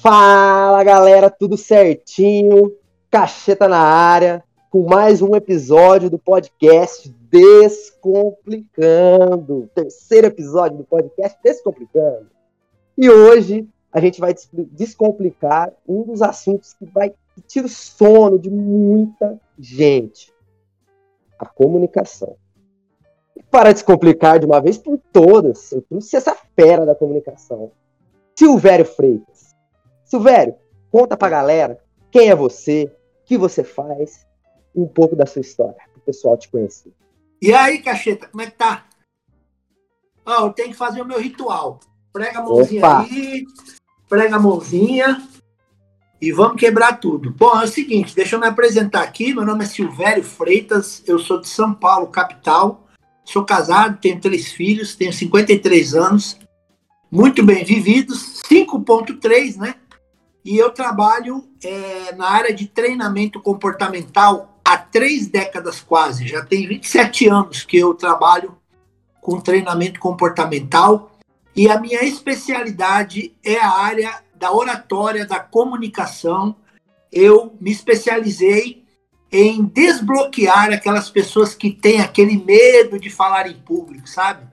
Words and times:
Fala 0.00 0.84
galera, 0.84 1.28
tudo 1.28 1.56
certinho? 1.56 2.72
Cacheta 3.10 3.66
na 3.66 3.80
área, 3.80 4.44
com 4.70 4.88
mais 4.88 5.20
um 5.20 5.34
episódio 5.34 6.08
do 6.08 6.20
podcast 6.20 7.12
Descomplicando. 7.28 9.68
Terceiro 9.74 10.28
episódio 10.28 10.78
do 10.78 10.84
podcast 10.84 11.36
Descomplicando. 11.42 12.30
E 12.96 13.10
hoje 13.10 13.68
a 13.92 13.98
gente 13.98 14.20
vai 14.20 14.32
descomplicar 14.70 15.72
um 15.86 16.04
dos 16.04 16.22
assuntos 16.22 16.74
que 16.74 16.84
vai 16.84 17.12
tirar 17.48 17.66
o 17.66 17.68
sono 17.68 18.38
de 18.38 18.50
muita 18.50 19.36
gente: 19.58 20.32
a 21.36 21.44
comunicação. 21.44 22.36
E 23.36 23.42
para 23.42 23.72
descomplicar 23.72 24.38
de 24.38 24.46
uma 24.46 24.60
vez 24.60 24.78
por 24.78 24.96
todas, 25.12 25.72
eu 25.72 25.82
trouxe 25.82 26.14
essa 26.14 26.36
fera 26.54 26.86
da 26.86 26.94
comunicação, 26.94 27.72
Silvério 28.36 28.84
Freitas. 28.84 29.47
Silvério, 30.08 30.54
conta 30.90 31.18
pra 31.18 31.28
galera 31.28 31.78
quem 32.10 32.30
é 32.30 32.34
você, 32.34 32.90
o 33.22 33.26
que 33.26 33.36
você 33.36 33.62
faz 33.62 34.26
e 34.74 34.80
um 34.80 34.88
pouco 34.88 35.14
da 35.14 35.26
sua 35.26 35.42
história, 35.42 35.76
para 35.76 35.98
o 35.98 36.00
pessoal 36.00 36.34
te 36.36 36.48
conhecer. 36.48 36.92
E 37.42 37.52
aí, 37.52 37.78
cacheta, 37.80 38.26
como 38.26 38.42
é 38.42 38.46
que 38.46 38.56
tá? 38.56 38.86
Ó, 40.24 40.44
oh, 40.44 40.46
eu 40.46 40.52
tenho 40.52 40.70
que 40.70 40.76
fazer 40.76 41.02
o 41.02 41.04
meu 41.04 41.20
ritual. 41.20 41.78
Prega 42.10 42.38
a 42.38 42.42
mãozinha 42.42 42.80
Opa. 42.80 43.00
aí, 43.02 43.44
prega 44.08 44.36
a 44.36 44.40
mãozinha 44.40 45.28
e 46.20 46.32
vamos 46.32 46.58
quebrar 46.58 46.98
tudo. 46.98 47.30
Bom, 47.30 47.60
é 47.60 47.64
o 47.64 47.68
seguinte, 47.68 48.16
deixa 48.16 48.36
eu 48.36 48.40
me 48.40 48.46
apresentar 48.46 49.02
aqui. 49.02 49.34
Meu 49.34 49.44
nome 49.44 49.64
é 49.64 49.68
Silvério 49.68 50.24
Freitas, 50.24 51.02
eu 51.06 51.18
sou 51.18 51.38
de 51.38 51.48
São 51.48 51.74
Paulo, 51.74 52.06
capital. 52.08 52.88
Sou 53.26 53.44
casado, 53.44 54.00
tenho 54.00 54.18
três 54.18 54.50
filhos, 54.50 54.96
tenho 54.96 55.12
53 55.12 55.94
anos, 55.94 56.38
muito 57.10 57.44
bem 57.44 57.62
vividos, 57.62 58.40
5.3, 58.50 59.58
né? 59.58 59.74
E 60.48 60.56
eu 60.56 60.70
trabalho 60.70 61.46
é, 61.62 62.14
na 62.14 62.26
área 62.26 62.54
de 62.54 62.66
treinamento 62.66 63.38
comportamental 63.38 64.58
há 64.64 64.78
três 64.78 65.26
décadas 65.26 65.82
quase. 65.82 66.26
Já 66.26 66.42
tem 66.42 66.66
27 66.66 67.28
anos 67.28 67.64
que 67.64 67.76
eu 67.76 67.92
trabalho 67.92 68.56
com 69.20 69.38
treinamento 69.42 70.00
comportamental. 70.00 71.12
E 71.54 71.68
a 71.68 71.78
minha 71.78 72.02
especialidade 72.02 73.36
é 73.44 73.58
a 73.58 73.70
área 73.70 74.22
da 74.36 74.50
oratória, 74.50 75.26
da 75.26 75.38
comunicação. 75.38 76.56
Eu 77.12 77.54
me 77.60 77.70
especializei 77.70 78.86
em 79.30 79.62
desbloquear 79.62 80.72
aquelas 80.72 81.10
pessoas 81.10 81.54
que 81.54 81.70
têm 81.70 82.00
aquele 82.00 82.42
medo 82.42 82.98
de 82.98 83.10
falar 83.10 83.50
em 83.50 83.60
público, 83.60 84.08
sabe? 84.08 84.46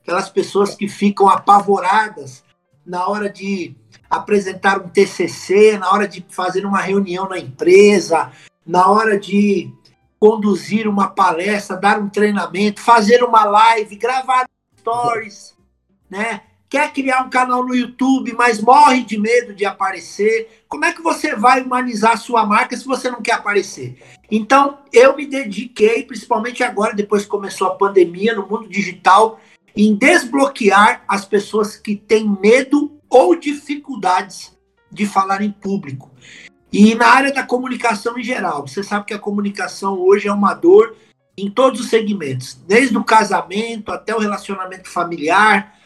Aquelas 0.00 0.30
pessoas 0.30 0.74
que 0.74 0.88
ficam 0.88 1.28
apavoradas 1.28 2.42
na 2.86 3.06
hora 3.06 3.28
de 3.28 3.76
apresentar 4.12 4.78
um 4.78 4.88
TCC, 4.88 5.78
na 5.78 5.90
hora 5.90 6.06
de 6.06 6.22
fazer 6.28 6.66
uma 6.66 6.82
reunião 6.82 7.26
na 7.26 7.38
empresa, 7.38 8.30
na 8.66 8.86
hora 8.88 9.18
de 9.18 9.72
conduzir 10.20 10.86
uma 10.86 11.08
palestra, 11.08 11.78
dar 11.78 11.98
um 11.98 12.10
treinamento, 12.10 12.82
fazer 12.82 13.24
uma 13.24 13.44
live, 13.44 13.96
gravar 13.96 14.46
stories, 14.78 15.56
né? 16.10 16.42
Quer 16.68 16.92
criar 16.92 17.22
um 17.22 17.30
canal 17.30 17.64
no 17.66 17.74
YouTube, 17.74 18.34
mas 18.34 18.60
morre 18.60 19.02
de 19.02 19.18
medo 19.18 19.54
de 19.54 19.64
aparecer. 19.64 20.62
Como 20.68 20.84
é 20.84 20.92
que 20.92 21.02
você 21.02 21.34
vai 21.34 21.62
humanizar 21.62 22.16
sua 22.18 22.46
marca 22.46 22.76
se 22.76 22.84
você 22.84 23.10
não 23.10 23.20
quer 23.20 23.32
aparecer? 23.32 24.02
Então, 24.30 24.78
eu 24.92 25.16
me 25.16 25.26
dediquei, 25.26 26.02
principalmente 26.02 26.62
agora, 26.62 26.94
depois 26.94 27.24
que 27.24 27.30
começou 27.30 27.66
a 27.66 27.74
pandemia 27.74 28.34
no 28.34 28.46
mundo 28.46 28.68
digital, 28.68 29.40
em 29.76 29.94
desbloquear 29.94 31.02
as 31.08 31.24
pessoas 31.24 31.76
que 31.76 31.96
têm 31.96 32.28
medo 32.40 32.90
ou 33.12 33.36
dificuldades 33.36 34.56
de 34.90 35.04
falar 35.04 35.42
em 35.42 35.52
público. 35.52 36.10
E 36.72 36.94
na 36.94 37.06
área 37.08 37.32
da 37.32 37.42
comunicação 37.42 38.18
em 38.18 38.24
geral, 38.24 38.66
você 38.66 38.82
sabe 38.82 39.04
que 39.04 39.12
a 39.12 39.18
comunicação 39.18 40.00
hoje 40.00 40.28
é 40.28 40.32
uma 40.32 40.54
dor 40.54 40.96
em 41.36 41.50
todos 41.50 41.80
os 41.80 41.90
segmentos, 41.90 42.54
desde 42.66 42.96
o 42.96 43.04
casamento 43.04 43.92
até 43.92 44.14
o 44.14 44.18
relacionamento 44.18 44.88
familiar, 44.88 45.78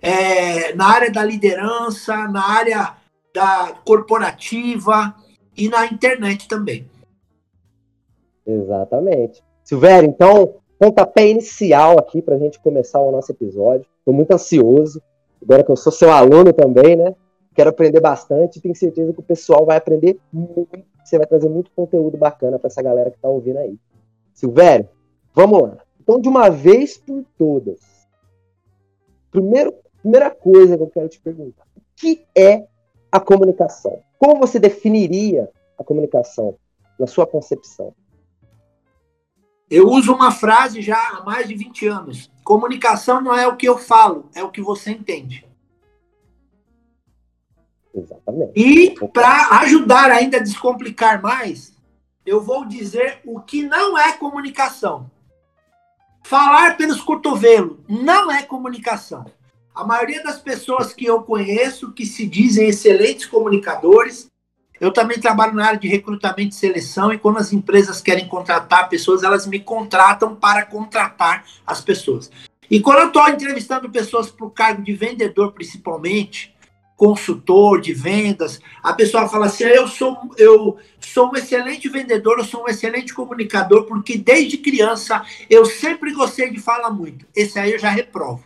é, 0.00 0.72
na 0.74 0.86
área 0.86 1.10
da 1.10 1.24
liderança, 1.24 2.28
na 2.28 2.48
área 2.48 2.94
da 3.34 3.74
corporativa 3.84 5.14
e 5.56 5.68
na 5.68 5.86
internet 5.86 6.46
também. 6.46 6.88
Exatamente. 8.46 9.42
Silvério, 9.64 10.08
então, 10.08 10.56
pontapé 10.78 11.28
inicial 11.28 11.98
aqui 11.98 12.22
para 12.22 12.36
a 12.36 12.38
gente 12.38 12.60
começar 12.60 13.00
o 13.00 13.10
nosso 13.10 13.32
episódio. 13.32 13.86
Estou 13.98 14.14
muito 14.14 14.32
ansioso 14.32 15.02
agora 15.42 15.64
que 15.64 15.70
eu 15.70 15.76
sou 15.76 15.92
seu 15.92 16.10
aluno 16.10 16.52
também, 16.52 16.96
né? 16.96 17.14
Quero 17.54 17.70
aprender 17.70 18.00
bastante 18.00 18.60
tenho 18.60 18.74
certeza 18.74 19.12
que 19.12 19.20
o 19.20 19.24
pessoal 19.24 19.66
vai 19.66 19.76
aprender 19.76 20.18
muito. 20.32 20.68
Você 21.04 21.18
vai 21.18 21.26
trazer 21.26 21.48
muito 21.48 21.70
conteúdo 21.72 22.16
bacana 22.16 22.58
para 22.58 22.68
essa 22.68 22.82
galera 22.82 23.10
que 23.10 23.16
está 23.16 23.28
ouvindo 23.28 23.58
aí. 23.58 23.76
Silvério, 24.32 24.88
vamos 25.34 25.62
lá. 25.62 25.78
Então, 26.00 26.20
de 26.20 26.28
uma 26.28 26.48
vez 26.48 26.96
por 26.96 27.24
todas, 27.36 27.80
primeiro, 29.30 29.74
primeira 30.00 30.30
coisa 30.30 30.76
que 30.76 30.82
eu 30.82 30.90
quero 30.90 31.08
te 31.08 31.20
perguntar: 31.20 31.64
o 31.76 31.80
que 31.96 32.24
é 32.36 32.66
a 33.10 33.20
comunicação? 33.20 34.00
Como 34.18 34.40
você 34.40 34.58
definiria 34.58 35.50
a 35.78 35.84
comunicação 35.84 36.56
na 36.98 37.06
sua 37.06 37.26
concepção? 37.26 37.94
Eu 39.72 39.88
uso 39.88 40.12
uma 40.12 40.30
frase 40.30 40.82
já 40.82 40.98
há 40.98 41.24
mais 41.24 41.48
de 41.48 41.54
20 41.54 41.86
anos. 41.86 42.30
Comunicação 42.44 43.22
não 43.22 43.34
é 43.34 43.48
o 43.48 43.56
que 43.56 43.66
eu 43.66 43.78
falo, 43.78 44.28
é 44.34 44.42
o 44.42 44.50
que 44.50 44.60
você 44.60 44.90
entende. 44.90 45.46
Exatamente. 47.94 48.52
E 48.54 48.90
para 49.08 49.60
ajudar 49.60 50.10
ainda 50.10 50.36
a 50.36 50.42
descomplicar 50.42 51.22
mais, 51.22 51.74
eu 52.26 52.42
vou 52.42 52.66
dizer 52.66 53.20
o 53.24 53.40
que 53.40 53.62
não 53.62 53.96
é 53.96 54.12
comunicação. 54.12 55.10
Falar 56.22 56.76
pelos 56.76 57.00
cotovelos 57.00 57.78
não 57.88 58.30
é 58.30 58.42
comunicação. 58.42 59.24
A 59.74 59.86
maioria 59.86 60.22
das 60.22 60.38
pessoas 60.38 60.92
que 60.92 61.06
eu 61.06 61.22
conheço 61.22 61.92
que 61.92 62.04
se 62.04 62.26
dizem 62.26 62.68
excelentes 62.68 63.24
comunicadores, 63.24 64.30
eu 64.82 64.92
também 64.92 65.20
trabalho 65.20 65.54
na 65.54 65.64
área 65.64 65.78
de 65.78 65.86
recrutamento 65.86 66.56
e 66.56 66.58
seleção 66.58 67.12
e 67.12 67.18
quando 67.18 67.38
as 67.38 67.52
empresas 67.52 68.00
querem 68.00 68.26
contratar 68.26 68.88
pessoas, 68.88 69.22
elas 69.22 69.46
me 69.46 69.60
contratam 69.60 70.34
para 70.34 70.66
contratar 70.66 71.44
as 71.64 71.80
pessoas. 71.80 72.28
E 72.68 72.80
quando 72.80 72.98
eu 72.98 73.06
estou 73.06 73.28
entrevistando 73.28 73.88
pessoas 73.88 74.28
para 74.28 74.44
o 74.44 74.50
cargo 74.50 74.82
de 74.82 74.92
vendedor, 74.92 75.52
principalmente, 75.52 76.52
consultor 76.96 77.80
de 77.80 77.94
vendas, 77.94 78.60
a 78.82 78.92
pessoa 78.92 79.28
fala 79.28 79.46
assim: 79.46 79.62
eu 79.62 79.86
sou, 79.86 80.18
eu 80.36 80.76
sou 80.98 81.30
um 81.30 81.36
excelente 81.36 81.88
vendedor, 81.88 82.40
eu 82.40 82.44
sou 82.44 82.64
um 82.64 82.68
excelente 82.68 83.14
comunicador, 83.14 83.84
porque 83.84 84.18
desde 84.18 84.58
criança 84.58 85.24
eu 85.48 85.64
sempre 85.64 86.12
gostei 86.12 86.50
de 86.50 86.58
falar 86.58 86.90
muito. 86.90 87.24
Esse 87.36 87.56
aí 87.56 87.70
eu 87.70 87.78
já 87.78 87.88
reprovo. 87.88 88.42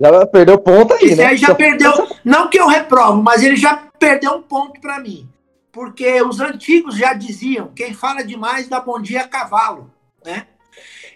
Já 0.00 0.26
perdeu 0.26 0.58
ponto 0.58 0.94
aí, 0.94 1.04
Esse 1.04 1.16
né? 1.16 1.26
aí 1.26 1.36
já 1.36 1.54
perdeu. 1.54 1.92
Não 2.24 2.48
que 2.48 2.58
eu 2.58 2.66
reprovo, 2.66 3.22
mas 3.22 3.42
ele 3.42 3.56
já 3.56 3.76
perdeu 3.98 4.32
um 4.32 4.42
ponto 4.42 4.80
para 4.80 5.00
mim. 5.00 5.28
Porque 5.72 6.20
os 6.22 6.40
antigos 6.40 6.96
já 6.96 7.12
diziam: 7.12 7.70
quem 7.74 7.94
fala 7.94 8.24
demais 8.24 8.68
dá 8.68 8.80
bom 8.80 9.00
dia 9.00 9.22
a 9.22 9.28
cavalo, 9.28 9.90
né? 10.24 10.46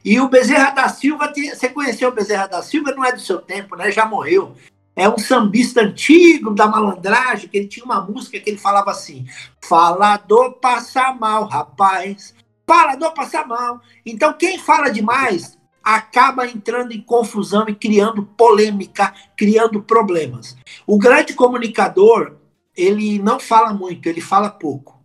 E 0.05 0.19
o 0.19 0.29
Bezerra 0.29 0.71
da 0.71 0.89
Silva, 0.89 1.33
você 1.33 1.69
conheceu 1.69 2.09
o 2.09 2.13
Bezerra 2.13 2.47
da 2.47 2.63
Silva? 2.63 2.93
Não 2.93 3.05
é 3.05 3.13
do 3.13 3.21
seu 3.21 3.41
tempo, 3.41 3.77
né? 3.77 3.91
Já 3.91 4.07
morreu. 4.07 4.55
É 4.97 5.09
um 5.09 5.19
sambista 5.19 5.83
antigo 5.83 6.55
da 6.55 6.67
malandragem, 6.67 7.49
que 7.49 7.57
ele 7.57 7.69
tinha 7.69 7.85
uma 7.85 8.01
música 8.01 8.41
que 8.41 8.51
ele 8.51 8.59
falava 8.59 8.91
assim: 8.91 9.27
Falador 9.63 10.55
passa 10.55 11.13
mal, 11.13 11.45
rapaz. 11.45 12.35
Falador 12.67 13.13
passa 13.13 13.45
mal. 13.45 13.81
Então, 14.05 14.33
quem 14.33 14.59
fala 14.59 14.91
demais 14.91 15.59
acaba 15.83 16.47
entrando 16.47 16.93
em 16.93 17.01
confusão 17.01 17.69
e 17.69 17.75
criando 17.75 18.25
polêmica, 18.25 19.15
criando 19.37 19.83
problemas. 19.83 20.57
O 20.87 20.99
grande 20.99 21.35
comunicador, 21.35 22.37
ele 22.77 23.19
não 23.19 23.41
fala 23.41 23.73
muito, 23.73 24.07
ele 24.07 24.21
fala 24.21 24.51
pouco. 24.51 25.01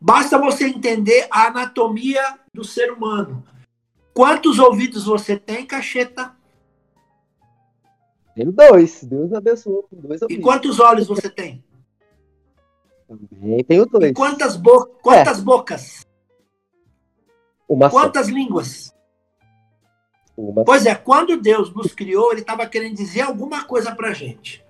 Basta 0.00 0.38
você 0.38 0.66
entender 0.66 1.26
a 1.30 1.46
anatomia 1.46 2.22
do 2.52 2.64
ser 2.64 2.92
humano. 2.92 3.44
Quantos 4.12 4.58
ouvidos 4.58 5.04
você 5.04 5.36
tem, 5.36 5.66
cacheta? 5.66 6.34
Tenho 8.34 8.52
dois. 8.52 9.02
Deus 9.04 9.32
abençoe 9.32 9.82
dois 9.90 10.22
ouvidos. 10.22 10.40
E 10.40 10.42
quantos 10.42 10.78
olhos 10.80 11.06
você 11.06 11.28
tem? 11.28 11.64
Também 13.08 13.64
tenho 13.64 13.86
dois. 13.86 14.10
E 14.10 14.14
quantas, 14.14 14.56
bo 14.56 14.86
quantas 15.02 15.38
é. 15.38 15.42
bocas? 15.42 16.06
Uma 17.68 17.90
quantas 17.90 18.26
só. 18.26 18.32
línguas? 18.32 18.93
Uma 20.36 20.64
pois 20.64 20.84
é, 20.84 20.94
quando 20.94 21.36
Deus 21.36 21.72
nos 21.72 21.94
criou, 21.94 22.32
ele 22.32 22.40
estava 22.40 22.66
querendo 22.66 22.96
dizer 22.96 23.22
alguma 23.22 23.64
coisa 23.64 23.94
para 23.94 24.12
gente. 24.12 24.64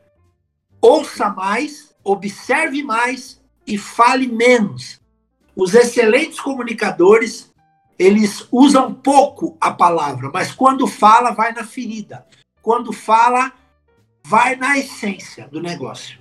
Ouça 0.80 1.30
mais, 1.30 1.94
observe 2.04 2.82
mais 2.82 3.42
e 3.66 3.78
fale 3.78 4.26
menos. 4.26 5.00
Os 5.56 5.74
excelentes 5.74 6.40
comunicadores, 6.40 7.52
eles 7.98 8.46
usam 8.52 8.92
pouco 8.92 9.56
a 9.60 9.70
palavra, 9.70 10.30
mas 10.32 10.52
quando 10.52 10.86
fala, 10.86 11.30
vai 11.30 11.52
na 11.52 11.64
ferida. 11.64 12.26
Quando 12.60 12.92
fala, 12.92 13.52
vai 14.26 14.56
na 14.56 14.78
essência 14.78 15.48
do 15.48 15.62
negócio. 15.62 16.18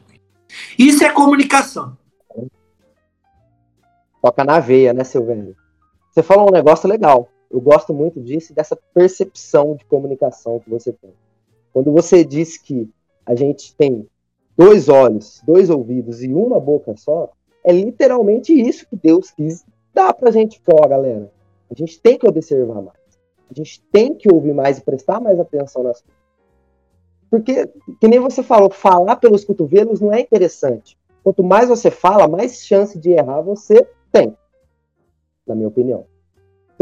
Isso 0.78 1.04
é 1.04 1.10
comunicação. 1.10 1.98
Toca 4.22 4.44
na 4.46 4.60
veia, 4.60 4.94
né, 4.94 5.04
Silvênio? 5.04 5.56
Você 6.12 6.24
falou 6.24 6.48
um 6.48 6.54
negócio 6.54 6.88
legal. 6.88 7.28
Eu 7.54 7.62
gosto 7.62 7.94
muito 7.94 8.20
disso 8.20 8.52
dessa 8.52 8.76
percepção 8.96 9.76
de 9.76 9.86
comunicação 9.86 10.60
que 10.60 10.68
você 10.72 10.92
tem. 10.92 11.14
Quando 11.72 11.92
você 11.92 12.26
diz 12.26 12.58
que 12.58 12.90
a 13.24 13.36
gente 13.36 13.76
tem 13.76 14.08
dois 14.58 14.90
olhos, 14.90 15.40
dois 15.46 15.70
ouvidos 15.70 16.24
e 16.24 16.34
uma 16.34 16.60
boca 16.60 16.98
só, 16.98 17.32
é 17.64 17.72
literalmente 17.72 18.52
isso 18.52 18.88
que 18.88 18.96
Deus 18.96 19.30
quis 19.30 19.64
dar 19.94 20.16
pra 20.16 20.32
gente 20.32 20.60
ó, 20.68 20.88
galera. 20.88 21.32
A 21.70 21.76
gente 21.76 22.02
tem 22.02 22.18
que 22.18 22.28
observar 22.28 22.82
mais. 22.82 22.98
A 23.52 23.54
gente 23.54 23.80
tem 23.92 24.16
que 24.16 24.34
ouvir 24.34 24.54
mais 24.54 24.80
e 24.80 24.82
prestar 24.82 25.22
mais 25.22 25.40
atenção 25.40 25.84
nas 25.84 26.02
coisas. 26.02 26.24
Porque, 27.30 27.68
que 28.02 28.08
nem 28.08 28.20
você 28.20 28.42
falou, 28.42 28.72
falar 28.72 29.18
pelos 29.18 29.46
cotovelos 29.46 30.02
não 30.02 30.12
é 30.12 30.20
interessante. 30.20 30.98
Quanto 31.24 31.44
mais 31.44 31.70
você 31.70 31.92
fala, 31.92 32.28
mais 32.28 32.66
chance 32.66 32.98
de 32.98 33.12
errar 33.12 33.42
você 33.42 33.88
tem. 34.12 34.36
Na 35.46 35.54
minha 35.54 35.68
opinião. 35.68 36.08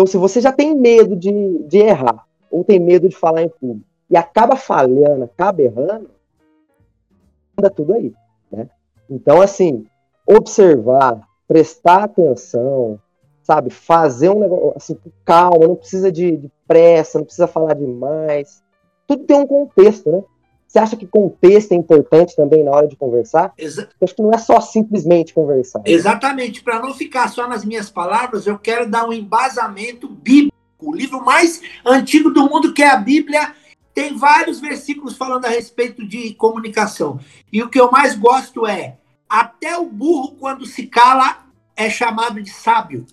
Então, 0.01 0.07
se 0.07 0.17
você 0.17 0.41
já 0.41 0.51
tem 0.51 0.73
medo 0.73 1.15
de, 1.15 1.59
de 1.67 1.77
errar, 1.77 2.25
ou 2.49 2.63
tem 2.63 2.79
medo 2.79 3.07
de 3.07 3.15
falar 3.15 3.43
em 3.43 3.49
público, 3.49 3.87
e 4.09 4.17
acaba 4.17 4.55
falhando, 4.55 5.25
acaba 5.25 5.61
errando, 5.61 6.09
anda 7.55 7.69
tudo 7.69 7.93
aí. 7.93 8.11
Né? 8.51 8.67
Então, 9.07 9.39
assim, 9.39 9.85
observar, 10.25 11.21
prestar 11.47 12.05
atenção, 12.05 12.99
sabe? 13.43 13.69
Fazer 13.69 14.29
um 14.29 14.39
negócio 14.39 14.73
assim, 14.75 14.95
com 14.95 15.11
calma, 15.23 15.67
não 15.67 15.75
precisa 15.75 16.11
de, 16.11 16.35
de, 16.35 16.51
pressa, 16.67 17.19
não 17.19 17.25
precisa 17.25 17.45
falar 17.45 17.75
demais. 17.75 18.63
Tudo 19.05 19.23
tem 19.25 19.37
um 19.37 19.45
contexto, 19.45 20.11
né? 20.11 20.23
Você 20.71 20.79
acha 20.79 20.95
que 20.95 21.05
contexto 21.05 21.73
é 21.73 21.75
importante 21.75 22.33
também 22.33 22.63
na 22.63 22.71
hora 22.71 22.87
de 22.87 22.95
conversar? 22.95 23.51
Exa 23.57 23.89
eu 23.99 24.05
acho 24.05 24.15
que 24.15 24.21
não 24.21 24.31
é 24.31 24.37
só 24.37 24.61
simplesmente 24.61 25.33
conversar. 25.33 25.79
Né? 25.79 25.85
Exatamente. 25.87 26.63
Para 26.63 26.79
não 26.79 26.93
ficar 26.93 27.27
só 27.27 27.45
nas 27.45 27.65
minhas 27.65 27.89
palavras, 27.89 28.47
eu 28.47 28.57
quero 28.57 28.89
dar 28.89 29.05
um 29.05 29.11
embasamento 29.11 30.07
bíblico. 30.07 30.55
O 30.79 30.95
livro 30.95 31.25
mais 31.25 31.61
antigo 31.85 32.29
do 32.29 32.49
mundo, 32.49 32.73
que 32.73 32.81
é 32.81 32.89
a 32.89 32.95
Bíblia, 32.95 33.53
tem 33.93 34.15
vários 34.15 34.61
versículos 34.61 35.17
falando 35.17 35.43
a 35.43 35.49
respeito 35.49 36.07
de 36.07 36.33
comunicação. 36.35 37.19
E 37.51 37.61
o 37.61 37.69
que 37.69 37.79
eu 37.79 37.91
mais 37.91 38.15
gosto 38.15 38.65
é: 38.65 38.97
até 39.27 39.77
o 39.77 39.85
burro, 39.85 40.37
quando 40.39 40.65
se 40.65 40.87
cala, 40.87 41.47
é 41.75 41.89
chamado 41.89 42.41
de 42.41 42.49
sábio. 42.49 43.05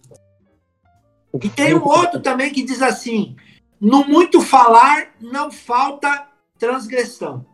E 1.43 1.49
tem 1.49 1.75
um 1.75 1.85
outro 1.85 2.21
também 2.21 2.53
que 2.53 2.63
diz 2.63 2.81
assim: 2.83 3.35
no 3.81 4.05
muito 4.05 4.41
falar 4.41 5.09
não 5.21 5.51
falta 5.51 6.29
transgressão. 6.59 7.45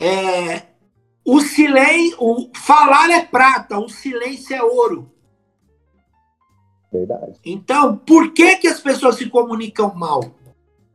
É, 0.00 0.62
o 1.24 1.40
silêncio, 1.40 2.16
o 2.18 2.50
falar 2.56 3.10
é 3.10 3.22
prata, 3.22 3.78
o 3.78 3.88
silêncio 3.88 4.56
é 4.56 4.62
ouro. 4.62 5.12
Verdade. 6.90 7.38
Então, 7.44 7.96
por 7.98 8.32
que 8.32 8.56
que 8.56 8.66
as 8.66 8.80
pessoas 8.80 9.16
se 9.16 9.28
comunicam 9.28 9.94
mal? 9.94 10.34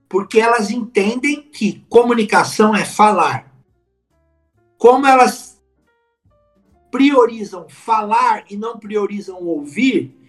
Porque 0.10 0.40
elas 0.40 0.72
entendem 0.72 1.44
que 1.44 1.86
comunicação 1.88 2.75
é 2.75 2.84
falar. 2.84 3.54
Como 4.78 5.06
elas 5.06 5.62
priorizam 6.92 7.68
falar 7.69 8.46
e 8.50 8.57
não 8.57 8.78
priorizam 8.78 9.42
ouvir, 9.42 10.25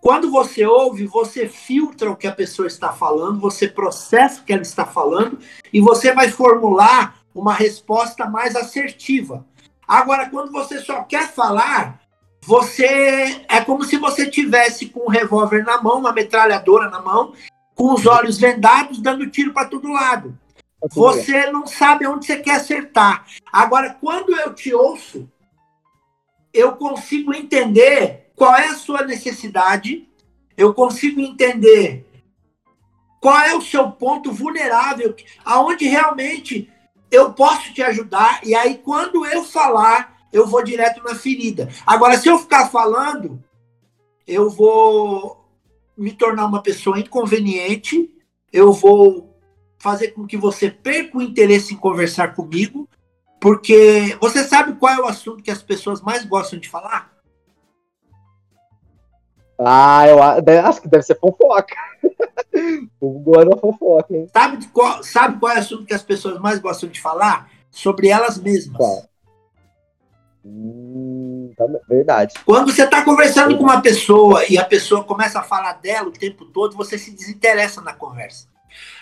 quando 0.00 0.30
você 0.30 0.64
ouve, 0.64 1.06
você 1.06 1.46
filtra 1.46 2.10
o 2.10 2.16
que 2.16 2.26
a 2.26 2.32
pessoa 2.32 2.66
está 2.66 2.92
falando, 2.92 3.38
você 3.38 3.68
processa 3.68 4.40
o 4.40 4.44
que 4.44 4.52
ela 4.52 4.62
está 4.62 4.86
falando 4.86 5.38
e 5.72 5.80
você 5.80 6.14
vai 6.14 6.30
formular 6.30 7.19
uma 7.34 7.54
resposta 7.54 8.26
mais 8.26 8.56
assertiva. 8.56 9.46
Agora, 9.86 10.28
quando 10.28 10.52
você 10.52 10.80
só 10.80 11.02
quer 11.02 11.28
falar, 11.32 12.00
você 12.42 13.44
é 13.48 13.60
como 13.60 13.84
se 13.84 13.96
você 13.96 14.30
tivesse 14.30 14.86
com 14.86 15.06
um 15.06 15.10
revólver 15.10 15.64
na 15.64 15.80
mão, 15.80 15.98
uma 15.98 16.12
metralhadora 16.12 16.88
na 16.88 17.00
mão, 17.00 17.34
com 17.74 17.92
os 17.92 18.06
olhos 18.06 18.38
vendados, 18.38 19.00
dando 19.00 19.30
tiro 19.30 19.52
para 19.52 19.68
todo 19.68 19.92
lado. 19.92 20.38
Você 20.90 21.50
não 21.50 21.66
sabe 21.66 22.06
onde 22.06 22.26
você 22.26 22.38
quer 22.38 22.56
acertar. 22.56 23.26
Agora, 23.52 23.96
quando 24.00 24.34
eu 24.34 24.54
te 24.54 24.72
ouço, 24.72 25.30
eu 26.52 26.72
consigo 26.72 27.34
entender 27.34 28.32
qual 28.34 28.54
é 28.54 28.68
a 28.68 28.74
sua 28.74 29.04
necessidade, 29.04 30.08
eu 30.56 30.72
consigo 30.72 31.20
entender 31.20 32.06
qual 33.20 33.38
é 33.38 33.54
o 33.54 33.60
seu 33.60 33.90
ponto 33.90 34.32
vulnerável, 34.32 35.14
aonde 35.44 35.86
realmente 35.86 36.70
eu 37.10 37.32
posso 37.32 37.72
te 37.72 37.82
ajudar, 37.82 38.40
e 38.44 38.54
aí 38.54 38.78
quando 38.78 39.26
eu 39.26 39.44
falar, 39.44 40.16
eu 40.32 40.46
vou 40.46 40.62
direto 40.62 41.02
na 41.02 41.14
ferida. 41.14 41.68
Agora, 41.86 42.16
se 42.18 42.28
eu 42.28 42.38
ficar 42.38 42.68
falando, 42.68 43.42
eu 44.26 44.48
vou 44.48 45.44
me 45.96 46.12
tornar 46.12 46.46
uma 46.46 46.62
pessoa 46.62 46.98
inconveniente, 46.98 48.10
eu 48.52 48.72
vou 48.72 49.36
fazer 49.78 50.08
com 50.08 50.26
que 50.26 50.36
você 50.36 50.70
perca 50.70 51.18
o 51.18 51.22
interesse 51.22 51.74
em 51.74 51.76
conversar 51.76 52.34
comigo, 52.34 52.88
porque 53.40 54.16
você 54.20 54.44
sabe 54.44 54.74
qual 54.74 54.92
é 54.92 55.00
o 55.00 55.06
assunto 55.06 55.42
que 55.42 55.50
as 55.50 55.62
pessoas 55.62 56.00
mais 56.00 56.24
gostam 56.24 56.58
de 56.58 56.68
falar? 56.68 57.19
Ah, 59.62 60.06
eu 60.08 60.22
acho 60.22 60.80
que 60.80 60.88
deve 60.88 61.02
ser 61.02 61.18
fofoca. 61.18 61.76
o 63.00 63.10
Google 63.10 63.52
é 63.52 63.56
fofoca, 63.58 64.16
hein? 64.16 64.26
Sabe 64.32 64.66
qual, 64.68 65.02
sabe 65.04 65.38
qual 65.38 65.52
é 65.52 65.56
o 65.56 65.58
assunto 65.58 65.84
que 65.84 65.92
as 65.92 66.02
pessoas 66.02 66.40
mais 66.40 66.58
gostam 66.58 66.88
de 66.88 67.00
falar? 67.00 67.50
Sobre 67.70 68.08
elas 68.08 68.38
mesmas. 68.38 68.76
Qual? 68.76 69.04
Hum, 70.44 71.52
tá, 71.56 71.66
verdade. 71.88 72.34
Quando 72.46 72.72
você 72.72 72.84
está 72.84 73.04
conversando 73.04 73.56
com 73.58 73.64
uma 73.64 73.82
pessoa 73.82 74.44
e 74.48 74.56
a 74.56 74.64
pessoa 74.64 75.04
começa 75.04 75.40
a 75.40 75.42
falar 75.42 75.74
dela 75.74 76.08
o 76.08 76.12
tempo 76.12 76.46
todo, 76.46 76.76
você 76.76 76.96
se 76.96 77.10
desinteressa 77.10 77.82
na 77.82 77.92
conversa. 77.92 78.48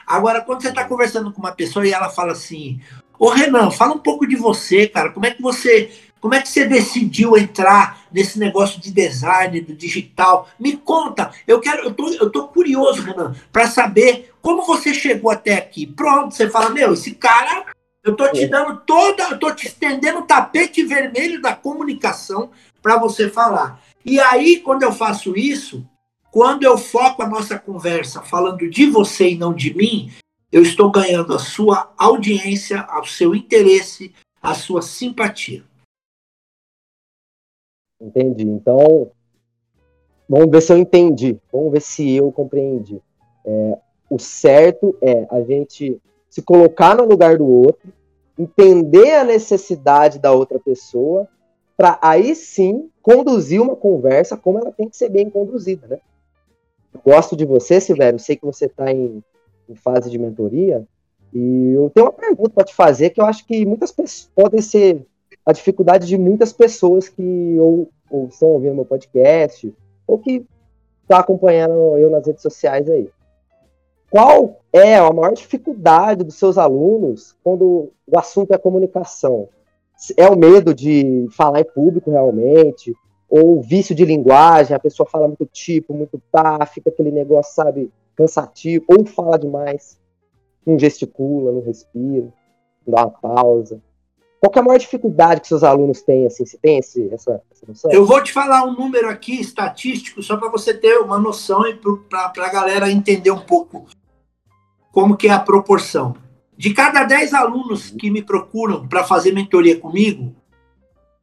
Agora, 0.04 0.40
quando 0.40 0.62
você 0.62 0.70
está 0.70 0.84
conversando 0.84 1.32
com 1.32 1.40
uma 1.40 1.52
pessoa 1.52 1.86
e 1.86 1.92
ela 1.92 2.08
fala 2.08 2.32
assim: 2.32 2.80
Ô 3.18 3.28
Renan, 3.28 3.70
fala 3.70 3.94
um 3.94 3.98
pouco 3.98 4.26
de 4.26 4.36
você, 4.36 4.88
cara. 4.88 5.10
Como 5.10 5.26
é 5.26 5.30
que 5.30 5.42
você 5.42 5.90
como 6.20 6.34
é 6.34 6.42
que 6.42 6.48
você 6.48 6.64
decidiu 6.64 7.36
entrar 7.36 8.02
nesse 8.12 8.38
negócio 8.38 8.80
de 8.80 8.90
design, 8.90 9.60
do 9.60 9.74
digital? 9.74 10.48
Me 10.58 10.76
conta. 10.76 11.30
Eu 11.46 11.60
quero, 11.60 11.84
eu 11.84 11.94
tô, 11.94 12.08
eu 12.10 12.30
tô 12.30 12.48
curioso, 12.48 13.02
Renan, 13.02 13.34
para 13.52 13.68
saber 13.68 14.32
como 14.42 14.66
você 14.66 14.92
chegou 14.92 15.30
até 15.30 15.54
aqui. 15.54 15.86
Pronto, 15.86 16.34
você 16.34 16.48
fala, 16.48 16.70
meu, 16.70 16.92
esse 16.92 17.12
cara, 17.12 17.66
eu 18.02 18.16
tô 18.16 18.30
te 18.32 18.46
dando 18.46 18.80
toda, 18.80 19.24
eu 19.30 19.38
tô 19.38 19.54
te 19.54 19.66
estendendo 19.66 20.20
o 20.20 20.26
tapete 20.26 20.82
vermelho 20.84 21.40
da 21.40 21.54
comunicação 21.54 22.50
para 22.82 22.98
você 22.98 23.28
falar. 23.28 23.80
E 24.04 24.18
aí, 24.18 24.60
quando 24.60 24.82
eu 24.82 24.92
faço 24.92 25.36
isso, 25.36 25.86
quando 26.30 26.62
eu 26.62 26.78
foco 26.78 27.22
a 27.22 27.28
nossa 27.28 27.58
conversa 27.58 28.22
falando 28.22 28.68
de 28.68 28.86
você 28.86 29.30
e 29.30 29.38
não 29.38 29.52
de 29.52 29.74
mim, 29.74 30.10
eu 30.50 30.62
estou 30.62 30.90
ganhando 30.90 31.34
a 31.34 31.38
sua 31.38 31.92
audiência, 31.98 32.86
o 33.00 33.04
seu 33.04 33.34
interesse, 33.34 34.14
a 34.40 34.54
sua 34.54 34.80
simpatia. 34.80 35.67
Entendi. 38.00 38.46
Então, 38.46 39.10
vamos 40.28 40.50
ver 40.50 40.60
se 40.60 40.72
eu 40.72 40.78
entendi. 40.78 41.38
Vamos 41.52 41.72
ver 41.72 41.80
se 41.80 42.16
eu 42.16 42.30
compreendi. 42.30 43.00
É, 43.44 43.78
o 44.10 44.18
certo 44.18 44.96
é 45.00 45.26
a 45.30 45.42
gente 45.42 46.00
se 46.28 46.42
colocar 46.42 46.96
no 46.96 47.04
lugar 47.04 47.38
do 47.38 47.46
outro, 47.46 47.92
entender 48.38 49.14
a 49.14 49.24
necessidade 49.24 50.18
da 50.18 50.32
outra 50.32 50.58
pessoa, 50.60 51.26
para 51.76 51.98
aí 52.02 52.34
sim 52.34 52.90
conduzir 53.02 53.60
uma 53.60 53.76
conversa 53.76 54.36
como 54.36 54.58
ela 54.58 54.72
tem 54.72 54.88
que 54.88 54.96
ser 54.96 55.08
bem 55.08 55.30
conduzida, 55.30 55.86
né? 55.86 55.98
Eu 56.92 57.00
gosto 57.04 57.36
de 57.36 57.44
você, 57.44 57.80
Silvério, 57.80 58.18
sei 58.18 58.36
que 58.36 58.44
você 58.44 58.66
está 58.66 58.90
em, 58.90 59.22
em, 59.68 59.74
fase 59.74 60.10
de 60.10 60.18
mentoria, 60.18 60.84
e 61.32 61.72
eu 61.74 61.90
tenho 61.90 62.06
uma 62.06 62.12
pergunta 62.12 62.50
para 62.50 62.64
te 62.64 62.74
fazer 62.74 63.10
que 63.10 63.20
eu 63.20 63.26
acho 63.26 63.46
que 63.46 63.64
muitas 63.64 63.92
pessoas 63.92 64.30
podem 64.34 64.60
ser 64.60 65.06
a 65.48 65.52
dificuldade 65.52 66.06
de 66.06 66.18
muitas 66.18 66.52
pessoas 66.52 67.08
que 67.08 67.56
ou, 67.58 67.88
ou 68.10 68.26
estão 68.26 68.48
ouvindo 68.48 68.74
meu 68.74 68.84
podcast, 68.84 69.74
ou 70.06 70.18
que 70.18 70.32
estão 70.32 70.46
tá 71.08 71.20
acompanhando 71.20 71.96
eu 71.96 72.10
nas 72.10 72.26
redes 72.26 72.42
sociais 72.42 72.86
aí. 72.90 73.08
Qual 74.10 74.60
é 74.70 74.96
a 74.96 75.10
maior 75.10 75.32
dificuldade 75.32 76.22
dos 76.22 76.34
seus 76.34 76.58
alunos 76.58 77.34
quando 77.42 77.90
o 78.06 78.18
assunto 78.18 78.52
é 78.52 78.58
comunicação? 78.58 79.48
É 80.18 80.28
o 80.28 80.36
medo 80.36 80.74
de 80.74 81.26
falar 81.30 81.60
em 81.60 81.64
público 81.64 82.10
realmente? 82.10 82.94
Ou 83.26 83.62
vício 83.62 83.94
de 83.94 84.04
linguagem, 84.04 84.76
a 84.76 84.78
pessoa 84.78 85.08
fala 85.08 85.28
muito 85.28 85.46
tipo, 85.46 85.94
muito 85.94 86.20
tá, 86.30 86.66
fica 86.66 86.90
aquele 86.90 87.10
negócio, 87.10 87.54
sabe, 87.54 87.90
cansativo, 88.14 88.84
ou 88.86 89.06
fala 89.06 89.38
demais, 89.38 89.98
não 90.66 90.78
gesticula, 90.78 91.52
não 91.52 91.62
respira, 91.62 92.30
não 92.86 92.94
dá 92.94 93.06
uma 93.06 93.10
pausa. 93.10 93.80
Qual 94.40 94.52
é 94.54 94.58
a 94.58 94.62
maior 94.62 94.78
dificuldade 94.78 95.40
que 95.40 95.48
seus 95.48 95.64
alunos 95.64 96.02
têm, 96.02 96.26
assim? 96.26 96.46
Se 96.46 96.56
tem 96.58 96.78
esse, 96.78 97.12
essa, 97.12 97.42
essa 97.50 97.66
noção? 97.66 97.90
Eu 97.90 98.06
vou 98.06 98.22
te 98.22 98.32
falar 98.32 98.64
um 98.64 98.72
número 98.72 99.08
aqui 99.08 99.40
estatístico, 99.40 100.22
só 100.22 100.36
para 100.36 100.48
você 100.48 100.72
ter 100.72 100.98
uma 100.98 101.18
noção 101.18 101.66
e 101.66 101.74
para 101.74 102.32
a 102.36 102.48
galera 102.48 102.90
entender 102.90 103.32
um 103.32 103.40
pouco 103.40 103.86
como 104.92 105.16
que 105.16 105.28
é 105.28 105.32
a 105.32 105.40
proporção. 105.40 106.16
de 106.56 106.74
cada 106.74 107.04
10 107.04 107.34
alunos 107.34 107.90
que 107.90 108.10
me 108.10 108.20
procuram 108.20 108.88
para 108.88 109.04
fazer 109.04 109.32
mentoria 109.32 109.78
comigo, 109.78 110.34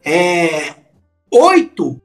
é, 0.02 0.76
8 1.30 2.02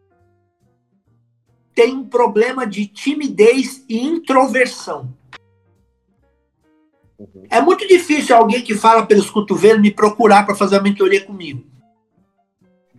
tem 1.72 1.94
um 1.94 2.04
problema 2.04 2.66
de 2.66 2.86
timidez 2.86 3.84
e 3.88 4.04
introversão. 4.04 5.16
Uhum. 7.20 7.46
É 7.50 7.60
muito 7.60 7.86
difícil 7.86 8.34
alguém 8.34 8.62
que 8.62 8.74
fala 8.74 9.04
pelos 9.04 9.28
cotovelos 9.28 9.82
me 9.82 9.90
procurar 9.90 10.46
para 10.46 10.54
fazer 10.54 10.76
a 10.76 10.82
mentoria 10.82 11.22
comigo. 11.22 11.62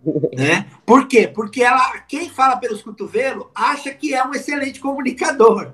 né? 0.32 0.66
Por 0.86 1.08
quê? 1.08 1.26
Porque 1.26 1.60
ela, 1.60 1.98
quem 2.08 2.30
fala 2.30 2.56
pelos 2.56 2.82
cotovelos 2.82 3.46
acha 3.52 3.90
que 3.92 4.14
é 4.14 4.24
um 4.24 4.32
excelente 4.32 4.78
comunicador. 4.78 5.72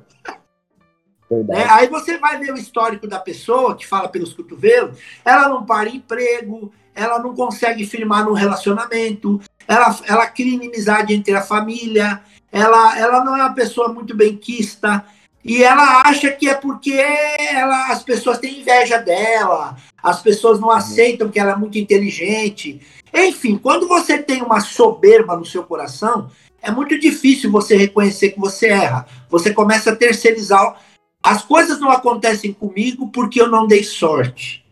Né? 1.31 1.67
Aí 1.69 1.89
você 1.89 2.17
vai 2.17 2.39
ver 2.39 2.55
o 2.55 2.57
histórico 2.57 3.07
da 3.07 3.19
pessoa 3.19 3.77
que 3.77 3.87
fala 3.87 4.09
pelos 4.09 4.33
cotovelos, 4.33 4.99
ela 5.23 5.51
não 5.51 5.67
para 5.67 5.91
emprego, 5.91 6.73
ela 6.95 7.19
não 7.19 7.35
consegue 7.35 7.85
firmar 7.85 8.25
num 8.25 8.33
relacionamento, 8.33 9.39
ela, 9.67 9.95
ela 10.07 10.27
cria 10.27 10.55
inimizade 10.55 11.13
entre 11.13 11.35
a 11.35 11.43
família, 11.43 12.23
ela, 12.51 12.99
ela 12.99 13.23
não 13.23 13.37
é 13.37 13.43
uma 13.43 13.53
pessoa 13.53 13.93
muito 13.93 14.17
benquista, 14.17 15.05
e 15.45 15.63
ela 15.63 16.03
acha 16.03 16.31
que 16.31 16.49
é 16.49 16.55
porque 16.55 16.93
ela, 16.93 17.93
as 17.93 18.03
pessoas 18.03 18.39
têm 18.39 18.61
inveja 18.61 18.99
dela, 18.99 19.77
as 20.03 20.21
pessoas 20.21 20.61
não 20.61 20.69
uhum. 20.69 20.75
aceitam 20.75 21.31
que 21.31 21.39
ela 21.39 21.53
é 21.53 21.57
muito 21.57 21.79
inteligente. 21.79 22.81
Enfim, 23.15 23.57
quando 23.57 23.89
você 23.89 24.19
tem 24.19 24.43
uma 24.43 24.61
soberba 24.61 25.37
no 25.37 25.45
seu 25.45 25.63
coração, 25.63 26.31
é 26.61 26.71
muito 26.71 26.99
difícil 26.99 27.51
você 27.51 27.77
reconhecer 27.77 28.31
que 28.31 28.41
você 28.41 28.69
erra. 28.69 29.07
Você 29.31 29.53
começa 29.55 29.91
a 29.91 29.97
terceirizar. 29.97 30.81
As 31.23 31.43
coisas 31.43 31.81
não 31.81 31.91
acontecem 31.91 32.53
comigo 32.53 33.11
porque 33.11 33.41
eu 33.41 33.49
não 33.49 33.67
dei 33.67 33.83
sorte. 33.83 34.65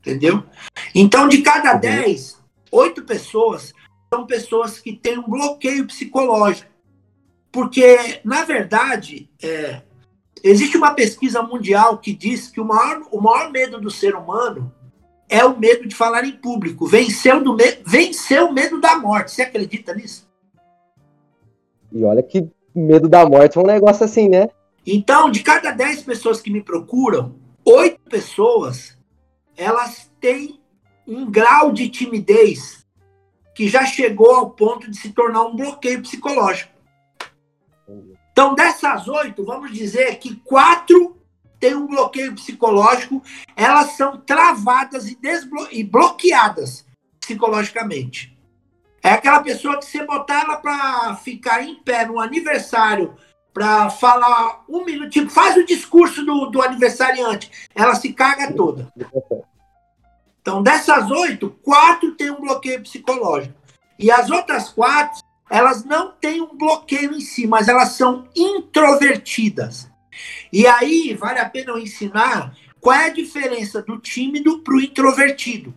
Entendeu? 0.00 0.44
Então, 0.94 1.28
de 1.28 1.42
cada 1.42 1.74
10, 1.74 2.32
uhum. 2.32 2.38
oito 2.80 3.02
pessoas 3.02 3.72
são 4.12 4.26
pessoas 4.26 4.78
que 4.78 4.92
têm 4.92 5.18
um 5.18 5.28
bloqueio 5.28 5.86
psicológico. 5.86 6.70
Porque, 7.50 8.20
na 8.24 8.44
verdade, 8.44 9.30
é, 9.42 9.82
existe 10.42 10.76
uma 10.76 10.94
pesquisa 10.94 11.42
mundial 11.42 11.98
que 11.98 12.12
diz 12.12 12.48
que 12.48 12.60
o 12.60 12.64
maior, 12.64 13.02
o 13.10 13.20
maior 13.20 13.50
medo 13.50 13.80
do 13.80 13.90
ser 13.90 14.14
humano 14.14 14.72
é 15.28 15.44
o 15.44 15.58
medo 15.58 15.86
de 15.86 15.94
falar 15.94 16.24
em 16.24 16.32
público. 16.32 16.86
Venceu, 16.86 17.42
do 17.42 17.54
me 17.54 17.78
venceu 17.84 18.48
o 18.48 18.52
medo 18.52 18.80
da 18.80 18.96
morte. 18.96 19.32
Você 19.32 19.42
acredita 19.42 19.94
nisso? 19.94 20.26
E 21.92 22.04
olha 22.04 22.22
que 22.22 22.48
medo 22.74 23.08
da 23.08 23.26
morte 23.26 23.58
é 23.58 23.60
um 23.60 23.66
negócio 23.66 24.04
assim, 24.04 24.28
né? 24.28 24.48
Então, 24.86 25.30
de 25.30 25.42
cada 25.42 25.70
10 25.70 26.02
pessoas 26.02 26.40
que 26.40 26.50
me 26.50 26.62
procuram, 26.62 27.34
oito 27.64 28.00
pessoas 28.08 28.96
elas 29.56 30.10
têm 30.20 30.60
um 31.06 31.28
grau 31.28 31.72
de 31.72 31.88
timidez 31.88 32.86
que 33.54 33.68
já 33.68 33.84
chegou 33.84 34.30
ao 34.30 34.50
ponto 34.50 34.88
de 34.88 34.96
se 34.96 35.10
tornar 35.10 35.42
um 35.42 35.56
bloqueio 35.56 36.00
psicológico. 36.00 36.72
Então, 38.32 38.54
dessas 38.54 39.08
oito, 39.08 39.44
vamos 39.44 39.72
dizer 39.72 40.18
que 40.18 40.36
quatro 40.36 41.16
têm 41.58 41.74
um 41.74 41.86
bloqueio 41.86 42.34
psicológico, 42.34 43.22
elas 43.56 43.92
são 43.92 44.16
travadas 44.18 45.08
e, 45.08 45.18
e 45.72 45.82
bloqueadas 45.82 46.86
psicologicamente. 47.20 48.36
É 49.02 49.10
aquela 49.10 49.42
pessoa 49.42 49.78
que 49.78 49.84
você 49.84 50.04
botar 50.04 50.42
ela 50.42 50.56
para 50.56 51.16
ficar 51.16 51.62
em 51.62 51.76
pé 51.76 52.06
no 52.06 52.20
aniversário, 52.20 53.16
para 53.52 53.90
falar 53.90 54.62
um 54.68 54.84
minuto, 54.84 55.10
tipo, 55.10 55.30
faz 55.30 55.56
o 55.56 55.66
discurso 55.66 56.24
do, 56.24 56.46
do 56.46 56.62
aniversariante, 56.62 57.50
ela 57.74 57.94
se 57.94 58.12
caga 58.12 58.52
toda. 58.52 58.92
Então, 60.40 60.62
dessas 60.62 61.10
oito, 61.10 61.50
quatro 61.62 62.14
têm 62.14 62.30
um 62.30 62.40
bloqueio 62.40 62.82
psicológico. 62.82 63.54
E 63.98 64.10
as 64.10 64.30
outras 64.30 64.68
quatro 64.68 65.20
elas 65.50 65.84
não 65.84 66.12
têm 66.12 66.40
um 66.40 66.56
bloqueio 66.56 67.14
em 67.14 67.20
si, 67.20 67.46
mas 67.46 67.68
elas 67.68 67.90
são 67.90 68.28
introvertidas. 68.34 69.90
E 70.52 70.66
aí 70.66 71.14
vale 71.14 71.38
a 71.38 71.48
pena 71.48 71.70
eu 71.70 71.78
ensinar 71.78 72.56
qual 72.80 72.96
é 72.96 73.06
a 73.06 73.12
diferença 73.12 73.82
do 73.82 73.98
tímido 73.98 74.60
para 74.60 74.74
o 74.74 74.80
introvertido. 74.80 75.74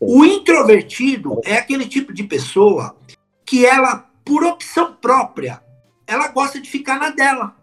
O 0.00 0.24
introvertido 0.24 1.40
é 1.44 1.56
aquele 1.56 1.86
tipo 1.88 2.12
de 2.12 2.22
pessoa 2.22 2.96
que 3.44 3.66
ela, 3.66 4.08
por 4.24 4.44
opção 4.44 4.94
própria, 4.94 5.62
ela 6.06 6.28
gosta 6.28 6.60
de 6.60 6.70
ficar 6.70 6.98
na 6.98 7.10
dela. 7.10 7.56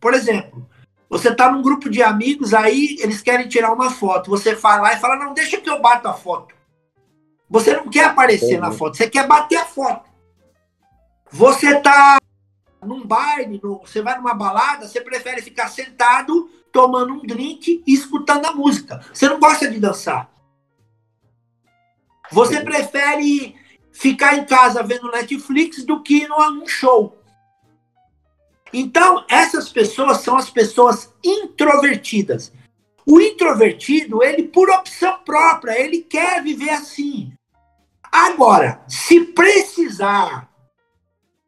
Por 0.00 0.14
exemplo, 0.14 0.68
você 1.08 1.28
está 1.28 1.50
num 1.50 1.62
grupo 1.62 1.90
de 1.90 2.02
amigos, 2.02 2.54
aí 2.54 2.96
eles 3.00 3.20
querem 3.20 3.48
tirar 3.48 3.72
uma 3.72 3.90
foto. 3.90 4.30
Você 4.30 4.56
fala 4.56 4.82
lá 4.82 4.94
e 4.94 5.00
fala, 5.00 5.16
não, 5.16 5.34
deixa 5.34 5.60
que 5.60 5.68
eu 5.68 5.80
bato 5.80 6.08
a 6.08 6.14
foto. 6.14 6.51
Você 7.52 7.76
não 7.76 7.86
quer 7.86 8.06
aparecer 8.06 8.58
na 8.58 8.72
foto, 8.72 8.96
você 8.96 9.10
quer 9.10 9.26
bater 9.26 9.56
a 9.56 9.66
foto. 9.66 10.08
Você 11.30 11.78
tá 11.80 12.16
num 12.82 13.06
baile, 13.06 13.60
no, 13.62 13.80
você 13.80 14.00
vai 14.00 14.16
numa 14.16 14.32
balada, 14.32 14.88
você 14.88 15.02
prefere 15.02 15.42
ficar 15.42 15.68
sentado 15.68 16.50
tomando 16.72 17.12
um 17.12 17.20
drink 17.20 17.84
e 17.86 17.92
escutando 17.92 18.46
a 18.46 18.54
música. 18.54 19.04
Você 19.12 19.28
não 19.28 19.38
gosta 19.38 19.70
de 19.70 19.78
dançar. 19.78 20.32
Você 22.30 22.62
prefere 22.62 23.54
ficar 23.92 24.38
em 24.38 24.46
casa 24.46 24.82
vendo 24.82 25.10
Netflix 25.10 25.84
do 25.84 26.02
que 26.02 26.22
ir 26.22 26.28
num 26.28 26.66
show. 26.66 27.18
Então, 28.72 29.26
essas 29.28 29.68
pessoas 29.68 30.22
são 30.22 30.38
as 30.38 30.48
pessoas 30.48 31.12
introvertidas. 31.22 32.50
O 33.04 33.20
introvertido, 33.20 34.22
ele 34.22 34.44
por 34.44 34.70
opção 34.70 35.18
própria, 35.22 35.78
ele 35.78 36.00
quer 36.00 36.42
viver 36.42 36.70
assim. 36.70 37.30
Agora, 38.12 38.84
se 38.86 39.20
precisar 39.24 40.52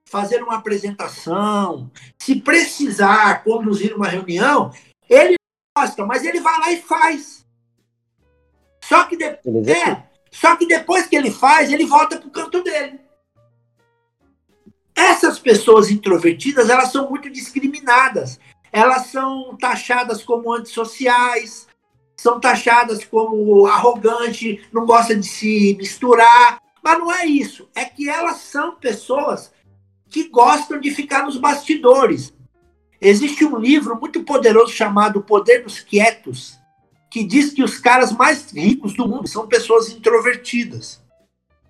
fazer 0.07 0.43
uma 0.43 0.57
apresentação, 0.57 1.91
se 2.19 2.41
precisar 2.41 3.45
conduzir 3.45 3.95
uma 3.95 4.09
reunião, 4.09 4.73
ele 5.11 5.35
gosta, 5.77 6.07
mas 6.07 6.25
ele 6.25 6.41
vai 6.41 6.59
lá 6.59 6.73
e 6.73 6.81
faz. 6.81 7.45
Só 8.83 9.05
que, 9.05 9.17
de... 9.17 9.25
é, 9.25 10.09
só 10.31 10.57
que 10.57 10.67
depois 10.67 11.07
que 11.07 11.17
ele 11.17 11.31
faz, 11.31 11.71
ele 11.71 11.85
volta 11.85 12.17
para 12.17 12.29
o 12.29 12.31
canto 12.31 12.63
dele. 12.63 13.01
Essas 14.95 15.39
pessoas 15.39 15.91
introvertidas, 15.91 16.71
elas 16.71 16.93
são 16.93 17.11
muito 17.11 17.29
discriminadas. 17.29 18.39
Elas 18.73 19.09
são 19.09 19.57
taxadas 19.57 20.23
como 20.23 20.53
antissociais, 20.53 21.67
são 22.25 22.41
taxadas 22.41 23.05
como 23.05 23.67
arrogante, 23.67 24.67
não 24.73 24.87
gosta 24.87 25.15
de 25.15 25.27
se 25.27 25.77
misturar. 25.79 26.59
Mas 26.83 26.99
não 26.99 27.13
é 27.13 27.27
isso. 27.27 27.69
É 27.75 27.85
que 27.85 28.09
elas 28.09 28.37
são 28.39 28.77
pessoas 28.77 29.53
que 30.09 30.31
gostam 30.31 30.81
de 30.81 30.91
ficar 30.91 31.25
nos 31.25 31.37
bastidores. 31.37 32.33
Existe 32.99 33.45
um 33.45 33.59
livro 33.59 34.01
muito 34.01 34.23
poderoso 34.23 34.73
chamado 34.73 35.19
O 35.19 35.23
Poder 35.23 35.65
dos 35.65 35.81
Quietos, 35.81 36.59
que 37.11 37.23
diz 37.23 37.53
que 37.53 37.63
os 37.63 37.79
caras 37.79 38.11
mais 38.11 38.51
ricos 38.51 38.95
do 38.95 39.07
mundo 39.07 39.29
são 39.29 39.47
pessoas 39.47 39.91
introvertidas. 39.91 41.03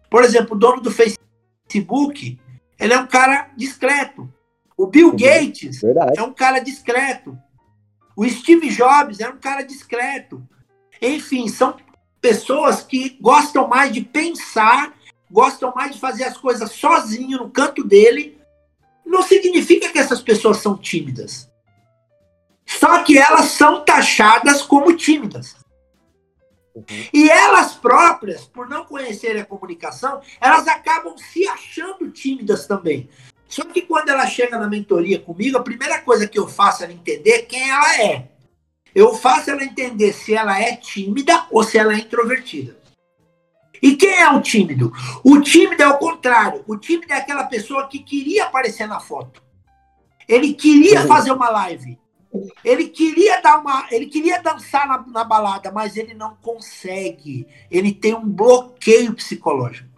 Por 0.09 0.23
exemplo, 0.23 0.55
o 0.55 0.59
dono 0.59 0.81
do 0.81 0.93
Facebook, 0.93 2.39
ele 2.79 2.93
é 2.93 2.99
um 2.99 3.09
cara 3.09 3.51
discreto. 3.57 4.33
O 4.77 4.87
Bill 4.87 5.09
uhum. 5.09 5.17
Gates 5.17 5.81
Verdade. 5.81 6.17
é 6.17 6.23
um 6.23 6.33
cara 6.33 6.61
discreto. 6.61 7.37
O 8.17 8.29
Steve 8.29 8.69
Jobs 8.69 9.21
era 9.21 9.33
um 9.33 9.39
cara 9.39 9.63
discreto. 9.63 10.47
Enfim, 11.01 11.49
são 11.49 11.77
pessoas 12.21 12.83
que 12.83 13.19
gostam 13.21 13.69
mais 13.69 13.93
de 13.93 14.01
pensar, 14.01 14.95
gostam 15.31 15.73
mais 15.75 15.95
de 15.95 16.01
fazer 16.01 16.25
as 16.25 16.37
coisas 16.37 16.71
sozinho 16.73 17.39
no 17.39 17.51
canto 17.51 17.83
dele. 17.85 18.39
Não 19.05 19.23
significa 19.23 19.91
que 19.91 19.99
essas 19.99 20.23
pessoas 20.23 20.59
são 20.59 20.77
tímidas. 20.77 21.51
Só 22.65 23.03
que 23.03 23.19
elas 23.19 23.47
são 23.47 23.85
taxadas 23.85 24.63
como 24.63 24.97
tímidas. 24.97 25.57
Uhum. 26.75 26.85
E 27.13 27.31
elas 27.31 27.75
próprias, 27.75 28.47
por 28.47 28.69
não 28.69 28.85
conhecerem 28.85 29.43
a 29.43 29.47
comunicação, 29.47 30.21
elas 30.41 30.67
acabam 30.67 31.17
se 31.17 31.47
achando 31.47 32.11
tímidas 32.11 32.67
também. 32.67 33.09
Só 33.55 33.63
que 33.67 33.83
quando 33.83 34.09
ela 34.09 34.27
chega 34.27 34.59
na 34.59 34.67
mentoria 34.67 35.21
comigo, 35.21 35.57
a 35.57 35.63
primeira 35.63 36.01
coisa 36.01 36.27
que 36.27 36.37
eu 36.37 36.49
faço 36.49 36.83
é 36.83 36.87
ela 36.87 36.93
entender 36.93 37.43
quem 37.43 37.71
ela 37.71 38.03
é. 38.03 38.27
Eu 38.93 39.15
faço 39.15 39.49
ela 39.49 39.63
entender 39.63 40.13
se 40.13 40.35
ela 40.35 40.61
é 40.61 40.75
tímida 40.75 41.47
ou 41.53 41.63
se 41.63 41.79
ela 41.79 41.95
é 41.95 41.99
introvertida. 41.99 42.77
E 43.81 43.95
quem 43.95 44.13
é 44.13 44.29
o 44.29 44.43
tímido? 44.43 44.93
O 45.23 45.41
tímido 45.41 45.85
é 45.85 45.87
o 45.87 45.99
contrário. 45.99 46.65
O 46.67 46.77
tímido 46.77 47.13
é 47.13 47.17
aquela 47.17 47.45
pessoa 47.45 47.87
que 47.87 48.01
queria 48.01 48.47
aparecer 48.47 48.89
na 48.89 48.99
foto. 48.99 49.41
Ele 50.29 50.53
queria 50.53 51.03
uhum. 51.03 51.07
fazer 51.07 51.31
uma 51.31 51.49
live. 51.49 51.97
Ele 52.65 52.89
queria 52.89 53.41
dar 53.41 53.61
uma, 53.61 53.87
ele 53.93 54.07
queria 54.07 54.43
dançar 54.43 54.89
na, 54.89 55.07
na 55.07 55.23
balada, 55.23 55.71
mas 55.71 55.97
ele 55.97 56.13
não 56.13 56.35
consegue. 56.43 57.47
Ele 57.71 57.93
tem 57.93 58.15
um 58.15 58.29
bloqueio 58.29 59.15
psicológico. 59.15 59.94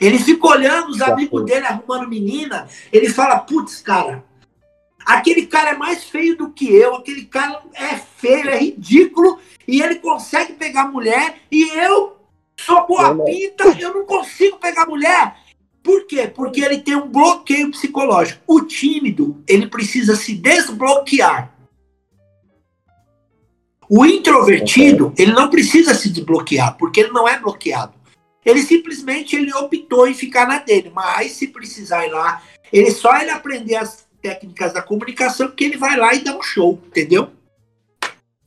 Ele 0.00 0.18
fica 0.18 0.46
olhando 0.46 0.90
os 0.90 1.00
amigos 1.00 1.44
dele 1.44 1.66
arrumando 1.66 2.08
menina. 2.08 2.68
Ele 2.92 3.08
fala: 3.08 3.38
putz, 3.38 3.80
cara, 3.80 4.24
Aquele 5.08 5.46
cara 5.46 5.70
é 5.70 5.74
mais 5.74 6.04
feio 6.04 6.36
do 6.36 6.50
que 6.50 6.70
eu, 6.70 6.94
aquele 6.94 7.24
cara 7.24 7.62
é 7.72 7.96
feio, 7.96 8.50
é 8.50 8.58
ridículo, 8.58 9.38
e 9.66 9.80
ele 9.80 9.94
consegue 9.94 10.52
pegar 10.52 10.92
mulher, 10.92 11.36
e 11.50 11.62
eu 11.78 12.18
sou 12.54 12.86
boa 12.86 13.16
pinta, 13.24 13.74
eu 13.80 13.94
não 13.94 14.04
consigo 14.04 14.58
pegar 14.58 14.84
mulher. 14.84 15.34
Por 15.82 16.06
quê? 16.06 16.28
Porque 16.28 16.60
ele 16.60 16.82
tem 16.82 16.94
um 16.94 17.08
bloqueio 17.08 17.70
psicológico. 17.70 18.42
O 18.46 18.60
tímido, 18.60 19.42
ele 19.48 19.68
precisa 19.68 20.14
se 20.14 20.34
desbloquear. 20.34 21.54
O 23.88 24.04
introvertido, 24.04 25.14
ele 25.16 25.32
não 25.32 25.48
precisa 25.48 25.94
se 25.94 26.10
desbloquear, 26.10 26.76
porque 26.76 27.00
ele 27.00 27.12
não 27.12 27.26
é 27.26 27.38
bloqueado. 27.38 27.94
Ele 28.48 28.62
simplesmente 28.62 29.36
ele 29.36 29.52
optou 29.52 30.08
em 30.08 30.14
ficar 30.14 30.46
na 30.48 30.58
dele, 30.58 30.90
mas 30.94 31.32
se 31.32 31.48
precisar 31.48 32.06
ir 32.06 32.10
lá, 32.10 32.42
ele 32.72 32.90
só 32.90 33.14
ele 33.20 33.30
aprender 33.30 33.76
as 33.76 34.06
técnicas 34.22 34.72
da 34.72 34.80
comunicação 34.80 35.50
que 35.50 35.64
ele 35.64 35.76
vai 35.76 35.98
lá 35.98 36.14
e 36.14 36.24
dá 36.24 36.34
um 36.34 36.42
show, 36.42 36.80
entendeu? 36.86 37.28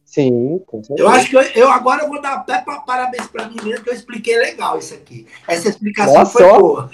Sim, 0.03 0.59
com 0.65 0.83
certeza. 0.83 1.07
Eu 1.07 1.07
acho 1.07 1.29
que 1.29 1.35
eu, 1.37 1.41
eu 1.41 1.69
agora 1.69 2.03
eu 2.03 2.09
vou 2.09 2.19
dar 2.19 2.33
até 2.33 2.59
parabéns 2.85 3.27
para 3.27 3.47
mim 3.47 3.57
mesmo, 3.63 3.83
que 3.83 3.91
eu 3.91 3.93
expliquei 3.93 4.37
legal 4.39 4.79
isso 4.79 4.95
aqui. 4.95 5.27
Essa 5.47 5.69
explicação 5.69 6.15
Nossa, 6.15 6.39
foi 6.39 6.59
boa. 6.59 6.89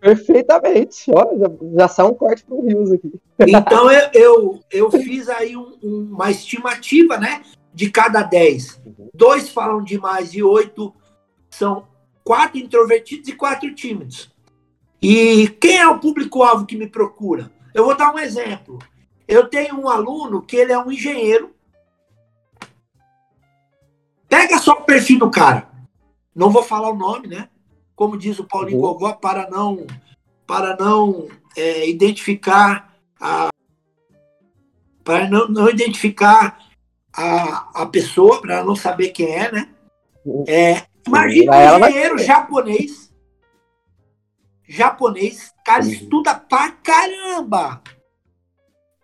Perfeitamente. 0.00 1.10
Olha, 1.12 1.38
já, 1.38 1.50
já 1.80 1.88
sai 1.88 2.06
um 2.06 2.14
corte 2.14 2.44
pro 2.44 2.62
Rios 2.62 2.92
aqui. 2.92 3.12
Então 3.46 3.90
eu, 3.92 4.10
eu, 4.14 4.60
eu 4.70 4.90
fiz 4.90 5.28
aí 5.28 5.54
um, 5.54 5.76
uma 5.82 6.30
estimativa, 6.30 7.18
né? 7.18 7.42
De 7.74 7.90
cada 7.90 8.22
10. 8.22 8.80
Uhum. 8.86 9.10
Dois 9.12 9.50
falam 9.50 9.84
demais 9.84 10.32
e 10.32 10.42
oito 10.42 10.94
são 11.50 11.86
quatro 12.26 12.58
introvertidos 12.58 13.28
e 13.28 13.36
quatro 13.36 13.72
tímidos. 13.72 14.28
E 15.00 15.46
quem 15.60 15.76
é 15.76 15.86
o 15.86 16.00
público-alvo 16.00 16.66
que 16.66 16.76
me 16.76 16.88
procura? 16.88 17.52
Eu 17.72 17.84
vou 17.84 17.96
dar 17.96 18.12
um 18.12 18.18
exemplo. 18.18 18.80
Eu 19.28 19.48
tenho 19.48 19.78
um 19.78 19.88
aluno 19.88 20.42
que 20.42 20.56
ele 20.56 20.72
é 20.72 20.78
um 20.78 20.90
engenheiro. 20.90 21.54
Pega 24.28 24.58
só 24.58 24.72
o 24.72 24.82
perfil 24.82 25.20
do 25.20 25.30
cara. 25.30 25.70
Não 26.34 26.50
vou 26.50 26.64
falar 26.64 26.90
o 26.90 26.96
nome, 26.96 27.28
né? 27.28 27.48
Como 27.94 28.18
diz 28.18 28.40
o 28.40 28.44
Paulinho 28.44 28.78
uhum. 28.78 28.82
Gogó, 28.82 29.12
para 29.12 29.48
não, 29.48 29.86
para 30.44 30.76
não 30.76 31.28
é, 31.56 31.88
identificar 31.88 32.92
a, 33.20 33.50
para 35.04 35.30
não, 35.30 35.46
não 35.46 35.70
identificar 35.70 36.58
a, 37.12 37.82
a 37.82 37.86
pessoa, 37.86 38.40
para 38.40 38.64
não 38.64 38.74
saber 38.74 39.10
quem 39.10 39.32
é, 39.32 39.52
né? 39.52 39.68
É, 40.48 40.86
imagina 41.06 41.76
um 41.76 41.86
engenheiro 41.86 42.18
japonês 42.18 43.06
japonês, 44.68 45.52
cara 45.64 45.84
uhum. 45.84 45.90
estuda 45.90 46.34
pra 46.34 46.70
caramba. 46.70 47.82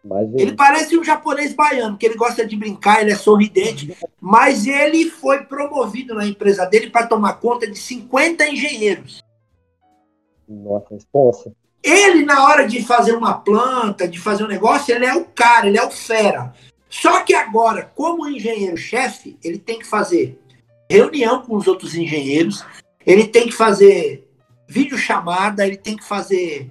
Imagina. 0.04 0.42
Ele 0.42 0.56
parece 0.56 0.98
um 0.98 1.04
japonês 1.04 1.54
baiano, 1.54 1.96
que 1.96 2.04
ele 2.04 2.16
gosta 2.16 2.44
de 2.44 2.56
brincar, 2.56 3.00
ele 3.00 3.12
é 3.12 3.16
sorridente, 3.16 3.96
mas 4.20 4.66
ele 4.66 5.08
foi 5.08 5.44
promovido 5.44 6.14
na 6.14 6.26
empresa 6.26 6.66
dele 6.66 6.90
para 6.90 7.06
tomar 7.06 7.34
conta 7.34 7.70
de 7.70 7.78
50 7.78 8.48
engenheiros. 8.48 9.22
Nossa, 10.48 10.94
responsa. 10.94 11.52
Ele, 11.82 12.24
na 12.24 12.44
hora 12.44 12.66
de 12.66 12.84
fazer 12.84 13.12
uma 13.12 13.34
planta, 13.34 14.08
de 14.08 14.18
fazer 14.18 14.44
um 14.44 14.48
negócio, 14.48 14.94
ele 14.94 15.06
é 15.06 15.14
o 15.14 15.24
cara, 15.24 15.68
ele 15.68 15.78
é 15.78 15.84
o 15.84 15.90
fera. 15.90 16.52
Só 16.88 17.22
que 17.22 17.34
agora, 17.34 17.90
como 17.94 18.28
engenheiro-chefe, 18.28 19.38
ele 19.42 19.58
tem 19.58 19.78
que 19.78 19.86
fazer 19.86 20.38
reunião 20.92 21.42
com 21.42 21.56
os 21.56 21.66
outros 21.66 21.94
engenheiros, 21.94 22.64
ele 23.04 23.26
tem 23.26 23.46
que 23.46 23.52
fazer 23.52 24.28
videochamada, 24.68 25.66
ele 25.66 25.76
tem 25.76 25.96
que 25.96 26.04
fazer 26.04 26.70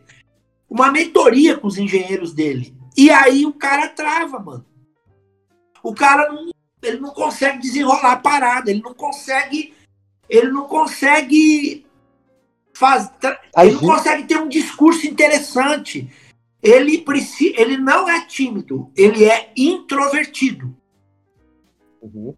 uma 0.69 0.91
mentoria 0.91 1.57
com 1.57 1.67
os 1.67 1.77
engenheiros 1.77 2.33
dele. 2.33 2.73
E 2.95 3.09
aí 3.09 3.45
o 3.45 3.53
cara 3.53 3.89
trava, 3.89 4.39
mano. 4.39 4.65
O 5.83 5.93
cara 5.93 6.31
não, 6.31 6.51
ele 6.81 6.99
não 6.99 7.11
consegue 7.11 7.59
desenrolar 7.59 8.13
a 8.13 8.17
parada, 8.17 8.69
ele 8.69 8.81
não 8.81 8.93
consegue, 8.93 9.73
ele 10.29 10.51
não 10.51 10.67
consegue 10.67 11.85
faz, 12.73 13.11
ele 13.57 13.71
não 13.73 13.79
consegue 13.79 14.23
ter 14.23 14.37
um 14.37 14.47
discurso 14.47 15.07
interessante. 15.07 16.09
Ele 16.61 17.03
ele 17.57 17.77
não 17.77 18.07
é 18.07 18.25
tímido, 18.25 18.91
ele 18.95 19.25
é 19.25 19.51
introvertido. 19.57 20.75
Uhum. 22.01 22.35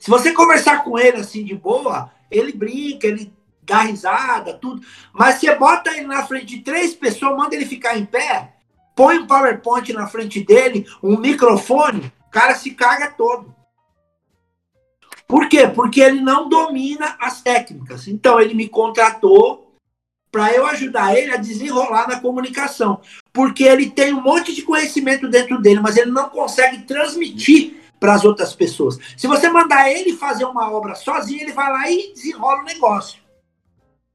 Se 0.00 0.10
você 0.10 0.32
conversar 0.32 0.82
com 0.82 0.98
ele 0.98 1.18
assim 1.18 1.44
de 1.44 1.54
boa, 1.54 2.10
ele 2.30 2.52
brinca, 2.52 3.06
ele 3.06 3.30
dá 3.62 3.82
risada, 3.82 4.54
tudo. 4.54 4.80
Mas 5.12 5.36
você 5.36 5.54
bota 5.54 5.94
ele 5.94 6.06
na 6.06 6.26
frente 6.26 6.46
de 6.46 6.62
três 6.62 6.94
pessoas, 6.94 7.36
manda 7.36 7.54
ele 7.54 7.66
ficar 7.66 7.98
em 7.98 8.06
pé, 8.06 8.54
põe 8.96 9.18
um 9.18 9.26
PowerPoint 9.26 9.92
na 9.92 10.06
frente 10.06 10.42
dele, 10.42 10.86
um 11.02 11.18
microfone, 11.18 12.10
o 12.26 12.30
cara 12.30 12.54
se 12.54 12.70
caga 12.70 13.10
todo. 13.10 13.54
Por 15.28 15.48
quê? 15.48 15.68
Porque 15.68 16.00
ele 16.00 16.20
não 16.22 16.48
domina 16.48 17.16
as 17.20 17.42
técnicas. 17.42 18.08
Então 18.08 18.40
ele 18.40 18.54
me 18.54 18.68
contratou 18.68 19.76
para 20.32 20.52
eu 20.52 20.66
ajudar 20.66 21.16
ele 21.16 21.32
a 21.32 21.36
desenrolar 21.36 22.08
na 22.08 22.20
comunicação. 22.20 23.00
Porque 23.32 23.64
ele 23.64 23.90
tem 23.90 24.14
um 24.14 24.22
monte 24.22 24.54
de 24.54 24.62
conhecimento 24.62 25.28
dentro 25.28 25.60
dele, 25.60 25.80
mas 25.80 25.96
ele 25.96 26.10
não 26.10 26.30
consegue 26.30 26.82
transmitir 26.84 27.79
para 28.00 28.14
as 28.14 28.24
outras 28.24 28.54
pessoas. 28.54 28.98
Se 29.16 29.26
você 29.26 29.48
mandar 29.50 29.90
ele 29.90 30.16
fazer 30.16 30.46
uma 30.46 30.72
obra 30.72 30.94
sozinho, 30.94 31.42
ele 31.42 31.52
vai 31.52 31.70
lá 31.70 31.90
e 31.90 32.14
desenrola 32.14 32.62
o 32.62 32.64
negócio. 32.64 33.20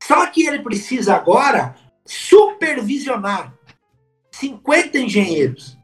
Só 0.01 0.25
que 0.25 0.45
ele 0.45 0.59
precisa 0.59 1.15
agora 1.15 1.75
supervisionar 2.03 3.53
50 4.31 4.97
engenheiros. 4.97 5.77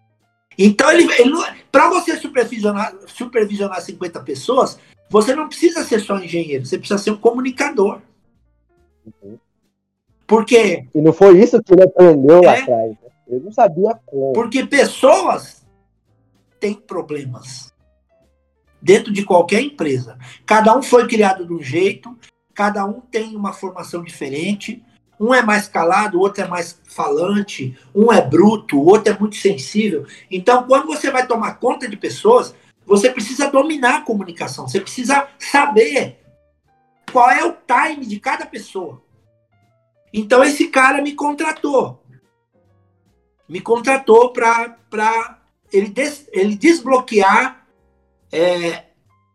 Então, 0.57 0.91
ele, 0.91 1.03
ele 1.19 1.33
para 1.71 1.89
você 1.89 2.17
supervisionar, 2.17 2.93
supervisionar 3.07 3.81
50 3.81 4.19
pessoas, 4.21 4.77
você 5.09 5.35
não 5.35 5.47
precisa 5.47 5.83
ser 5.83 5.99
só 6.01 6.17
engenheiro, 6.17 6.65
você 6.65 6.77
precisa 6.77 6.99
ser 6.99 7.11
um 7.11 7.17
comunicador. 7.17 8.01
Uhum. 9.05 9.37
Porque. 10.27 10.87
E 10.93 11.01
não 11.01 11.13
foi 11.13 11.39
isso 11.39 11.61
que 11.61 11.73
ele 11.73 11.83
aprendeu 11.83 12.43
é, 12.43 12.45
lá 12.45 12.53
atrás. 12.59 12.89
Né? 12.91 13.09
Ele 13.27 13.45
não 13.45 13.51
sabia 13.51 13.99
como. 14.05 14.33
Porque 14.33 14.65
pessoas 14.65 15.65
têm 16.59 16.73
problemas 16.73 17.71
dentro 18.81 19.11
de 19.11 19.23
qualquer 19.23 19.61
empresa. 19.61 20.17
Cada 20.45 20.75
um 20.75 20.81
foi 20.81 21.07
criado 21.07 21.45
de 21.45 21.53
um 21.53 21.61
jeito, 21.61 22.17
cada 22.53 22.85
um 22.85 22.99
tem 22.99 23.35
uma 23.35 23.53
formação 23.53 24.03
diferente. 24.03 24.83
Um 25.19 25.35
é 25.35 25.43
mais 25.43 25.67
calado, 25.67 26.17
o 26.17 26.21
outro 26.21 26.43
é 26.43 26.47
mais 26.47 26.81
falante, 26.83 27.77
um 27.93 28.11
é 28.11 28.19
bruto, 28.19 28.79
o 28.79 28.85
outro 28.85 29.13
é 29.13 29.19
muito 29.19 29.35
sensível. 29.35 30.07
Então, 30.31 30.63
quando 30.63 30.87
você 30.87 31.11
vai 31.11 31.27
tomar 31.27 31.59
conta 31.59 31.87
de 31.87 31.95
pessoas, 31.95 32.55
você 32.83 33.07
precisa 33.07 33.51
dominar 33.51 33.97
a 33.97 34.01
comunicação, 34.01 34.67
você 34.67 34.81
precisa 34.81 35.27
saber 35.37 36.17
qual 37.11 37.29
é 37.29 37.45
o 37.45 37.55
time 37.55 38.03
de 38.03 38.19
cada 38.19 38.47
pessoa. 38.47 39.03
Então, 40.11 40.43
esse 40.43 40.69
cara 40.69 41.03
me 41.03 41.13
contratou. 41.13 42.03
Me 43.47 43.61
contratou 43.61 44.33
para 44.33 45.39
ele, 45.71 45.89
des, 45.89 46.27
ele 46.31 46.55
desbloquear 46.55 47.60
é, 48.31 48.85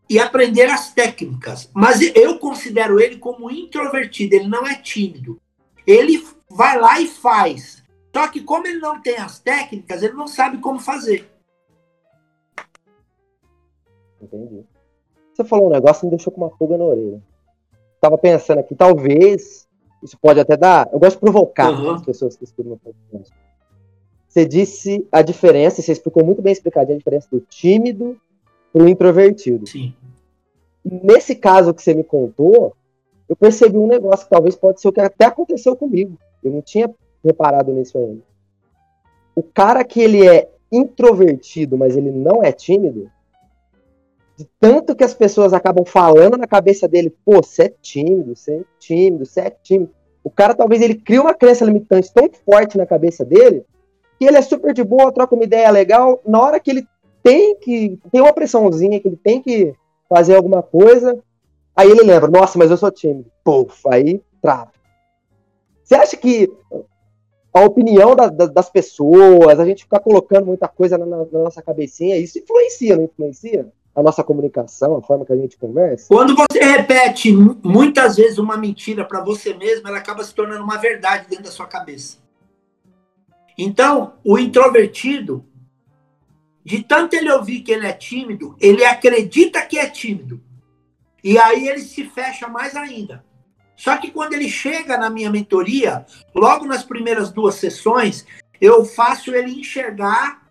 e 0.09 0.19
aprender 0.19 0.69
as 0.71 0.93
técnicas. 0.93 1.69
Mas 1.75 2.01
eu 2.15 2.39
considero 2.39 3.01
ele 3.01 3.19
como 3.19 3.51
introvertido, 3.51 4.35
ele 4.35 4.49
não 4.49 4.67
é 4.67 4.77
tímido. 4.77 5.41
Ele 5.87 6.25
vai 6.51 6.79
lá 6.79 7.01
e 7.01 7.07
faz. 7.07 7.83
Só 8.15 8.29
que 8.29 8.41
como 8.41 8.67
ele 8.67 8.79
não 8.79 9.01
tem 9.01 9.17
as 9.17 9.39
técnicas, 9.39 10.03
ele 10.03 10.15
não 10.15 10.27
sabe 10.27 10.59
como 10.59 10.81
fazer. 10.81 11.29
Entendi. 14.21 14.65
Você 15.35 15.45
falou 15.45 15.67
um 15.67 15.73
negócio 15.73 16.01
que 16.01 16.07
me 16.07 16.11
deixou 16.11 16.33
com 16.33 16.41
uma 16.41 16.51
pulga 16.51 16.79
na 16.79 16.85
orelha. 16.85 17.23
Tava 18.01 18.17
pensando 18.17 18.59
aqui, 18.59 18.75
talvez 18.75 19.69
isso 20.03 20.19
pode 20.19 20.41
até 20.41 20.57
dar. 20.57 20.89
Eu 20.93 20.99
gosto 20.99 21.17
de 21.17 21.21
provocar 21.21 21.71
uhum. 21.71 21.91
as 21.91 22.03
pessoas 22.03 22.37
que 22.37 22.45
estudam 22.45 22.79
podcast. 22.79 23.35
Você 24.29 24.47
disse 24.47 25.07
a 25.11 25.23
diferença, 25.23 25.83
você 25.83 25.93
explicou 25.93 26.25
muito 26.25 26.43
bem 26.43 26.53
explicadinho 26.53 26.97
a 26.97 26.99
diferença 26.99 27.29
do 27.31 27.41
tímido 27.41 28.19
pro 28.77 28.87
introvertido. 28.87 29.67
Sim. 29.67 29.95
Nesse 30.85 31.35
caso 31.35 31.73
que 31.73 31.83
você 31.83 31.95
me 31.95 32.05
contou, 32.05 32.77
eu 33.27 33.35
percebi 33.35 33.79
um 33.79 33.87
negócio 33.87 34.27
que 34.27 34.31
talvez 34.31 34.55
pode 34.55 34.83
ser 34.83 34.89
o 34.89 34.93
que 34.93 35.01
até 35.01 35.25
aconteceu 35.25 35.75
comigo. 35.75 36.19
Eu 36.45 36.53
não 36.53 36.61
tinha 36.61 36.93
reparado 37.25 37.73
nisso 37.73 37.97
ainda. 37.97 38.21
O 39.35 39.43
cara 39.43 39.83
que 39.83 39.99
ele 39.99 40.29
é 40.29 40.51
introvertido, 40.71 41.79
mas 41.79 41.97
ele 41.97 42.11
não 42.11 42.43
é 42.43 42.53
tímido, 42.53 43.11
de 44.37 44.47
tanto 44.61 44.95
que 44.95 45.05
as 45.05 45.15
pessoas 45.15 45.55
acabam 45.55 45.87
falando 45.87 46.37
na 46.37 46.47
cabeça 46.47 46.87
dele, 46.87 47.15
pô, 47.25 47.43
você 47.43 47.65
é 47.65 47.75
tímido, 47.81 48.37
você 48.37 48.57
é 48.57 48.65
tímido, 48.79 49.25
você 49.25 49.41
é 49.41 49.51
tímido. 49.51 49.91
O 50.23 50.31
cara 50.31 50.55
talvez 50.55 50.83
ele 50.83 50.97
crie 50.97 51.19
uma 51.19 51.33
crença 51.33 51.65
limitante 51.65 52.13
tão 52.13 52.29
forte 52.45 52.77
na 52.77 52.85
cabeça 52.85 53.25
dele 53.25 53.65
que 54.19 54.27
ele 54.27 54.37
é 54.37 54.43
super 54.43 54.73
de 54.73 54.85
boa, 54.85 55.13
troca 55.13 55.35
uma 55.35 55.45
ideia 55.45 55.71
legal. 55.71 56.21
Na 56.27 56.41
hora 56.41 56.61
que 56.61 56.71
ele 56.71 56.87
tem 57.27 57.57
que. 57.57 57.99
Tem 58.13 58.21
uma 58.21 58.33
pressãozinha 58.33 59.01
que 59.01 59.09
ele 59.09 59.17
tem 59.17 59.43
que 59.43 59.75
fazer 60.09 60.37
alguma 60.37 60.63
coisa. 60.63 61.19
Aí 61.75 61.91
ele 61.91 62.03
lembra, 62.03 62.31
nossa, 62.31 62.57
mas 62.57 62.71
eu 62.71 62.77
sou 62.77 62.91
tímido. 62.91 63.27
Puf, 63.43 63.83
aí 63.89 64.23
trava. 64.41 64.71
Você 65.83 65.97
acha 65.97 66.17
que 66.17 66.51
a 67.53 67.61
opinião 67.65 68.15
da, 68.15 68.29
da, 68.29 68.47
das 68.47 68.71
pessoas, 68.71 69.59
a 69.59 69.65
gente 69.65 69.83
ficar 69.83 69.99
colocando 69.99 70.47
muita 70.47 70.69
coisa 70.69 70.97
na, 70.97 71.05
na, 71.05 71.25
nossa 71.33 71.61
cabecinha, 71.61 72.17
isso 72.17 72.39
influencia, 72.39 72.97
não 72.97 73.05
influencia? 73.05 73.73
A 73.95 74.03
nossa 74.03 74.23
comunicação, 74.23 74.97
a 74.97 75.03
forma 75.03 75.25
que 75.25 75.33
a 75.33 75.37
gente 75.37 75.57
conversa. 75.57 76.07
Quando 76.09 76.37
você 76.37 76.63
repete 76.63 77.33
muitas 77.33 78.17
vezes 78.17 78.39
uma 78.39 78.57
mentira 78.57 79.05
para 79.05 79.25
você 79.25 79.55
mesmo, 79.55 79.89
ela 79.89 79.99
acaba 79.99 80.23
se 80.23 80.35
tornando 80.35 80.63
uma 80.63 80.77
verdade 80.77 81.27
dentro 81.29 81.45
da 81.45 81.51
sua 81.51 81.67
cabeça. 81.67 82.19
Então, 83.59 84.13
o 84.23 84.39
introvertido, 84.39 85.43
de 86.67 86.83
tanto 86.83 87.15
ele 87.15 87.31
ouvir 87.31 87.61
que 87.61 87.71
ele 87.71 87.87
é 87.87 87.93
tímido, 87.93 88.57
ele 88.61 88.85
acredita 88.85 89.63
que 89.63 89.79
é 89.79 89.89
tímido. 89.89 90.43
E 91.23 91.39
aí 91.39 91.69
ele 91.69 91.79
se 91.79 92.03
fecha 92.07 92.49
mais 92.49 92.75
ainda. 92.75 93.25
Só 93.77 93.97
que 93.99 94.11
quando 94.11 94.33
ele 94.33 94.49
chega 94.49 94.99
na 94.99 95.09
minha 95.09 95.31
mentoria, 95.31 96.05
logo 96.35 96.67
nas 96.67 96.83
primeiras 96.83 97.31
duas 97.31 97.55
sessões, 97.55 98.27
eu 98.61 98.85
faço 98.85 99.33
ele 99.33 99.61
enxergar. 99.61 100.43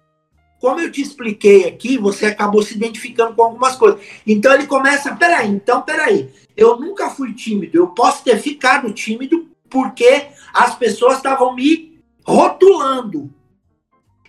Como 0.61 0.79
eu 0.79 0.89
te 0.89 1.01
expliquei 1.01 1.67
aqui, 1.67 1.97
você 1.97 2.27
acabou 2.27 2.63
se 2.63 2.75
identificando 2.75 3.35
com 3.35 3.43
algumas 3.43 3.75
coisas. 3.75 3.99
Então 4.25 4.53
ele 4.53 4.67
começa, 4.67 5.13
peraí, 5.17 5.49
então 5.49 5.81
peraí, 5.81 6.33
eu 6.55 6.79
nunca 6.79 7.09
fui 7.09 7.33
tímido, 7.33 7.77
eu 7.77 7.87
posso 7.87 8.23
ter 8.23 8.39
ficado 8.39 8.93
tímido 8.93 9.49
porque 9.69 10.27
as 10.53 10.75
pessoas 10.75 11.17
estavam 11.17 11.53
me 11.53 11.99
rotulando. 12.23 13.29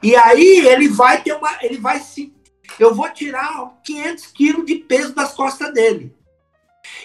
E 0.06 0.14
aí 0.14 0.64
ele 0.64 0.86
vai 0.86 1.20
ter 1.20 1.32
uma, 1.32 1.58
ele 1.60 1.78
vai 1.78 1.98
se, 1.98 2.32
eu 2.78 2.94
vou 2.94 3.08
tirar 3.08 3.76
500 3.82 4.26
quilos 4.28 4.64
de 4.64 4.76
peso 4.76 5.12
das 5.12 5.32
costas 5.32 5.74
dele. 5.74 6.14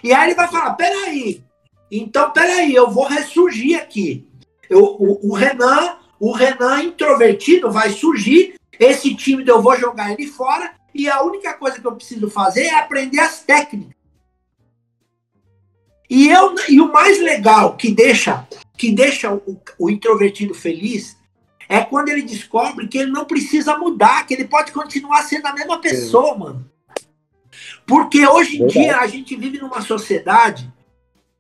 E 0.04 0.14
aí 0.14 0.28
ele 0.28 0.36
vai 0.36 0.48
falar, 0.48 0.76
peraí, 0.76 1.44
então, 1.90 2.30
peraí, 2.30 2.76
eu 2.76 2.92
vou 2.92 3.08
ressurgir 3.08 3.76
aqui. 3.82 4.30
Eu, 4.70 4.84
o, 4.84 5.32
o, 5.32 5.34
Renan, 5.34 5.98
o 6.20 6.32
Renan 6.32 6.84
introvertido 6.84 7.72
vai 7.72 7.90
surgir, 7.90 8.54
esse 8.80 9.16
tímido 9.16 9.50
eu 9.50 9.64
vou 9.64 9.76
jogar 9.76 10.12
ele 10.12 10.28
fora, 10.28 10.76
e 10.94 11.10
a 11.10 11.24
única 11.24 11.56
coisa 11.56 11.82
que 11.82 11.88
eu 11.88 11.96
preciso 11.96 12.30
fazer 12.30 12.66
é 12.66 12.76
aprender 12.76 13.20
as 13.20 13.42
técnicas. 13.42 13.96
E, 16.08 16.30
eu, 16.30 16.54
e 16.70 16.80
o 16.80 16.94
mais 16.94 17.20
legal 17.20 17.76
que 17.76 17.92
deixa, 17.92 18.48
que 18.78 18.92
deixa 18.92 19.34
o, 19.34 19.60
o 19.80 19.90
introvertido 19.90 20.54
feliz 20.54 21.20
é 21.72 21.80
quando 21.86 22.10
ele 22.10 22.24
descobre 22.24 22.86
que 22.86 22.98
ele 22.98 23.12
não 23.12 23.24
precisa 23.24 23.78
mudar, 23.78 24.28
que 24.28 24.34
ele 24.34 24.44
pode 24.44 24.74
continuar 24.74 25.24
sendo 25.24 25.46
a 25.46 25.54
mesma 25.54 25.80
pessoa, 25.80 26.34
Sim. 26.34 26.40
mano. 26.40 26.72
Porque 27.88 28.28
hoje 28.28 28.58
em 28.58 28.68
Verdade. 28.68 28.80
dia 28.80 28.98
a 28.98 29.08
gente 29.08 29.38
vive 29.38 29.58
numa 29.58 29.82
sociedade 29.82 30.70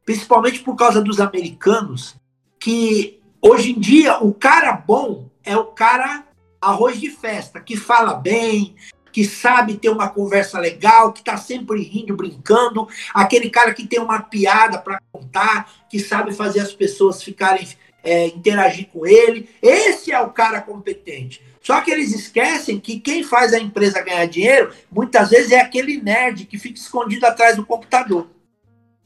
principalmente 0.05 0.61
por 0.61 0.75
causa 0.77 1.01
dos 1.01 1.19
americanos, 1.19 2.15
que 2.57 3.19
hoje 3.41 3.71
em 3.71 3.79
dia 3.79 4.23
o 4.23 4.33
cara 4.33 4.71
bom 4.71 5.29
é 5.43 5.57
o 5.57 5.65
cara 5.65 6.25
arroz 6.61 6.99
de 6.99 7.09
festa, 7.09 7.59
que 7.59 7.75
fala 7.75 8.13
bem, 8.13 8.73
que 9.11 9.25
sabe 9.25 9.77
ter 9.77 9.89
uma 9.89 10.09
conversa 10.09 10.57
legal, 10.59 11.11
que 11.11 11.19
está 11.19 11.35
sempre 11.35 11.83
rindo, 11.83 12.15
brincando, 12.15 12.87
aquele 13.13 13.49
cara 13.49 13.73
que 13.73 13.85
tem 13.85 13.99
uma 13.99 14.21
piada 14.21 14.79
para 14.79 15.01
contar, 15.11 15.69
que 15.89 15.99
sabe 15.99 16.33
fazer 16.33 16.61
as 16.61 16.73
pessoas 16.73 17.21
ficarem 17.21 17.67
é, 18.03 18.27
interagir 18.27 18.87
com 18.91 19.05
ele. 19.05 19.49
Esse 19.61 20.11
é 20.11 20.19
o 20.19 20.31
cara 20.31 20.61
competente. 20.61 21.41
Só 21.61 21.79
que 21.81 21.91
eles 21.91 22.13
esquecem 22.13 22.79
que 22.79 22.99
quem 22.99 23.23
faz 23.23 23.53
a 23.53 23.59
empresa 23.59 24.01
ganhar 24.01 24.25
dinheiro, 24.25 24.73
muitas 24.91 25.29
vezes 25.29 25.51
é 25.51 25.61
aquele 25.61 26.01
nerd 26.01 26.45
que 26.45 26.57
fica 26.57 26.79
escondido 26.79 27.25
atrás 27.25 27.55
do 27.55 27.65
computador. 27.65 28.27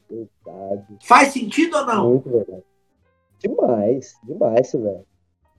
Verdade. 0.10 0.97
Faz 1.03 1.34
sentido 1.34 1.75
ou 1.77 1.86
não? 1.86 2.10
Muito 2.12 2.29
verdade. 2.29 2.63
Demais, 3.39 4.15
demais, 4.23 4.71
velho. 4.71 5.05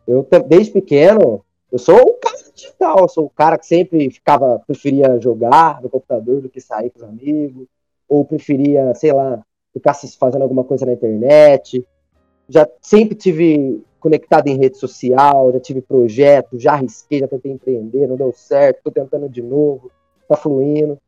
Eu, 0.07 0.27
desde 0.49 0.73
pequeno, 0.73 1.45
eu 1.71 1.79
sou 1.79 2.01
o 2.01 2.15
cara 2.15 2.37
digital, 2.55 3.01
eu 3.01 3.09
sou 3.09 3.27
o 3.27 3.31
cara 3.31 3.59
que 3.59 3.67
sempre 3.67 4.11
ficava, 4.11 4.63
preferia 4.67 5.21
jogar 5.21 5.83
no 5.83 5.91
computador 5.91 6.41
do 6.41 6.49
que 6.49 6.61
sair 6.61 6.91
com 6.91 6.99
os 6.99 7.05
amigos, 7.05 7.67
ou 8.09 8.25
preferia, 8.25 8.95
sei 8.95 9.13
lá, 9.13 9.45
ficar 9.73 9.95
fazendo 10.19 10.43
alguma 10.43 10.65
coisa 10.65 10.87
na 10.87 10.93
internet. 10.93 11.87
Já 12.49 12.69
sempre 12.81 13.15
tive 13.15 13.83
conectado 13.99 14.47
em 14.47 14.57
rede 14.57 14.79
social, 14.79 15.53
já 15.53 15.61
tive 15.61 15.81
projeto, 15.81 16.59
já 16.59 16.75
arrisquei, 16.75 17.21
já 17.21 17.27
tentei 17.27 17.53
empreender, 17.53 18.07
não 18.07 18.17
deu 18.17 18.33
certo, 18.33 18.83
tô 18.85 18.91
tentando 18.91 19.29
de 19.29 19.43
novo, 19.43 19.91
tá 20.29 20.37
fluindo. 20.37 20.99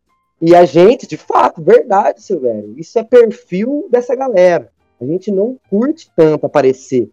E 0.41 0.55
a 0.55 0.65
gente, 0.65 1.07
de 1.07 1.17
fato, 1.17 1.63
verdade, 1.63 2.23
Silvério, 2.23 2.75
isso 2.77 2.99
é 2.99 3.05
perfil 3.05 3.89
dessa 3.91 4.15
galera. 4.15 4.71
A 5.01 5.05
gente 5.05 5.31
não 5.31 5.59
curte 5.71 6.11
tanto 6.17 6.47
aparecer. 6.47 7.09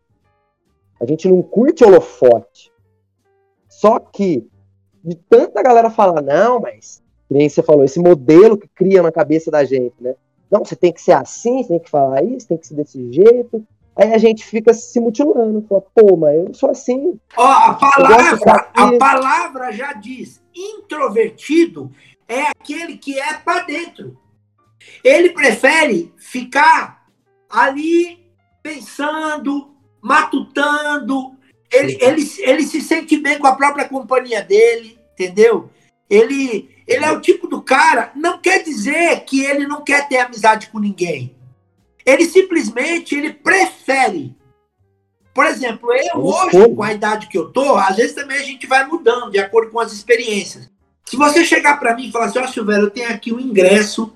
A 0.99 1.05
gente 1.05 1.27
não 1.27 1.41
curte 1.41 1.83
holofote. 1.83 2.71
Só 3.67 3.99
que, 3.99 4.47
de 5.03 5.15
tanta 5.15 5.61
galera 5.61 5.89
falar, 5.89 6.21
não, 6.21 6.59
mas, 6.59 7.03
nem 7.29 7.49
você 7.49 7.61
falou, 7.61 7.83
esse 7.83 7.99
modelo 7.99 8.57
que 8.57 8.67
cria 8.69 9.03
na 9.03 9.11
cabeça 9.11 9.51
da 9.51 9.63
gente, 9.63 9.95
né? 9.99 10.15
Não, 10.49 10.63
você 10.63 10.75
tem 10.75 10.93
que 10.93 11.01
ser 11.01 11.11
assim, 11.11 11.61
você 11.61 11.69
tem 11.69 11.79
que 11.79 11.89
falar 11.89 12.23
isso, 12.23 12.47
tem 12.47 12.57
que 12.57 12.67
ser 12.67 12.75
desse 12.75 13.11
jeito. 13.11 13.65
Aí 13.97 14.13
a 14.13 14.17
gente 14.17 14.43
fica 14.43 14.73
se 14.73 14.99
mutilando, 14.99 15.65
fala, 15.69 15.81
pô, 15.93 16.17
mas 16.17 16.36
eu 16.36 16.53
sou 16.53 16.69
assim. 16.69 17.19
Ó, 17.38 17.45
a 17.45 17.73
palavra, 17.75 18.69
a 18.73 18.97
palavra 18.97 19.71
já 19.71 19.93
diz, 19.93 20.43
introvertido 20.53 21.91
é 22.27 22.41
aquele 22.41 22.97
que 22.97 23.19
é 23.19 23.34
para 23.36 23.63
dentro. 23.63 24.19
Ele 25.03 25.29
prefere 25.29 26.13
ficar 26.17 27.05
ali 27.49 28.25
pensando, 28.62 29.75
matutando. 30.01 31.36
Ele, 31.71 31.97
ele, 32.01 32.21
ele 32.39 32.63
se 32.63 32.81
sente 32.81 33.17
bem 33.17 33.39
com 33.39 33.47
a 33.47 33.55
própria 33.55 33.88
companhia 33.88 34.41
dele, 34.41 34.99
entendeu? 35.13 35.69
Ele, 36.10 36.69
ele 36.88 37.05
é 37.05 37.12
o 37.12 37.21
tipo 37.21 37.47
do 37.47 37.62
cara. 37.62 38.12
Não 38.15 38.39
quer 38.39 38.63
dizer 38.63 39.21
que 39.21 39.43
ele 39.43 39.65
não 39.65 39.84
quer 39.84 40.08
ter 40.08 40.17
amizade 40.17 40.69
com 40.69 40.79
ninguém. 40.79 41.35
Ele 42.05 42.25
simplesmente 42.25 43.15
ele 43.15 43.33
prefere. 43.33 44.35
Por 45.33 45.45
exemplo, 45.45 45.89
eu 45.91 46.23
hoje, 46.23 46.75
com 46.75 46.83
a 46.83 46.93
idade 46.93 47.27
que 47.27 47.37
eu 47.37 47.51
tô, 47.51 47.75
às 47.75 47.97
vezes 47.97 48.13
também 48.13 48.37
a 48.37 48.43
gente 48.43 48.65
vai 48.67 48.85
mudando 48.85 49.31
de 49.31 49.39
acordo 49.39 49.71
com 49.71 49.79
as 49.79 49.91
experiências. 49.91 50.69
Se 51.03 51.17
você 51.17 51.43
chegar 51.43 51.77
para 51.77 51.95
mim 51.95 52.07
e 52.07 52.11
falar 52.11 52.25
assim, 52.25 52.39
ó, 52.39 52.45
oh, 52.45 52.71
eu 52.71 52.89
tenho 52.89 53.09
aqui 53.09 53.33
um 53.33 53.39
ingresso, 53.39 54.13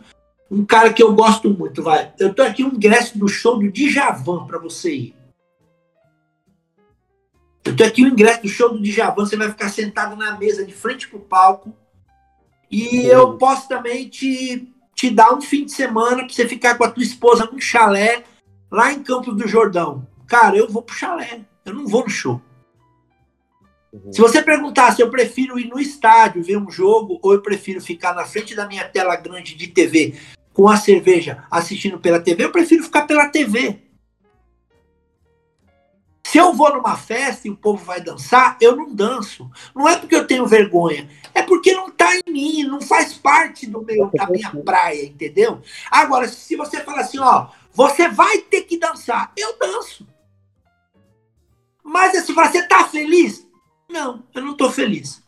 um 0.49 0.65
cara 0.65 0.93
que 0.93 1.03
eu 1.03 1.13
gosto 1.13 1.49
muito, 1.49 1.83
vai. 1.83 2.13
Eu 2.17 2.33
tô 2.33 2.41
aqui 2.41 2.63
um 2.63 2.69
ingresso 2.69 3.17
do 3.17 3.27
show 3.27 3.59
do 3.59 3.69
Djavan 3.69 4.45
para 4.47 4.57
você 4.57 4.93
ir. 4.93 5.15
Eu 7.65 7.75
tô 7.75 7.83
aqui 7.83 8.03
o 8.03 8.05
um 8.05 8.09
ingresso 8.09 8.41
do 8.41 8.47
show 8.47 8.69
do 8.69 8.81
Djavan, 8.81 9.25
você 9.25 9.35
vai 9.35 9.49
ficar 9.49 9.69
sentado 9.69 10.15
na 10.15 10.37
mesa 10.37 10.65
de 10.65 10.73
frente 10.73 11.07
pro 11.07 11.19
palco. 11.19 11.75
E 12.71 13.05
eu 13.05 13.37
posso 13.37 13.67
também 13.67 14.07
te, 14.07 14.71
te 14.99 15.09
dar 15.09 15.33
um 15.33 15.39
fim 15.39 15.63
de 15.63 15.71
semana 15.71 16.25
para 16.25 16.27
você 16.27 16.45
ficar 16.45 16.77
com 16.77 16.83
a 16.83 16.91
tua 16.91 17.01
esposa 17.01 17.49
num 17.49 17.61
chalé 17.61 18.21
lá 18.69 18.91
em 18.91 19.01
Campos 19.01 19.33
do 19.33 19.47
Jordão. 19.47 20.05
Cara, 20.27 20.57
eu 20.57 20.67
vou 20.67 20.81
pro 20.81 20.93
chalé, 20.93 21.39
eu 21.63 21.73
não 21.73 21.87
vou 21.87 22.03
no 22.03 22.09
show. 22.09 22.41
Uhum. 23.93 24.11
Se 24.11 24.19
você 24.19 24.41
perguntar 24.41 24.91
se 24.93 25.01
eu 25.01 25.09
prefiro 25.09 25.57
ir 25.57 25.69
no 25.69 25.79
estádio 25.79 26.43
ver 26.43 26.57
um 26.57 26.69
jogo 26.69 27.17
ou 27.21 27.31
eu 27.31 27.41
prefiro 27.41 27.79
ficar 27.79 28.13
na 28.13 28.25
frente 28.25 28.53
da 28.53 28.67
minha 28.67 28.83
tela 28.89 29.15
grande 29.15 29.55
de 29.55 29.67
TV 29.67 30.15
com 30.51 30.67
a 30.67 30.75
cerveja 30.75 31.45
assistindo 31.49 31.97
pela 31.97 32.19
TV, 32.19 32.43
eu 32.43 32.51
prefiro 32.51 32.83
ficar 32.83 33.03
pela 33.03 33.29
TV. 33.29 33.79
Se 36.29 36.37
eu 36.37 36.53
vou 36.53 36.71
numa 36.71 36.95
festa 36.95 37.47
e 37.47 37.51
o 37.51 37.57
povo 37.57 37.83
vai 37.83 37.99
dançar, 37.99 38.55
eu 38.61 38.75
não 38.75 38.93
danço. 38.93 39.49
Não 39.73 39.89
é 39.89 39.97
porque 39.97 40.15
eu 40.15 40.27
tenho 40.27 40.45
vergonha, 40.45 41.09
é 41.33 41.41
porque 41.41 41.73
não 41.73 41.87
está 41.87 42.15
em 42.15 42.31
mim, 42.31 42.63
não 42.65 42.79
faz 42.79 43.15
parte 43.15 43.65
do 43.65 43.81
meu, 43.81 44.11
da 44.13 44.29
minha 44.29 44.51
praia, 44.63 45.07
entendeu? 45.07 45.59
Agora, 45.89 46.27
se 46.27 46.55
você 46.55 46.81
falar 46.81 47.01
assim, 47.01 47.17
ó, 47.17 47.47
você 47.73 48.09
vai 48.09 48.37
ter 48.37 48.61
que 48.61 48.77
dançar, 48.77 49.33
eu 49.35 49.57
danço. 49.57 50.07
Mas 51.83 52.23
se 52.23 52.31
você 52.31 52.61
tá 52.61 52.87
feliz, 52.87 53.47
não, 53.89 54.23
eu 54.35 54.43
não 54.43 54.51
estou 54.51 54.71
feliz. 54.71 55.23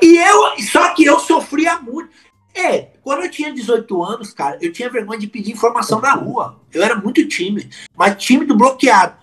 E 0.00 0.16
eu, 0.18 0.62
só 0.70 0.94
que 0.94 1.04
eu 1.04 1.18
sofria 1.18 1.80
muito. 1.80 2.10
É, 2.54 2.92
quando 3.02 3.22
eu 3.22 3.30
tinha 3.30 3.52
18 3.52 4.02
anos, 4.02 4.32
cara, 4.32 4.56
eu 4.60 4.72
tinha 4.72 4.88
vergonha 4.88 5.18
de 5.18 5.26
pedir 5.26 5.52
informação 5.52 6.00
na 6.00 6.12
rua. 6.14 6.60
Eu 6.72 6.82
era 6.82 6.94
muito 6.94 7.26
tímido, 7.26 7.68
mas 7.96 8.22
tímido 8.22 8.56
bloqueado. 8.56 9.16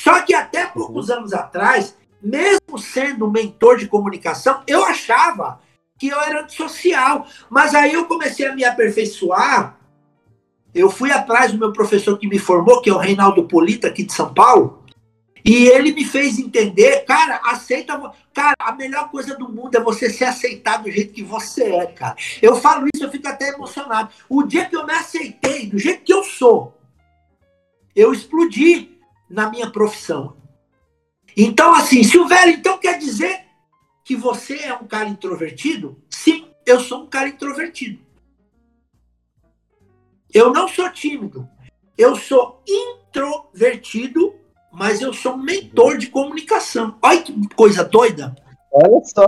Só 0.00 0.22
que 0.22 0.32
até 0.32 0.64
poucos 0.66 1.10
anos 1.10 1.34
atrás, 1.34 1.94
mesmo 2.22 2.78
sendo 2.78 3.30
mentor 3.30 3.76
de 3.76 3.86
comunicação, 3.86 4.62
eu 4.66 4.84
achava 4.84 5.60
que 5.98 6.08
eu 6.08 6.18
era 6.20 6.42
antissocial. 6.42 7.26
Mas 7.50 7.74
aí 7.74 7.92
eu 7.92 8.06
comecei 8.06 8.46
a 8.46 8.54
me 8.54 8.64
aperfeiçoar. 8.64 9.76
Eu 10.74 10.90
fui 10.90 11.10
atrás 11.10 11.52
do 11.52 11.58
meu 11.58 11.72
professor 11.72 12.16
que 12.16 12.28
me 12.28 12.38
formou, 12.38 12.80
que 12.80 12.88
é 12.88 12.92
o 12.92 12.98
Reinaldo 12.98 13.44
Polita, 13.44 13.88
aqui 13.88 14.04
de 14.04 14.12
São 14.12 14.32
Paulo. 14.32 14.77
E 15.44 15.66
ele 15.68 15.92
me 15.92 16.04
fez 16.04 16.38
entender, 16.38 17.04
cara, 17.04 17.40
aceita. 17.44 18.00
Cara, 18.34 18.54
a 18.58 18.72
melhor 18.72 19.10
coisa 19.10 19.36
do 19.36 19.48
mundo 19.48 19.76
é 19.76 19.80
você 19.80 20.10
ser 20.10 20.26
aceitado 20.26 20.84
do 20.84 20.90
jeito 20.90 21.12
que 21.12 21.22
você 21.22 21.64
é, 21.64 21.86
cara. 21.86 22.16
Eu 22.40 22.56
falo 22.56 22.86
isso, 22.94 23.04
eu 23.04 23.10
fico 23.10 23.26
até 23.26 23.48
emocionado. 23.48 24.10
O 24.28 24.42
dia 24.42 24.66
que 24.66 24.76
eu 24.76 24.86
me 24.86 24.92
aceitei 24.92 25.66
do 25.66 25.78
jeito 25.78 26.04
que 26.04 26.12
eu 26.12 26.22
sou, 26.22 26.78
eu 27.94 28.12
explodi. 28.12 28.96
na 29.28 29.50
minha 29.50 29.70
profissão. 29.70 30.36
Então, 31.36 31.74
assim, 31.74 32.02
Silvério, 32.02 32.54
então 32.54 32.78
quer 32.78 32.98
dizer 32.98 33.44
que 34.04 34.16
você 34.16 34.56
é 34.60 34.74
um 34.74 34.86
cara 34.86 35.08
introvertido? 35.08 36.02
Sim, 36.08 36.48
eu 36.64 36.80
sou 36.80 37.02
um 37.02 37.06
cara 37.06 37.28
introvertido. 37.28 38.00
Eu 40.32 40.50
não 40.52 40.66
sou 40.66 40.88
tímido. 40.90 41.48
Eu 41.96 42.16
sou 42.16 42.62
introvertido, 42.66 44.34
mas 44.78 45.00
eu 45.00 45.12
sou 45.12 45.32
um 45.32 45.42
mentor 45.42 45.98
de 45.98 46.06
comunicação. 46.06 46.96
Olha 47.02 47.20
que 47.20 47.48
coisa 47.56 47.84
doida. 47.84 48.34
Olha 48.70 49.02
só. 49.04 49.26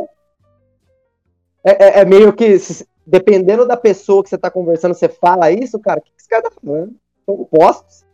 É, 1.64 1.84
é, 1.84 2.00
é 2.00 2.04
meio 2.04 2.32
que, 2.32 2.56
dependendo 3.04 3.66
da 3.66 3.76
pessoa 3.76 4.22
que 4.22 4.28
você 4.28 4.36
está 4.36 4.48
conversando, 4.48 4.94
você 4.94 5.08
fala 5.08 5.50
isso, 5.50 5.78
cara, 5.80 5.98
o 5.98 6.02
que 6.02 6.12
esse 6.16 6.28
cara 6.28 6.44
tá 6.44 6.52
falando? 6.52 6.94
São 7.26 7.34
opostos. 7.34 8.04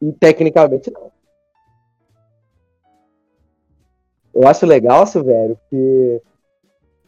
E 0.00 0.10
tecnicamente 0.12 0.90
não. 0.90 1.12
Eu 4.32 4.48
acho 4.48 4.64
legal, 4.64 5.06
Silvério, 5.06 5.58
que 5.68 6.22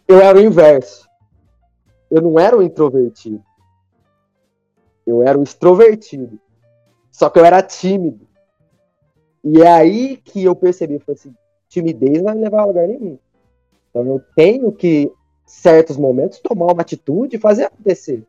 eu 0.06 0.20
era 0.20 0.36
o 0.36 0.42
inverso. 0.42 1.08
Eu 2.10 2.20
não 2.20 2.38
era 2.38 2.56
o 2.58 2.62
introvertido. 2.62 3.42
Eu 5.06 5.22
era 5.22 5.38
o 5.38 5.42
extrovertido. 5.42 6.38
Só 7.10 7.30
que 7.30 7.38
eu 7.38 7.44
era 7.44 7.62
tímido. 7.62 8.29
E 9.42 9.62
é 9.62 9.68
aí 9.68 10.16
que 10.18 10.44
eu 10.44 10.54
percebi, 10.54 10.98
falei 10.98 11.18
assim, 11.18 11.34
timidez 11.68 12.18
não 12.18 12.24
vai 12.24 12.34
me 12.34 12.42
levar 12.42 12.62
a 12.62 12.66
lugar 12.66 12.86
nenhum. 12.86 13.18
Então 13.88 14.06
eu 14.06 14.20
tenho 14.36 14.70
que, 14.72 15.10
certos 15.46 15.96
momentos, 15.96 16.38
tomar 16.40 16.72
uma 16.72 16.82
atitude 16.82 17.36
e 17.36 17.40
fazer 17.40 17.64
acontecer. 17.64 18.22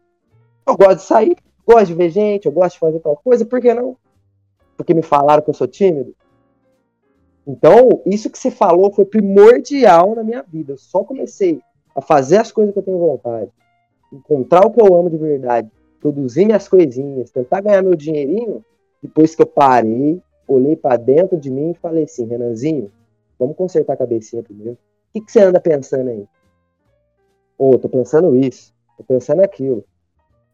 Eu 0.66 0.78
gosto 0.78 0.98
de 0.98 1.04
sair, 1.04 1.38
gosto 1.66 1.88
de 1.88 1.94
ver 1.94 2.10
gente, 2.10 2.46
eu 2.46 2.52
gosto 2.52 2.74
de 2.74 2.80
fazer 2.80 3.00
tal 3.00 3.18
coisa, 3.18 3.46
por 3.46 3.60
que 3.60 3.74
não? 3.74 3.98
Porque 4.78 4.94
me 4.94 5.02
falaram 5.02 5.44
que 5.44 5.50
eu 5.50 5.54
sou 5.54 5.68
tímido? 5.68 6.16
Então, 7.46 8.02
isso 8.06 8.30
que 8.30 8.38
você 8.38 8.52
falou 8.52 8.92
foi 8.94 9.06
primordial 9.06 10.16
na 10.16 10.24
minha 10.24 10.44
vida. 10.44 10.74
Eu 10.74 10.78
só 10.78 11.04
comecei 11.04 11.60
a 11.96 12.02
fazer 12.02 12.38
as 12.38 12.52
coisas 12.52 12.74
que 12.74 12.80
eu 12.80 12.84
tenho 12.84 12.98
vontade, 12.98 13.52
encontrar 14.14 14.66
o 14.66 14.72
que 14.72 14.82
eu 14.82 14.96
amo 14.96 15.10
de 15.10 15.18
verdade, 15.18 15.70
produzir 16.00 16.46
minhas 16.46 16.68
coisinhas, 16.68 17.32
tentar 17.32 17.62
ganhar 17.62 17.82
meu 17.82 17.96
dinheirinho, 17.96 18.64
depois 19.02 19.36
que 19.36 19.42
eu 19.42 19.48
parei, 19.48 20.22
olhei 20.52 20.76
para 20.76 20.98
dentro 20.98 21.38
de 21.38 21.50
mim 21.50 21.72
e 21.72 21.76
falei 21.76 22.04
assim, 22.04 22.26
Renanzinho, 22.26 22.92
vamos 23.38 23.56
consertar 23.56 23.94
a 23.94 23.98
cabecinha 23.98 24.44
primeiro. 24.44 24.74
O 24.74 24.78
que, 25.14 25.22
que 25.22 25.32
você 25.32 25.42
anda 25.42 25.60
pensando 25.60 26.10
aí? 26.10 26.26
Ô, 27.58 27.72
oh, 27.72 27.78
tô 27.78 27.90
pensando 27.90 28.36
isso, 28.36 28.74
tô 28.98 29.04
pensando 29.04 29.42
aquilo. 29.42 29.84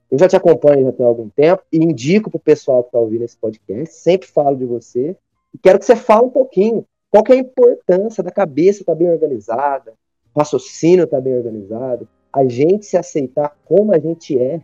Eu 0.10 0.18
já 0.18 0.28
te 0.28 0.36
acompanho 0.36 0.86
já 0.86 0.92
tem 0.92 1.06
algum 1.06 1.30
tempo 1.30 1.64
e 1.72 1.78
indico 1.78 2.30
pro 2.30 2.40
pessoal 2.40 2.84
que 2.84 2.92
tá 2.92 3.00
ouvindo 3.00 3.24
esse 3.24 3.38
podcast, 3.38 3.94
sempre 3.94 4.28
falo 4.28 4.56
de 4.56 4.66
você, 4.66 5.16
e 5.54 5.58
quero 5.58 5.80
que 5.80 5.86
você 5.86 5.96
fale 5.96 6.26
um 6.26 6.30
pouquinho 6.30 6.86
qual 7.10 7.24
que 7.24 7.34
é 7.34 7.36
a 7.36 7.40
importância 7.40 8.24
da 8.24 8.32
cabeça 8.32 8.82
estar 8.82 8.94
tá 8.94 8.98
bem 8.98 9.10
organizada, 9.10 9.94
o 10.34 10.40
raciocínio 10.40 11.06
estar 11.06 11.18
tá 11.18 11.22
bem 11.22 11.36
organizado, 11.36 12.08
a 12.32 12.46
gente 12.46 12.86
se 12.86 12.98
aceitar 12.98 13.58
como 13.66 13.94
a 13.94 14.00
gente 14.00 14.38
é 14.38 14.62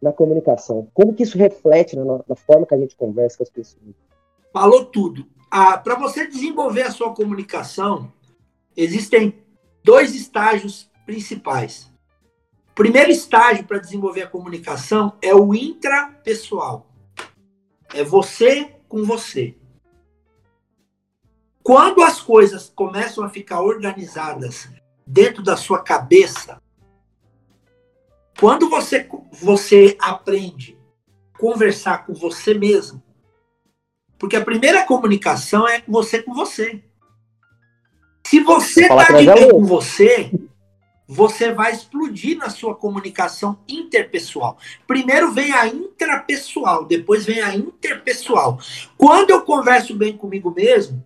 na 0.00 0.12
comunicação. 0.12 0.88
Como 0.94 1.14
que 1.14 1.22
isso 1.22 1.36
reflete 1.36 1.96
na, 1.96 2.04
na 2.26 2.34
forma 2.34 2.66
que 2.66 2.74
a 2.74 2.78
gente 2.78 2.96
conversa 2.96 3.36
com 3.36 3.42
as 3.42 3.50
pessoas? 3.50 3.82
Falou 4.52 4.84
tudo. 4.84 5.26
Ah, 5.50 5.76
Para 5.78 5.94
você 5.94 6.26
desenvolver 6.26 6.82
a 6.82 6.90
sua 6.90 7.14
comunicação, 7.14 8.12
existem 8.76 9.42
dois 9.82 10.14
estágios 10.14 10.90
principais. 11.06 11.90
O 12.70 12.74
primeiro 12.74 13.10
estágio 13.10 13.64
para 13.64 13.78
desenvolver 13.78 14.22
a 14.22 14.28
comunicação 14.28 15.16
é 15.20 15.34
o 15.34 15.54
intrapessoal. 15.54 16.86
É 17.92 18.04
você 18.04 18.76
com 18.88 19.04
você. 19.04 19.56
Quando 21.62 22.02
as 22.02 22.20
coisas 22.20 22.72
começam 22.74 23.22
a 23.22 23.28
ficar 23.28 23.60
organizadas 23.60 24.68
dentro 25.06 25.42
da 25.42 25.56
sua 25.56 25.82
cabeça, 25.82 26.60
quando 28.38 28.70
você, 28.70 29.06
você 29.30 29.96
aprende 30.00 30.78
a 31.34 31.38
conversar 31.38 32.06
com 32.06 32.14
você 32.14 32.54
mesmo, 32.54 33.02
porque 34.20 34.36
a 34.36 34.44
primeira 34.44 34.84
comunicação 34.84 35.66
é 35.66 35.82
você 35.88 36.22
com 36.22 36.34
você. 36.34 36.84
Se 38.26 38.38
você 38.40 38.82
está 38.82 39.18
de 39.18 39.24
bem 39.24 39.48
com 39.48 39.64
você, 39.64 40.30
você 41.08 41.50
vai 41.54 41.72
explodir 41.72 42.36
na 42.36 42.50
sua 42.50 42.74
comunicação 42.74 43.58
interpessoal. 43.66 44.58
Primeiro 44.86 45.32
vem 45.32 45.52
a 45.52 45.66
intrapessoal, 45.66 46.84
depois 46.84 47.24
vem 47.24 47.40
a 47.40 47.56
interpessoal. 47.56 48.60
Quando 48.98 49.30
eu 49.30 49.40
converso 49.40 49.94
bem 49.94 50.14
comigo 50.14 50.50
mesmo, 50.54 51.02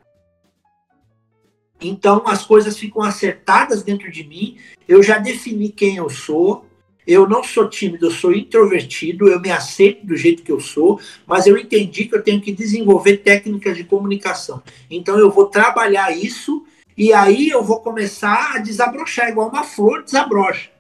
então 1.81 2.24
as 2.27 2.44
coisas 2.44 2.77
ficam 2.77 3.00
acertadas 3.00 3.85
dentro 3.85 4.11
de 4.11 4.24
mim, 4.24 4.59
eu 4.88 5.05
já 5.05 5.18
defini 5.18 5.68
quem 5.68 5.98
eu 5.98 6.11
sou, 6.11 6.66
eu 7.07 7.29
não 7.29 7.45
sou 7.45 7.69
tímido, 7.69 8.07
eu 8.07 8.11
sou 8.11 8.33
introvertido, 8.33 9.29
eu 9.29 9.40
me 9.40 9.51
aceito 9.51 10.07
do 10.07 10.17
jeito 10.17 10.43
que 10.43 10.51
eu 10.51 10.61
sou, 10.61 10.99
mas 11.27 11.47
eu 11.47 11.57
entendi 11.59 12.07
que 12.07 12.14
eu 12.14 12.23
tenho 12.23 12.40
que 12.40 12.53
desenvolver 12.53 13.19
técnicas 13.19 13.77
de 13.77 13.85
comunicação. 13.85 14.62
Então 14.90 15.19
eu 15.19 15.31
vou 15.31 15.47
trabalhar 15.47 16.17
isso 16.17 16.64
e 16.97 17.12
aí 17.12 17.49
eu 17.49 17.62
vou 17.62 17.81
começar 17.81 18.55
a 18.55 18.59
desabrochar, 18.59 19.29
igual 19.29 19.49
uma 19.49 19.64
flor 19.64 20.03
desabrocha. 20.03 20.71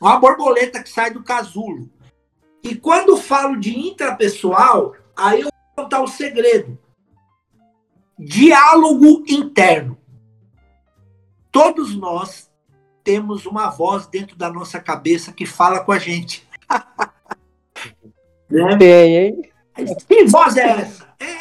Uma 0.00 0.18
borboleta 0.18 0.82
que 0.82 0.90
sai 0.90 1.10
do 1.10 1.22
casulo. 1.22 1.90
E 2.62 2.74
quando 2.74 3.16
falo 3.16 3.56
de 3.56 3.76
intrapessoal, 3.78 4.94
aí 5.16 5.40
eu 5.40 5.48
vou 5.48 5.84
contar 5.84 6.02
o 6.02 6.06
segredo. 6.06 6.78
Diálogo 8.18 9.24
interno. 9.28 9.96
Todos 11.50 11.94
nós 11.94 12.45
temos 13.06 13.46
uma 13.46 13.70
voz 13.70 14.08
dentro 14.08 14.36
da 14.36 14.52
nossa 14.52 14.80
cabeça 14.80 15.32
que 15.32 15.46
fala 15.46 15.78
com 15.78 15.92
a 15.92 15.98
gente. 15.98 16.44
né? 18.50 18.76
Tem, 18.76 19.16
hein? 19.16 19.42
Que 20.08 20.24
voz 20.24 20.56
é 20.56 20.80
essa? 20.80 21.14
É 21.20 21.38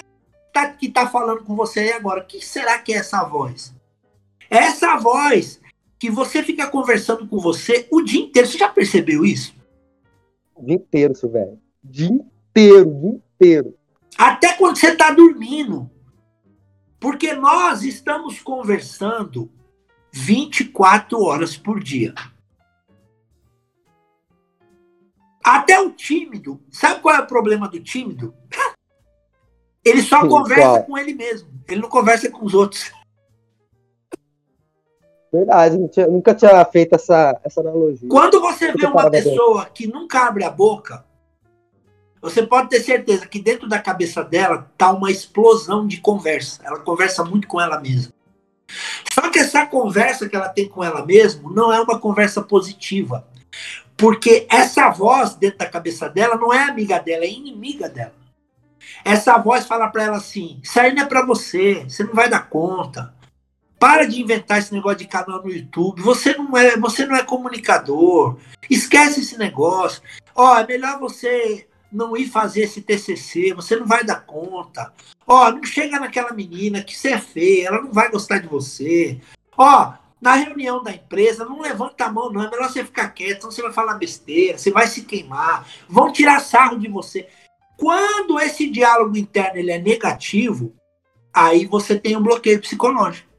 tá, 0.53 0.69
que 0.69 0.85
está 0.85 1.07
falando 1.07 1.43
com 1.43 1.55
você 1.55 1.79
aí 1.79 1.91
agora. 1.93 2.21
O 2.21 2.27
que 2.27 2.39
será 2.39 2.77
que 2.77 2.93
é 2.93 2.97
essa 2.97 3.23
voz? 3.23 3.73
Essa 4.47 4.95
voz 4.97 5.59
que 5.97 6.11
você 6.11 6.43
fica 6.43 6.67
conversando 6.67 7.27
com 7.27 7.39
você 7.39 7.87
o 7.89 8.03
dia 8.03 8.21
inteiro. 8.21 8.47
Você 8.47 8.59
já 8.59 8.69
percebeu 8.69 9.25
isso? 9.25 9.55
O 10.53 10.63
dia 10.63 10.75
inteiro, 10.75 11.13
velho. 11.23 11.59
Dia 11.83 12.09
inteiro, 12.09 12.93
dia 12.93 13.09
inteiro. 13.09 13.75
Até 14.15 14.53
quando 14.53 14.77
você 14.77 14.89
está 14.89 15.09
dormindo. 15.09 15.89
Porque 16.99 17.33
nós 17.33 17.81
estamos 17.81 18.39
conversando 18.39 19.51
24 20.17 21.21
horas 21.21 21.57
por 21.57 21.83
dia. 21.83 22.13
Até 25.43 25.77
o 25.77 25.91
tímido, 25.91 26.61
sabe 26.71 27.01
qual 27.01 27.15
é 27.15 27.19
o 27.19 27.27
problema 27.27 27.67
do 27.67 27.81
tímido? 27.81 28.33
Ele 29.83 30.01
só 30.01 30.21
Sim, 30.21 30.29
conversa 30.29 30.63
qual? 30.63 30.83
com 30.83 30.97
ele 30.97 31.13
mesmo, 31.13 31.47
ele 31.69 31.79
não 31.79 31.87
conversa 31.87 32.31
com 32.31 32.43
os 32.43 32.55
outros. 32.55 32.91
Verdade, 35.31 35.77
nunca 36.09 36.33
tinha 36.33 36.65
feito 36.65 36.95
essa, 36.95 37.39
essa 37.43 37.61
analogia. 37.61 38.09
Quando 38.09 38.41
você 38.41 38.71
vê 38.71 38.87
uma 38.87 39.11
pessoa 39.11 39.65
que 39.65 39.85
nunca 39.85 40.25
abre 40.25 40.43
a 40.43 40.49
boca, 40.49 41.05
você 42.19 42.41
pode 42.41 42.69
ter 42.69 42.79
certeza 42.79 43.27
que 43.27 43.39
dentro 43.39 43.69
da 43.69 43.77
cabeça 43.77 44.23
dela 44.23 44.71
tá 44.75 44.91
uma 44.91 45.11
explosão 45.11 45.85
de 45.85 46.01
conversa. 46.01 46.63
Ela 46.63 46.79
conversa 46.79 47.23
muito 47.23 47.47
com 47.47 47.61
ela 47.61 47.79
mesma. 47.79 48.11
Só 49.13 49.29
que 49.29 49.39
essa 49.39 49.65
conversa 49.65 50.27
que 50.27 50.35
ela 50.35 50.49
tem 50.49 50.67
com 50.67 50.83
ela 50.83 51.05
mesma 51.05 51.49
não 51.51 51.71
é 51.71 51.79
uma 51.79 51.99
conversa 51.99 52.41
positiva. 52.41 53.25
Porque 53.97 54.45
essa 54.49 54.89
voz 54.89 55.35
dentro 55.35 55.59
da 55.59 55.65
cabeça 55.65 56.09
dela 56.09 56.35
não 56.35 56.53
é 56.53 56.63
amiga 56.63 56.99
dela, 56.99 57.23
é 57.23 57.29
inimiga 57.29 57.87
dela. 57.87 58.13
Essa 59.03 59.37
voz 59.37 59.65
fala 59.65 59.87
para 59.87 60.03
ela 60.03 60.17
assim: 60.17 60.59
Isso 60.61 60.79
aí 60.79 60.93
não 60.93 61.03
é 61.03 61.05
para 61.05 61.25
você, 61.25 61.85
você 61.87 62.03
não 62.03 62.13
vai 62.13 62.29
dar 62.29 62.49
conta. 62.49 63.13
Para 63.79 64.05
de 64.05 64.21
inventar 64.21 64.59
esse 64.59 64.73
negócio 64.73 64.99
de 64.99 65.07
canal 65.07 65.43
no 65.43 65.51
YouTube. 65.51 66.01
Você 66.01 66.35
não 66.35 66.57
é, 66.57 66.77
você 66.77 67.05
não 67.05 67.15
é 67.15 67.23
comunicador. 67.23 68.37
Esquece 68.69 69.19
esse 69.19 69.37
negócio. 69.37 70.01
Ó, 70.33 70.57
é 70.57 70.65
melhor 70.65 70.99
você 70.99 71.67
não 71.95 72.15
ir 72.15 72.27
fazer 72.27 72.63
esse 72.63 72.81
TCC, 72.81 73.53
você 73.53 73.75
não 73.77 73.85
vai 73.85 74.03
dar 74.03 74.25
conta. 74.25 74.93
Ó, 75.25 75.51
não 75.51 75.63
chega 75.63 75.99
naquela 75.99 76.33
menina 76.33 76.83
que 76.83 76.95
você 76.95 77.09
é 77.09 77.19
feia, 77.19 77.67
ela 77.67 77.81
não 77.81 77.91
vai 77.91 78.11
gostar 78.11 78.39
de 78.39 78.47
você. 78.47 79.19
Ó, 79.57 79.93
na 80.21 80.35
reunião 80.35 80.83
da 80.83 80.91
empresa, 80.91 81.45
não 81.45 81.61
levanta 81.61 82.05
a 82.05 82.11
mão, 82.11 82.31
não. 82.31 82.43
É 82.43 82.49
melhor 82.49 82.69
você 82.69 82.83
ficar 82.83 83.09
quieto, 83.09 83.41
senão 83.41 83.51
você 83.51 83.61
vai 83.61 83.71
falar 83.71 83.93
besteira, 83.95 84.57
você 84.57 84.71
vai 84.71 84.87
se 84.87 85.03
queimar, 85.03 85.65
vão 85.87 86.11
tirar 86.11 86.39
sarro 86.41 86.77
de 86.77 86.89
você. 86.89 87.27
Quando 87.77 88.39
esse 88.39 88.69
diálogo 88.69 89.17
interno 89.17 89.57
ele 89.57 89.71
é 89.71 89.79
negativo, 89.79 90.73
aí 91.33 91.65
você 91.65 91.97
tem 91.97 92.15
um 92.17 92.23
bloqueio 92.23 92.59
psicológico. 92.59 93.29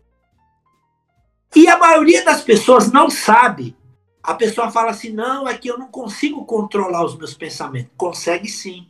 E 1.55 1.69
a 1.69 1.79
maioria 1.79 2.25
das 2.25 2.43
pessoas 2.43 2.91
não 2.91 3.09
sabe 3.09 3.77
a 4.27 4.35
pessoa 4.35 4.71
fala 4.71 4.91
assim: 4.91 5.11
não, 5.11 5.49
é 5.49 5.57
que 5.57 5.71
eu 5.71 5.79
não 5.79 5.87
consigo 5.87 6.45
controlar 6.45 7.05
os 7.05 7.17
meus 7.17 7.33
pensamentos. 7.33 7.93
Consegue 7.97 8.49
sim. 8.49 8.89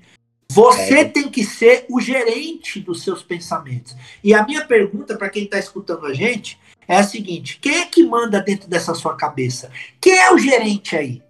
Você 0.50 1.00
é. 1.00 1.04
tem 1.04 1.28
que 1.28 1.44
ser 1.44 1.84
o 1.90 2.00
gerente 2.00 2.80
dos 2.80 3.02
seus 3.02 3.22
pensamentos. 3.22 3.94
E 4.24 4.32
a 4.32 4.44
minha 4.44 4.64
pergunta 4.64 5.16
para 5.16 5.28
quem 5.28 5.44
está 5.44 5.58
escutando 5.58 6.06
a 6.06 6.14
gente 6.14 6.58
é 6.88 6.96
a 6.96 7.02
seguinte: 7.02 7.58
quem 7.60 7.82
é 7.82 7.86
que 7.86 8.02
manda 8.02 8.40
dentro 8.40 8.68
dessa 8.68 8.94
sua 8.94 9.14
cabeça? 9.14 9.70
Quem 10.00 10.16
é 10.18 10.32
o 10.32 10.38
gerente 10.38 10.96
aí? 10.96 11.22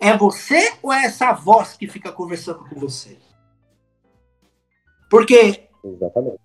É 0.00 0.16
você 0.16 0.72
ou 0.82 0.92
é 0.92 1.04
essa 1.04 1.32
voz 1.32 1.74
que 1.74 1.86
fica 1.86 2.10
conversando 2.10 2.64
com 2.68 2.80
você? 2.80 3.16
Porque 5.08 5.68
Exatamente. 5.84 6.38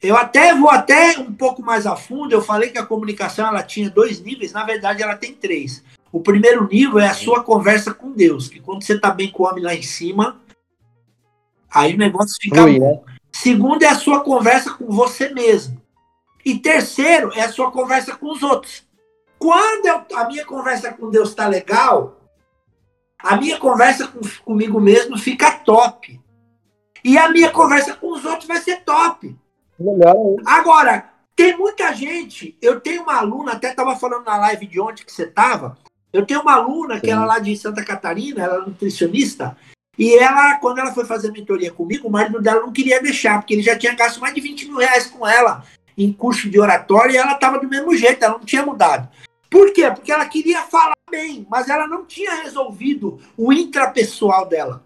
eu 0.00 0.16
até 0.16 0.54
vou 0.54 0.70
até 0.70 1.18
um 1.18 1.34
pouco 1.34 1.60
mais 1.60 1.86
a 1.86 1.94
fundo. 1.94 2.32
Eu 2.32 2.40
falei 2.40 2.70
que 2.70 2.78
a 2.78 2.86
comunicação 2.86 3.46
ela 3.46 3.62
tinha 3.62 3.90
dois 3.90 4.22
níveis, 4.22 4.52
na 4.52 4.64
verdade 4.64 5.02
ela 5.02 5.14
tem 5.14 5.34
três. 5.34 5.84
O 6.16 6.20
primeiro 6.20 6.66
nível 6.66 6.98
é 6.98 7.08
a 7.08 7.14
sua 7.14 7.44
conversa 7.44 7.92
com 7.92 8.10
Deus, 8.10 8.48
que 8.48 8.58
quando 8.58 8.82
você 8.82 8.94
está 8.94 9.10
bem 9.10 9.30
com 9.30 9.42
o 9.42 9.46
homem 9.46 9.62
lá 9.62 9.74
em 9.74 9.82
cima, 9.82 10.40
aí 11.70 11.94
o 11.94 11.98
negócio 11.98 12.38
fica 12.40 12.64
Ui, 12.64 12.80
bom. 12.80 13.04
Né? 13.06 13.16
Segundo 13.30 13.82
é 13.82 13.88
a 13.88 13.96
sua 13.96 14.20
conversa 14.20 14.72
com 14.72 14.86
você 14.86 15.28
mesmo. 15.28 15.78
E 16.42 16.58
terceiro 16.58 17.32
é 17.34 17.42
a 17.42 17.52
sua 17.52 17.70
conversa 17.70 18.16
com 18.16 18.32
os 18.32 18.42
outros. 18.42 18.82
Quando 19.38 19.84
eu, 19.84 20.06
a 20.16 20.26
minha 20.26 20.46
conversa 20.46 20.90
com 20.90 21.10
Deus 21.10 21.28
está 21.28 21.46
legal, 21.48 22.18
a 23.18 23.36
minha 23.36 23.58
conversa 23.58 24.08
com, 24.08 24.20
comigo 24.42 24.80
mesmo 24.80 25.18
fica 25.18 25.50
top. 25.50 26.18
E 27.04 27.18
a 27.18 27.28
minha 27.28 27.50
conversa 27.50 27.94
com 27.94 28.10
os 28.10 28.24
outros 28.24 28.48
vai 28.48 28.62
ser 28.62 28.84
top. 28.84 29.36
Agora, 30.46 31.10
tem 31.36 31.54
muita 31.58 31.92
gente. 31.92 32.56
Eu 32.62 32.80
tenho 32.80 33.02
uma 33.02 33.18
aluna, 33.18 33.52
até 33.52 33.68
estava 33.68 33.94
falando 33.96 34.24
na 34.24 34.38
live 34.38 34.66
de 34.66 34.80
ontem 34.80 35.04
que 35.04 35.12
você 35.12 35.24
estava. 35.24 35.76
Eu 36.16 36.26
tenho 36.26 36.40
uma 36.40 36.54
aluna 36.54 37.00
que 37.00 37.10
era 37.10 37.24
lá 37.24 37.38
de 37.38 37.56
Santa 37.56 37.84
Catarina, 37.84 38.42
ela 38.42 38.56
é 38.56 38.66
nutricionista. 38.66 39.56
E 39.98 40.14
ela, 40.14 40.58
quando 40.58 40.78
ela 40.78 40.92
foi 40.92 41.04
fazer 41.04 41.30
mentoria 41.30 41.70
comigo, 41.70 42.08
o 42.08 42.10
marido 42.10 42.40
dela 42.40 42.60
não 42.60 42.72
queria 42.72 43.02
deixar, 43.02 43.38
porque 43.38 43.54
ele 43.54 43.62
já 43.62 43.76
tinha 43.76 43.94
gasto 43.94 44.20
mais 44.20 44.34
de 44.34 44.40
20 44.40 44.66
mil 44.66 44.78
reais 44.78 45.06
com 45.06 45.26
ela 45.26 45.64
em 45.96 46.12
curso 46.12 46.50
de 46.50 46.60
oratória 46.60 47.12
e 47.12 47.16
ela 47.16 47.32
estava 47.32 47.58
do 47.58 47.68
mesmo 47.68 47.96
jeito, 47.96 48.22
ela 48.22 48.38
não 48.38 48.44
tinha 48.44 48.64
mudado. 48.64 49.08
Por 49.50 49.72
quê? 49.72 49.90
Porque 49.90 50.12
ela 50.12 50.26
queria 50.26 50.62
falar 50.62 50.96
bem, 51.10 51.46
mas 51.50 51.68
ela 51.68 51.86
não 51.86 52.04
tinha 52.04 52.42
resolvido 52.42 53.18
o 53.36 53.52
intrapessoal 53.52 54.46
dela. 54.46 54.84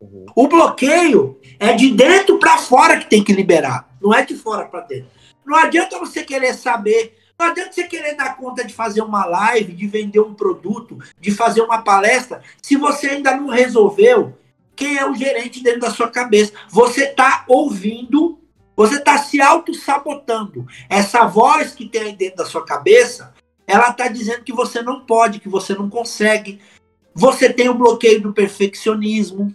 Uhum. 0.00 0.26
O 0.34 0.48
bloqueio 0.48 1.38
é 1.58 1.72
de 1.72 1.90
dentro 1.90 2.38
para 2.38 2.58
fora 2.58 2.98
que 2.98 3.08
tem 3.08 3.22
que 3.22 3.32
liberar, 3.32 3.88
não 4.00 4.14
é 4.14 4.24
de 4.24 4.34
fora 4.34 4.66
para 4.66 4.80
dentro. 4.80 5.10
Não 5.44 5.56
adianta 5.56 5.98
você 5.98 6.24
querer 6.24 6.54
saber, 6.54 7.16
não 7.40 7.46
adianta 7.46 7.72
você 7.72 7.84
querer 7.84 8.14
dar 8.14 8.36
conta 8.36 8.64
de 8.64 8.74
fazer 8.74 9.00
uma 9.02 9.24
live, 9.24 9.72
de 9.72 9.86
vender 9.86 10.20
um 10.20 10.34
produto, 10.34 10.98
de 11.18 11.30
fazer 11.30 11.62
uma 11.62 11.82
palestra, 11.82 12.42
se 12.60 12.76
você 12.76 13.08
ainda 13.08 13.36
não 13.36 13.48
resolveu 13.48 14.38
quem 14.76 14.98
é 14.98 15.08
o 15.08 15.14
gerente 15.14 15.62
dentro 15.62 15.80
da 15.80 15.90
sua 15.90 16.10
cabeça. 16.10 16.52
Você 16.68 17.04
está 17.04 17.44
ouvindo 17.48 18.38
você 18.76 18.96
está 18.96 19.18
se 19.18 19.42
auto-sabotando. 19.42 20.66
Essa 20.88 21.26
voz 21.26 21.74
que 21.74 21.86
tem 21.86 22.00
aí 22.00 22.16
dentro 22.16 22.36
da 22.36 22.46
sua 22.46 22.64
cabeça, 22.64 23.34
ela 23.66 23.90
está 23.90 24.08
dizendo 24.08 24.42
que 24.42 24.54
você 24.54 24.80
não 24.80 25.04
pode, 25.04 25.38
que 25.38 25.50
você 25.50 25.74
não 25.74 25.90
consegue. 25.90 26.58
Você 27.14 27.52
tem 27.52 27.68
o 27.68 27.74
bloqueio 27.74 28.22
do 28.22 28.32
perfeccionismo, 28.32 29.54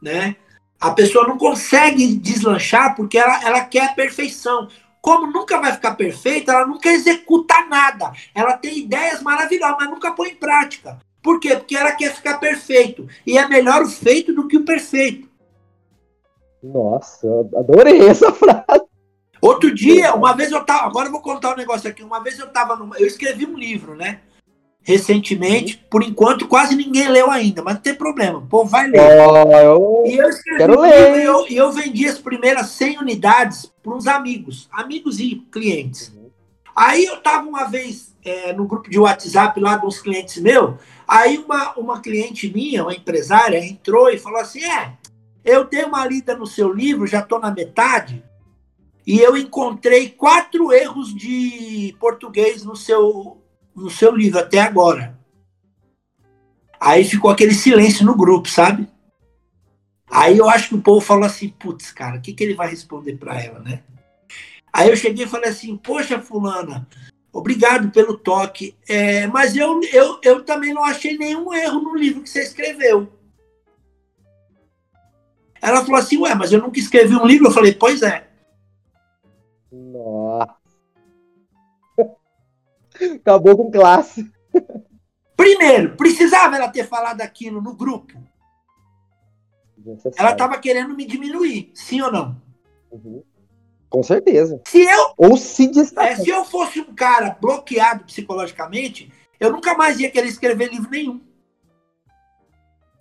né? 0.00 0.36
A 0.80 0.90
pessoa 0.90 1.28
não 1.28 1.36
consegue 1.36 2.14
deslanchar 2.14 2.96
porque 2.96 3.18
ela, 3.18 3.44
ela 3.44 3.60
quer 3.60 3.90
a 3.90 3.92
perfeição. 3.92 4.68
Como 5.02 5.26
nunca 5.26 5.60
vai 5.60 5.72
ficar 5.72 5.96
perfeita, 5.96 6.52
ela 6.52 6.64
nunca 6.64 6.88
executa 6.88 7.66
nada. 7.66 8.12
Ela 8.32 8.56
tem 8.56 8.78
ideias 8.78 9.20
maravilhosas, 9.20 9.76
mas 9.80 9.90
nunca 9.90 10.12
põe 10.12 10.28
em 10.30 10.36
prática. 10.36 11.00
Por 11.20 11.40
quê? 11.40 11.56
Porque 11.56 11.76
ela 11.76 11.90
quer 11.90 12.14
ficar 12.14 12.38
perfeito. 12.38 13.08
E 13.26 13.36
é 13.36 13.48
melhor 13.48 13.82
o 13.82 13.88
feito 13.88 14.32
do 14.32 14.46
que 14.46 14.56
o 14.56 14.64
perfeito. 14.64 15.28
Nossa, 16.62 17.26
adorei 17.56 18.08
essa 18.08 18.32
frase. 18.32 18.86
Outro 19.40 19.74
dia, 19.74 20.14
uma 20.14 20.34
vez 20.34 20.52
eu 20.52 20.64
tava. 20.64 20.86
Agora 20.86 21.08
eu 21.08 21.12
vou 21.12 21.20
contar 21.20 21.52
um 21.52 21.56
negócio 21.56 21.90
aqui. 21.90 22.04
Uma 22.04 22.22
vez 22.22 22.38
eu 22.38 22.48
tava 22.52 22.76
numa, 22.76 22.96
Eu 22.96 23.06
escrevi 23.08 23.44
um 23.44 23.58
livro, 23.58 23.96
né? 23.96 24.20
Recentemente. 24.82 25.74
Uhum. 25.74 25.88
Por 25.90 26.02
enquanto, 26.02 26.48
quase 26.48 26.74
ninguém 26.74 27.08
leu 27.08 27.30
ainda, 27.30 27.62
mas 27.62 27.74
não 27.74 27.82
tem 27.82 27.94
problema. 27.94 28.38
O 28.38 28.46
povo 28.46 28.68
vai 28.68 28.88
ler. 28.88 29.00
Oh, 29.00 29.56
eu 29.56 30.02
e 30.06 30.16
eu 30.16 30.28
escrevi 30.28 30.58
quero 30.58 30.78
um 30.78 30.80
ler. 30.82 31.20
E 31.20 31.24
eu, 31.24 31.46
eu, 31.48 31.72
vendi 31.72 32.06
as 32.06 32.18
primeiras 32.18 32.66
100 32.70 32.98
unidades 32.98 33.72
para 33.82 33.94
uns 33.94 34.06
amigos. 34.06 34.68
Amigos 34.72 35.20
e 35.20 35.36
clientes. 35.52 36.12
Uhum. 36.14 36.30
Aí 36.74 37.04
eu 37.04 37.18
tava 37.18 37.48
uma 37.48 37.64
vez 37.64 38.14
é, 38.24 38.52
no 38.52 38.66
grupo 38.66 38.90
de 38.90 38.98
WhatsApp 38.98 39.58
lá 39.60 39.76
de 39.76 39.86
uns 39.86 40.00
clientes 40.00 40.42
meus. 40.42 40.74
Aí 41.06 41.38
uma, 41.38 41.72
uma 41.78 42.00
cliente 42.00 42.52
minha, 42.52 42.82
uma 42.82 42.94
empresária, 42.94 43.64
entrou 43.64 44.10
e 44.10 44.18
falou 44.18 44.40
assim: 44.40 44.64
É 44.64 44.94
eu 45.44 45.64
dei 45.64 45.84
uma 45.84 46.06
lida 46.06 46.36
no 46.36 46.46
seu 46.46 46.72
livro, 46.72 47.06
já 47.06 47.20
estou 47.20 47.40
na 47.40 47.50
metade, 47.50 48.22
e 49.06 49.18
eu 49.18 49.36
encontrei 49.36 50.08
quatro 50.08 50.72
erros 50.72 51.14
de 51.14 51.94
português 51.98 52.64
no 52.64 52.76
seu, 52.76 53.41
no 53.74 53.90
seu 53.90 54.14
livro 54.14 54.38
até 54.38 54.60
agora. 54.60 55.18
Aí 56.80 57.04
ficou 57.04 57.30
aquele 57.30 57.54
silêncio 57.54 58.04
no 58.04 58.16
grupo, 58.16 58.48
sabe? 58.48 58.88
Aí 60.10 60.36
eu 60.36 60.48
acho 60.48 60.68
que 60.68 60.74
o 60.74 60.82
povo 60.82 61.00
falou 61.00 61.24
assim, 61.24 61.48
putz, 61.48 61.90
cara, 61.90 62.18
o 62.18 62.20
que, 62.20 62.32
que 62.32 62.44
ele 62.44 62.54
vai 62.54 62.68
responder 62.68 63.16
para 63.16 63.40
ela, 63.40 63.60
né? 63.60 63.82
Aí 64.72 64.90
eu 64.90 64.96
cheguei 64.96 65.24
e 65.24 65.28
falei 65.28 65.50
assim, 65.50 65.76
poxa, 65.76 66.20
fulana, 66.20 66.86
obrigado 67.32 67.90
pelo 67.90 68.18
toque, 68.18 68.74
é, 68.88 69.26
mas 69.26 69.56
eu, 69.56 69.80
eu, 69.92 70.18
eu 70.22 70.44
também 70.44 70.74
não 70.74 70.84
achei 70.84 71.16
nenhum 71.16 71.52
erro 71.54 71.80
no 71.80 71.94
livro 71.94 72.22
que 72.22 72.28
você 72.28 72.42
escreveu. 72.42 73.10
Ela 75.62 75.84
falou 75.84 76.00
assim, 76.00 76.18
ué, 76.18 76.34
mas 76.34 76.52
eu 76.52 76.60
nunca 76.60 76.80
escrevi 76.80 77.14
um 77.14 77.24
livro. 77.24 77.46
Eu 77.46 77.52
falei, 77.52 77.72
pois 77.72 78.02
é. 78.02 78.28
Nossa. 79.70 80.01
Acabou 83.16 83.56
com 83.56 83.70
classe. 83.70 84.30
Primeiro, 85.36 85.96
precisava 85.96 86.56
ela 86.56 86.68
ter 86.68 86.86
falado 86.86 87.20
aquilo 87.20 87.60
no 87.60 87.74
grupo. 87.74 88.12
Ela 90.16 90.32
estava 90.32 90.58
querendo 90.58 90.94
me 90.94 91.04
diminuir, 91.04 91.70
sim 91.74 92.00
ou 92.00 92.12
não? 92.12 92.40
Uhum. 92.90 93.22
Com 93.90 94.02
certeza. 94.02 94.60
Se 94.66 94.82
eu, 94.82 95.12
ou 95.16 95.36
se 95.36 95.66
destacar. 95.66 96.12
É, 96.12 96.16
se 96.16 96.30
eu 96.30 96.44
fosse 96.44 96.80
um 96.80 96.94
cara 96.94 97.36
bloqueado 97.40 98.04
psicologicamente, 98.04 99.12
eu 99.38 99.52
nunca 99.52 99.76
mais 99.76 99.98
ia 99.98 100.10
querer 100.10 100.28
escrever 100.28 100.70
livro 100.70 100.90
nenhum. 100.90 101.20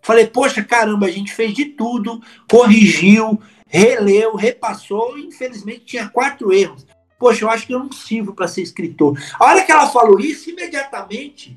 Falei, 0.02 0.26
poxa, 0.28 0.64
caramba, 0.64 1.06
a 1.06 1.12
gente 1.12 1.32
fez 1.32 1.54
de 1.54 1.66
tudo, 1.66 2.20
corrigiu, 2.50 3.40
releu, 3.68 4.36
repassou, 4.36 5.18
e 5.18 5.28
infelizmente 5.28 5.86
tinha 5.86 6.10
quatro 6.10 6.52
erros. 6.52 6.86
Poxa, 7.22 7.46
eu 7.46 7.52
acho 7.52 7.68
que 7.68 7.74
eu 7.76 7.78
não 7.78 7.92
sirvo 7.92 8.34
para 8.34 8.48
ser 8.48 8.64
escritor. 8.64 9.16
A 9.40 9.46
hora 9.46 9.64
que 9.64 9.72
ela 9.72 9.88
falou 9.88 10.20
isso, 10.20 10.50
imediatamente, 10.50 11.56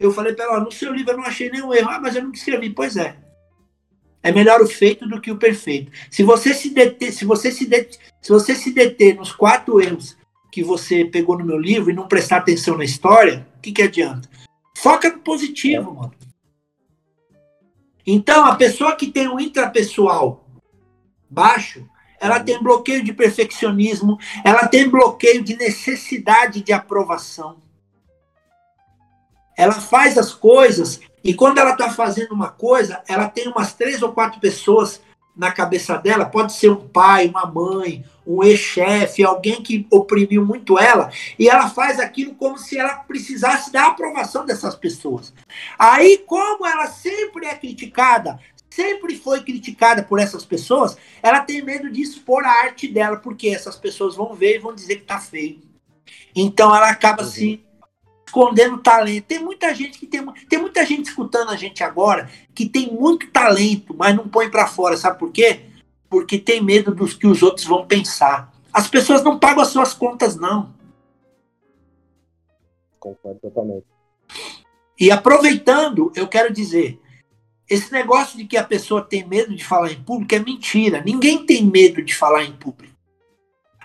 eu 0.00 0.10
falei 0.10 0.32
para 0.32 0.46
ela, 0.46 0.60
no 0.60 0.72
seu 0.72 0.94
livro 0.94 1.12
eu 1.12 1.18
não 1.18 1.24
achei 1.24 1.50
nenhum 1.50 1.74
erro. 1.74 1.90
Ah, 1.90 2.00
mas 2.00 2.16
eu 2.16 2.22
não 2.22 2.32
escrevi. 2.32 2.70
Pois 2.70 2.96
é. 2.96 3.14
É 4.22 4.32
melhor 4.32 4.62
o 4.62 4.66
feito 4.66 5.06
do 5.06 5.20
que 5.20 5.30
o 5.30 5.36
perfeito. 5.36 5.92
Se 6.10 6.22
você 6.22 6.54
se 6.54 6.70
deter, 6.70 7.12
se 7.12 7.26
você 7.26 7.52
se 7.52 7.66
deter, 7.66 7.98
se 8.22 8.32
você 8.32 8.54
se 8.54 8.72
deter 8.72 9.14
nos 9.14 9.30
quatro 9.30 9.78
erros 9.78 10.16
que 10.50 10.64
você 10.64 11.04
pegou 11.04 11.36
no 11.36 11.44
meu 11.44 11.58
livro 11.58 11.90
e 11.90 11.94
não 11.94 12.08
prestar 12.08 12.38
atenção 12.38 12.78
na 12.78 12.84
história, 12.84 13.46
o 13.58 13.60
que, 13.60 13.72
que 13.72 13.82
adianta? 13.82 14.26
Foca 14.78 15.10
no 15.10 15.18
positivo, 15.18 15.90
é. 15.90 15.94
mano. 15.94 16.14
Então, 18.06 18.46
a 18.46 18.56
pessoa 18.56 18.96
que 18.96 19.08
tem 19.08 19.28
um 19.28 19.38
intrapessoal 19.38 20.48
baixo, 21.28 21.86
ela 22.24 22.40
tem 22.40 22.62
bloqueio 22.62 23.04
de 23.04 23.12
perfeccionismo, 23.12 24.18
ela 24.42 24.66
tem 24.66 24.88
bloqueio 24.88 25.44
de 25.44 25.56
necessidade 25.56 26.62
de 26.62 26.72
aprovação. 26.72 27.58
Ela 29.56 29.74
faz 29.74 30.16
as 30.16 30.32
coisas 30.32 31.00
e 31.22 31.34
quando 31.34 31.58
ela 31.58 31.72
está 31.72 31.90
fazendo 31.90 32.32
uma 32.32 32.50
coisa, 32.50 33.02
ela 33.06 33.28
tem 33.28 33.46
umas 33.46 33.74
três 33.74 34.02
ou 34.02 34.12
quatro 34.12 34.40
pessoas 34.40 35.02
na 35.36 35.52
cabeça 35.52 35.98
dela, 35.98 36.24
pode 36.24 36.52
ser 36.52 36.70
um 36.70 36.88
pai, 36.88 37.28
uma 37.28 37.44
mãe, 37.44 38.04
um 38.26 38.42
ex-chefe, 38.42 39.24
alguém 39.24 39.62
que 39.62 39.86
oprimiu 39.90 40.46
muito 40.46 40.78
ela, 40.78 41.10
e 41.38 41.48
ela 41.48 41.68
faz 41.68 41.98
aquilo 41.98 42.34
como 42.36 42.56
se 42.56 42.78
ela 42.78 42.94
precisasse 42.94 43.72
da 43.72 43.88
aprovação 43.88 44.46
dessas 44.46 44.76
pessoas. 44.76 45.34
Aí, 45.78 46.24
como 46.26 46.66
ela 46.66 46.86
sempre 46.86 47.46
é 47.46 47.54
criticada, 47.54 48.38
sempre 48.74 49.16
foi 49.16 49.42
criticada 49.42 50.02
por 50.02 50.18
essas 50.18 50.44
pessoas, 50.44 50.96
ela 51.22 51.40
tem 51.40 51.62
medo 51.62 51.90
de 51.90 52.02
expor 52.02 52.44
a 52.44 52.50
arte 52.64 52.88
dela, 52.88 53.16
porque 53.16 53.48
essas 53.48 53.76
pessoas 53.76 54.16
vão 54.16 54.34
ver 54.34 54.56
e 54.56 54.58
vão 54.58 54.74
dizer 54.74 54.96
que 54.96 55.04
tá 55.04 55.20
feio. 55.20 55.62
Então 56.34 56.74
ela 56.74 56.90
acaba 56.90 57.22
uhum. 57.22 57.28
se 57.28 57.64
escondendo 58.26 58.78
talento. 58.78 59.26
Tem 59.26 59.38
muita 59.38 59.72
gente 59.72 59.96
que 59.96 60.06
tem, 60.06 60.26
tem 60.48 60.58
muita 60.58 60.84
gente 60.84 61.06
escutando 61.06 61.50
a 61.50 61.56
gente 61.56 61.84
agora 61.84 62.28
que 62.52 62.68
tem 62.68 62.92
muito 62.92 63.30
talento, 63.30 63.94
mas 63.96 64.14
não 64.16 64.28
põe 64.28 64.50
para 64.50 64.66
fora, 64.66 64.96
sabe 64.96 65.20
por 65.20 65.30
quê? 65.30 65.66
Porque 66.10 66.36
tem 66.36 66.60
medo 66.60 66.92
dos 66.92 67.14
que 67.14 67.28
os 67.28 67.42
outros 67.42 67.66
vão 67.66 67.86
pensar. 67.86 68.52
As 68.72 68.88
pessoas 68.88 69.22
não 69.22 69.38
pagam 69.38 69.62
as 69.62 69.68
suas 69.68 69.94
contas 69.94 70.34
não. 70.34 70.74
Concordo 72.98 73.38
totalmente. 73.40 73.86
E 74.98 75.12
aproveitando, 75.12 76.10
eu 76.16 76.26
quero 76.26 76.52
dizer, 76.52 77.00
esse 77.68 77.90
negócio 77.92 78.36
de 78.36 78.44
que 78.44 78.56
a 78.56 78.64
pessoa 78.64 79.02
tem 79.02 79.26
medo 79.26 79.54
de 79.54 79.64
falar 79.64 79.90
em 79.90 80.02
público 80.02 80.34
é 80.34 80.38
mentira. 80.38 81.02
Ninguém 81.04 81.44
tem 81.46 81.64
medo 81.64 82.02
de 82.02 82.14
falar 82.14 82.44
em 82.44 82.52
público. 82.52 82.94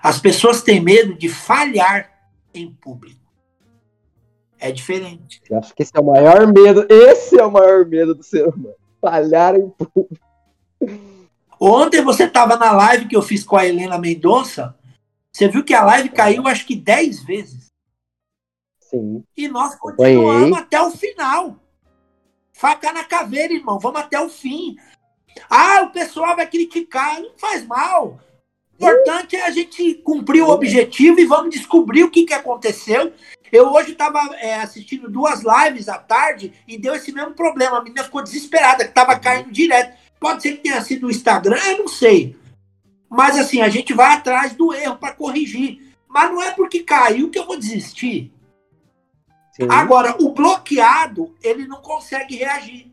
As 0.01 0.19
pessoas 0.19 0.61
têm 0.61 0.81
medo 0.81 1.13
de 1.13 1.29
falhar 1.29 2.11
em 2.53 2.71
público. 2.73 3.19
É 4.57 4.71
diferente. 4.71 5.41
Eu 5.49 5.59
acho 5.59 5.73
que 5.73 5.83
esse 5.83 5.91
é 5.95 5.99
o 5.99 6.05
maior 6.05 6.45
medo. 6.51 6.85
Esse 6.89 7.39
é 7.39 7.45
o 7.45 7.51
maior 7.51 7.85
medo 7.85 8.13
do 8.13 8.23
ser 8.23 8.47
humano. 8.47 8.75
Falhar 8.99 9.55
em 9.55 9.69
público. 9.69 10.17
Ontem 11.59 12.01
você 12.01 12.25
estava 12.25 12.57
na 12.57 12.71
live 12.71 13.07
que 13.07 13.15
eu 13.15 13.21
fiz 13.21 13.43
com 13.43 13.55
a 13.55 13.65
Helena 13.65 13.97
Mendonça. 13.97 14.75
Você 15.31 15.47
viu 15.47 15.63
que 15.63 15.73
a 15.73 15.83
live 15.83 16.09
caiu 16.09 16.47
acho 16.47 16.65
que 16.65 16.75
10 16.75 17.23
vezes. 17.23 17.67
Sim. 18.81 19.23
E 19.37 19.47
nós 19.47 19.75
continuamos 19.75 20.57
até 20.57 20.81
o 20.81 20.91
final. 20.91 21.57
Faca 22.59 22.91
na 22.91 23.05
caveira, 23.05 23.53
irmão. 23.53 23.79
Vamos 23.79 24.01
até 24.01 24.19
o 24.19 24.27
fim. 24.27 24.75
Ah, 25.49 25.83
o 25.83 25.91
pessoal 25.91 26.35
vai 26.35 26.45
criticar. 26.45 27.21
Não 27.21 27.31
faz 27.37 27.65
mal. 27.65 28.19
O 28.77 28.83
importante 28.83 29.37
é 29.37 29.45
a 29.45 29.49
gente 29.49 29.93
cumprir 30.03 30.43
o 30.43 30.49
objetivo 30.49 31.21
e 31.21 31.25
vamos 31.25 31.51
descobrir 31.51 32.03
o 32.03 32.11
que, 32.11 32.25
que 32.25 32.33
aconteceu. 32.33 33.13
Eu 33.49 33.71
hoje 33.71 33.93
estava 33.93 34.19
é, 34.35 34.55
assistindo 34.55 35.09
duas 35.09 35.41
lives 35.41 35.87
à 35.87 35.97
tarde 35.97 36.51
e 36.67 36.77
deu 36.77 36.93
esse 36.93 37.13
mesmo 37.13 37.31
problema. 37.33 37.77
A 37.77 37.81
menina 37.81 38.03
ficou 38.03 38.21
desesperada, 38.21 38.83
que 38.83 38.89
estava 38.89 39.17
caindo 39.17 39.53
direto. 39.53 39.97
Pode 40.19 40.41
ser 40.41 40.57
que 40.57 40.63
tenha 40.63 40.81
sido 40.81 41.07
o 41.07 41.11
Instagram, 41.11 41.61
eu 41.65 41.77
não 41.77 41.87
sei. 41.87 42.35
Mas 43.09 43.39
assim, 43.39 43.61
a 43.61 43.69
gente 43.69 43.93
vai 43.93 44.15
atrás 44.15 44.53
do 44.53 44.73
erro 44.73 44.97
para 44.97 45.15
corrigir. 45.15 45.95
Mas 46.09 46.29
não 46.29 46.43
é 46.43 46.51
porque 46.51 46.83
caiu 46.83 47.29
que 47.29 47.39
eu 47.39 47.45
vou 47.45 47.57
desistir. 47.57 48.33
Sim. 49.59 49.67
Agora, 49.69 50.15
o 50.21 50.31
bloqueado, 50.31 51.35
ele 51.43 51.67
não 51.67 51.81
consegue 51.81 52.37
reagir. 52.37 52.89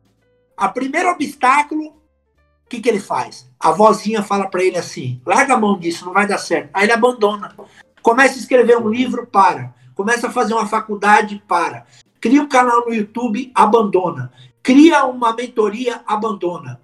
A 0.57 0.69
primeiro 0.69 1.11
obstáculo, 1.11 1.89
o 1.89 2.69
que, 2.69 2.81
que 2.81 2.89
ele 2.89 2.99
faz? 2.99 3.49
A 3.61 3.71
vozinha 3.71 4.23
fala 4.23 4.49
para 4.49 4.65
ele 4.65 4.77
assim: 4.77 5.21
larga 5.25 5.55
a 5.55 5.61
mão 5.61 5.79
disso, 5.79 6.05
não 6.05 6.13
vai 6.13 6.27
dar 6.27 6.39
certo. 6.39 6.71
Aí 6.75 6.85
ele 6.85 6.93
abandona. 6.93 7.55
Começa 8.03 8.35
a 8.35 8.39
escrever 8.39 8.77
um 8.79 8.89
livro, 8.89 9.27
para. 9.27 9.73
Começa 9.95 10.27
a 10.27 10.33
fazer 10.33 10.55
uma 10.55 10.67
faculdade, 10.67 11.41
para. 11.47 11.87
Cria 12.21 12.43
um 12.43 12.49
canal 12.49 12.85
no 12.85 12.93
YouTube, 12.93 13.53
abandona. 13.55 14.33
Cria 14.61 15.05
uma 15.05 15.33
mentoria, 15.33 16.03
abandona. 16.05 16.81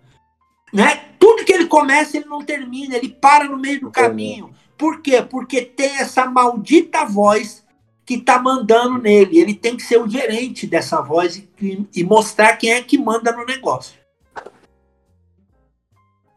Né? 0.72 0.94
Tudo 1.18 1.44
que 1.44 1.52
ele 1.52 1.66
começa, 1.66 2.16
ele 2.16 2.26
não 2.26 2.42
termina, 2.42 2.96
ele 2.96 3.08
para 3.08 3.44
no 3.44 3.58
meio 3.58 3.80
do 3.80 3.90
caminho. 3.90 4.54
Por 4.78 5.00
quê? 5.00 5.20
Porque 5.22 5.62
tem 5.62 5.96
essa 5.96 6.26
maldita 6.26 7.04
voz 7.04 7.61
que 8.04 8.14
está 8.14 8.40
mandando 8.40 9.00
nele. 9.00 9.38
Ele 9.38 9.54
tem 9.54 9.76
que 9.76 9.82
ser 9.82 9.98
o 9.98 10.08
gerente 10.08 10.66
dessa 10.66 11.00
voz 11.00 11.36
e, 11.36 11.86
e, 11.94 12.04
mostrar 12.04 12.56
quem 12.56 12.72
é 12.72 12.82
que 12.82 12.98
manda 12.98 13.32
no 13.32 13.44
negócio. 13.44 14.00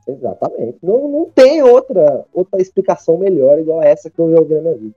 Exatamente. 0.08 0.78
Não, 0.84 1.08
não 1.10 1.26
tem 1.26 1.64
outra, 1.64 2.26
outra 2.32 2.62
explicação 2.62 3.18
melhor 3.18 3.58
igual 3.60 3.82
essa 3.82 4.10
que 4.10 4.20
eu 4.20 4.32
já 4.32 4.40
ouvi 4.40 4.54
na 4.54 4.62
minha 4.62 4.78
vida. 4.78 4.96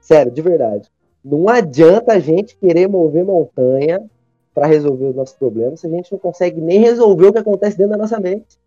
Sério, 0.00 0.30
de 0.30 0.40
verdade. 0.40 0.88
Não 1.24 1.48
adianta 1.48 2.12
a 2.12 2.18
gente 2.18 2.56
querer 2.56 2.88
mover 2.88 3.24
montanha 3.24 4.08
para 4.54 4.66
resolver 4.66 5.06
os 5.06 5.16
nossos 5.16 5.36
problemas 5.36 5.80
se 5.80 5.86
a 5.86 5.90
gente 5.90 6.10
não 6.10 6.18
consegue 6.18 6.60
nem 6.60 6.78
resolver 6.78 7.26
o 7.26 7.32
que 7.32 7.38
acontece 7.38 7.76
dentro 7.76 7.92
da 7.92 7.98
nossa 7.98 8.18
mente. 8.18 8.58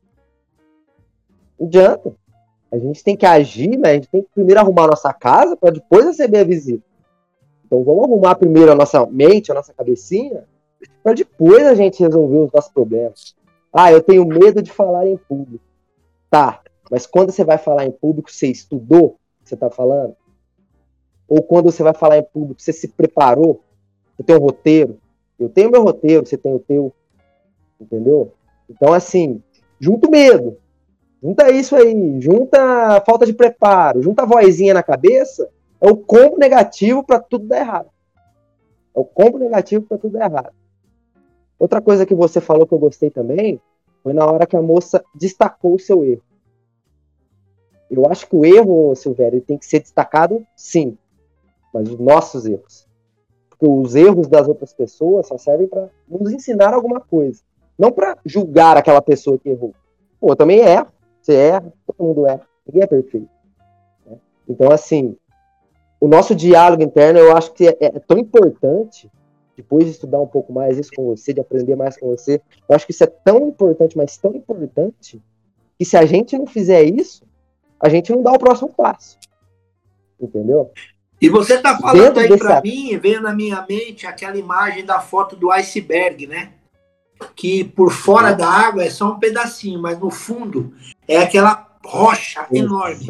Não 1.60 1.68
adianta. 1.68 2.14
A 2.72 2.78
gente 2.78 3.04
tem 3.04 3.16
que 3.16 3.26
agir, 3.26 3.78
mas 3.78 3.92
a 3.92 3.94
gente 3.94 4.10
tem 4.10 4.24
que 4.24 4.30
primeiro 4.34 4.60
arrumar 4.60 4.86
a 4.86 4.88
nossa 4.88 5.14
casa 5.14 5.56
para 5.56 5.72
depois 5.72 6.06
receber 6.06 6.40
a 6.40 6.44
visita. 6.44 6.84
Então 7.74 7.84
vamos 7.84 8.04
arrumar 8.04 8.36
primeiro 8.36 8.72
a 8.72 8.76
nossa 8.76 9.04
mente, 9.08 9.52
a 9.52 9.56
nossa 9.56 9.74
cabecinha, 9.74 10.44
para 11.02 11.14
depois 11.14 11.66
a 11.66 11.74
gente 11.74 12.04
resolver 12.04 12.38
os 12.38 12.52
nossos 12.52 12.72
problemas. 12.72 13.36
Ah, 13.74 13.92
eu 13.92 14.00
tenho 14.00 14.24
medo 14.28 14.62
de 14.62 14.72
falar 14.72 15.08
em 15.08 15.18
público. 15.18 15.66
Tá, 16.30 16.62
mas 16.92 17.08
quando 17.08 17.32
você 17.32 17.44
vai 17.44 17.58
falar 17.58 17.86
em 17.86 17.92
público, 17.92 18.32
você 18.32 18.46
estudou 18.46 19.06
o 19.06 19.10
que 19.42 19.50
você 19.50 19.56
está 19.56 19.72
falando? 19.72 20.16
Ou 21.28 21.42
quando 21.42 21.72
você 21.72 21.82
vai 21.82 21.96
falar 21.96 22.20
em 22.20 22.24
público, 22.24 22.62
você 22.62 22.72
se 22.72 22.90
preparou? 22.90 23.64
Você 24.16 24.22
tem 24.22 24.36
um 24.36 24.40
roteiro? 24.40 25.00
Eu 25.40 25.50
tenho 25.50 25.72
meu 25.72 25.82
roteiro, 25.82 26.28
você 26.28 26.38
tem 26.38 26.54
o 26.54 26.60
teu. 26.60 26.94
Entendeu? 27.82 28.34
Então, 28.70 28.94
assim, 28.94 29.42
junta 29.80 30.08
o 30.08 30.12
medo. 30.12 30.58
Junta 31.24 31.50
isso 31.50 31.76
aí, 31.76 32.22
junta 32.22 32.62
a 32.98 33.02
falta 33.02 33.26
de 33.26 33.34
preparo, 33.34 34.00
junta 34.00 34.22
a 34.22 34.28
vozinha 34.28 34.76
na 34.76 34.84
cabeça 34.84 35.50
é 35.84 35.92
o 35.92 35.98
combo 35.98 36.38
negativo 36.38 37.04
para 37.04 37.20
tudo 37.20 37.46
dar 37.46 37.60
errado. 37.60 37.90
É 38.96 39.00
o 39.00 39.04
combo 39.04 39.38
negativo 39.38 39.86
para 39.86 39.98
tudo 39.98 40.14
dar 40.14 40.32
errado. 40.32 40.54
Outra 41.60 41.82
coisa 41.82 42.06
que 42.06 42.16
você 42.16 42.40
falou 42.40 42.66
que 42.66 42.74
eu 42.74 42.80
gostei 42.80 43.10
também 43.10 43.60
foi 44.02 44.14
na 44.14 44.26
hora 44.26 44.48
que 44.48 44.56
a 44.56 44.62
moça 44.62 45.04
destacou 45.14 45.76
o 45.76 45.80
seu 45.80 46.06
erro. 46.06 46.24
Eu 47.92 48.06
acho 48.10 48.30
que 48.30 48.36
o 48.36 48.46
erro, 48.46 48.96
Silvério, 48.96 49.42
tem 49.42 49.58
que 49.58 49.66
ser 49.66 49.82
destacado, 49.82 50.48
sim, 50.56 50.98
mas 51.74 51.90
os 51.90 52.00
nossos 52.00 52.46
erros. 52.46 52.88
Porque 53.50 53.68
os 53.68 53.94
erros 53.94 54.28
das 54.30 54.48
outras 54.48 54.74
pessoas 54.74 55.28
só 55.28 55.38
servem 55.38 55.68
para 55.68 55.90
nos 56.08 56.32
ensinar 56.32 56.74
alguma 56.74 57.02
coisa, 57.02 57.44
não 57.78 57.92
para 57.92 58.18
julgar 58.26 58.78
aquela 58.78 59.02
pessoa 59.02 59.38
que 59.38 59.50
errou. 59.50 59.76
Pô, 60.18 60.32
eu 60.32 60.36
também 60.36 60.60
erro, 60.60 60.88
você 61.22 61.34
erra, 61.34 61.74
todo 61.86 62.08
mundo 62.08 62.26
erra, 62.26 62.48
ninguém 62.66 62.84
é 62.84 62.88
perfeito. 62.88 63.30
Né? 64.06 64.18
Então, 64.48 64.72
assim, 64.72 65.18
o 66.04 66.08
nosso 66.10 66.36
diálogo 66.36 66.84
interno, 66.84 67.18
eu 67.18 67.38
acho 67.38 67.54
que 67.54 67.66
é, 67.66 67.78
é, 67.80 67.90
tão 67.92 68.18
importante, 68.18 69.10
depois 69.56 69.86
de 69.86 69.92
estudar 69.92 70.20
um 70.20 70.28
pouco 70.28 70.52
mais 70.52 70.78
isso 70.78 70.92
com 70.94 71.06
você, 71.06 71.32
de 71.34 71.40
aprender 71.40 71.78
mais 71.78 71.98
com 71.98 72.10
você, 72.10 72.42
eu 72.68 72.76
acho 72.76 72.86
que 72.86 72.92
isso 72.92 73.06
é 73.06 73.08
tão 73.08 73.48
importante, 73.48 73.96
mas 73.96 74.18
tão 74.18 74.36
importante, 74.36 75.24
que 75.80 75.86
se 75.86 75.96
a 75.96 76.06
gente 76.06 76.38
não 76.38 76.46
fizer 76.46 76.84
isso, 76.84 77.24
a 77.80 77.88
gente 77.88 78.12
não 78.12 78.22
dá 78.22 78.34
o 78.34 78.38
próximo 78.38 78.68
passo. 78.68 79.18
Entendeu? 80.20 80.72
E 81.22 81.30
você 81.30 81.54
está 81.54 81.78
falando 81.78 82.16
Dentro 82.16 82.34
aí 82.34 82.38
para 82.38 82.62
mim, 82.62 82.98
veio 82.98 83.22
na 83.22 83.34
minha 83.34 83.66
mente 83.66 84.06
aquela 84.06 84.38
imagem 84.38 84.84
da 84.84 85.00
foto 85.00 85.38
do 85.38 85.52
iceberg, 85.52 86.28
né? 86.28 86.52
Que 87.34 87.64
por 87.64 87.94
fora 87.94 88.34
da 88.34 88.50
água 88.50 88.84
é 88.84 88.90
só 88.90 89.14
um 89.14 89.20
pedacinho, 89.20 89.82
mas 89.82 89.98
no 89.98 90.12
fundo 90.12 90.74
é 91.08 91.20
aquela 91.20 91.78
rocha 91.82 92.46
enorme. 92.52 93.08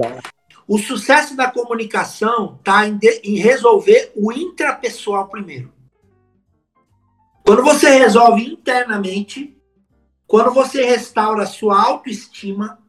O 0.73 0.79
sucesso 0.79 1.35
da 1.35 1.51
comunicação 1.51 2.55
está 2.57 2.87
em, 2.87 2.99
em 3.23 3.37
resolver 3.37 4.11
o 4.15 4.31
intrapessoal 4.31 5.27
primeiro. 5.27 5.71
Quando 7.45 7.61
você 7.61 7.91
resolve 7.91 8.43
internamente, 8.43 9.55
quando 10.25 10.51
você 10.51 10.83
restaura 10.83 11.43
a 11.43 11.45
sua 11.45 11.79
autoestima, 11.79 12.79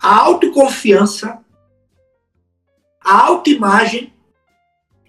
a 0.00 0.20
autoconfiança, 0.20 1.44
a 2.98 3.26
autoimagem, 3.26 4.14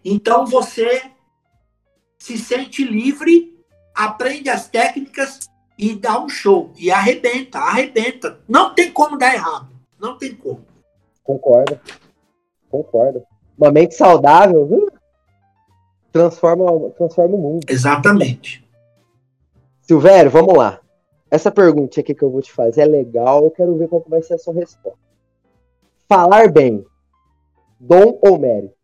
então 0.04 0.46
você 0.46 1.10
se 2.18 2.38
sente 2.38 2.84
livre, 2.84 3.58
aprende 3.96 4.50
as 4.50 4.68
técnicas 4.68 5.50
e 5.80 5.96
dá 5.96 6.20
um 6.20 6.28
show. 6.28 6.74
E 6.78 6.92
arrebenta, 6.92 7.60
arrebenta. 7.60 8.44
Não 8.46 8.76
tem 8.76 8.92
como 8.92 9.18
dar 9.18 9.34
errado. 9.34 9.70
Não 9.98 10.18
tem 10.18 10.36
como. 10.36 10.73
Concordo. 11.24 11.80
Concordo. 12.70 13.24
Uma 13.58 13.72
mente 13.72 13.96
saudável 13.96 14.66
viu? 14.66 14.90
transforma, 16.14 16.92
transforma 16.92 17.36
o 17.36 17.42
mundo. 17.42 17.66
Exatamente. 17.68 18.64
Silvério, 19.82 20.30
vamos 20.30 20.56
lá. 20.56 20.80
Essa 21.30 21.52
pergunta 21.52 22.00
aqui 22.00 22.14
que 22.14 22.24
eu 22.24 22.30
vou 22.30 22.42
te 22.42 22.52
fazer 22.52 22.82
é 22.82 22.86
legal, 22.86 23.44
eu 23.44 23.52
quero 23.52 23.76
ver 23.76 23.90
qual 23.90 24.06
vai 24.08 24.22
ser 24.22 24.36
a 24.36 24.38
sua 24.38 24.54
resposta. 24.54 25.00
Falar 26.08 26.52
bem, 26.52 26.86
dom 27.80 28.20
ou 28.22 28.38
mérito? 28.38 28.76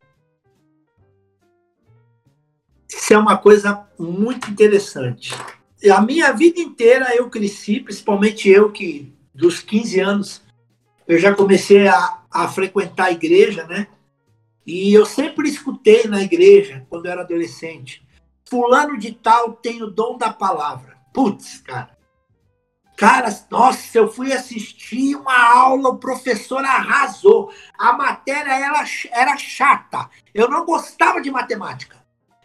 Isso 2.92 3.14
é 3.14 3.18
uma 3.18 3.38
coisa 3.38 3.88
muito 3.98 4.50
interessante. 4.50 5.36
A 5.92 6.02
minha 6.02 6.34
vida 6.34 6.60
inteira 6.60 7.16
eu 7.16 7.30
cresci, 7.30 7.80
principalmente 7.80 8.50
eu 8.50 8.72
que 8.72 9.14
dos 9.34 9.60
15 9.60 10.00
anos 10.00 10.42
eu 11.08 11.20
já 11.20 11.34
comecei 11.34 11.88
a, 11.88 12.19
a 12.32 12.48
frequentar 12.48 13.06
a 13.06 13.12
igreja, 13.12 13.66
né? 13.66 13.88
E 14.66 14.94
eu 14.94 15.06
sempre 15.06 15.50
escutei 15.50 16.06
na 16.06 16.22
igreja, 16.22 16.86
quando 16.90 17.06
eu 17.06 17.12
era 17.12 17.22
adolescente, 17.22 18.06
fulano 18.48 18.98
de 18.98 19.12
tal 19.14 19.54
tem 19.54 19.82
o 19.82 19.90
dom 19.90 20.18
da 20.18 20.32
palavra. 20.32 20.98
Putz, 21.14 21.62
cara. 21.62 21.98
Cara, 22.96 23.30
nossa, 23.50 23.98
eu 23.98 24.12
fui 24.12 24.34
assistir 24.34 25.16
uma 25.16 25.56
aula, 25.56 25.90
o 25.90 25.98
professor 25.98 26.64
arrasou. 26.66 27.50
A 27.78 27.94
matéria 27.94 28.52
era, 28.52 28.84
era 29.14 29.38
chata. 29.38 30.10
Eu 30.34 30.50
não 30.50 30.66
gostava 30.66 31.22
de 31.22 31.32
matemática. 31.32 31.98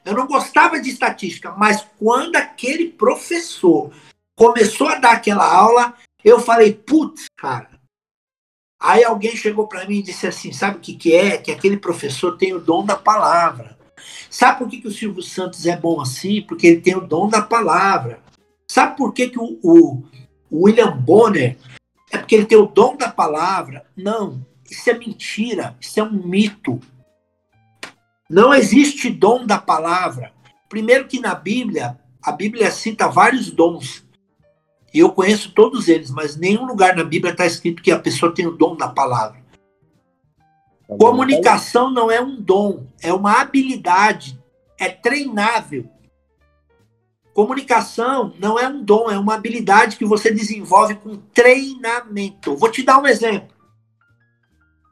Eu 0.04 0.14
não 0.14 0.28
gostava 0.28 0.80
de 0.80 0.90
estatística. 0.90 1.50
Mas 1.58 1.84
quando 1.98 2.36
aquele 2.36 2.90
professor 2.90 3.90
começou 4.36 4.88
a 4.88 4.98
dar 4.98 5.12
aquela 5.14 5.44
aula, 5.44 5.94
eu 6.22 6.38
falei, 6.38 6.72
putz, 6.72 7.26
cara, 7.36 7.68
Aí 8.84 9.02
alguém 9.02 9.34
chegou 9.34 9.66
para 9.66 9.86
mim 9.86 10.00
e 10.00 10.02
disse 10.02 10.26
assim: 10.26 10.52
sabe 10.52 10.76
o 10.76 10.80
que, 10.80 10.94
que 10.94 11.14
é? 11.14 11.38
Que 11.38 11.50
aquele 11.50 11.78
professor 11.78 12.36
tem 12.36 12.52
o 12.52 12.60
dom 12.60 12.84
da 12.84 12.94
palavra. 12.94 13.78
Sabe 14.28 14.58
por 14.58 14.68
que, 14.68 14.82
que 14.82 14.88
o 14.88 14.92
Silvio 14.92 15.22
Santos 15.22 15.64
é 15.64 15.74
bom 15.74 16.02
assim? 16.02 16.42
Porque 16.42 16.66
ele 16.66 16.82
tem 16.82 16.94
o 16.94 17.00
dom 17.00 17.26
da 17.26 17.40
palavra. 17.40 18.20
Sabe 18.68 18.94
por 18.94 19.14
que, 19.14 19.30
que 19.30 19.38
o, 19.38 19.58
o, 19.62 20.02
o 20.50 20.64
William 20.64 20.94
Bonner 20.94 21.56
é 22.12 22.18
porque 22.18 22.34
ele 22.34 22.44
tem 22.44 22.58
o 22.58 22.66
dom 22.66 22.94
da 22.94 23.08
palavra? 23.08 23.86
Não, 23.96 24.44
isso 24.70 24.90
é 24.90 24.92
mentira, 24.92 25.74
isso 25.80 25.98
é 25.98 26.02
um 26.02 26.12
mito. 26.12 26.78
Não 28.28 28.52
existe 28.52 29.08
dom 29.08 29.46
da 29.46 29.56
palavra. 29.56 30.30
Primeiro 30.68 31.08
que 31.08 31.20
na 31.20 31.34
Bíblia, 31.34 31.98
a 32.22 32.32
Bíblia 32.32 32.70
cita 32.70 33.08
vários 33.08 33.50
dons. 33.50 34.03
E 34.94 35.00
eu 35.00 35.10
conheço 35.10 35.50
todos 35.50 35.88
eles, 35.88 36.08
mas 36.08 36.36
nenhum 36.36 36.64
lugar 36.64 36.94
na 36.94 37.02
Bíblia 37.02 37.32
está 37.32 37.44
escrito 37.44 37.82
que 37.82 37.90
a 37.90 37.98
pessoa 37.98 38.32
tem 38.32 38.46
o 38.46 38.52
dom 38.52 38.76
da 38.76 38.88
palavra. 38.88 39.42
Tá 40.86 40.96
Comunicação 40.96 41.90
não 41.90 42.12
é 42.12 42.20
um 42.20 42.40
dom, 42.40 42.86
é 43.02 43.12
uma 43.12 43.40
habilidade, 43.40 44.40
é 44.78 44.88
treinável. 44.88 45.90
Comunicação 47.32 48.32
não 48.38 48.56
é 48.56 48.68
um 48.68 48.84
dom, 48.84 49.10
é 49.10 49.18
uma 49.18 49.34
habilidade 49.34 49.96
que 49.96 50.04
você 50.04 50.32
desenvolve 50.32 50.94
com 50.94 51.16
treinamento. 51.16 52.56
Vou 52.56 52.70
te 52.70 52.84
dar 52.84 52.98
um 52.98 53.06
exemplo. 53.08 53.48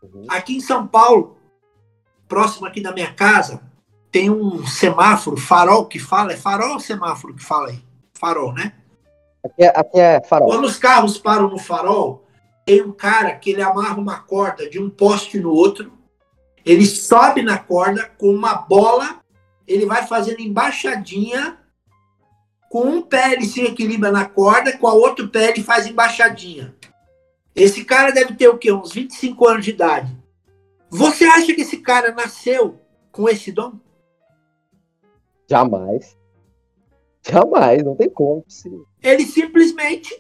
Uhum. 0.02 0.26
Aqui 0.28 0.56
em 0.56 0.60
São 0.60 0.84
Paulo, 0.84 1.36
próximo 2.26 2.66
aqui 2.66 2.80
da 2.80 2.90
minha 2.90 3.14
casa, 3.14 3.62
tem 4.10 4.28
um 4.28 4.66
semáforo, 4.66 5.36
farol 5.36 5.86
que 5.86 6.00
fala. 6.00 6.32
É 6.32 6.36
farol 6.36 6.72
ou 6.72 6.80
semáforo 6.80 7.34
que 7.34 7.44
fala 7.44 7.68
aí? 7.68 7.84
Farol, 8.14 8.52
né? 8.52 8.72
Aqui 9.44 9.64
é, 9.64 9.68
aqui 9.68 9.98
é 9.98 10.22
farol. 10.22 10.48
Quando 10.48 10.64
os 10.64 10.76
carros 10.76 11.18
param 11.18 11.48
no 11.48 11.58
farol, 11.58 12.24
tem 12.64 12.82
um 12.82 12.92
cara 12.92 13.34
que 13.34 13.50
ele 13.50 13.62
amarra 13.62 13.98
uma 13.98 14.20
corda 14.20 14.68
de 14.68 14.78
um 14.78 14.88
poste 14.88 15.38
no 15.38 15.50
outro, 15.50 15.92
ele 16.64 16.86
sobe 16.86 17.42
na 17.42 17.58
corda 17.58 18.08
com 18.18 18.28
uma 18.28 18.54
bola, 18.54 19.20
ele 19.66 19.84
vai 19.84 20.06
fazendo 20.06 20.40
embaixadinha, 20.40 21.58
com 22.70 22.84
um 22.84 23.02
pé 23.02 23.32
ele 23.32 23.44
se 23.44 23.62
equilibra 23.62 24.12
na 24.12 24.24
corda, 24.24 24.76
com 24.78 24.86
a 24.86 24.94
outro 24.94 25.28
pé 25.28 25.50
ele 25.50 25.62
faz 25.62 25.86
embaixadinha. 25.86 26.74
Esse 27.54 27.84
cara 27.84 28.12
deve 28.12 28.34
ter 28.34 28.48
o 28.48 28.56
quê? 28.56 28.72
Uns 28.72 28.92
25 28.92 29.46
anos 29.48 29.64
de 29.64 29.72
idade. 29.72 30.16
Você 30.88 31.24
acha 31.24 31.52
que 31.54 31.62
esse 31.62 31.78
cara 31.78 32.12
nasceu 32.12 32.80
com 33.10 33.28
esse 33.28 33.50
dom? 33.50 33.74
Jamais. 35.48 36.16
Jamais, 37.22 37.82
não 37.82 37.94
tem 37.94 38.08
como. 38.08 38.44
Ele 39.02 39.24
simplesmente 39.24 40.14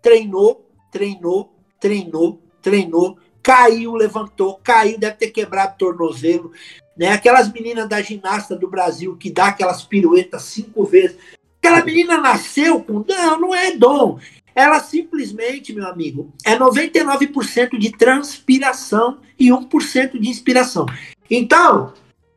treinou, 0.00 0.70
treinou, 0.90 1.54
treinou, 1.80 2.42
treinou, 2.62 3.18
caiu, 3.42 3.94
levantou, 3.94 4.60
caiu, 4.62 4.98
deve 4.98 5.16
ter 5.16 5.30
quebrado 5.30 5.74
o 5.74 5.78
tornozelo. 5.78 6.52
Né? 6.96 7.08
Aquelas 7.12 7.52
meninas 7.52 7.88
da 7.88 8.00
ginasta 8.00 8.54
do 8.54 8.68
Brasil 8.68 9.16
que 9.16 9.30
dá 9.30 9.48
aquelas 9.48 9.82
piruetas 9.82 10.42
cinco 10.42 10.84
vezes. 10.84 11.16
Aquela 11.58 11.84
menina 11.84 12.18
nasceu 12.18 12.80
com. 12.82 13.04
Não, 13.06 13.40
não 13.40 13.54
é 13.54 13.74
dom. 13.74 14.18
Ela 14.54 14.78
simplesmente, 14.78 15.72
meu 15.72 15.86
amigo, 15.86 16.32
é 16.44 16.56
99% 16.56 17.76
de 17.76 17.90
transpiração 17.90 19.18
e 19.38 19.48
1% 19.48 20.20
de 20.20 20.28
inspiração. 20.28 20.86
Então, 21.28 21.92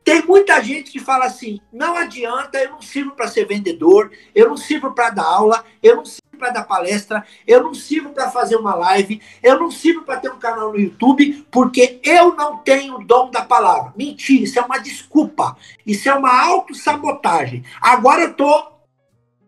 tem 0.08 0.24
muita 0.24 0.62
gente 0.62 0.90
que 0.90 0.98
fala 0.98 1.26
assim: 1.26 1.60
não 1.70 1.94
adianta, 1.94 2.56
eu 2.58 2.70
não 2.70 2.80
sirvo 2.80 3.10
para 3.10 3.28
ser 3.28 3.44
vendedor, 3.46 4.10
eu 4.34 4.48
não 4.48 4.56
sirvo 4.56 4.92
para 4.92 5.10
dar 5.10 5.26
aula, 5.26 5.62
eu 5.82 5.96
não 5.96 6.04
sirvo 6.06 6.38
para 6.38 6.50
dar 6.50 6.64
palestra, 6.64 7.26
eu 7.46 7.62
não 7.62 7.74
sirvo 7.74 8.08
para 8.10 8.30
fazer 8.30 8.56
uma 8.56 8.74
live, 8.74 9.20
eu 9.42 9.60
não 9.60 9.70
sirvo 9.70 10.02
para 10.02 10.18
ter 10.18 10.30
um 10.30 10.38
canal 10.38 10.72
no 10.72 10.80
YouTube, 10.80 11.46
porque 11.50 12.00
eu 12.02 12.34
não 12.34 12.56
tenho 12.56 12.94
o 12.94 13.04
dom 13.04 13.30
da 13.30 13.44
palavra. 13.44 13.92
Mentira, 13.96 14.44
isso 14.44 14.58
é 14.58 14.62
uma 14.62 14.78
desculpa, 14.78 15.58
isso 15.84 16.08
é 16.08 16.14
uma 16.14 16.42
autossabotagem. 16.42 17.62
Agora 17.78 18.22
eu 18.22 18.32
tô 18.32 18.72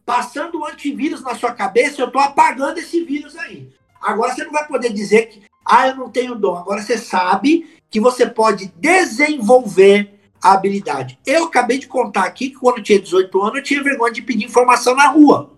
passando 0.05 0.59
o 0.59 0.67
antivírus 0.67 1.23
na 1.23 1.35
sua 1.35 1.53
cabeça, 1.53 2.03
eu 2.03 2.09
estou 2.09 2.21
apagando 2.21 2.79
esse 2.79 3.03
vírus 3.03 3.35
aí. 3.35 3.67
Agora 3.99 4.35
você 4.35 4.45
não 4.45 4.53
vai 4.53 4.67
poder 4.67 4.93
dizer 4.93 5.29
que, 5.29 5.43
ah, 5.65 5.89
eu 5.89 5.97
não 5.97 6.11
tenho 6.11 6.35
dom. 6.35 6.57
Agora 6.57 6.83
você 6.83 6.99
sabe 6.99 7.81
que 7.89 7.99
você 7.99 8.27
pode 8.27 8.67
desenvolver 8.77 10.20
a 10.43 10.53
habilidade. 10.53 11.19
Eu 11.27 11.45
acabei 11.45 11.79
de 11.79 11.87
contar 11.87 12.25
aqui 12.25 12.51
que 12.51 12.57
quando 12.57 12.79
eu 12.79 12.83
tinha 12.83 13.01
18 13.01 13.43
anos, 13.43 13.57
eu 13.57 13.63
tinha 13.63 13.83
vergonha 13.83 14.13
de 14.13 14.23
pedir 14.23 14.45
informação 14.45 14.95
na 14.95 15.09
rua. 15.09 15.51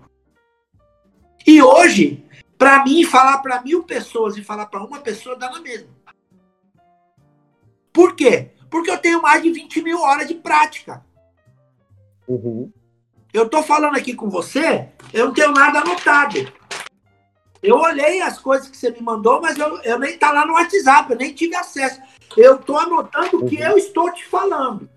E 1.47 1.63
hoje, 1.63 2.25
para 2.59 2.85
mim, 2.85 3.05
falar 3.05 3.39
para 3.39 3.63
mil 3.63 3.85
pessoas 3.85 4.37
e 4.37 4.45
falar 4.45 4.67
para 4.67 4.83
uma 4.83 5.01
pessoa 5.01 5.37
dá 5.37 5.51
na 5.51 5.61
mesma. 5.61 5.89
Por 7.93 8.17
quê? 8.17 8.51
Porque 8.71 8.91
eu 8.91 8.99
tenho 8.99 9.21
mais 9.21 9.43
de 9.43 9.51
20 9.51 9.83
mil 9.83 10.01
horas 10.01 10.27
de 10.27 10.35
prática. 10.35 11.05
Uhum. 12.27 12.73
Eu 13.33 13.45
estou 13.45 13.63
falando 13.63 13.97
aqui 13.97 14.15
com 14.15 14.29
você, 14.29 14.89
eu 15.13 15.27
não 15.27 15.35
tenho 15.35 15.53
nada 15.53 15.81
anotado. 15.81 16.53
Eu 17.63 17.77
olhei 17.77 18.21
as 18.21 18.39
coisas 18.39 18.69
que 18.69 18.77
você 18.77 18.91
me 18.91 19.01
mandou, 19.01 19.41
mas 19.41 19.57
eu, 19.57 19.79
eu 19.83 19.99
nem 19.99 20.19
tá 20.19 20.33
lá 20.33 20.45
no 20.45 20.55
WhatsApp, 20.55 21.11
eu 21.13 21.19
nem 21.19 21.33
tive 21.33 21.55
acesso. 21.55 22.01
Eu 22.37 22.57
estou 22.57 22.79
anotando 22.79 23.39
o 23.39 23.47
que 23.49 23.57
uhum. 23.57 23.71
eu 23.71 23.79
estou 23.79 24.13
te 24.13 24.25
falando. 24.27 24.89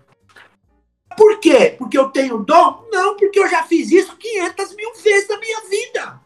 Por 1.16 1.40
quê? 1.40 1.74
Porque 1.78 1.96
eu 1.96 2.10
tenho 2.10 2.38
dom? 2.38 2.86
Não, 2.92 3.16
porque 3.16 3.38
eu 3.38 3.48
já 3.48 3.62
fiz 3.62 3.90
isso 3.90 4.16
500 4.16 4.76
mil 4.76 4.94
vezes 4.94 5.28
na 5.28 5.38
minha 5.38 5.60
vida. 5.68 6.20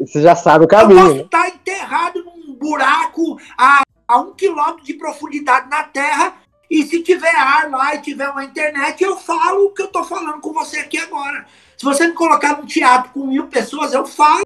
Você 0.00 0.22
já 0.22 0.34
sabe 0.34 0.64
o 0.64 0.68
caminho. 0.68 0.98
Eu 0.98 1.04
posso 1.04 1.16
né? 1.16 1.22
estar 1.22 1.48
enterrado 1.48 2.24
num 2.24 2.54
buraco 2.54 3.38
a, 3.56 3.82
a 4.06 4.20
um 4.20 4.32
quilômetro 4.32 4.84
de 4.84 4.94
profundidade 4.94 5.68
na 5.68 5.84
terra 5.84 6.40
e 6.70 6.84
se 6.84 7.02
tiver 7.02 7.34
ar 7.34 7.70
lá 7.70 7.94
e 7.94 8.02
tiver 8.02 8.28
uma 8.28 8.44
internet, 8.44 9.02
eu 9.02 9.16
falo 9.16 9.66
o 9.66 9.70
que 9.70 9.82
eu 9.82 9.86
estou 9.86 10.04
falando 10.04 10.40
com 10.40 10.52
você 10.52 10.78
aqui 10.78 10.98
agora. 10.98 11.46
Se 11.76 11.84
você 11.84 12.06
me 12.06 12.12
colocar 12.12 12.58
num 12.58 12.66
teatro 12.66 13.10
com 13.12 13.26
mil 13.26 13.46
pessoas, 13.46 13.92
eu 13.92 14.06
falo. 14.06 14.44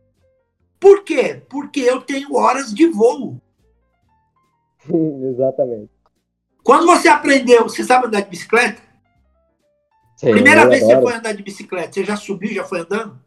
Por 0.79 1.03
quê? 1.03 1.43
Porque 1.49 1.81
eu 1.81 2.01
tenho 2.01 2.35
horas 2.35 2.73
de 2.73 2.87
voo. 2.87 3.41
Exatamente. 5.31 5.91
Quando 6.63 6.87
você 6.87 7.09
aprendeu, 7.09 7.65
você 7.65 7.83
sabe 7.83 8.07
andar 8.07 8.21
de 8.21 8.31
bicicleta? 8.31 8.81
Sim, 10.17 10.31
Primeira 10.31 10.69
vez 10.69 10.81
que 10.81 10.87
você 10.87 11.01
foi 11.01 11.15
andar 11.15 11.33
de 11.33 11.43
bicicleta, 11.43 11.93
você 11.93 12.05
já 12.05 12.17
subiu, 12.17 12.55
já 12.55 12.65
foi 12.65 12.81
andando? 12.81 13.19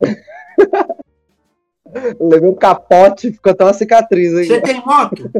Levei 2.20 2.48
um 2.48 2.54
capote 2.54 3.28
e 3.28 3.32
ficou 3.32 3.52
até 3.52 3.64
uma 3.64 3.72
cicatriz 3.72 4.34
aí. 4.34 4.46
Você 4.46 4.60
tem 4.60 4.84
moto? 4.84 5.30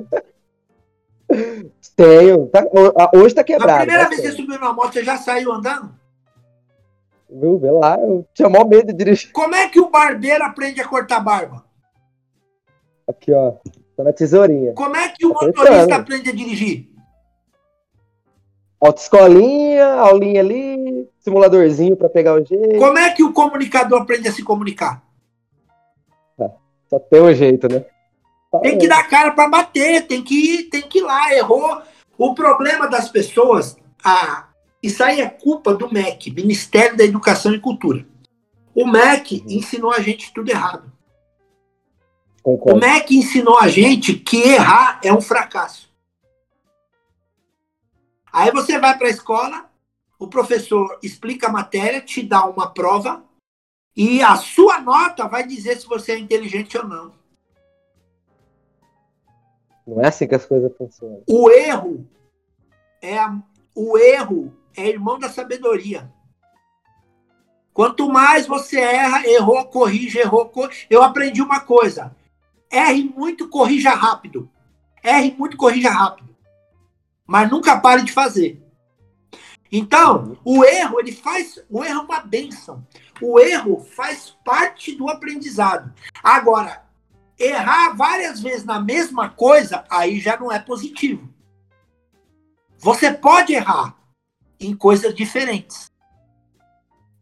Tenho. 1.96 2.48
Tá, 2.48 2.64
hoje 3.14 3.34
tá 3.34 3.44
quebrado. 3.44 3.72
A 3.72 3.80
primeira 3.80 4.04
tá 4.04 4.08
vez 4.08 4.20
que 4.20 4.28
você 4.28 4.36
subiu 4.36 4.58
na 4.58 4.72
moto, 4.72 4.92
você 4.92 5.04
já 5.04 5.16
saiu 5.16 5.52
andando? 5.52 5.94
Viu? 7.30 7.58
Vê 7.58 7.70
lá, 7.70 7.96
eu 8.00 8.26
tinha 8.34 8.48
maior 8.48 8.66
medo 8.66 8.88
de 8.88 8.94
dirigir. 8.94 9.30
Como 9.32 9.54
é 9.54 9.68
que 9.68 9.78
o 9.78 9.90
barbeiro 9.90 10.42
aprende 10.42 10.80
a 10.80 10.88
cortar 10.88 11.20
barba? 11.20 11.64
Aqui, 13.06 13.32
ó. 13.32 13.54
Tô 14.00 14.04
na 14.04 14.12
tesourinha. 14.14 14.72
Como 14.72 14.96
é 14.96 15.10
que 15.10 15.26
o 15.26 15.34
tá 15.34 15.46
motorista 15.46 15.96
aprende 15.96 16.30
a 16.30 16.34
dirigir? 16.34 16.88
Autoescolinha, 18.80 19.86
aulinha 19.94 20.40
ali, 20.40 21.06
simuladorzinho 21.18 21.94
para 21.94 22.08
pegar 22.08 22.32
o 22.32 22.42
jeito. 22.42 22.78
Como 22.78 22.96
é 22.96 23.10
que 23.10 23.22
o 23.22 23.34
comunicador 23.34 24.00
aprende 24.00 24.26
a 24.26 24.32
se 24.32 24.42
comunicar? 24.42 25.04
Ah, 26.40 26.50
só 26.88 26.98
tem 26.98 27.20
um 27.20 27.34
jeito, 27.34 27.68
né? 27.70 27.84
Tem 28.62 28.78
que 28.78 28.88
dar 28.88 29.06
cara 29.06 29.32
para 29.32 29.50
bater, 29.50 30.06
tem 30.06 30.24
que, 30.24 30.62
tem 30.64 30.80
que 30.80 31.00
ir 31.00 31.02
lá, 31.02 31.34
errou. 31.34 31.82
O 32.16 32.34
problema 32.34 32.88
das 32.88 33.10
pessoas, 33.10 33.76
a, 34.02 34.48
isso 34.82 35.04
aí 35.04 35.20
é 35.20 35.28
culpa 35.28 35.74
do 35.74 35.92
MEC, 35.92 36.30
Ministério 36.30 36.96
da 36.96 37.04
Educação 37.04 37.52
e 37.52 37.60
Cultura. 37.60 38.06
O 38.74 38.86
MEC 38.86 39.44
uhum. 39.44 39.52
ensinou 39.52 39.92
a 39.92 40.00
gente 40.00 40.32
tudo 40.32 40.48
errado. 40.48 40.90
Concordo. 42.42 42.78
O 42.78 42.80
MEC 42.80 43.16
ensinou 43.16 43.58
a 43.58 43.68
gente 43.68 44.14
que 44.14 44.40
errar 44.40 45.00
é 45.04 45.12
um 45.12 45.20
fracasso. 45.20 45.90
Aí 48.32 48.50
você 48.50 48.78
vai 48.78 48.96
para 48.96 49.08
a 49.08 49.10
escola, 49.10 49.68
o 50.18 50.28
professor 50.28 50.98
explica 51.02 51.48
a 51.48 51.52
matéria, 51.52 52.00
te 52.00 52.22
dá 52.22 52.44
uma 52.46 52.70
prova, 52.70 53.24
e 53.96 54.22
a 54.22 54.36
sua 54.36 54.80
nota 54.80 55.26
vai 55.26 55.46
dizer 55.46 55.78
se 55.78 55.86
você 55.86 56.12
é 56.12 56.18
inteligente 56.18 56.78
ou 56.78 56.86
não. 56.86 57.12
Não 59.86 60.00
é 60.00 60.06
assim 60.06 60.28
que 60.28 60.34
as 60.34 60.46
coisas 60.46 60.74
funcionam. 60.76 61.22
O 61.26 61.50
erro 61.50 62.06
é 63.02 63.18
a, 63.18 63.36
o 63.74 63.98
erro 63.98 64.54
é 64.76 64.88
irmão 64.88 65.18
da 65.18 65.28
sabedoria. 65.28 66.10
Quanto 67.72 68.08
mais 68.08 68.46
você 68.46 68.78
erra, 68.78 69.26
errou, 69.26 69.64
corrige, 69.66 70.18
errou, 70.18 70.48
corrige. 70.48 70.86
Eu 70.88 71.02
aprendi 71.02 71.42
uma 71.42 71.60
coisa. 71.60 72.14
Erre 72.70 73.04
muito, 73.04 73.48
corrija 73.48 73.90
rápido. 73.90 74.50
Erre 75.02 75.34
muito, 75.38 75.56
corrija 75.56 75.90
rápido. 75.90 76.36
Mas 77.26 77.50
nunca 77.50 77.80
pare 77.80 78.02
de 78.02 78.12
fazer. 78.12 78.62
Então, 79.72 80.36
o 80.44 80.64
erro, 80.64 80.98
ele 81.00 81.12
faz. 81.12 81.62
O 81.68 81.84
erro 81.84 82.00
é 82.00 82.02
uma 82.02 82.20
benção. 82.20 82.86
O 83.20 83.38
erro 83.38 83.80
faz 83.80 84.36
parte 84.44 84.94
do 84.94 85.08
aprendizado. 85.08 85.92
Agora, 86.22 86.90
Errar 87.40 87.96
várias 87.96 88.38
vezes 88.38 88.66
na 88.66 88.78
mesma 88.78 89.30
coisa, 89.30 89.82
aí 89.88 90.20
já 90.20 90.38
não 90.38 90.52
é 90.52 90.58
positivo. 90.58 91.26
Você 92.76 93.10
pode 93.10 93.54
errar 93.54 93.96
em 94.60 94.76
coisas 94.76 95.14
diferentes. 95.14 95.90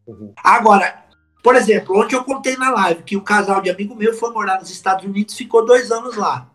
Uhum. 0.05 0.35
Agora, 0.43 1.07
por 1.49 1.57
exemplo, 1.57 1.99
ontem 1.99 2.15
eu 2.15 2.23
contei 2.25 2.59
na 2.59 2.69
live 2.69 3.03
que 3.05 3.17
um 3.17 3.23
casal 3.23 3.63
de 3.63 3.71
amigo 3.71 3.95
meu 3.95 4.13
foi 4.13 4.31
morar 4.35 4.59
nos 4.61 4.69
Estados 4.69 5.07
Unidos 5.07 5.35
ficou 5.35 5.65
dois 5.65 5.91
anos 5.91 6.15
lá. 6.15 6.47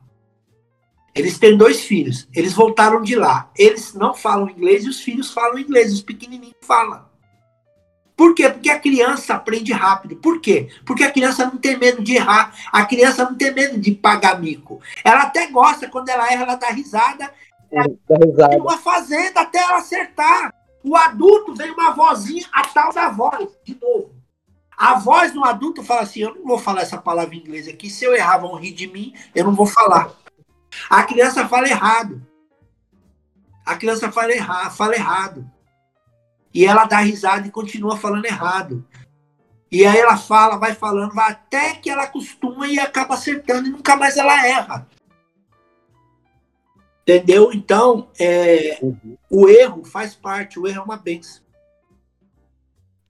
Eles 1.16 1.40
têm 1.40 1.58
dois 1.58 1.82
filhos. 1.82 2.28
Eles 2.32 2.54
voltaram 2.54 3.02
de 3.02 3.16
lá. 3.16 3.50
Eles 3.58 3.96
não 3.96 4.14
falam 4.14 4.52
inglês 4.52 4.86
e 4.86 4.90
os 4.90 5.02
filhos 5.02 5.32
falam 5.32 5.58
inglês. 5.58 5.92
Os 5.92 6.04
pequenininhos 6.04 6.54
falam. 6.62 7.06
Por 8.16 8.36
quê? 8.36 8.48
Porque 8.48 8.70
a 8.70 8.80
criança 8.80 9.34
aprende 9.34 9.74
rápido. 9.74 10.16
Por 10.18 10.40
quê? 10.40 10.70
Porque 10.86 11.04
a 11.04 11.12
criança 11.12 11.44
não 11.44 11.58
tem 11.58 11.76
medo 11.76 12.04
de 12.04 12.14
errar. 12.14 12.54
A 12.72 12.86
criança 12.86 13.24
não 13.24 13.34
tem 13.34 13.52
medo 13.52 13.80
de 13.80 13.94
pagar 13.94 14.40
mico. 14.40 14.80
Ela 15.04 15.24
até 15.24 15.48
gosta, 15.48 15.90
quando 15.90 16.10
ela 16.10 16.32
erra, 16.32 16.44
ela 16.44 16.56
dá 16.56 16.70
risada. 16.70 17.34
Ela 17.72 17.88
dá 18.08 18.16
risada. 18.24 18.58
Uma 18.58 18.78
fazenda 18.78 19.42
até 19.42 19.58
ela 19.58 19.78
acertar. 19.78 20.54
O 20.84 20.96
adulto 20.96 21.56
vem 21.56 21.72
uma 21.72 21.96
vozinha, 21.96 22.46
a 22.54 22.68
tal 22.68 22.94
da 22.94 23.10
voz, 23.10 23.50
de 23.66 23.76
novo. 23.82 24.23
A 24.78 24.96
voz 24.96 25.32
do 25.32 25.44
adulto 25.44 25.84
fala 25.84 26.02
assim: 26.02 26.22
eu 26.22 26.36
não 26.36 26.46
vou 26.46 26.58
falar 26.58 26.82
essa 26.82 26.98
palavra 26.98 27.36
em 27.36 27.40
inglês 27.40 27.68
aqui. 27.68 27.90
Se 27.90 28.06
eu 28.06 28.14
errar, 28.14 28.40
vão 28.40 28.56
rir 28.56 28.74
de 28.74 28.88
mim, 28.88 29.14
eu 29.34 29.44
não 29.44 29.54
vou 29.54 29.66
falar. 29.66 30.12
A 30.90 31.04
criança 31.04 31.48
fala 31.48 31.68
errado. 31.68 32.26
A 33.66 33.76
criança 33.76 34.12
fala, 34.12 34.34
erra, 34.34 34.70
fala 34.70 34.96
errado. 34.96 35.50
E 36.54 36.66
ela 36.66 36.86
dá 36.86 36.98
risada 37.00 37.48
e 37.48 37.52
continua 37.52 37.98
falando 37.98 38.26
errado. 38.26 38.86
E 39.72 39.86
aí 39.86 39.98
ela 39.98 40.18
fala, 40.18 40.58
vai 40.58 40.76
falando, 40.76 41.16
vai 41.16 41.32
até 41.32 41.74
que 41.74 41.90
ela 41.90 42.04
acostuma 42.04 42.68
e 42.68 42.78
acaba 42.80 43.16
acertando 43.16 43.68
e 43.68 43.72
nunca 43.72 43.96
mais 43.96 44.18
ela 44.18 44.46
erra. 44.46 44.88
Entendeu? 47.02 47.52
Então, 47.52 48.10
é, 48.20 48.78
uhum. 48.82 49.18
o 49.30 49.50
erro 49.50 49.84
faz 49.84 50.14
parte, 50.14 50.60
o 50.60 50.68
erro 50.68 50.82
é 50.82 50.84
uma 50.84 50.98
benção. 50.98 51.42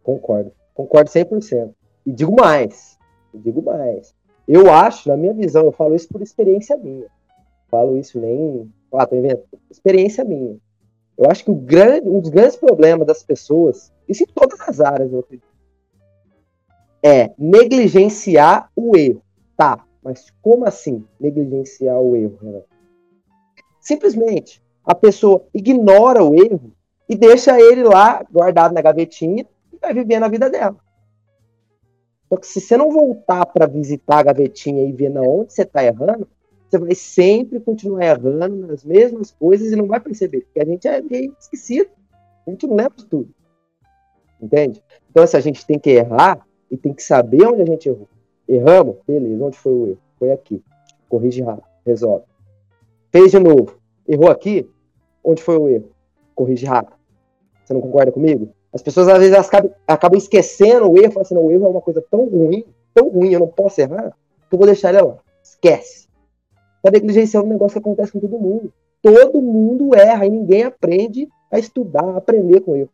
Concordo. 0.02 0.54
Concordo 0.74 1.10
100%. 1.10 1.74
E 2.06 2.12
digo 2.12 2.36
mais. 2.36 2.98
Digo 3.34 3.62
mais. 3.62 4.14
Eu 4.48 4.72
acho, 4.72 5.10
na 5.10 5.18
minha 5.18 5.34
visão, 5.34 5.66
eu 5.66 5.72
falo 5.72 5.96
isso 5.96 6.08
por 6.10 6.22
experiência 6.22 6.76
minha 6.78 7.08
falo 7.74 7.98
isso 7.98 8.20
nem. 8.20 8.72
Ah, 8.94 9.08
tô 9.08 9.16
inventando. 9.16 9.60
Experiência 9.72 10.24
minha. 10.24 10.58
Eu 11.18 11.30
acho 11.32 11.44
que 11.44 11.50
o 11.50 11.56
grande, 11.56 12.08
um 12.08 12.20
dos 12.20 12.30
grandes 12.30 12.56
problemas 12.56 13.08
das 13.08 13.24
pessoas, 13.24 13.92
isso 14.08 14.24
em 14.24 14.28
todas 14.28 14.60
as 14.62 14.80
áreas, 14.80 15.12
eu 15.12 15.20
acredito, 15.20 15.48
é 17.02 17.32
negligenciar 17.36 18.70
o 18.76 18.96
erro. 18.96 19.24
Tá, 19.58 19.84
mas 20.04 20.32
como 20.40 20.66
assim 20.66 21.04
negligenciar 21.20 22.00
o 22.00 22.16
erro, 22.16 22.38
Renato? 22.40 22.68
Simplesmente 23.80 24.62
a 24.86 24.94
pessoa 24.94 25.44
ignora 25.54 26.24
o 26.24 26.36
erro 26.36 26.72
e 27.10 27.16
deixa 27.16 27.60
ele 27.60 27.84
lá 27.84 28.24
guardado 28.32 28.74
na 28.74 28.82
gavetinha 28.82 29.48
vai 29.84 29.94
vivendo 29.94 30.24
a 30.24 30.30
vida 30.30 30.50
dela. 30.50 30.78
Só 32.30 32.38
que 32.38 32.48
se 32.48 32.62
você 32.62 32.78
não 32.78 32.90
voltar 32.90 33.46
para 33.46 33.68
visitar 33.68 34.20
a 34.20 34.24
gavetinha 34.24 34.84
e 34.84 34.92
ver 34.92 35.10
na 35.10 35.22
onde 35.22 35.54
você 35.54 35.62
está 35.62 35.84
errando, 35.84 36.28
você 36.68 36.80
vai 36.80 36.96
sempre 36.96 37.60
continuar 37.60 38.06
errando 38.06 38.68
nas 38.68 38.84
mesmas 38.84 39.30
coisas 39.30 39.72
e 39.72 39.76
não 39.76 39.86
vai 39.86 40.00
perceber, 40.00 40.42
porque 40.42 40.60
a 40.60 40.66
gente 40.66 40.88
é 40.88 41.02
meio 41.02 41.36
esquecido. 41.40 41.90
A 42.48 42.50
gente 42.50 42.66
não 42.66 42.76
lembra 42.76 42.98
de 42.98 43.06
tudo. 43.06 43.30
Entende? 44.42 44.84
Então, 45.10 45.26
se 45.28 45.38
a 45.38 45.40
gente 45.40 45.66
tem 45.66 45.78
que 45.78 45.92
errar 45.92 46.46
e 46.72 46.78
tem 46.78 46.94
que 46.94 47.04
saber 47.04 47.46
onde 47.46 47.62
a 47.62 47.66
gente 47.66 47.88
errou. 47.88 48.10
Erramos? 48.48 48.98
Beleza, 49.06 49.46
onde 49.46 49.58
foi 49.58 49.72
o 49.72 49.88
erro? 49.88 50.02
Foi 50.18 50.32
aqui. 50.32 50.64
Corrige 51.08 51.44
rápido, 51.44 51.68
resolve. 51.86 52.26
Fez 53.12 53.32
de 53.32 53.40
novo. 53.40 53.78
Errou 54.08 54.30
aqui? 54.30 54.68
Onde 55.24 55.44
foi 55.44 55.58
o 55.58 55.70
erro? 55.70 55.92
Corrige 56.34 56.66
rápido. 56.66 56.98
Você 57.64 57.74
não 57.74 57.82
concorda 57.82 58.12
comigo? 58.12 58.50
As 58.74 58.82
pessoas 58.82 59.08
às 59.08 59.20
vezes 59.20 59.36
acabam, 59.38 59.72
acabam 59.88 60.18
esquecendo 60.18 60.90
o 60.90 60.98
erro, 60.98 61.14
falam 61.14 61.22
assim, 61.22 61.36
não, 61.36 61.46
o 61.46 61.52
erro 61.52 61.66
é 61.66 61.70
uma 61.70 61.82
coisa 61.82 62.04
tão 62.10 62.26
ruim, 62.26 62.66
tão 62.94 63.10
ruim, 63.10 63.32
eu 63.32 63.40
não 63.40 63.48
posso 63.48 63.80
errar, 63.80 64.16
que 64.50 64.56
eu 64.56 64.58
vou 64.58 64.66
deixar 64.66 64.90
ele 64.90 65.02
lá. 65.02 65.18
Esquece 65.44 66.04
Tá 66.84 66.92
negligenciando 66.92 67.48
um 67.48 67.50
negócio 67.50 67.74
que 67.74 67.80
acontece 67.80 68.12
com 68.12 68.20
todo 68.20 68.38
mundo. 68.38 68.74
Todo 69.02 69.42
mundo 69.42 69.96
erra 69.96 70.26
e 70.26 70.30
ninguém 70.30 70.64
aprende 70.64 71.30
a 71.50 71.58
estudar, 71.58 72.04
a 72.04 72.18
aprender 72.18 72.60
com 72.60 72.76
erro. 72.76 72.90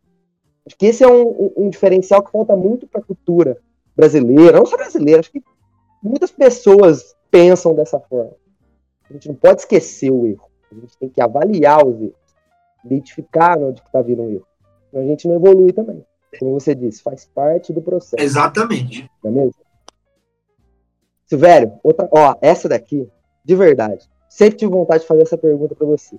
Acho 0.64 0.76
que 0.76 0.86
esse 0.86 1.02
é 1.02 1.08
um, 1.08 1.28
um, 1.28 1.52
um 1.56 1.68
diferencial 1.68 2.22
que 2.22 2.30
falta 2.30 2.54
muito 2.54 2.86
para 2.86 3.00
a 3.00 3.04
cultura 3.04 3.58
brasileira, 3.96 4.58
não 4.58 4.66
só 4.66 4.76
brasileira, 4.76 5.18
acho 5.18 5.32
que 5.32 5.42
muitas 6.00 6.30
pessoas 6.30 7.16
pensam 7.30 7.74
dessa 7.74 7.98
forma. 7.98 8.32
A 9.08 9.12
gente 9.12 9.28
não 9.28 9.34
pode 9.34 9.62
esquecer 9.62 10.12
o 10.12 10.24
erro. 10.24 10.48
A 10.70 10.74
gente 10.76 10.96
tem 10.96 11.08
que 11.08 11.20
avaliar 11.20 11.84
os 11.84 12.00
erros, 12.00 12.14
identificar 12.84 13.58
onde 13.58 13.80
está 13.80 14.00
vindo 14.00 14.22
o 14.22 14.30
erro. 14.30 14.46
Então 14.90 15.00
a 15.00 15.04
gente 15.04 15.26
não 15.26 15.36
evolui 15.36 15.72
também. 15.72 16.04
Como 16.38 16.58
você 16.58 16.74
disse, 16.74 17.02
faz 17.02 17.24
parte 17.24 17.72
do 17.72 17.80
processo. 17.80 18.22
Exatamente. 18.22 19.08
Não 19.22 19.30
é 19.30 19.34
mesmo? 19.34 19.54
Silvério, 21.26 21.78
outra, 21.82 22.08
ó, 22.12 22.36
essa 22.42 22.68
daqui 22.68 23.08
de 23.44 23.56
verdade. 23.56 24.08
Sempre 24.28 24.58
tive 24.58 24.72
vontade 24.72 25.02
de 25.02 25.08
fazer 25.08 25.22
essa 25.22 25.38
pergunta 25.38 25.74
para 25.74 25.86
você. 25.86 26.16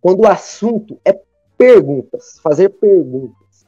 Quando 0.00 0.20
o 0.20 0.26
assunto 0.26 0.98
é 1.04 1.18
perguntas, 1.56 2.38
fazer 2.42 2.70
perguntas. 2.70 3.66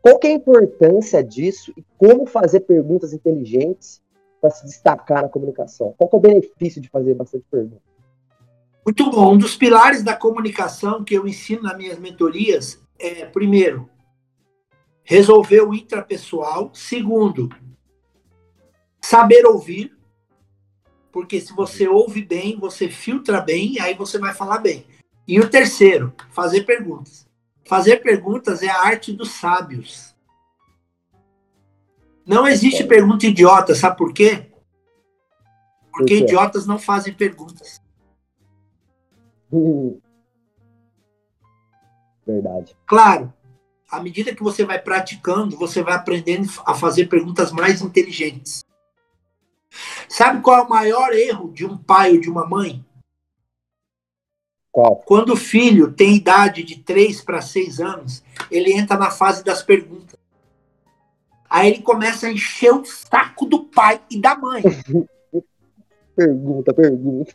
Qual 0.00 0.18
é 0.22 0.28
a 0.28 0.32
importância 0.32 1.22
disso 1.22 1.72
e 1.76 1.84
como 1.98 2.26
fazer 2.26 2.60
perguntas 2.60 3.12
inteligentes 3.12 4.00
para 4.40 4.50
se 4.50 4.64
destacar 4.64 5.22
na 5.22 5.28
comunicação? 5.28 5.94
Qual 5.98 6.08
é 6.12 6.16
o 6.16 6.20
benefício 6.20 6.80
de 6.80 6.88
fazer 6.88 7.14
bastante 7.14 7.44
perguntas? 7.50 7.95
Muito 8.86 9.10
bom. 9.10 9.34
Um 9.34 9.38
dos 9.38 9.56
pilares 9.56 10.04
da 10.04 10.14
comunicação 10.14 11.02
que 11.02 11.14
eu 11.14 11.26
ensino 11.26 11.62
nas 11.62 11.76
minhas 11.76 11.98
mentorias 11.98 12.80
é, 12.96 13.26
primeiro, 13.26 13.90
resolver 15.02 15.62
o 15.62 15.74
intrapessoal. 15.74 16.70
Segundo, 16.72 17.48
saber 19.02 19.44
ouvir. 19.44 19.92
Porque 21.10 21.40
se 21.40 21.52
você 21.52 21.88
ouve 21.88 22.22
bem, 22.22 22.60
você 22.60 22.88
filtra 22.88 23.40
bem, 23.40 23.80
aí 23.80 23.94
você 23.94 24.18
vai 24.18 24.32
falar 24.32 24.58
bem. 24.58 24.86
E 25.26 25.40
o 25.40 25.50
terceiro, 25.50 26.14
fazer 26.30 26.62
perguntas. 26.62 27.26
Fazer 27.64 27.96
perguntas 27.96 28.62
é 28.62 28.68
a 28.68 28.82
arte 28.82 29.12
dos 29.12 29.32
sábios. 29.32 30.14
Não 32.24 32.46
existe 32.46 32.84
é. 32.84 32.86
pergunta 32.86 33.26
idiota, 33.26 33.74
sabe 33.74 33.96
por 33.96 34.12
quê? 34.12 34.46
Porque 35.90 36.18
por 36.18 36.22
idiotas 36.22 36.66
não 36.66 36.78
fazem 36.78 37.12
perguntas. 37.14 37.84
Verdade. 42.26 42.76
Claro, 42.86 43.32
à 43.88 44.02
medida 44.02 44.34
que 44.34 44.42
você 44.42 44.64
vai 44.64 44.80
praticando, 44.80 45.56
você 45.56 45.82
vai 45.82 45.94
aprendendo 45.94 46.50
a 46.64 46.74
fazer 46.74 47.06
perguntas 47.06 47.52
mais 47.52 47.80
inteligentes. 47.80 48.64
Sabe 50.08 50.42
qual 50.42 50.58
é 50.58 50.62
o 50.62 50.68
maior 50.68 51.12
erro 51.12 51.52
de 51.52 51.64
um 51.64 51.76
pai 51.76 52.14
ou 52.14 52.20
de 52.20 52.28
uma 52.28 52.46
mãe? 52.46 52.84
Qual? 54.72 54.96
Quando 54.96 55.34
o 55.34 55.36
filho 55.36 55.92
tem 55.92 56.16
idade 56.16 56.62
de 56.62 56.82
3 56.82 57.22
para 57.22 57.40
6 57.40 57.80
anos, 57.80 58.22
ele 58.50 58.72
entra 58.72 58.96
na 58.96 59.10
fase 59.10 59.44
das 59.44 59.62
perguntas. 59.62 60.18
Aí 61.48 61.70
ele 61.70 61.82
começa 61.82 62.26
a 62.26 62.32
encher 62.32 62.74
o 62.74 62.84
saco 62.84 63.46
do 63.46 63.64
pai 63.64 64.00
e 64.10 64.20
da 64.20 64.36
mãe. 64.36 64.62
pergunta, 66.16 66.74
pergunta. 66.74 67.34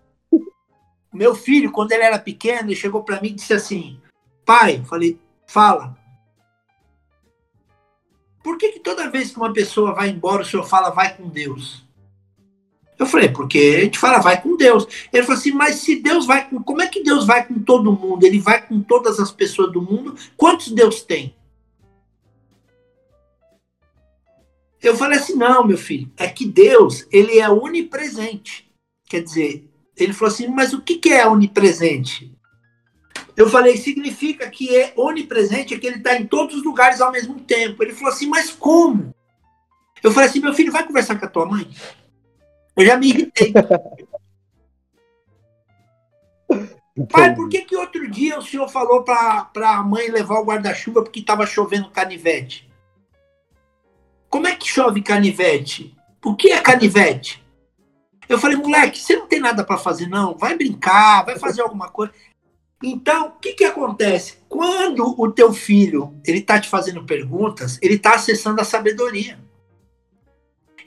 Meu 1.14 1.36
filho, 1.36 1.72
quando 1.72 1.91
ele 1.91 2.03
era 2.03 2.18
pequeno, 2.18 2.70
ele 2.70 2.76
chegou 2.76 3.03
para 3.03 3.22
mim 3.22 3.30
e 3.30 3.34
disse 3.34 3.53
assim: 3.53 3.99
Pai, 4.45 4.84
falei, 4.86 5.20
fala. 5.45 5.97
Por 8.43 8.57
que, 8.57 8.70
que 8.70 8.80
toda 8.80 9.09
vez 9.09 9.32
que 9.32 9.38
uma 9.38 9.53
pessoa 9.53 9.93
vai 9.93 10.09
embora, 10.09 10.41
o 10.41 10.45
senhor 10.45 10.64
fala, 10.64 10.89
vai 10.89 11.16
com 11.16 11.30
Deus? 11.30 11.86
Eu 12.97 13.05
falei, 13.05 13.30
porque 13.30 13.76
a 13.78 13.84
gente 13.84 13.97
fala, 13.97 14.20
vai 14.20 14.39
com 14.39 14.55
Deus. 14.55 14.88
Ele 15.12 15.24
falou 15.24 15.39
assim, 15.39 15.51
mas 15.51 15.76
se 15.76 15.95
Deus 15.95 16.26
vai 16.26 16.47
com. 16.47 16.62
Como 16.62 16.82
é 16.82 16.88
que 16.88 17.03
Deus 17.03 17.26
vai 17.26 17.45
com 17.45 17.59
todo 17.59 17.91
mundo? 17.91 18.24
Ele 18.24 18.39
vai 18.39 18.66
com 18.66 18.80
todas 18.82 19.20
as 19.20 19.32
pessoas 19.32 19.72
do 19.72 19.82
mundo? 19.82 20.16
Quantos 20.38 20.72
Deus 20.72 21.01
tem? 21.01 21.36
Eu 24.82 24.95
falei 24.95 25.20
assim, 25.20 25.36
não, 25.36 25.66
meu 25.66 25.78
filho, 25.78 26.12
é 26.18 26.28
que 26.28 26.45
Deus, 26.45 27.07
ele 27.12 27.39
é 27.39 27.49
onipresente. 27.49 28.72
Quer 29.05 29.24
dizer, 29.24 29.70
ele 30.03 30.13
falou 30.13 30.33
assim, 30.33 30.47
mas 30.47 30.73
o 30.73 30.81
que 30.81 31.11
é 31.11 31.27
onipresente? 31.27 32.35
Eu 33.35 33.49
falei, 33.49 33.77
significa 33.77 34.49
que 34.49 34.75
é 34.75 34.93
onipresente, 34.95 35.73
é 35.73 35.79
que 35.79 35.87
ele 35.87 35.97
está 35.97 36.15
em 36.15 36.25
todos 36.25 36.55
os 36.55 36.63
lugares 36.63 37.01
ao 37.01 37.11
mesmo 37.11 37.39
tempo. 37.39 37.81
Ele 37.81 37.93
falou 37.93 38.13
assim, 38.13 38.27
mas 38.27 38.51
como? 38.51 39.13
Eu 40.03 40.11
falei 40.11 40.29
assim, 40.29 40.39
meu 40.39 40.53
filho, 40.53 40.71
vai 40.71 40.85
conversar 40.85 41.17
com 41.17 41.25
a 41.25 41.29
tua 41.29 41.45
mãe? 41.45 41.67
Eu 42.75 42.85
já 42.85 42.97
me 42.97 43.09
irritei. 43.09 43.53
Pai, 47.09 47.33
por 47.33 47.47
que, 47.47 47.61
que 47.61 47.75
outro 47.75 48.09
dia 48.09 48.37
o 48.37 48.41
senhor 48.41 48.67
falou 48.67 49.03
para 49.03 49.49
a 49.55 49.83
mãe 49.83 50.09
levar 50.09 50.39
o 50.39 50.45
guarda-chuva 50.45 51.01
porque 51.01 51.21
estava 51.21 51.45
chovendo 51.45 51.89
canivete? 51.89 52.69
Como 54.29 54.47
é 54.47 54.55
que 54.55 54.67
chove 54.67 55.01
canivete? 55.01 55.95
O 56.23 56.35
que 56.35 56.51
é 56.51 56.61
canivete? 56.61 57.40
Eu 58.32 58.39
falei, 58.39 58.57
moleque, 58.57 58.99
você 58.99 59.15
não 59.15 59.27
tem 59.27 59.39
nada 59.39 59.63
para 59.63 59.77
fazer, 59.77 60.07
não? 60.07 60.38
Vai 60.38 60.57
brincar, 60.57 61.25
vai 61.25 61.38
fazer 61.38 61.61
alguma 61.61 61.89
coisa. 61.89 62.13
Então, 62.84 63.27
o 63.27 63.32
que, 63.32 63.53
que 63.53 63.63
acontece? 63.63 64.38
Quando 64.49 65.19
o 65.19 65.32
teu 65.32 65.53
filho 65.53 66.15
ele 66.25 66.39
está 66.39 66.59
te 66.59 66.67
fazendo 66.67 67.05
perguntas, 67.05 67.77
ele 67.82 67.95
está 67.95 68.15
acessando 68.15 68.61
a 68.61 68.63
sabedoria. 68.63 69.39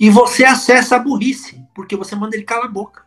E 0.00 0.10
você 0.10 0.44
acessa 0.44 0.96
a 0.96 0.98
burrice, 0.98 1.62
porque 1.74 1.96
você 1.96 2.16
manda 2.16 2.34
ele 2.34 2.44
calar 2.44 2.64
a 2.64 2.68
boca. 2.68 3.04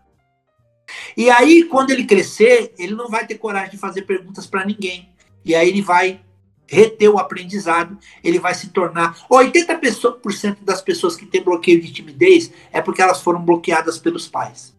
E 1.18 1.30
aí, 1.30 1.64
quando 1.66 1.92
ele 1.92 2.06
crescer, 2.06 2.74
ele 2.78 2.96
não 2.96 3.10
vai 3.10 3.28
ter 3.28 3.36
coragem 3.38 3.72
de 3.72 3.78
fazer 3.78 4.04
perguntas 4.04 4.48
para 4.48 4.66
ninguém. 4.66 5.10
E 5.44 5.54
aí 5.54 5.68
ele 5.68 5.82
vai 5.82 6.22
reter 6.68 7.10
o 7.10 7.18
aprendizado, 7.18 7.98
ele 8.24 8.40
vai 8.40 8.54
se 8.54 8.70
tornar. 8.70 9.18
80% 9.30 10.58
das 10.62 10.82
pessoas 10.82 11.16
que 11.16 11.26
têm 11.26 11.42
bloqueio 11.42 11.82
de 11.82 11.92
timidez 11.92 12.52
é 12.72 12.82
porque 12.82 13.02
elas 13.02 13.22
foram 13.22 13.42
bloqueadas 13.42 13.98
pelos 13.98 14.28
pais. 14.28 14.76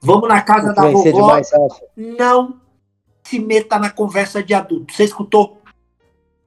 Vamos 0.00 0.28
na 0.28 0.40
casa 0.40 0.72
da 0.72 0.88
vovó. 0.88 1.02
Demais, 1.02 1.50
não 1.96 2.60
se 3.22 3.38
meta 3.38 3.78
na 3.78 3.90
conversa 3.90 4.42
de 4.42 4.54
adulto. 4.54 4.94
Você 4.94 5.04
escutou? 5.04 5.60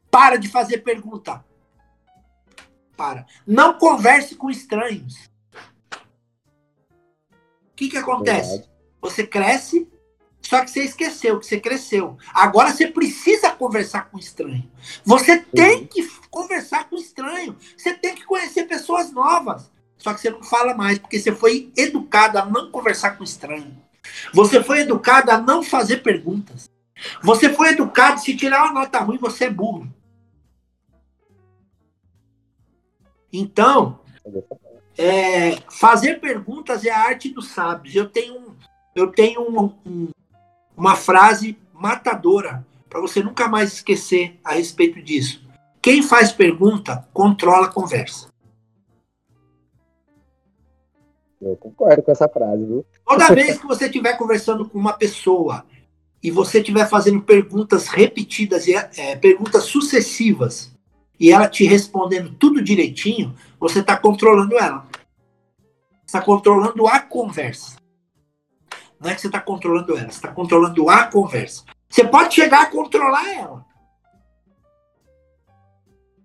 Para 0.10 0.38
de 0.38 0.48
fazer 0.48 0.80
pergunta. 0.80 1.46
Para. 2.98 3.26
Não 3.46 3.78
converse 3.78 4.36
com 4.36 4.50
estranhos. 4.50 5.30
O 5.92 7.76
que, 7.76 7.90
que 7.90 7.98
acontece? 7.98 8.50
Verdade. 8.50 8.74
Você 9.02 9.28
cresce, 9.28 9.90
só 10.54 10.64
que 10.64 10.70
você 10.70 10.84
esqueceu 10.84 11.40
que 11.40 11.48
você 11.48 11.60
cresceu. 11.60 12.16
Agora 12.32 12.70
você 12.72 12.86
precisa 12.86 13.50
conversar 13.50 14.12
com 14.12 14.20
estranho. 14.20 14.70
Você 15.04 15.40
tem 15.40 15.88
que 15.88 16.08
conversar 16.30 16.88
com 16.88 16.96
estranho. 16.96 17.58
Você 17.76 17.92
tem 17.96 18.14
que 18.14 18.24
conhecer 18.24 18.66
pessoas 18.66 19.12
novas. 19.12 19.72
Só 19.98 20.14
que 20.14 20.22
você 20.22 20.30
não 20.30 20.44
fala 20.44 20.76
mais, 20.76 21.00
porque 21.00 21.18
você 21.18 21.32
foi 21.32 21.72
educado 21.76 22.38
a 22.38 22.46
não 22.46 22.70
conversar 22.70 23.18
com 23.18 23.24
estranho. 23.24 23.76
Você 24.32 24.64
foi 24.64 24.82
educado 24.82 25.32
a 25.32 25.40
não 25.40 25.64
fazer 25.64 26.04
perguntas. 26.04 26.70
Você 27.24 27.50
foi 27.52 27.70
educado, 27.70 28.22
se 28.22 28.38
tirar 28.38 28.66
uma 28.66 28.82
nota 28.82 29.00
ruim, 29.00 29.18
você 29.18 29.46
é 29.46 29.50
burro. 29.50 29.92
Então, 33.32 34.02
é, 34.96 35.56
fazer 35.72 36.20
perguntas 36.20 36.86
é 36.86 36.92
a 36.92 37.00
arte 37.00 37.30
dos 37.30 37.48
sábios. 37.48 37.96
Eu 37.96 38.08
tenho, 38.08 38.56
eu 38.96 39.12
tenho 39.12 39.42
um, 39.42 39.74
um, 39.84 40.10
uma 40.76 40.96
frase 40.96 41.58
matadora 41.74 42.66
para 42.90 43.02
você 43.02 43.24
nunca 43.24 43.48
mais 43.48 43.74
esquecer 43.74 44.40
a 44.44 44.54
respeito 44.54 45.02
disso. 45.02 45.44
Quem 45.82 46.02
faz 46.02 46.32
pergunta 46.32 47.08
controla 47.12 47.66
a 47.66 47.72
conversa. 47.72 48.28
Eu 51.42 51.58
concordo 51.58 52.02
com 52.02 52.12
essa 52.12 52.30
frase, 52.30 52.64
viu? 52.64 52.86
Toda 53.06 53.34
vez 53.34 53.58
que 53.58 53.68
você 53.68 53.86
estiver 53.86 54.18
conversando 54.18 54.68
com 54.68 54.78
uma 54.78 54.94
pessoa 54.94 55.66
e 56.22 56.32
você 56.32 56.60
estiver 56.60 56.88
fazendo 56.88 57.22
perguntas 57.22 57.88
repetidas, 57.88 58.66
e 58.66 58.74
é, 58.74 59.16
perguntas 59.18 59.66
sucessivas, 59.66 60.72
e 61.20 61.32
ela 61.32 61.50
te 61.50 61.66
respondendo 61.66 62.34
tudo 62.34 62.64
direitinho, 62.64 63.36
você 63.60 63.80
está 63.80 63.98
controlando 63.98 64.58
ela. 64.58 64.88
Está 66.06 66.22
controlando 66.22 66.88
a 66.88 67.00
conversa. 67.00 67.76
Não 69.04 69.10
é 69.10 69.16
que 69.16 69.20
você 69.20 69.28
está 69.28 69.42
controlando 69.42 69.98
ela, 69.98 70.10
você 70.10 70.16
está 70.16 70.30
controlando 70.30 70.90
a 70.90 71.04
conversa. 71.08 71.66
Você 71.90 72.06
pode 72.06 72.34
chegar 72.34 72.62
a 72.62 72.66
controlar 72.68 73.30
ela. 73.34 73.66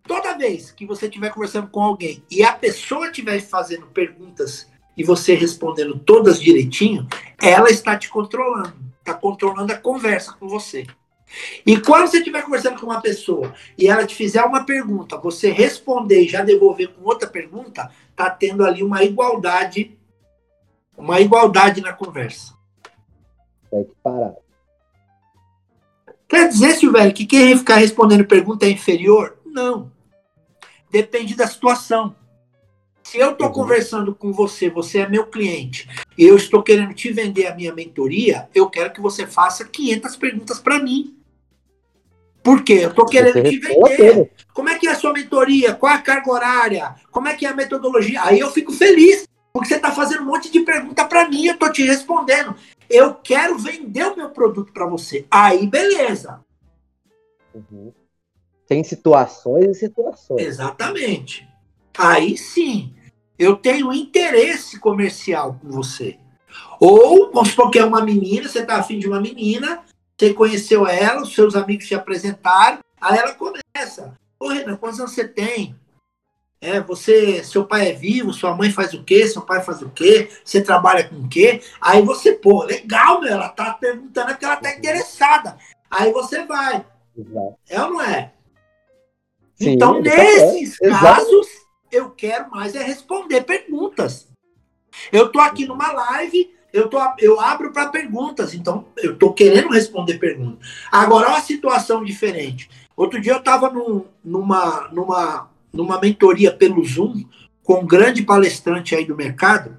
Toda 0.05 0.39
vez 0.39 0.71
que 0.71 0.87
você 0.87 1.07
estiver 1.07 1.31
conversando 1.31 1.67
com 1.69 1.83
alguém 1.83 2.23
e 2.31 2.45
a 2.45 2.53
pessoa 2.53 3.09
estiver 3.09 3.41
fazendo 3.41 3.87
perguntas 3.87 4.71
e 4.97 5.03
você 5.03 5.35
respondendo 5.35 5.99
todas 5.99 6.41
direitinho, 6.41 7.09
ela 7.43 7.69
está 7.69 7.99
te 7.99 8.09
controlando. 8.09 8.77
Está 9.01 9.13
controlando 9.13 9.73
a 9.73 9.77
conversa 9.77 10.33
com 10.39 10.47
você. 10.49 10.87
E 11.67 11.81
quando 11.81 12.07
você 12.07 12.19
estiver 12.19 12.43
conversando 12.43 12.79
com 12.79 12.87
uma 12.87 13.03
pessoa 13.03 13.53
e 13.77 13.89
ela 13.89 14.07
te 14.07 14.15
fizer 14.15 14.45
uma 14.45 14.65
pergunta, 14.65 15.19
você 15.19 15.51
responder 15.51 16.23
e 16.23 16.29
já 16.29 16.45
devolver 16.45 16.95
com 16.95 17.03
outra 17.03 17.29
pergunta, 17.29 17.91
está 18.11 18.31
tendo 18.31 18.65
ali 18.65 18.85
uma 18.85 19.03
igualdade, 19.03 19.99
uma 20.97 21.21
igualdade 21.21 21.81
na 21.81 21.93
conversa. 21.93 22.58
Que 23.71 23.87
parar. 24.03 24.35
Quer 26.29 26.49
dizer, 26.49 26.75
Silvério, 26.75 27.15
que 27.15 27.25
quem 27.25 27.57
ficar 27.57 27.77
respondendo 27.77 28.25
pergunta 28.25 28.67
é 28.67 28.71
inferior? 28.71 29.39
Não. 29.47 29.91
Depende 30.91 31.35
da 31.35 31.47
situação. 31.47 32.15
Se 33.03 33.19
eu 33.19 33.31
estou 33.31 33.47
uhum. 33.47 33.53
conversando 33.55 34.15
com 34.15 34.33
você, 34.33 34.69
você 34.69 34.99
é 34.99 35.09
meu 35.09 35.27
cliente, 35.27 35.89
e 36.17 36.25
eu 36.25 36.37
estou 36.37 36.63
querendo 36.63 36.93
te 36.93 37.11
vender 37.11 37.47
a 37.47 37.55
minha 37.55 37.75
mentoria, 37.75 38.51
eu 38.55 38.69
quero 38.69 38.93
que 38.93 39.01
você 39.01 39.27
faça 39.27 39.65
500 39.65 40.17
perguntas 40.17 40.59
para 40.59 40.79
mim. 40.79 41.17
Por 42.43 42.63
quê? 42.63 42.81
Eu 42.83 42.91
estou 42.91 43.07
querendo 43.07 43.43
te 43.49 43.59
vender. 43.59 44.31
Como 44.53 44.69
é 44.69 44.79
que 44.79 44.87
é 44.87 44.91
a 44.91 44.95
sua 44.95 45.15
mentoria? 45.15 45.75
Qual 45.75 45.91
é 45.91 45.97
a 45.97 46.03
carga 46.03 46.31
horária? 46.31 46.95
Como 47.11 47.29
é 47.29 47.35
que 47.35 47.47
é 47.47 47.49
a 47.49 47.55
metodologia? 47.55 48.23
Aí 48.23 48.39
eu 48.39 48.51
fico 48.51 48.73
feliz, 48.73 49.27
porque 49.55 49.69
você 49.69 49.77
está 49.77 49.91
fazendo 49.91 50.23
um 50.23 50.27
monte 50.27 50.51
de 50.51 50.61
pergunta 50.61 51.05
para 51.07 51.27
mim, 51.29 51.47
eu 51.47 51.55
estou 51.55 51.73
te 51.73 51.83
respondendo. 51.83 52.55
Eu 52.89 53.15
quero 53.15 53.59
vender 53.59 54.05
o 54.05 54.17
meu 54.17 54.31
produto 54.31 54.73
para 54.73 54.87
você. 54.87 55.27
Aí, 55.31 55.67
beleza. 55.67 56.41
Uhum. 57.55 57.93
Tem 58.67 58.85
situações 58.85 59.65
e 59.67 59.75
situações. 59.75 60.43
Exatamente. 60.43 61.49
Aí 61.97 62.37
sim 62.37 62.95
eu 63.39 63.57
tenho 63.57 63.93
interesse 63.93 64.79
comercial 64.81 65.59
com 65.61 65.71
você. 65.71 66.19
Ou, 66.81 67.31
vamos 67.33 67.51
supor 67.51 67.71
que 67.71 67.79
é 67.79 67.85
uma 67.85 68.05
menina, 68.05 68.49
você 68.49 68.61
está 68.61 68.77
afim 68.77 68.99
de 68.99 69.07
uma 69.07 69.21
menina, 69.21 69.85
você 70.17 70.35
conheceu 70.35 70.87
ela, 70.87 71.23
os 71.23 71.35
seus 71.35 71.55
amigos 71.55 71.87
te 71.87 71.95
apresentaram, 71.95 72.81
aí 73.01 73.19
ela 73.19 73.35
começa. 73.35 74.15
Ô, 74.41 74.49
Renan, 74.49 74.77
quantos 74.77 74.99
anos 74.99 75.13
você 75.13 75.27
tem? 75.27 75.77
É, 76.61 76.81
você, 76.81 77.45
seu 77.45 77.65
pai 77.65 77.91
é 77.91 77.93
vivo, 77.93 78.33
sua 78.33 78.55
mãe 78.55 78.71
faz 78.71 78.93
o 78.93 79.05
quê? 79.05 79.29
Seu 79.29 79.43
pai 79.43 79.63
faz 79.63 79.81
o 79.81 79.91
quê? 79.91 80.29
Você 80.45 80.61
trabalha 80.61 81.09
com 81.09 81.17
o 81.17 81.29
quê? 81.29 81.61
Aí 81.81 82.03
você, 82.03 82.33
pô, 82.33 82.65
legal, 82.65 83.21
meu, 83.21 83.31
ela 83.31 83.49
tá 83.49 83.75
perguntando 83.75 84.29
porque 84.29 84.45
ela 84.45 84.57
tá 84.57 84.75
interessada. 84.75 85.57
Aí 85.89 86.13
você 86.13 86.45
vai. 86.45 86.85
Exato. 87.17 87.59
É 87.69 87.83
ou 87.83 87.91
não 87.91 88.01
é? 88.01 88.33
Sim, 89.55 89.71
então, 89.71 90.01
nesses 90.01 90.81
é. 90.83 90.89
casos, 90.91 91.47
eu 91.91 92.11
quero 92.11 92.51
mais 92.51 92.75
é 92.75 92.83
responder 92.83 93.43
perguntas. 93.43 94.29
Eu 95.13 95.31
tô 95.31 95.41
aqui 95.41 95.65
numa 95.65 95.93
live, 95.93 96.53
eu, 96.73 96.89
tô, 96.89 96.99
eu 97.19 97.41
abro 97.41 97.73
para 97.73 97.89
perguntas, 97.89 98.55
então 98.55 98.87
eu 98.97 99.17
tô 99.17 99.33
querendo 99.33 99.69
responder 99.71 100.19
perguntas. 100.19 100.69
Agora, 100.91 101.29
uma 101.29 101.41
situação 101.41 102.05
diferente. 102.05 102.69
Outro 102.97 103.21
dia 103.21 103.33
eu 103.33 103.39
estava 103.39 103.71
num, 103.71 104.05
numa, 104.25 104.89
numa, 104.89 105.51
numa 105.79 106.01
mentoria 106.01 106.53
pelo 106.53 106.85
Zoom 106.85 107.25
com 107.63 107.83
um 107.83 107.87
grande 107.87 108.25
palestrante 108.25 108.97
aí 108.97 109.05
do 109.05 109.15
mercado, 109.15 109.77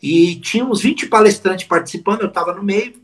e 0.00 0.36
tinha 0.36 0.64
uns 0.64 0.82
20 0.82 1.08
palestrantes 1.08 1.66
participando, 1.66 2.20
eu 2.20 2.28
estava 2.28 2.54
no 2.54 2.62
meio, 2.62 2.94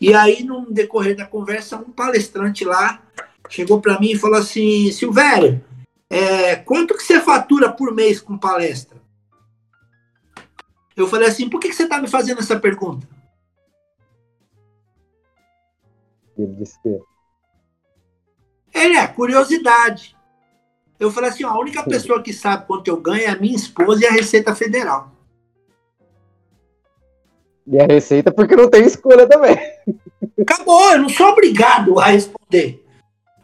e 0.00 0.14
aí, 0.14 0.42
no 0.42 0.72
decorrer 0.72 1.14
da 1.14 1.26
conversa, 1.26 1.76
um 1.76 1.92
palestrante 1.92 2.64
lá 2.64 3.02
chegou 3.48 3.80
para 3.80 4.00
mim 4.00 4.12
e 4.12 4.18
falou 4.18 4.38
assim: 4.38 4.90
Silvério, 4.90 5.62
é, 6.08 6.56
quanto 6.56 6.96
que 6.96 7.02
você 7.02 7.20
fatura 7.20 7.70
por 7.70 7.94
mês 7.94 8.20
com 8.20 8.38
palestra? 8.38 9.00
Eu 10.96 11.06
falei 11.06 11.28
assim, 11.28 11.48
por 11.48 11.60
que, 11.60 11.68
que 11.68 11.74
você 11.74 11.84
está 11.84 12.00
me 12.00 12.08
fazendo 12.08 12.40
essa 12.40 12.58
pergunta? 12.58 13.06
Ele 16.36 16.54
disse 16.54 16.80
que... 16.82 17.00
Ele 18.74 18.96
é 18.96 19.06
curiosidade. 19.06 20.16
Eu 21.02 21.10
falei 21.10 21.30
assim, 21.30 21.42
ó, 21.42 21.48
a 21.48 21.58
única 21.58 21.82
pessoa 21.82 22.22
que 22.22 22.32
sabe 22.32 22.64
quanto 22.64 22.86
eu 22.86 22.96
ganho 22.96 23.24
é 23.24 23.26
a 23.26 23.36
minha 23.36 23.56
esposa 23.56 24.04
e 24.04 24.06
a 24.06 24.12
Receita 24.12 24.54
Federal. 24.54 25.10
E 27.66 27.76
a 27.76 27.86
Receita 27.86 28.30
porque 28.30 28.54
não 28.54 28.70
tem 28.70 28.84
escolha 28.84 29.26
também. 29.26 29.56
Acabou, 30.40 30.92
eu 30.92 30.98
não 30.98 31.08
sou 31.08 31.30
obrigado 31.30 31.98
a 31.98 32.06
responder. 32.06 32.84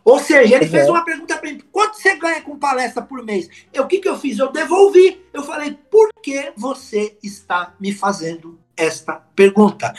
Ou 0.04 0.20
seja, 0.20 0.54
ele 0.54 0.68
fez 0.68 0.88
uma 0.88 1.04
pergunta 1.04 1.36
para 1.36 1.50
mim: 1.50 1.60
quanto 1.72 1.96
você 1.96 2.14
ganha 2.14 2.40
com 2.42 2.56
palestra 2.56 3.02
por 3.02 3.24
mês? 3.24 3.50
Eu, 3.72 3.82
o 3.82 3.88
que, 3.88 3.98
que 3.98 4.08
eu 4.08 4.16
fiz? 4.16 4.38
Eu 4.38 4.52
devolvi. 4.52 5.20
Eu 5.32 5.42
falei: 5.42 5.76
por 5.90 6.10
que 6.22 6.52
você 6.56 7.18
está 7.24 7.74
me 7.80 7.92
fazendo 7.92 8.56
esta 8.76 9.14
pergunta? 9.34 9.92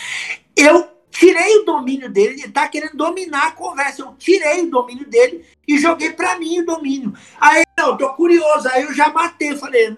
Eu 0.55 0.87
tirei 1.19 1.57
o 1.57 1.65
domínio 1.65 2.09
dele, 2.09 2.35
ele 2.35 2.45
está 2.45 2.65
querendo 2.69 2.95
dominar 2.95 3.47
a 3.47 3.51
conversa. 3.51 4.01
Eu 4.01 4.15
tirei 4.17 4.61
o 4.61 4.71
domínio 4.71 5.05
dele 5.05 5.45
e 5.67 5.77
joguei 5.77 6.13
para 6.13 6.39
mim 6.39 6.61
o 6.61 6.65
domínio. 6.65 7.13
Aí, 7.39 7.63
eu 7.77 7.97
tô 7.97 8.13
curioso. 8.13 8.69
Aí 8.69 8.83
eu 8.83 8.93
já 8.93 9.09
matei. 9.09 9.55
Falei: 9.57 9.97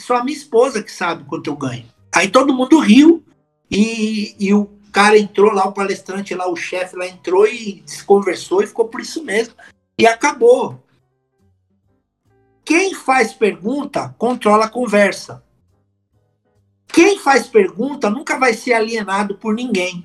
só 0.00 0.16
a 0.16 0.24
minha 0.24 0.36
esposa 0.36 0.82
que 0.82 0.90
sabe 0.90 1.24
quanto 1.24 1.50
eu 1.50 1.56
ganho. 1.56 1.84
Aí 2.14 2.28
todo 2.28 2.54
mundo 2.54 2.78
riu 2.78 3.22
e, 3.70 4.34
e 4.40 4.54
o 4.54 4.70
cara 4.90 5.18
entrou 5.18 5.52
lá, 5.52 5.66
o 5.68 5.72
palestrante 5.72 6.34
lá, 6.34 6.48
o 6.48 6.56
chefe 6.56 6.96
lá 6.96 7.06
entrou 7.06 7.46
e 7.46 7.84
conversou 8.06 8.62
e 8.62 8.66
ficou 8.66 8.88
por 8.88 9.02
isso 9.02 9.22
mesmo. 9.22 9.54
E 9.98 10.06
acabou. 10.06 10.82
Quem 12.64 12.94
faz 12.94 13.32
pergunta 13.34 14.14
controla 14.18 14.64
a 14.64 14.70
conversa. 14.70 15.44
Quem 16.88 17.18
faz 17.18 17.46
pergunta 17.46 18.10
nunca 18.10 18.38
vai 18.38 18.54
ser 18.54 18.72
alienado 18.72 19.36
por 19.36 19.54
ninguém. 19.54 20.04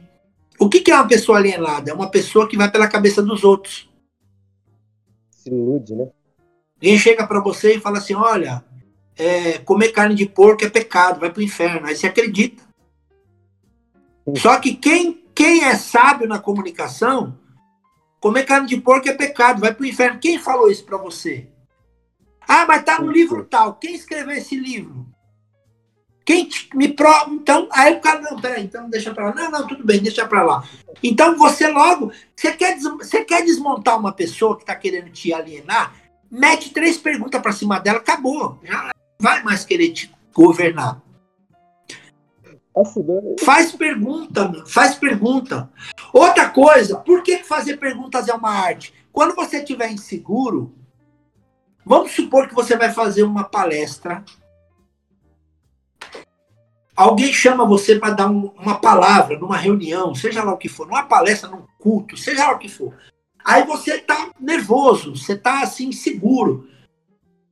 O 0.60 0.70
que, 0.70 0.82
que 0.82 0.92
é 0.92 0.96
uma 0.96 1.08
pessoa 1.08 1.38
alienada? 1.38 1.90
É 1.90 1.94
uma 1.94 2.10
pessoa 2.10 2.48
que 2.48 2.58
vai 2.58 2.70
pela 2.70 2.88
cabeça 2.88 3.22
dos 3.22 3.44
outros. 3.44 3.90
Se 5.32 5.50
ilude, 5.50 5.96
né? 5.96 6.10
Alguém 6.76 6.98
chega 6.98 7.26
para 7.26 7.40
você 7.40 7.76
e 7.76 7.80
fala 7.80 7.98
assim: 7.98 8.14
olha, 8.14 8.64
é, 9.18 9.58
comer 9.60 9.92
carne 9.92 10.16
de 10.16 10.26
porco 10.26 10.64
é 10.66 10.70
pecado, 10.70 11.20
vai 11.20 11.32
para 11.32 11.40
o 11.40 11.44
inferno. 11.44 11.88
Aí 11.88 11.96
você 11.96 12.08
acredita. 12.08 12.64
Só 14.38 14.60
que 14.60 14.76
quem, 14.76 15.24
quem 15.34 15.64
é 15.64 15.76
sábio 15.76 16.28
na 16.28 16.40
comunicação, 16.40 17.38
comer 18.20 18.44
carne 18.44 18.68
de 18.68 18.78
porco 18.78 19.10
é 19.10 19.14
pecado, 19.14 19.60
vai 19.60 19.74
para 19.74 19.84
o 19.84 19.88
inferno. 19.88 20.20
Quem 20.20 20.38
falou 20.38 20.70
isso 20.70 20.86
para 20.86 20.98
você? 20.98 21.48
Ah, 22.48 22.66
mas 22.66 22.84
tá 22.84 23.00
no 23.00 23.12
livro 23.12 23.46
tal. 23.46 23.76
Quem 23.76 23.96
escreveu 23.96 24.36
esse 24.36 24.56
livro? 24.58 25.03
Quem 26.26 26.48
me 26.74 26.88
prova. 26.88 27.30
Então, 27.32 27.68
aí 27.72 27.94
o 27.94 28.00
cara, 28.00 28.22
não, 28.22 28.40
peraí, 28.40 28.64
então 28.64 28.90
deixa 28.90 29.14
para 29.14 29.26
lá. 29.26 29.36
Não, 29.36 29.52
não, 29.52 29.68
tudo 29.68 29.86
bem, 29.86 30.02
deixa 30.02 30.26
para 30.26 30.44
lá. 30.44 30.64
Então 31.02 31.38
você 31.38 31.68
logo. 31.68 32.12
Você 32.36 32.54
quer, 32.54 32.80
você 32.80 33.24
quer 33.24 33.44
desmontar 33.44 34.00
uma 34.00 34.14
pessoa 34.14 34.56
que 34.56 34.64
está 34.64 34.76
querendo 34.76 35.12
te 35.12 35.34
alienar? 35.34 35.94
Mete 36.32 36.72
três 36.72 36.98
perguntas 36.98 37.42
para 37.42 37.52
cima 37.52 37.80
dela, 37.80 38.00
acabou. 38.00 38.58
Já 38.64 38.92
vai 39.20 39.44
mais 39.44 39.66
querer 39.66 39.92
te 39.92 40.14
governar. 40.34 41.02
Faz 43.42 43.72
pergunta, 43.72 44.52
faz 44.66 44.96
pergunta. 44.96 45.70
Outra 46.12 46.50
coisa, 46.50 46.98
por 46.98 47.22
que 47.22 47.44
fazer 47.44 47.78
perguntas 47.78 48.28
é 48.28 48.34
uma 48.34 48.50
arte? 48.50 48.94
Quando 49.12 49.36
você 49.36 49.58
estiver 49.58 49.92
inseguro, 49.92 50.74
vamos 51.86 52.12
supor 52.14 52.48
que 52.48 52.56
você 52.56 52.76
vai 52.76 52.92
fazer 52.92 53.22
uma 53.24 53.44
palestra 53.44 54.24
Alguém 56.96 57.34
chama 57.34 57.66
você 57.66 57.98
para 57.98 58.14
dar 58.14 58.30
um, 58.30 58.52
uma 58.58 58.80
palavra 58.80 59.38
numa 59.40 59.58
reunião, 59.58 60.14
seja 60.14 60.44
lá 60.44 60.54
o 60.54 60.58
que 60.58 60.70
for, 60.70 60.86
numa 60.86 61.04
palestra, 61.04 61.50
num 61.50 61.64
culto, 61.80 62.16
seja 62.16 62.46
lá 62.46 62.54
o 62.54 62.60
que 62.60 62.70
for. 62.70 62.94
Aí 63.44 63.64
você 63.66 63.96
está 63.96 64.30
nervoso, 64.40 65.16
você 65.16 65.34
está 65.34 65.62
assim, 65.62 65.88
inseguro. 65.88 66.70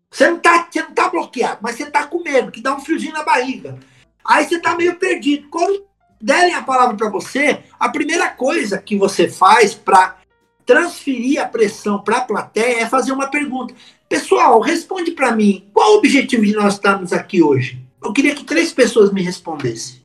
Você 0.09 0.29
não 0.29 0.37
está 0.37 0.67
você 0.69 0.81
não 0.81 0.91
tá 0.91 1.09
bloqueado, 1.09 1.59
mas 1.61 1.75
você 1.75 1.83
está 1.83 2.05
com 2.05 2.23
medo, 2.23 2.51
que 2.51 2.61
dá 2.61 2.75
um 2.75 2.79
friozinho 2.79 3.13
na 3.13 3.23
barriga. 3.23 3.77
Aí 4.23 4.45
você 4.45 4.55
está 4.55 4.75
meio 4.75 4.95
perdido. 4.95 5.49
Quando 5.49 5.85
derem 6.19 6.53
a 6.53 6.61
palavra 6.61 6.95
para 6.95 7.09
você, 7.09 7.63
a 7.79 7.89
primeira 7.89 8.29
coisa 8.29 8.77
que 8.77 8.95
você 8.95 9.27
faz 9.27 9.73
para 9.73 10.17
transferir 10.65 11.41
a 11.41 11.47
pressão 11.47 12.01
para 12.01 12.17
a 12.17 12.25
plateia 12.25 12.81
é 12.81 12.85
fazer 12.85 13.11
uma 13.11 13.29
pergunta. 13.29 13.73
Pessoal, 14.07 14.59
responde 14.59 15.11
para 15.11 15.35
mim, 15.35 15.67
qual 15.73 15.93
o 15.93 15.97
objetivo 15.97 16.45
de 16.45 16.53
nós 16.53 16.75
estarmos 16.75 17.11
aqui 17.11 17.41
hoje? 17.41 17.81
Eu 18.01 18.11
queria 18.11 18.35
que 18.35 18.43
três 18.43 18.73
pessoas 18.73 19.13
me 19.13 19.21
respondessem. 19.21 20.01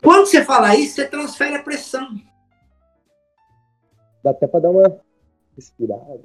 Quando 0.00 0.26
você 0.26 0.44
fala 0.44 0.76
isso, 0.76 0.96
você 0.96 1.06
transfere 1.06 1.56
a 1.56 1.62
pressão. 1.62 2.14
Dá 4.22 4.30
até 4.30 4.46
para 4.46 4.60
dar 4.60 4.70
uma 4.70 5.00
respirada. 5.56 6.22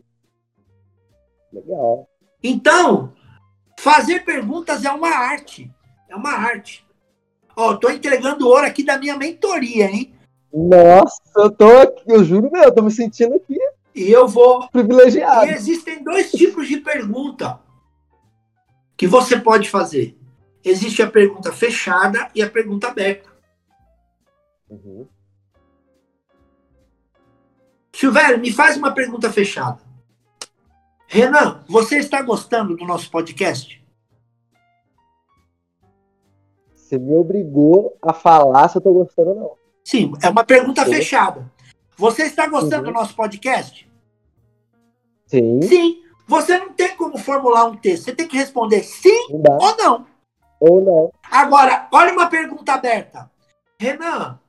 Legal. 1.51 2.07
Então, 2.43 3.13
fazer 3.79 4.23
perguntas 4.23 4.85
é 4.85 4.91
uma 4.91 5.09
arte. 5.09 5.73
É 6.07 6.15
uma 6.15 6.31
arte. 6.31 6.85
Ó, 7.55 7.75
tô 7.75 7.89
entregando 7.89 8.47
ouro 8.47 8.65
aqui 8.65 8.83
da 8.83 8.97
minha 8.97 9.17
mentoria, 9.17 9.85
hein? 9.85 10.13
Nossa, 10.53 11.21
eu 11.37 11.51
tô 11.51 11.69
aqui, 11.79 12.03
eu 12.07 12.23
juro 12.23 12.51
meu, 12.51 12.63
eu 12.63 12.73
tô 12.73 12.81
me 12.81 12.91
sentindo 12.91 13.35
aqui. 13.35 13.57
E 13.95 14.11
eu 14.11 14.27
vou. 14.27 14.67
Privilegiado. 14.69 15.45
E 15.45 15.53
existem 15.53 16.03
dois 16.03 16.31
tipos 16.31 16.67
de 16.67 16.77
pergunta 16.77 17.59
que 18.95 19.07
você 19.07 19.39
pode 19.39 19.69
fazer 19.69 20.18
existe 20.63 21.01
a 21.01 21.09
pergunta 21.09 21.51
fechada 21.51 22.29
e 22.33 22.41
a 22.41 22.49
pergunta 22.49 22.87
aberta. 22.87 23.29
Uhum. 24.69 25.07
Silvério, 27.93 28.39
me 28.39 28.51
faz 28.51 28.77
uma 28.77 28.93
pergunta 28.93 29.31
fechada. 29.31 29.79
Renan, 31.07 31.63
você 31.67 31.97
está 31.97 32.21
gostando 32.21 32.75
do 32.75 32.85
nosso 32.85 33.09
podcast? 33.09 33.83
Você 36.73 36.97
me 36.97 37.15
obrigou 37.15 37.97
a 38.01 38.13
falar 38.13 38.69
se 38.69 38.77
eu 38.77 38.79
estou 38.79 38.93
gostando 38.93 39.29
ou 39.31 39.35
não. 39.35 39.51
Sim, 39.83 40.13
é 40.21 40.29
uma 40.29 40.43
pergunta 40.43 40.85
Sim. 40.85 40.91
fechada. 40.91 41.51
Você 41.97 42.23
está 42.23 42.47
gostando 42.47 42.87
uhum. 42.87 42.93
do 42.93 42.99
nosso 42.99 43.15
podcast? 43.15 43.89
Sim. 45.25 45.61
Sim. 45.61 46.03
Você 46.27 46.57
não 46.57 46.71
tem 46.71 46.95
como 46.95 47.17
formular 47.17 47.65
um 47.65 47.75
texto. 47.75 48.05
Você 48.05 48.15
tem 48.15 48.27
que 48.27 48.37
responder 48.37 48.83
sim 48.83 49.27
ou 49.31 49.77
não. 49.77 50.05
Ou 50.59 50.81
não. 50.83 51.13
Agora, 51.31 51.87
olha 51.91 52.11
uma 52.11 52.29
pergunta 52.29 52.73
aberta. 52.73 53.31
Renan, 53.79 54.39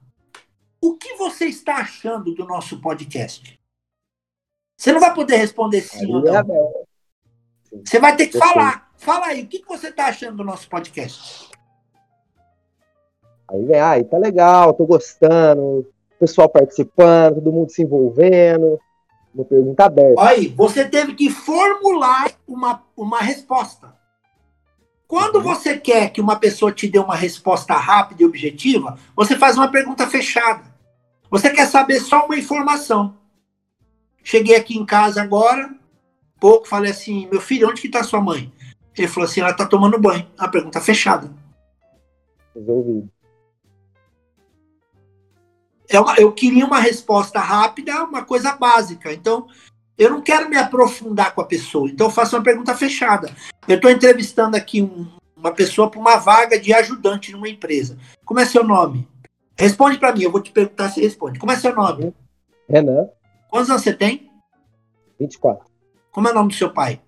o 0.80 0.96
que 0.96 1.14
você 1.14 1.46
está 1.46 1.76
achando 1.76 2.34
do 2.34 2.44
nosso 2.44 2.80
podcast? 2.80 3.61
Você 4.76 4.92
não 4.92 5.00
vai 5.00 5.14
poder 5.14 5.36
responder 5.36 5.82
sim 5.82 6.12
ou 6.12 6.22
não. 6.22 6.86
Você 7.84 8.00
vai 8.00 8.16
ter 8.16 8.26
que 8.26 8.38
falar. 8.38 8.90
Fala 8.96 9.26
aí, 9.26 9.42
o 9.42 9.46
que 9.46 9.62
você 9.66 9.88
está 9.88 10.06
achando 10.06 10.38
do 10.38 10.44
nosso 10.44 10.68
podcast? 10.68 11.50
Aí 13.48 13.64
vem, 13.64 13.80
aí 13.80 14.04
tá 14.04 14.16
legal, 14.18 14.74
tô 14.74 14.86
gostando, 14.86 15.86
pessoal 16.18 16.48
participando, 16.48 17.36
todo 17.36 17.52
mundo 17.52 17.70
se 17.70 17.82
envolvendo. 17.82 18.80
Uma 19.34 19.44
pergunta 19.44 19.84
aberta. 19.84 20.20
Aí, 20.22 20.48
você 20.48 20.88
teve 20.88 21.14
que 21.14 21.30
formular 21.30 22.32
uma, 22.48 22.82
uma 22.96 23.20
resposta. 23.20 23.94
Quando 25.11 25.38
uhum. 25.38 25.42
você 25.42 25.76
quer 25.76 26.11
que 26.11 26.20
uma 26.20 26.36
pessoa 26.36 26.70
te 26.70 26.86
dê 26.86 26.96
uma 26.96 27.16
resposta 27.16 27.74
rápida 27.74 28.22
e 28.22 28.24
objetiva, 28.24 28.96
você 29.16 29.36
faz 29.36 29.56
uma 29.56 29.66
pergunta 29.66 30.06
fechada. 30.06 30.62
Você 31.28 31.50
quer 31.50 31.66
saber 31.66 31.98
só 31.98 32.26
uma 32.26 32.38
informação. 32.38 33.18
Cheguei 34.22 34.54
aqui 34.54 34.78
em 34.78 34.86
casa 34.86 35.20
agora, 35.20 35.74
pouco, 36.38 36.68
falei 36.68 36.92
assim, 36.92 37.26
meu 37.28 37.40
filho, 37.40 37.68
onde 37.68 37.80
que 37.80 37.88
está 37.88 38.04
sua 38.04 38.20
mãe? 38.20 38.52
Ele 38.96 39.08
falou 39.08 39.28
assim, 39.28 39.40
ela 39.40 39.50
está 39.50 39.66
tomando 39.66 39.98
banho. 39.98 40.24
A 40.38 40.46
pergunta 40.46 40.80
fechada. 40.80 41.28
Resolvido. 42.54 43.11
É 45.88 46.22
eu 46.22 46.30
queria 46.30 46.64
uma 46.64 46.78
resposta 46.78 47.40
rápida, 47.40 48.04
uma 48.04 48.24
coisa 48.24 48.52
básica. 48.52 49.12
Então, 49.12 49.48
eu 50.01 50.09
não 50.09 50.22
quero 50.22 50.48
me 50.48 50.57
aprofundar 50.57 51.34
com 51.34 51.42
a 51.42 51.46
pessoa, 51.46 51.86
então 51.90 52.07
eu 52.07 52.11
faço 52.11 52.34
uma 52.34 52.42
pergunta 52.42 52.74
fechada. 52.74 53.30
Eu 53.68 53.76
estou 53.76 53.90
entrevistando 53.90 54.57
aqui 54.57 54.80
um, 54.80 55.07
uma 55.36 55.53
pessoa 55.53 55.90
para 55.90 56.01
uma 56.01 56.16
vaga 56.16 56.59
de 56.59 56.72
ajudante 56.72 57.30
numa 57.32 57.51
empresa. 57.51 57.98
Como 58.24 58.40
é 58.40 58.46
seu 58.46 58.64
nome? 58.64 59.07
Responde 59.55 59.98
para 59.98 60.14
mim, 60.14 60.22
eu 60.22 60.32
vou 60.32 60.40
te 60.40 60.51
perguntar 60.53 60.88
se 60.88 61.03
responde. 61.03 61.38
Como 61.38 61.53
é 61.53 61.57
seu 61.57 61.74
nome? 61.74 62.14
Renan. 62.66 63.11
Quantos 63.51 63.68
anos 63.68 63.82
você 63.82 63.92
tem? 63.92 64.32
24. 65.18 65.66
Como 66.11 66.26
é 66.26 66.30
o 66.30 66.34
nome 66.34 66.48
do 66.48 66.55
seu 66.55 66.72
pai? 66.72 66.98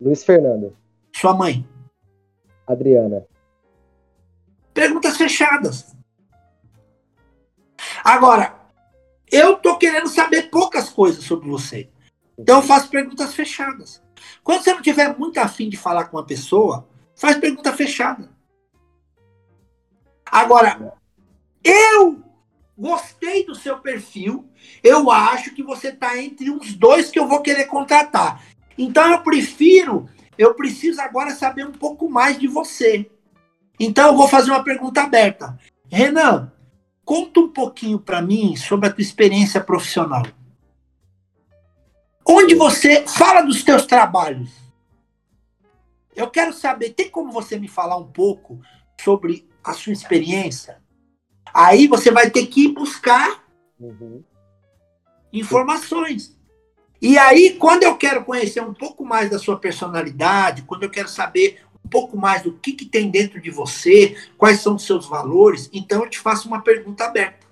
Luiz 0.00 0.24
Fernando. 0.24 0.74
Sua 1.14 1.34
mãe? 1.34 1.68
Adriana. 2.66 3.26
Perguntas 4.72 5.18
fechadas. 5.18 5.94
Agora, 8.02 8.54
eu 9.30 9.56
tô 9.56 9.76
querendo 9.76 10.08
saber 10.08 10.48
poucas 10.48 10.88
coisas 10.88 11.22
sobre 11.22 11.50
você. 11.50 11.90
Então 12.38 12.58
eu 12.58 12.62
faço 12.62 12.88
perguntas 12.88 13.34
fechadas. 13.34 14.02
Quando 14.42 14.62
você 14.62 14.72
não 14.72 14.82
tiver 14.82 15.16
muito 15.16 15.38
afim 15.38 15.68
de 15.68 15.76
falar 15.76 16.04
com 16.04 16.16
uma 16.16 16.26
pessoa, 16.26 16.88
faz 17.14 17.36
pergunta 17.38 17.72
fechada. 17.72 18.30
Agora, 20.26 20.94
eu 21.62 22.22
gostei 22.76 23.46
do 23.46 23.54
seu 23.54 23.78
perfil, 23.78 24.48
eu 24.82 25.10
acho 25.10 25.54
que 25.54 25.62
você 25.62 25.88
está 25.88 26.20
entre 26.20 26.50
uns 26.50 26.74
dois 26.74 27.10
que 27.10 27.18
eu 27.18 27.28
vou 27.28 27.40
querer 27.40 27.66
contratar. 27.66 28.42
Então 28.76 29.10
eu 29.12 29.22
prefiro, 29.22 30.08
eu 30.36 30.54
preciso 30.54 31.00
agora 31.00 31.30
saber 31.30 31.66
um 31.66 31.72
pouco 31.72 32.10
mais 32.10 32.38
de 32.38 32.48
você. 32.48 33.08
Então 33.78 34.08
eu 34.08 34.16
vou 34.16 34.28
fazer 34.28 34.50
uma 34.50 34.64
pergunta 34.64 35.02
aberta. 35.02 35.58
Renan, 35.88 36.52
conta 37.04 37.40
um 37.40 37.48
pouquinho 37.48 37.98
para 37.98 38.20
mim 38.20 38.56
sobre 38.56 38.88
a 38.88 38.92
tua 38.92 39.02
experiência 39.02 39.60
profissional. 39.60 40.24
Onde 42.26 42.54
você 42.54 43.06
fala 43.06 43.42
dos 43.42 43.62
teus 43.62 43.86
trabalhos. 43.86 44.50
Eu 46.16 46.30
quero 46.30 46.52
saber, 46.52 46.90
tem 46.90 47.10
como 47.10 47.30
você 47.30 47.58
me 47.58 47.68
falar 47.68 47.96
um 47.96 48.06
pouco 48.06 48.60
sobre 49.00 49.48
a 49.62 49.72
sua 49.72 49.92
experiência? 49.92 50.82
Aí 51.52 51.86
você 51.86 52.10
vai 52.10 52.30
ter 52.30 52.46
que 52.46 52.66
ir 52.66 52.72
buscar 52.72 53.44
uhum. 53.78 54.22
informações. 55.32 56.38
E 57.02 57.18
aí, 57.18 57.56
quando 57.58 57.82
eu 57.82 57.96
quero 57.98 58.24
conhecer 58.24 58.62
um 58.62 58.72
pouco 58.72 59.04
mais 59.04 59.28
da 59.28 59.38
sua 59.38 59.58
personalidade, 59.58 60.62
quando 60.62 60.84
eu 60.84 60.90
quero 60.90 61.08
saber 61.08 61.60
um 61.84 61.88
pouco 61.88 62.16
mais 62.16 62.42
do 62.42 62.54
que, 62.54 62.72
que 62.72 62.86
tem 62.86 63.10
dentro 63.10 63.40
de 63.40 63.50
você, 63.50 64.16
quais 64.38 64.60
são 64.60 64.76
os 64.76 64.86
seus 64.86 65.06
valores, 65.06 65.68
então 65.72 66.02
eu 66.02 66.08
te 66.08 66.18
faço 66.18 66.48
uma 66.48 66.62
pergunta 66.62 67.04
aberta. 67.04 67.46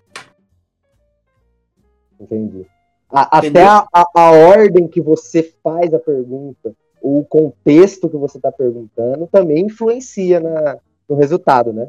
Entendi. 2.19 2.67
A, 3.13 3.39
até 3.39 3.63
a, 3.65 3.87
a, 3.93 4.31
ordem 4.31 4.89
que 4.89 5.01
você 5.01 5.43
faz 5.63 5.93
a 5.93 5.99
pergunta, 5.99 6.75
o 7.01 7.23
contexto 7.25 8.09
que 8.09 8.17
você 8.17 8.39
está 8.39 8.51
perguntando, 8.51 9.29
também 9.31 9.67
influencia 9.67 10.41
na, 10.41 10.79
no 11.07 11.15
resultado, 11.15 11.73
né? 11.73 11.89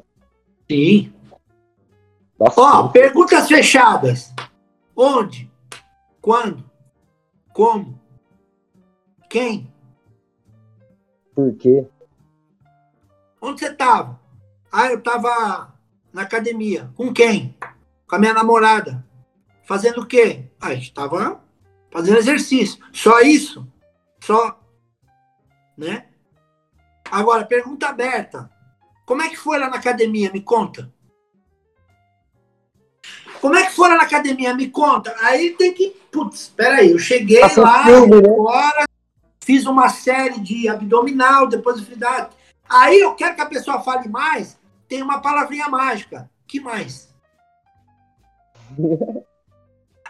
Sim. 0.69 1.13
Nossa, 2.37 2.59
Ó, 2.59 2.87
perguntas 2.89 3.47
fechadas. 3.47 4.33
Onde? 4.95 5.49
Quando? 6.21 6.63
Como? 7.53 7.97
Quem? 9.29 9.71
Por 11.33 11.53
quê? 11.55 11.87
Onde 13.41 13.59
você 13.59 13.67
estava? 13.67 14.19
Ah, 14.71 14.91
eu 14.91 14.99
estava 14.99 15.73
na 16.11 16.23
academia. 16.23 16.89
Com 16.95 17.13
quem? 17.13 17.55
Com 18.07 18.15
a 18.15 18.19
minha 18.19 18.33
namorada. 18.33 19.03
Fazendo 19.63 20.01
o 20.01 20.05
quê? 20.05 20.45
Ah, 20.59 20.73
estava 20.73 21.41
fazendo 21.91 22.17
exercício. 22.17 22.83
Só 22.91 23.21
isso? 23.21 23.67
Só. 24.19 24.59
Né? 25.77 26.07
Agora, 27.09 27.45
pergunta 27.45 27.87
aberta. 27.87 28.49
Como 29.05 29.21
é 29.21 29.29
que 29.29 29.37
foi 29.37 29.59
lá 29.59 29.69
na 29.69 29.77
academia? 29.77 30.31
Me 30.31 30.41
conta. 30.41 30.91
Como 33.39 33.55
é 33.55 33.65
que 33.65 33.75
foi 33.75 33.89
lá 33.89 33.97
na 33.97 34.03
academia? 34.03 34.53
Me 34.53 34.69
conta. 34.69 35.15
Aí 35.19 35.51
tem 35.51 35.73
que. 35.73 35.89
Putz, 36.11 36.51
peraí, 36.55 36.91
eu 36.91 36.99
cheguei 36.99 37.41
Passa 37.41 37.61
lá, 37.61 37.83
filme, 37.83 38.21
né? 38.21 38.29
agora, 38.29 38.85
fiz 39.43 39.65
uma 39.65 39.89
série 39.89 40.39
de 40.39 40.69
abdominal, 40.69 41.47
depois 41.47 41.77
eu 41.77 41.83
fiz. 41.83 41.97
Aí 42.69 42.99
eu 42.99 43.15
quero 43.15 43.35
que 43.35 43.41
a 43.41 43.47
pessoa 43.47 43.81
fale 43.81 44.07
mais, 44.07 44.57
tem 44.87 45.01
uma 45.01 45.19
palavrinha 45.19 45.67
mágica. 45.67 46.29
Que 46.47 46.59
mais? 46.59 47.13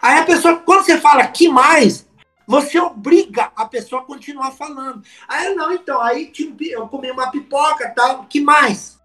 Aí 0.04 0.18
a 0.18 0.24
pessoa, 0.26 0.56
quando 0.56 0.84
você 0.84 1.00
fala 1.00 1.26
que 1.28 1.48
mais, 1.48 2.06
você 2.46 2.78
obriga 2.78 3.50
a 3.56 3.64
pessoa 3.64 4.02
a 4.02 4.04
continuar 4.04 4.50
falando. 4.50 5.02
Aí 5.26 5.54
não, 5.54 5.72
então, 5.72 5.98
aí 5.98 6.26
tipo, 6.26 6.62
eu 6.62 6.86
comi 6.88 7.10
uma 7.10 7.30
pipoca 7.30 7.88
tal. 7.96 8.26
Que 8.26 8.38
mais? 8.38 9.00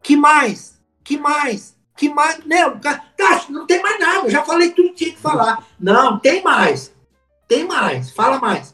Que 0.00 0.16
mais? 0.16 0.80
Que 1.02 1.18
mais? 1.18 1.76
Que 1.96 2.08
mais? 2.08 2.44
Não, 2.46 2.78
tá, 2.78 3.44
não 3.48 3.66
tem 3.66 3.82
mais 3.82 3.98
nada. 3.98 4.28
Eu 4.28 4.30
já 4.30 4.44
falei 4.44 4.70
tudo 4.70 4.90
que 4.90 5.04
tinha 5.04 5.12
que 5.14 5.20
falar. 5.20 5.66
Não, 5.80 6.16
tem 6.20 6.40
mais. 6.40 6.94
Tem 7.48 7.64
mais. 7.66 8.12
Fala 8.12 8.38
mais. 8.38 8.72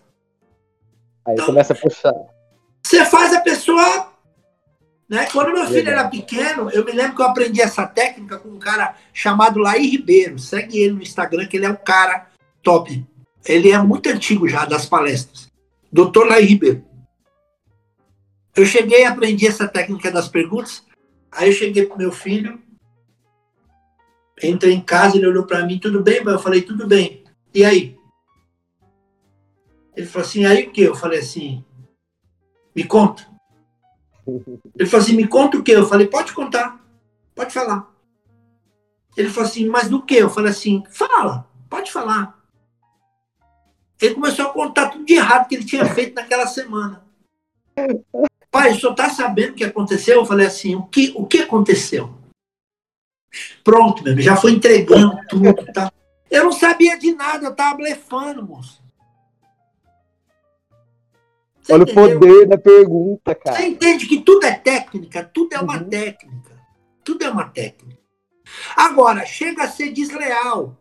Aí 1.26 1.32
então, 1.32 1.46
começa 1.46 1.72
a 1.72 1.76
puxar. 1.76 2.12
Você 2.82 3.02
faz 3.06 3.32
a 3.32 3.40
pessoa. 3.40 4.09
Né? 5.10 5.26
Quando 5.32 5.52
meu 5.52 5.66
filho 5.66 5.90
era 5.90 6.06
pequeno, 6.06 6.70
eu 6.70 6.84
me 6.84 6.92
lembro 6.92 7.16
que 7.16 7.22
eu 7.22 7.26
aprendi 7.26 7.60
essa 7.60 7.84
técnica 7.84 8.38
com 8.38 8.50
um 8.50 8.60
cara 8.60 8.94
chamado 9.12 9.58
Laí 9.58 9.84
Ribeiro. 9.88 10.38
Segue 10.38 10.78
ele 10.78 10.94
no 10.94 11.02
Instagram, 11.02 11.48
que 11.48 11.56
ele 11.56 11.66
é 11.66 11.70
um 11.70 11.74
cara 11.74 12.28
top. 12.62 13.04
Ele 13.44 13.72
é 13.72 13.78
muito 13.82 14.08
antigo 14.08 14.48
já 14.48 14.64
das 14.64 14.86
palestras. 14.86 15.50
Doutor 15.90 16.28
Laí 16.28 16.44
Ribeiro. 16.44 16.84
Eu 18.54 18.64
cheguei 18.64 19.00
e 19.00 19.04
aprendi 19.04 19.48
essa 19.48 19.66
técnica 19.66 20.12
das 20.12 20.28
perguntas. 20.28 20.86
Aí 21.32 21.48
eu 21.48 21.54
cheguei 21.54 21.86
pro 21.86 21.98
meu 21.98 22.12
filho, 22.12 22.60
entrei 24.40 24.74
em 24.74 24.80
casa, 24.80 25.16
ele 25.16 25.26
olhou 25.26 25.44
para 25.44 25.66
mim, 25.66 25.80
tudo 25.80 26.02
bem? 26.04 26.22
Eu 26.24 26.38
falei, 26.38 26.62
tudo 26.62 26.86
bem. 26.86 27.24
E 27.52 27.64
aí? 27.64 27.98
Ele 29.96 30.06
falou 30.06 30.26
assim, 30.26 30.44
aí 30.44 30.66
o 30.66 30.70
que? 30.70 30.82
Eu 30.82 30.94
falei 30.94 31.18
assim, 31.18 31.64
me 32.74 32.84
conta. 32.84 33.29
Ele 34.78 34.88
falou 34.88 35.04
assim, 35.04 35.16
me 35.16 35.26
conta 35.26 35.58
o 35.58 35.62
que? 35.62 35.72
Eu 35.72 35.86
falei, 35.86 36.06
pode 36.06 36.32
contar, 36.32 36.84
pode 37.34 37.52
falar. 37.52 37.90
Ele 39.16 39.28
falou 39.28 39.48
assim, 39.48 39.68
mas 39.68 39.88
do 39.88 40.02
que? 40.02 40.14
Eu 40.14 40.30
falei 40.30 40.50
assim, 40.50 40.82
fala, 40.90 41.48
pode 41.68 41.90
falar. 41.90 42.38
Ele 44.00 44.14
começou 44.14 44.46
a 44.46 44.52
contar 44.52 44.88
tudo 44.88 45.04
de 45.04 45.14
errado 45.14 45.48
que 45.48 45.54
ele 45.54 45.64
tinha 45.64 45.84
feito 45.84 46.14
naquela 46.14 46.46
semana. 46.46 47.04
Pai, 48.50 48.74
senhor 48.74 48.92
está 48.92 49.10
sabendo 49.10 49.52
o 49.52 49.54
que 49.54 49.64
aconteceu? 49.64 50.16
Eu 50.16 50.26
falei 50.26 50.46
assim, 50.46 50.74
o 50.74 50.82
que, 50.84 51.12
o 51.14 51.26
que 51.26 51.38
aconteceu? 51.42 52.12
Pronto, 53.62 54.02
meu, 54.02 54.18
já 54.20 54.36
foi 54.36 54.52
entregando 54.52 55.18
tudo. 55.28 55.54
Tá? 55.72 55.92
Eu 56.30 56.44
não 56.44 56.52
sabia 56.52 56.98
de 56.98 57.14
nada, 57.14 57.46
eu 57.46 57.52
estava 57.52 57.76
blefando, 57.76 58.42
moço. 58.42 58.79
Você 61.70 61.74
Olha 61.74 61.82
entendeu? 61.82 62.16
o 62.16 62.20
poder 62.20 62.46
da 62.48 62.58
pergunta, 62.58 63.34
cara. 63.34 63.56
Você 63.56 63.66
entende 63.66 64.06
que 64.06 64.20
tudo 64.20 64.44
é 64.44 64.52
técnica? 64.52 65.22
Tudo 65.22 65.54
é 65.54 65.60
uma 65.60 65.78
uhum. 65.78 65.88
técnica. 65.88 66.60
Tudo 67.04 67.24
é 67.24 67.30
uma 67.30 67.44
técnica. 67.44 68.00
Agora, 68.76 69.24
chega 69.24 69.62
a 69.62 69.68
ser 69.68 69.92
desleal. 69.92 70.76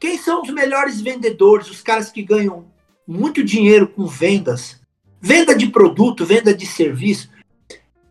Quem 0.00 0.16
são 0.16 0.42
os 0.42 0.50
melhores 0.50 1.00
vendedores? 1.00 1.70
Os 1.70 1.82
caras 1.82 2.10
que 2.10 2.22
ganham 2.22 2.66
muito 3.06 3.44
dinheiro 3.44 3.86
com 3.86 4.06
vendas, 4.06 4.80
venda 5.20 5.54
de 5.54 5.66
produto, 5.66 6.24
venda 6.24 6.54
de 6.54 6.66
serviço, 6.66 7.30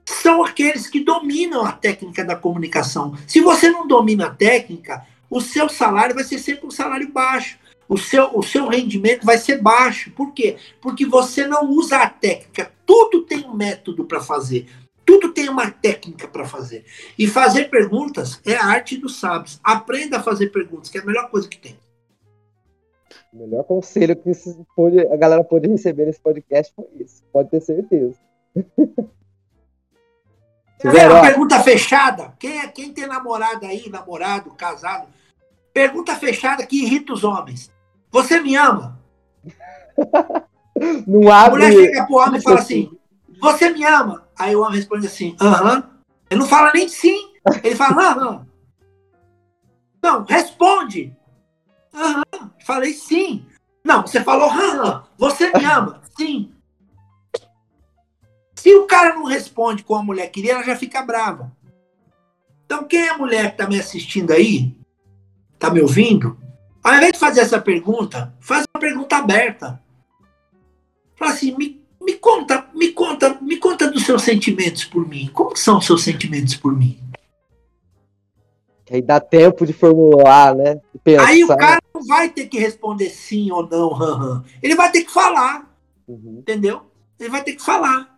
são 0.05 0.43
aqueles 0.43 0.87
que 0.87 1.03
dominam 1.03 1.65
a 1.65 1.71
técnica 1.71 2.23
da 2.23 2.35
comunicação. 2.35 3.17
Se 3.27 3.41
você 3.41 3.71
não 3.71 3.87
domina 3.87 4.27
a 4.27 4.31
técnica, 4.31 5.05
o 5.29 5.41
seu 5.41 5.67
salário 5.67 6.13
vai 6.13 6.23
ser 6.23 6.37
sempre 6.37 6.67
um 6.67 6.71
salário 6.71 7.11
baixo. 7.11 7.57
O 7.87 7.97
seu, 7.97 8.37
o 8.37 8.41
seu 8.41 8.67
rendimento 8.67 9.25
vai 9.25 9.37
ser 9.37 9.61
baixo. 9.61 10.11
Por 10.11 10.33
quê? 10.33 10.57
Porque 10.81 11.05
você 11.05 11.45
não 11.45 11.69
usa 11.69 11.97
a 11.97 12.09
técnica. 12.09 12.71
Tudo 12.85 13.23
tem 13.23 13.45
um 13.45 13.53
método 13.53 14.05
para 14.05 14.21
fazer. 14.21 14.67
Tudo 15.05 15.31
tem 15.31 15.47
uma 15.49 15.69
técnica 15.69 16.27
para 16.27 16.45
fazer. 16.45 16.83
E 17.17 17.27
fazer 17.27 17.69
perguntas 17.69 18.41
é 18.45 18.55
a 18.55 18.65
arte 18.65 18.97
dos 18.97 19.19
sábios. 19.19 19.59
Aprenda 19.63 20.17
a 20.17 20.23
fazer 20.23 20.47
perguntas, 20.47 20.89
que 20.89 20.97
é 20.97 21.01
a 21.01 21.05
melhor 21.05 21.29
coisa 21.29 21.47
que 21.47 21.57
tem. 21.57 21.77
O 23.31 23.37
melhor 23.37 23.63
conselho 23.63 24.15
que 24.15 24.31
pode, 24.75 24.99
a 24.99 25.15
galera 25.15 25.43
pode 25.43 25.67
receber 25.67 26.05
nesse 26.05 26.19
podcast 26.19 26.73
foi 26.75 26.85
isso. 26.99 27.23
Pode 27.31 27.49
ter 27.49 27.61
certeza. 27.61 28.17
É 30.83 31.07
uma 31.07 31.21
pergunta 31.21 31.63
fechada. 31.63 32.33
Quem, 32.37 32.59
é, 32.59 32.67
quem 32.67 32.93
tem 32.93 33.07
namorado 33.07 33.65
aí, 33.65 33.89
namorado, 33.89 34.51
casado? 34.51 35.07
Pergunta 35.73 36.15
fechada 36.15 36.65
que 36.65 36.83
irrita 36.83 37.13
os 37.13 37.23
homens. 37.23 37.71
Você 38.15 38.39
me 38.39 38.55
ama? 38.55 38.97
Não 41.05 41.29
abre. 41.29 41.65
A 41.65 41.67
mulher 41.67 41.73
chega 41.73 42.05
pro 42.05 42.15
homem 42.15 42.39
e 42.39 42.41
fala 42.41 42.59
assim: 42.59 42.97
Você 43.41 43.69
me 43.71 43.83
ama? 43.83 44.25
Aí 44.39 44.55
o 44.55 44.61
homem 44.61 44.77
responde 44.77 45.05
assim: 45.05 45.35
Aham. 45.41 45.83
Ele 46.29 46.39
não 46.39 46.47
fala 46.47 46.71
nem 46.73 46.87
sim. 46.87 47.33
Ele 47.61 47.75
fala: 47.75 48.11
Aham. 48.11 48.47
Não, 50.01 50.23
responde. 50.23 51.13
Aham. 51.93 52.51
Falei 52.65 52.93
sim. 52.93 53.45
Não, 53.83 54.01
você 54.03 54.23
falou 54.23 54.49
aham. 54.49 55.03
Você 55.17 55.51
me 55.51 55.65
ama? 55.65 56.01
Sim. 56.17 56.53
Se 58.55 58.73
o 58.75 58.87
cara 58.87 59.13
não 59.13 59.25
responde 59.25 59.83
como 59.83 59.99
a 59.99 60.05
mulher 60.05 60.31
queria, 60.31 60.53
ela 60.53 60.63
já 60.63 60.77
fica 60.77 61.01
brava. 61.01 61.51
Então, 62.65 62.85
quem 62.85 63.01
é 63.01 63.09
a 63.09 63.17
mulher 63.17 63.47
que 63.47 63.61
está 63.61 63.67
me 63.67 63.77
assistindo 63.77 64.31
aí, 64.31 64.73
está 65.53 65.69
me 65.69 65.81
ouvindo, 65.81 66.44
ao 66.85 66.93
invés 66.93 67.13
de 67.13 67.19
fazer 67.19 67.41
essa 67.41 67.59
pergunta, 67.59 68.31
faz 68.39 68.63
uma 68.71 68.79
pergunta 68.79 69.17
aberta. 69.17 69.81
Fala 71.15 71.31
assim, 71.31 71.57
me, 71.57 71.83
me 71.99 72.13
conta, 72.13 72.67
me 72.75 72.91
conta, 72.91 73.39
me 73.41 73.57
conta 73.57 73.89
dos 73.89 74.03
seus 74.05 74.21
sentimentos 74.21 74.85
por 74.85 75.07
mim. 75.07 75.27
Como 75.33 75.55
são 75.55 75.79
os 75.79 75.85
seus 75.87 76.03
sentimentos 76.03 76.55
por 76.55 76.77
mim? 76.77 76.99
Aí 78.91 79.01
dá 79.01 79.19
tempo 79.19 79.65
de 79.65 79.73
formular, 79.73 80.53
né? 80.53 80.79
Aí 81.25 81.43
o 81.43 81.47
cara 81.47 81.81
não 81.91 82.05
vai 82.05 82.29
ter 82.29 82.45
que 82.45 82.59
responder 82.59 83.09
sim 83.09 83.49
ou 83.51 83.67
não, 83.67 84.43
ele 84.61 84.75
vai 84.75 84.91
ter 84.91 85.03
que 85.03 85.11
falar. 85.11 85.67
Uhum. 86.07 86.37
Entendeu? 86.37 86.83
Ele 87.19 87.29
vai 87.29 87.43
ter 87.43 87.53
que 87.53 87.63
falar. 87.63 88.15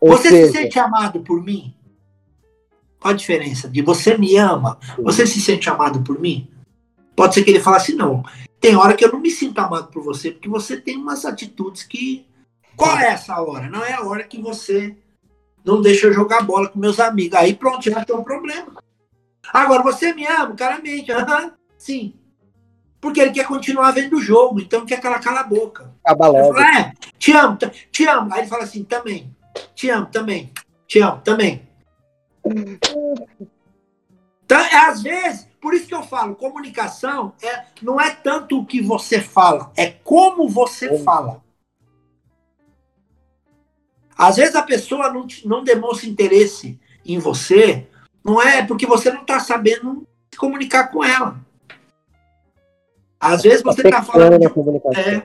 Ou 0.00 0.08
você 0.12 0.30
seja... 0.30 0.46
se 0.46 0.52
sente 0.52 0.78
amado 0.78 1.20
por 1.20 1.42
mim? 1.44 1.74
Qual 2.98 3.12
a 3.12 3.16
diferença 3.16 3.68
de 3.68 3.82
você 3.82 4.16
me 4.16 4.34
ama? 4.36 4.78
Você 4.98 5.26
se 5.26 5.42
sente 5.42 5.68
amado 5.68 6.02
por 6.02 6.18
mim? 6.18 6.48
Pode 7.20 7.34
ser 7.34 7.44
que 7.44 7.50
ele 7.50 7.60
fale 7.60 7.76
assim, 7.76 7.92
não. 7.92 8.24
Tem 8.58 8.74
hora 8.74 8.94
que 8.94 9.04
eu 9.04 9.12
não 9.12 9.20
me 9.20 9.30
sinto 9.30 9.58
amado 9.58 9.88
por 9.88 10.02
você, 10.02 10.30
porque 10.30 10.48
você 10.48 10.80
tem 10.80 10.96
umas 10.96 11.26
atitudes 11.26 11.82
que. 11.82 12.26
Qual 12.74 12.96
é 12.96 13.08
essa 13.08 13.38
hora? 13.42 13.68
Não 13.68 13.84
é 13.84 13.92
a 13.92 14.00
hora 14.00 14.24
que 14.24 14.40
você 14.40 14.96
não 15.62 15.82
deixa 15.82 16.06
eu 16.06 16.14
jogar 16.14 16.40
bola 16.40 16.70
com 16.70 16.78
meus 16.78 16.98
amigos. 16.98 17.38
Aí 17.38 17.54
pronto, 17.54 17.90
já 17.90 18.02
tem 18.02 18.16
um 18.16 18.24
problema. 18.24 18.82
Agora, 19.52 19.82
você 19.82 20.14
me 20.14 20.24
ama? 20.24 20.54
O 20.54 20.56
cara 20.56 20.78
mente. 20.78 21.12
Uhum, 21.12 21.52
sim. 21.76 22.14
Porque 22.98 23.20
ele 23.20 23.32
quer 23.32 23.46
continuar 23.46 23.90
vendo 23.90 24.16
o 24.16 24.22
jogo, 24.22 24.58
então 24.58 24.86
quer 24.86 24.98
que 24.98 25.06
ela 25.06 25.18
cala 25.18 25.40
a 25.40 25.44
boca. 25.44 25.92
Acaba 26.02 26.26
logo. 26.26 26.54
Falo, 26.54 26.74
é, 26.74 26.94
te 27.18 27.32
amo, 27.32 27.58
te 27.92 28.06
amo. 28.06 28.32
Aí 28.32 28.40
ele 28.40 28.48
fala 28.48 28.62
assim, 28.62 28.82
também. 28.82 29.36
Te 29.74 29.90
amo, 29.90 30.06
também. 30.06 30.50
Te 30.86 31.00
amo, 31.00 31.20
também. 31.20 31.68
Então, 34.42 34.58
é, 34.58 34.76
às 34.88 35.02
vezes, 35.02 35.49
por 35.60 35.74
isso 35.74 35.86
que 35.86 35.94
eu 35.94 36.02
falo, 36.02 36.34
comunicação 36.34 37.34
é, 37.42 37.64
não 37.82 38.00
é 38.00 38.10
tanto 38.10 38.58
o 38.58 38.66
que 38.66 38.80
você 38.80 39.20
fala, 39.20 39.70
é 39.76 39.90
como 39.90 40.48
você 40.48 40.98
fala. 41.00 41.42
Às 44.16 44.36
vezes 44.36 44.54
a 44.54 44.62
pessoa 44.62 45.12
não, 45.12 45.26
não 45.44 45.64
demonstra 45.64 46.08
interesse 46.08 46.78
em 47.04 47.18
você, 47.18 47.88
não 48.24 48.40
é 48.40 48.64
porque 48.64 48.86
você 48.86 49.10
não 49.10 49.22
está 49.22 49.40
sabendo 49.40 50.06
se 50.30 50.38
comunicar 50.38 50.88
com 50.88 51.04
ela. 51.04 51.38
Às 53.18 53.42
vezes 53.42 53.62
você 53.62 53.82
está 53.82 54.02
falando. 54.02 54.42
É, 54.96 55.22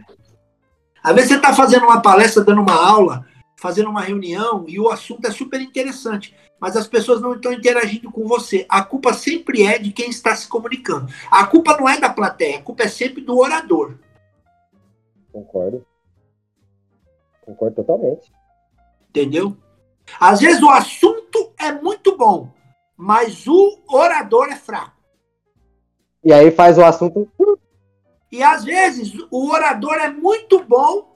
às 1.01 1.15
vezes 1.15 1.29
você 1.29 1.35
está 1.35 1.53
fazendo 1.53 1.85
uma 1.85 2.01
palestra, 2.01 2.43
dando 2.43 2.61
uma 2.61 2.75
aula, 2.75 3.25
fazendo 3.55 3.89
uma 3.89 4.01
reunião 4.01 4.65
e 4.67 4.79
o 4.79 4.89
assunto 4.89 5.25
é 5.25 5.31
super 5.31 5.61
interessante, 5.61 6.35
mas 6.65 6.75
as 6.75 6.87
pessoas 6.87 7.21
não 7.21 7.35
estão 7.35 7.53
interagindo 7.53 8.11
com 8.11 8.27
você. 8.27 8.65
A 8.67 8.83
culpa 8.83 9.13
sempre 9.13 9.61
é 9.61 9.77
de 9.77 9.91
quem 9.91 10.09
está 10.09 10.35
se 10.35 10.47
comunicando. 10.47 11.13
A 11.29 11.45
culpa 11.45 11.77
não 11.77 11.87
é 11.87 11.99
da 11.99 12.09
plateia, 12.09 12.57
a 12.57 12.61
culpa 12.63 12.81
é 12.81 12.87
sempre 12.87 13.21
do 13.21 13.37
orador. 13.37 13.99
Concordo. 15.31 15.85
Concordo 17.45 17.75
totalmente. 17.75 18.33
Entendeu? 19.09 19.55
Às 20.19 20.39
vezes 20.39 20.63
o 20.63 20.69
assunto 20.71 21.53
é 21.55 21.71
muito 21.71 22.17
bom, 22.17 22.51
mas 22.97 23.45
o 23.45 23.83
orador 23.87 24.47
é 24.49 24.55
fraco. 24.55 24.97
E 26.23 26.33
aí 26.33 26.49
faz 26.49 26.79
o 26.79 26.83
assunto. 26.83 27.29
E 28.31 28.41
às 28.41 28.63
vezes 28.63 29.13
o 29.29 29.51
orador 29.51 29.93
é 29.97 30.09
muito 30.09 30.63
bom 30.63 31.14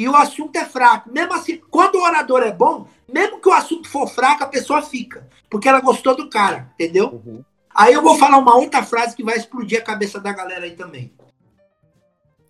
e 0.00 0.08
o 0.08 0.16
assunto 0.16 0.56
é 0.56 0.64
fraco. 0.64 1.12
Mesmo 1.12 1.34
assim, 1.34 1.60
quando 1.70 1.96
o 1.96 2.02
orador 2.02 2.42
é 2.42 2.50
bom, 2.50 2.88
mesmo 3.06 3.38
que 3.38 3.50
o 3.50 3.52
assunto 3.52 3.86
for 3.86 4.08
fraco, 4.08 4.42
a 4.42 4.46
pessoa 4.46 4.80
fica. 4.80 5.28
Porque 5.50 5.68
ela 5.68 5.82
gostou 5.82 6.16
do 6.16 6.30
cara, 6.30 6.72
entendeu? 6.72 7.20
Uhum. 7.22 7.44
Aí 7.74 7.92
eu 7.92 8.00
vou 8.00 8.16
falar 8.16 8.38
uma 8.38 8.56
outra 8.56 8.82
frase 8.82 9.14
que 9.14 9.22
vai 9.22 9.36
explodir 9.36 9.78
a 9.78 9.84
cabeça 9.84 10.18
da 10.18 10.32
galera 10.32 10.64
aí 10.64 10.74
também. 10.74 11.12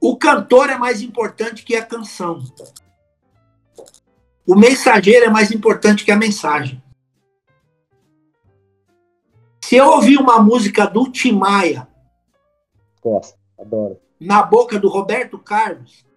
O 0.01 0.17
cantor 0.17 0.71
é 0.71 0.79
mais 0.79 1.03
importante 1.03 1.65
que 1.65 1.75
a 1.75 1.85
canção. 1.85 2.41
O 4.47 4.55
mensageiro 4.55 5.27
é 5.27 5.29
mais 5.29 5.51
importante 5.51 6.05
que 6.05 6.13
a 6.13 6.17
mensagem. 6.17 6.81
Se 9.61 9.75
eu 9.75 9.89
ouvir 9.89 10.19
uma 10.19 10.41
música 10.41 10.87
do 10.87 11.11
Tim 11.11 11.33
Maia. 11.33 11.89
Gosto, 13.03 13.37
adoro. 13.59 14.01
Na 14.21 14.41
boca 14.41 14.79
do 14.79 14.89
Roberto 14.89 15.37
Carlos, 15.37 16.09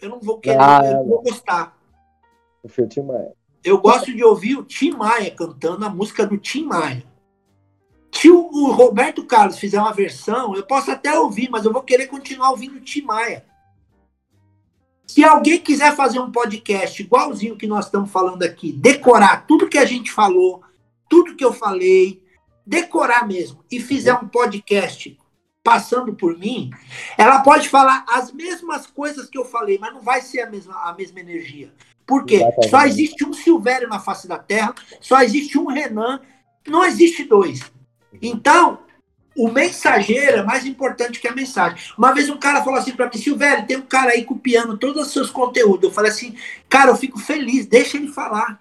eu 0.00 0.10
não 0.10 0.20
vou 0.20 0.38
querer, 0.38 0.60
ah, 0.60 0.80
eu 0.84 0.94
não 0.98 1.04
vou 1.06 1.22
gostar. 1.22 1.76
o 2.64 2.88
Tim 2.88 3.02
Maia. 3.02 3.32
Eu 3.64 3.78
gosto 3.78 4.14
de 4.14 4.22
ouvir 4.22 4.56
o 4.56 4.64
Tim 4.64 4.92
Maia 4.92 5.30
cantando 5.30 5.84
a 5.84 5.88
música 5.88 6.26
do 6.26 6.38
Tim 6.38 6.64
Maia. 6.64 7.04
Se 8.12 8.30
o, 8.30 8.48
o 8.50 8.72
Roberto 8.72 9.24
Carlos 9.24 9.58
fizer 9.58 9.80
uma 9.80 9.92
versão, 9.92 10.54
eu 10.54 10.64
posso 10.64 10.90
até 10.90 11.18
ouvir, 11.18 11.50
mas 11.50 11.64
eu 11.64 11.72
vou 11.72 11.82
querer 11.82 12.06
continuar 12.06 12.50
ouvindo 12.50 12.76
o 12.76 12.80
Tim 12.80 13.02
Maia. 13.02 13.44
Se 15.06 15.22
alguém 15.24 15.58
quiser 15.60 15.94
fazer 15.94 16.18
um 16.18 16.32
podcast 16.32 17.00
igualzinho 17.00 17.56
que 17.56 17.66
nós 17.66 17.86
estamos 17.86 18.10
falando 18.10 18.42
aqui, 18.42 18.72
decorar 18.72 19.46
tudo 19.46 19.68
que 19.68 19.78
a 19.78 19.84
gente 19.84 20.10
falou, 20.10 20.62
tudo 21.08 21.36
que 21.36 21.44
eu 21.44 21.52
falei, 21.52 22.22
decorar 22.66 23.26
mesmo, 23.26 23.64
e 23.70 23.78
fizer 23.78 24.14
um 24.14 24.28
podcast 24.28 25.16
passando 25.66 26.14
por 26.14 26.38
mim, 26.38 26.70
ela 27.18 27.40
pode 27.40 27.68
falar 27.68 28.04
as 28.08 28.32
mesmas 28.32 28.86
coisas 28.86 29.28
que 29.28 29.36
eu 29.36 29.44
falei, 29.44 29.78
mas 29.80 29.92
não 29.92 30.00
vai 30.00 30.20
ser 30.20 30.42
a 30.42 30.48
mesma, 30.48 30.74
a 30.84 30.94
mesma 30.94 31.18
energia. 31.18 31.72
Por 32.06 32.24
quê? 32.24 32.40
Só 32.70 32.86
existe 32.86 33.24
um 33.24 33.32
Silvério 33.32 33.88
na 33.88 33.98
face 33.98 34.28
da 34.28 34.38
Terra, 34.38 34.72
só 35.00 35.20
existe 35.22 35.58
um 35.58 35.66
Renan, 35.66 36.20
não 36.68 36.84
existe 36.84 37.24
dois. 37.24 37.60
Então, 38.22 38.78
o 39.36 39.50
mensageiro 39.50 40.36
é 40.38 40.42
mais 40.44 40.64
importante 40.64 41.18
que 41.18 41.26
a 41.26 41.34
mensagem. 41.34 41.76
Uma 41.98 42.14
vez 42.14 42.30
um 42.30 42.38
cara 42.38 42.62
falou 42.62 42.78
assim 42.78 42.92
para 42.94 43.06
mim, 43.06 43.18
Silvério, 43.18 43.66
tem 43.66 43.76
um 43.76 43.82
cara 43.82 44.12
aí 44.12 44.24
copiando 44.24 44.78
todos 44.78 45.08
os 45.08 45.12
seus 45.12 45.30
conteúdos. 45.30 45.82
Eu 45.82 45.90
falei 45.90 46.12
assim, 46.12 46.36
cara, 46.68 46.92
eu 46.92 46.96
fico 46.96 47.18
feliz, 47.18 47.66
deixa 47.66 47.96
ele 47.96 48.06
falar. 48.06 48.60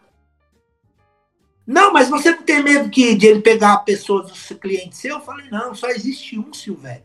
Não, 1.65 1.91
mas 1.91 2.09
você 2.09 2.31
não 2.31 2.43
tem 2.43 2.61
medo 2.61 2.89
que, 2.89 3.15
de 3.15 3.25
ele 3.25 3.41
pegar 3.41 3.73
a 3.73 3.79
pessoa 3.79 4.23
do 4.23 4.55
cliente 4.59 4.95
seu? 4.95 5.15
Eu 5.15 5.21
falei, 5.21 5.49
não, 5.49 5.73
só 5.73 5.87
existe 5.89 6.37
um 6.37 6.53
Silvério. 6.53 7.03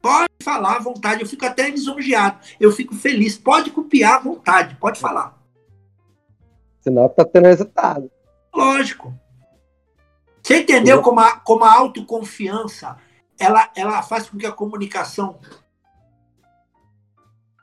Pode 0.00 0.30
falar 0.42 0.76
à 0.76 0.78
vontade, 0.78 1.20
eu 1.20 1.28
fico 1.28 1.44
até 1.44 1.68
lisonjeado, 1.68 2.38
eu 2.58 2.72
fico 2.72 2.94
feliz. 2.94 3.36
Pode 3.36 3.70
copiar 3.70 4.16
à 4.16 4.20
vontade, 4.20 4.76
pode 4.76 4.98
falar. 4.98 5.38
Senão 6.80 7.08
tá 7.08 7.24
tendo 7.24 7.46
resultado. 7.46 8.10
Lógico. 8.54 9.12
Você 10.42 10.60
entendeu 10.60 11.02
como 11.02 11.20
a, 11.20 11.32
como 11.32 11.64
a 11.64 11.74
autoconfiança 11.74 12.96
ela, 13.38 13.70
ela 13.76 14.02
faz 14.02 14.28
com 14.30 14.38
que 14.38 14.46
a 14.46 14.52
comunicação. 14.52 15.38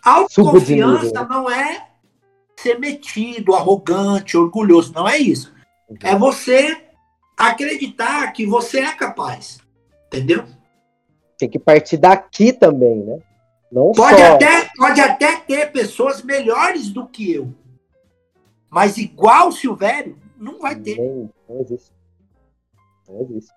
A 0.03 0.11
autoconfiança 0.11 1.21
né? 1.21 1.27
não 1.27 1.49
é 1.49 1.89
ser 2.55 2.79
metido, 2.79 3.55
arrogante, 3.55 4.37
orgulhoso. 4.37 4.93
Não 4.93 5.07
é 5.07 5.17
isso. 5.17 5.56
É 6.03 6.15
você 6.15 6.77
acreditar 7.37 8.31
que 8.33 8.45
você 8.45 8.79
é 8.79 8.93
capaz. 8.93 9.59
Entendeu? 10.07 10.45
Tem 11.37 11.49
que 11.49 11.59
partir 11.59 11.97
daqui 11.97 12.51
também, 12.51 12.97
né? 12.97 13.19
Não 13.71 13.91
pode, 13.91 14.17
só... 14.17 14.33
até, 14.33 14.69
pode 14.75 15.01
até 15.01 15.37
ter 15.37 15.71
pessoas 15.71 16.21
melhores 16.23 16.89
do 16.89 17.05
que 17.07 17.33
eu. 17.33 17.53
Mas 18.69 18.97
igual 18.97 19.51
Silvério, 19.51 20.17
não 20.37 20.59
vai 20.59 20.75
ter. 20.75 20.97
Não, 20.97 21.29
não 21.47 21.61
existe. 21.61 21.91
Não 23.07 23.21
existe. 23.21 23.53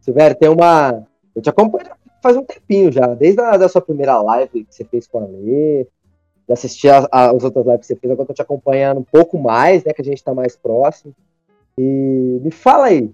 Silvério, 0.00 0.36
tem 0.36 0.48
uma. 0.48 1.06
Eu 1.34 1.42
te 1.42 1.50
acompanho 1.50 1.86
faz 2.26 2.36
um 2.36 2.44
tempinho 2.44 2.90
já, 2.90 3.06
desde 3.14 3.40
a 3.40 3.56
da 3.56 3.68
sua 3.68 3.80
primeira 3.80 4.20
live 4.20 4.64
que 4.64 4.74
você 4.74 4.84
fez 4.84 5.06
com 5.06 5.18
a 5.18 5.26
Lê, 5.26 5.86
de 6.46 6.52
assistir 6.52 6.88
as 6.88 7.44
outras 7.44 7.64
lives 7.64 7.80
que 7.80 7.86
você 7.86 7.96
fez, 7.96 8.10
agora 8.10 8.24
eu 8.24 8.26
tô 8.26 8.34
te 8.34 8.42
acompanhando 8.42 8.98
um 8.98 9.04
pouco 9.04 9.38
mais, 9.38 9.84
né? 9.84 9.92
Que 9.92 10.02
a 10.02 10.04
gente 10.04 10.22
tá 10.22 10.34
mais 10.34 10.56
próximo. 10.56 11.14
E 11.78 12.40
me 12.42 12.50
fala 12.50 12.86
aí, 12.86 13.10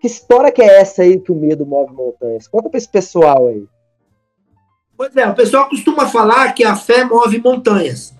que 0.00 0.06
história 0.06 0.52
que 0.52 0.62
é 0.62 0.80
essa 0.80 1.02
aí 1.02 1.18
que 1.18 1.32
o 1.32 1.34
medo 1.34 1.64
move 1.64 1.92
montanhas? 1.92 2.46
Conta 2.46 2.68
pra 2.68 2.78
esse 2.78 2.88
pessoal 2.88 3.48
aí. 3.48 3.66
Pois 4.96 5.16
é, 5.16 5.26
o 5.26 5.34
pessoal 5.34 5.68
costuma 5.68 6.06
falar 6.08 6.52
que 6.52 6.62
a 6.62 6.76
fé 6.76 7.04
move 7.04 7.40
montanhas. 7.40 8.14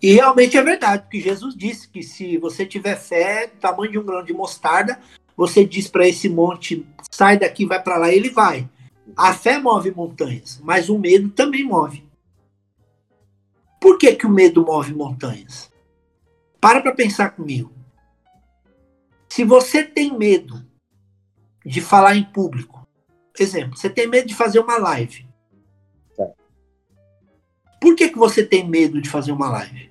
E 0.00 0.12
realmente 0.12 0.56
é 0.56 0.62
verdade, 0.62 1.02
porque 1.02 1.20
Jesus 1.20 1.56
disse 1.56 1.88
que 1.88 2.02
se 2.02 2.36
você 2.38 2.64
tiver 2.64 2.96
fé, 2.96 3.48
tamanho 3.60 3.90
de 3.90 3.98
um 3.98 4.04
grão 4.04 4.22
de 4.22 4.32
mostarda, 4.32 5.00
você 5.36 5.64
diz 5.64 5.88
para 5.88 6.06
esse 6.06 6.28
monte, 6.28 6.86
sai 7.10 7.38
daqui, 7.38 7.66
vai 7.66 7.82
para 7.82 7.96
lá, 7.96 8.12
ele 8.12 8.30
vai. 8.30 8.68
A 9.16 9.34
fé 9.34 9.58
move 9.58 9.90
montanhas, 9.90 10.60
mas 10.62 10.88
o 10.88 10.98
medo 10.98 11.30
também 11.30 11.64
move. 11.64 12.04
Por 13.80 13.98
que, 13.98 14.14
que 14.14 14.26
o 14.26 14.30
medo 14.30 14.64
move 14.64 14.94
montanhas? 14.94 15.72
Para 16.60 16.80
para 16.80 16.94
pensar 16.94 17.30
comigo. 17.30 17.75
Se 19.36 19.44
você 19.44 19.84
tem 19.84 20.16
medo 20.16 20.64
de 21.62 21.82
falar 21.82 22.16
em 22.16 22.24
público, 22.24 22.88
exemplo, 23.38 23.76
você 23.76 23.90
tem 23.90 24.06
medo 24.06 24.26
de 24.26 24.34
fazer 24.34 24.58
uma 24.58 24.78
live. 24.78 25.26
Por 27.78 27.94
que, 27.94 28.08
que 28.08 28.16
você 28.16 28.42
tem 28.42 28.66
medo 28.66 28.98
de 28.98 29.10
fazer 29.10 29.32
uma 29.32 29.50
live? 29.50 29.90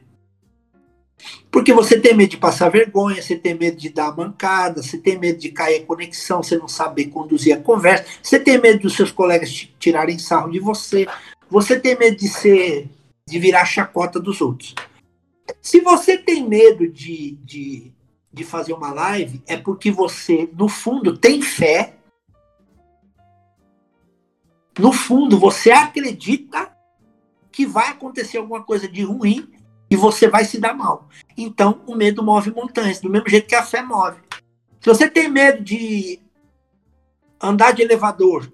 Porque 1.52 1.72
você 1.72 2.00
tem 2.00 2.16
medo 2.16 2.32
de 2.32 2.38
passar 2.38 2.70
vergonha, 2.70 3.22
você 3.22 3.36
tem 3.36 3.54
medo 3.54 3.78
de 3.78 3.90
dar 3.90 4.18
mancada, 4.18 4.82
você 4.82 4.98
tem 4.98 5.16
medo 5.16 5.38
de 5.38 5.52
cair 5.52 5.84
a 5.84 5.86
conexão, 5.86 6.42
você 6.42 6.58
não 6.58 6.68
saber 6.68 7.10
conduzir 7.10 7.56
a 7.56 7.62
conversa, 7.62 8.04
você 8.24 8.40
tem 8.40 8.60
medo 8.60 8.80
dos 8.80 8.96
seus 8.96 9.12
colegas 9.12 9.70
tirarem 9.78 10.18
sarro 10.18 10.50
de 10.50 10.60
você, 10.60 11.06
você 11.48 11.80
tem 11.80 11.96
medo 11.96 12.18
de 12.18 12.30
ser, 12.30 12.90
de 13.30 13.38
virar 13.38 13.66
chacota 13.66 14.20
dos 14.20 14.42
outros. 14.42 14.74
Se 15.62 15.82
você 15.82 16.18
tem 16.18 16.50
medo 16.50 16.88
de, 16.92 17.38
de, 17.44 17.95
de 18.36 18.44
fazer 18.44 18.74
uma 18.74 18.92
live, 18.92 19.42
é 19.48 19.56
porque 19.56 19.90
você, 19.90 20.50
no 20.54 20.68
fundo, 20.68 21.18
tem 21.18 21.42
fé. 21.42 21.96
No 24.78 24.92
fundo, 24.92 25.40
você 25.40 25.72
acredita 25.72 26.70
que 27.50 27.66
vai 27.66 27.88
acontecer 27.88 28.38
alguma 28.38 28.62
coisa 28.62 28.90
de 28.90 29.04
ruim 29.04 29.50
e 29.90 29.96
você 29.96 30.28
vai 30.28 30.44
se 30.44 30.60
dar 30.60 30.74
mal. 30.74 31.08
Então, 31.38 31.82
o 31.88 31.96
medo 31.96 32.22
move 32.22 32.52
montanhas, 32.52 33.00
do 33.00 33.10
mesmo 33.10 33.30
jeito 33.30 33.48
que 33.48 33.56
a 33.56 33.64
fé 33.64 33.82
move. 33.82 34.18
Se 34.82 34.90
você 34.90 35.10
tem 35.10 35.30
medo 35.30 35.64
de 35.64 36.20
andar 37.42 37.72
de 37.72 37.84
elevador, 37.84 38.52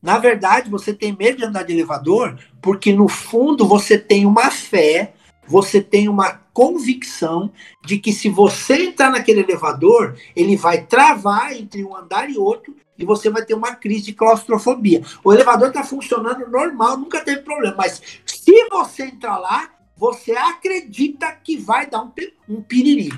na 0.00 0.18
verdade, 0.18 0.70
você 0.70 0.94
tem 0.94 1.16
medo 1.16 1.38
de 1.38 1.44
andar 1.44 1.64
de 1.64 1.72
elevador 1.72 2.38
porque, 2.62 2.92
no 2.92 3.08
fundo, 3.08 3.66
você 3.66 3.98
tem 3.98 4.24
uma 4.26 4.48
fé, 4.48 5.13
você 5.46 5.80
tem 5.80 6.08
uma 6.08 6.40
convicção 6.52 7.52
de 7.84 7.98
que 7.98 8.12
se 8.12 8.28
você 8.28 8.86
entrar 8.86 9.10
naquele 9.10 9.40
elevador, 9.40 10.16
ele 10.36 10.56
vai 10.56 10.86
travar 10.86 11.52
entre 11.52 11.84
um 11.84 11.96
andar 11.96 12.30
e 12.30 12.38
outro 12.38 12.74
e 12.96 13.04
você 13.04 13.28
vai 13.28 13.44
ter 13.44 13.54
uma 13.54 13.74
crise 13.74 14.06
de 14.06 14.12
claustrofobia. 14.12 15.02
O 15.22 15.32
elevador 15.32 15.68
está 15.68 15.82
funcionando 15.82 16.48
normal, 16.48 16.96
nunca 16.96 17.20
teve 17.24 17.42
problema, 17.42 17.74
mas 17.76 18.00
se 18.24 18.68
você 18.70 19.04
entrar 19.04 19.38
lá, 19.38 19.70
você 19.96 20.32
acredita 20.32 21.32
que 21.32 21.56
vai 21.56 21.88
dar 21.88 22.02
um, 22.02 22.12
um 22.48 22.62
piriri. 22.62 23.10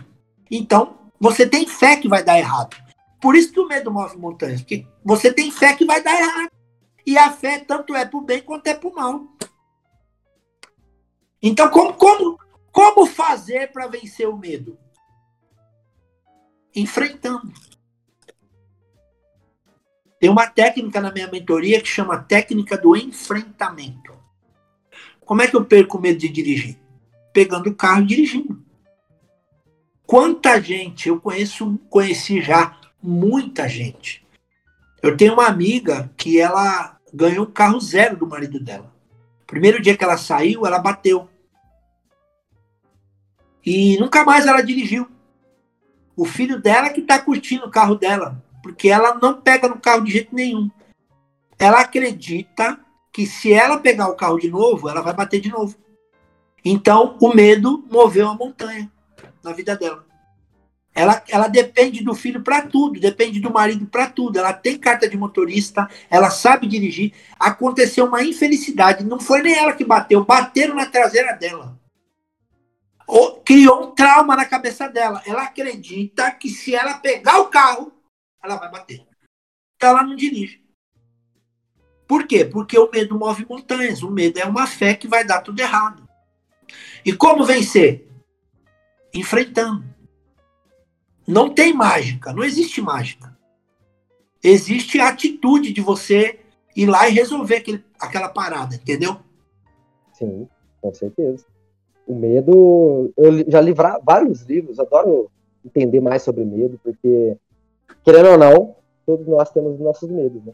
Então, 0.50 0.98
você 1.18 1.46
tem 1.46 1.66
fé 1.66 1.96
que 1.96 2.08
vai 2.08 2.22
dar 2.22 2.38
errado. 2.38 2.76
Por 3.20 3.34
isso 3.34 3.52
que 3.52 3.60
o 3.60 3.66
medo 3.66 3.90
move 3.90 4.16
montanhas, 4.18 4.60
porque 4.60 4.86
você 5.04 5.32
tem 5.32 5.50
fé 5.50 5.74
que 5.74 5.84
vai 5.84 6.02
dar 6.02 6.14
errado. 6.14 6.50
E 7.04 7.16
a 7.16 7.30
fé 7.30 7.58
tanto 7.58 7.94
é 7.94 8.04
para 8.04 8.18
o 8.18 8.22
bem 8.22 8.42
quanto 8.42 8.66
é 8.66 8.74
para 8.74 8.88
o 8.88 8.94
mal. 8.94 9.24
Então, 11.48 11.70
como, 11.70 11.92
como, 11.94 12.40
como 12.72 13.06
fazer 13.06 13.70
para 13.70 13.86
vencer 13.86 14.28
o 14.28 14.36
medo? 14.36 14.76
Enfrentando. 16.74 17.52
Tem 20.18 20.28
uma 20.28 20.48
técnica 20.48 21.00
na 21.00 21.12
minha 21.12 21.30
mentoria 21.30 21.80
que 21.80 21.86
chama 21.86 22.18
técnica 22.18 22.76
do 22.76 22.96
enfrentamento. 22.96 24.12
Como 25.24 25.40
é 25.40 25.46
que 25.46 25.54
eu 25.54 25.64
perco 25.64 25.98
o 25.98 26.00
medo 26.00 26.18
de 26.18 26.28
dirigir? 26.28 26.76
Pegando 27.32 27.70
o 27.70 27.74
carro 27.76 28.02
e 28.02 28.06
dirigindo. 28.06 28.60
Quanta 30.04 30.60
gente 30.60 31.08
eu 31.08 31.20
conheço, 31.20 31.78
conheci 31.88 32.42
já 32.42 32.76
muita 33.00 33.68
gente. 33.68 34.26
Eu 35.00 35.16
tenho 35.16 35.34
uma 35.34 35.46
amiga 35.46 36.12
que 36.16 36.40
ela 36.40 36.98
ganhou 37.14 37.46
um 37.46 37.50
carro 37.52 37.78
zero 37.78 38.16
do 38.16 38.26
marido 38.26 38.58
dela. 38.58 38.92
Primeiro 39.46 39.80
dia 39.80 39.96
que 39.96 40.02
ela 40.02 40.16
saiu, 40.16 40.66
ela 40.66 40.80
bateu. 40.80 41.28
E 43.66 43.98
nunca 43.98 44.24
mais 44.24 44.46
ela 44.46 44.62
dirigiu. 44.62 45.08
O 46.16 46.24
filho 46.24 46.62
dela 46.62 46.90
que 46.90 47.00
está 47.00 47.18
curtindo 47.18 47.66
o 47.66 47.70
carro 47.70 47.96
dela, 47.96 48.40
porque 48.62 48.88
ela 48.88 49.18
não 49.20 49.40
pega 49.40 49.66
no 49.66 49.80
carro 49.80 50.04
de 50.04 50.12
jeito 50.12 50.32
nenhum. 50.32 50.70
Ela 51.58 51.80
acredita 51.80 52.78
que 53.12 53.26
se 53.26 53.52
ela 53.52 53.78
pegar 53.78 54.08
o 54.08 54.14
carro 54.14 54.38
de 54.38 54.48
novo, 54.48 54.88
ela 54.88 55.02
vai 55.02 55.12
bater 55.12 55.40
de 55.40 55.50
novo. 55.50 55.76
Então, 56.64 57.16
o 57.20 57.34
medo 57.34 57.84
moveu 57.90 58.28
a 58.28 58.34
montanha 58.34 58.90
na 59.42 59.52
vida 59.52 59.74
dela. 59.74 60.06
Ela, 60.94 61.22
ela 61.28 61.48
depende 61.48 62.02
do 62.02 62.14
filho 62.14 62.42
para 62.42 62.62
tudo, 62.62 63.00
depende 63.00 63.40
do 63.40 63.52
marido 63.52 63.84
para 63.86 64.06
tudo. 64.08 64.38
Ela 64.38 64.52
tem 64.52 64.78
carta 64.78 65.08
de 65.08 65.16
motorista, 65.16 65.88
ela 66.08 66.30
sabe 66.30 66.66
dirigir. 66.66 67.12
Aconteceu 67.38 68.06
uma 68.06 68.22
infelicidade, 68.22 69.04
não 69.04 69.20
foi 69.20 69.42
nem 69.42 69.54
ela 69.54 69.72
que 69.72 69.84
bateu, 69.84 70.24
bateram 70.24 70.74
na 70.74 70.86
traseira 70.86 71.32
dela. 71.34 71.78
Ou, 73.06 73.40
criou 73.40 73.84
um 73.84 73.94
trauma 73.94 74.34
na 74.34 74.44
cabeça 74.44 74.88
dela. 74.88 75.22
Ela 75.26 75.44
acredita 75.44 76.30
que 76.32 76.48
se 76.48 76.74
ela 76.74 76.98
pegar 76.98 77.40
o 77.40 77.48
carro, 77.48 77.92
ela 78.42 78.56
vai 78.56 78.70
bater. 78.70 79.06
Então 79.76 79.90
ela 79.90 80.02
não 80.02 80.16
dirige. 80.16 80.64
Por 82.06 82.26
quê? 82.26 82.44
Porque 82.44 82.78
o 82.78 82.90
medo 82.90 83.18
move 83.18 83.46
montanhas. 83.48 84.02
O 84.02 84.10
medo 84.10 84.38
é 84.38 84.44
uma 84.44 84.66
fé 84.66 84.94
que 84.94 85.08
vai 85.08 85.24
dar 85.24 85.40
tudo 85.42 85.60
errado. 85.60 86.08
E 87.04 87.12
como 87.12 87.44
vencer? 87.44 88.08
Enfrentando. 89.12 89.84
Não 91.26 91.52
tem 91.52 91.72
mágica, 91.72 92.32
não 92.32 92.44
existe 92.44 92.80
mágica. 92.80 93.36
Existe 94.42 95.00
a 95.00 95.08
atitude 95.08 95.72
de 95.72 95.80
você 95.80 96.38
ir 96.74 96.86
lá 96.86 97.08
e 97.08 97.12
resolver 97.12 97.56
aquele, 97.56 97.84
aquela 97.98 98.28
parada, 98.28 98.76
entendeu? 98.76 99.20
Sim, 100.12 100.48
com 100.80 100.94
certeza. 100.94 101.44
O 102.06 102.14
medo, 102.14 103.12
eu 103.16 103.50
já 103.50 103.60
li 103.60 103.72
vários 103.72 104.42
livros, 104.42 104.78
adoro 104.78 105.30
entender 105.64 106.00
mais 106.00 106.22
sobre 106.22 106.44
medo, 106.44 106.78
porque, 106.82 107.36
querendo 108.04 108.30
ou 108.30 108.38
não, 108.38 108.76
todos 109.04 109.26
nós 109.26 109.50
temos 109.50 109.74
os 109.74 109.80
nossos 109.80 110.08
medos, 110.08 110.44
né? 110.44 110.52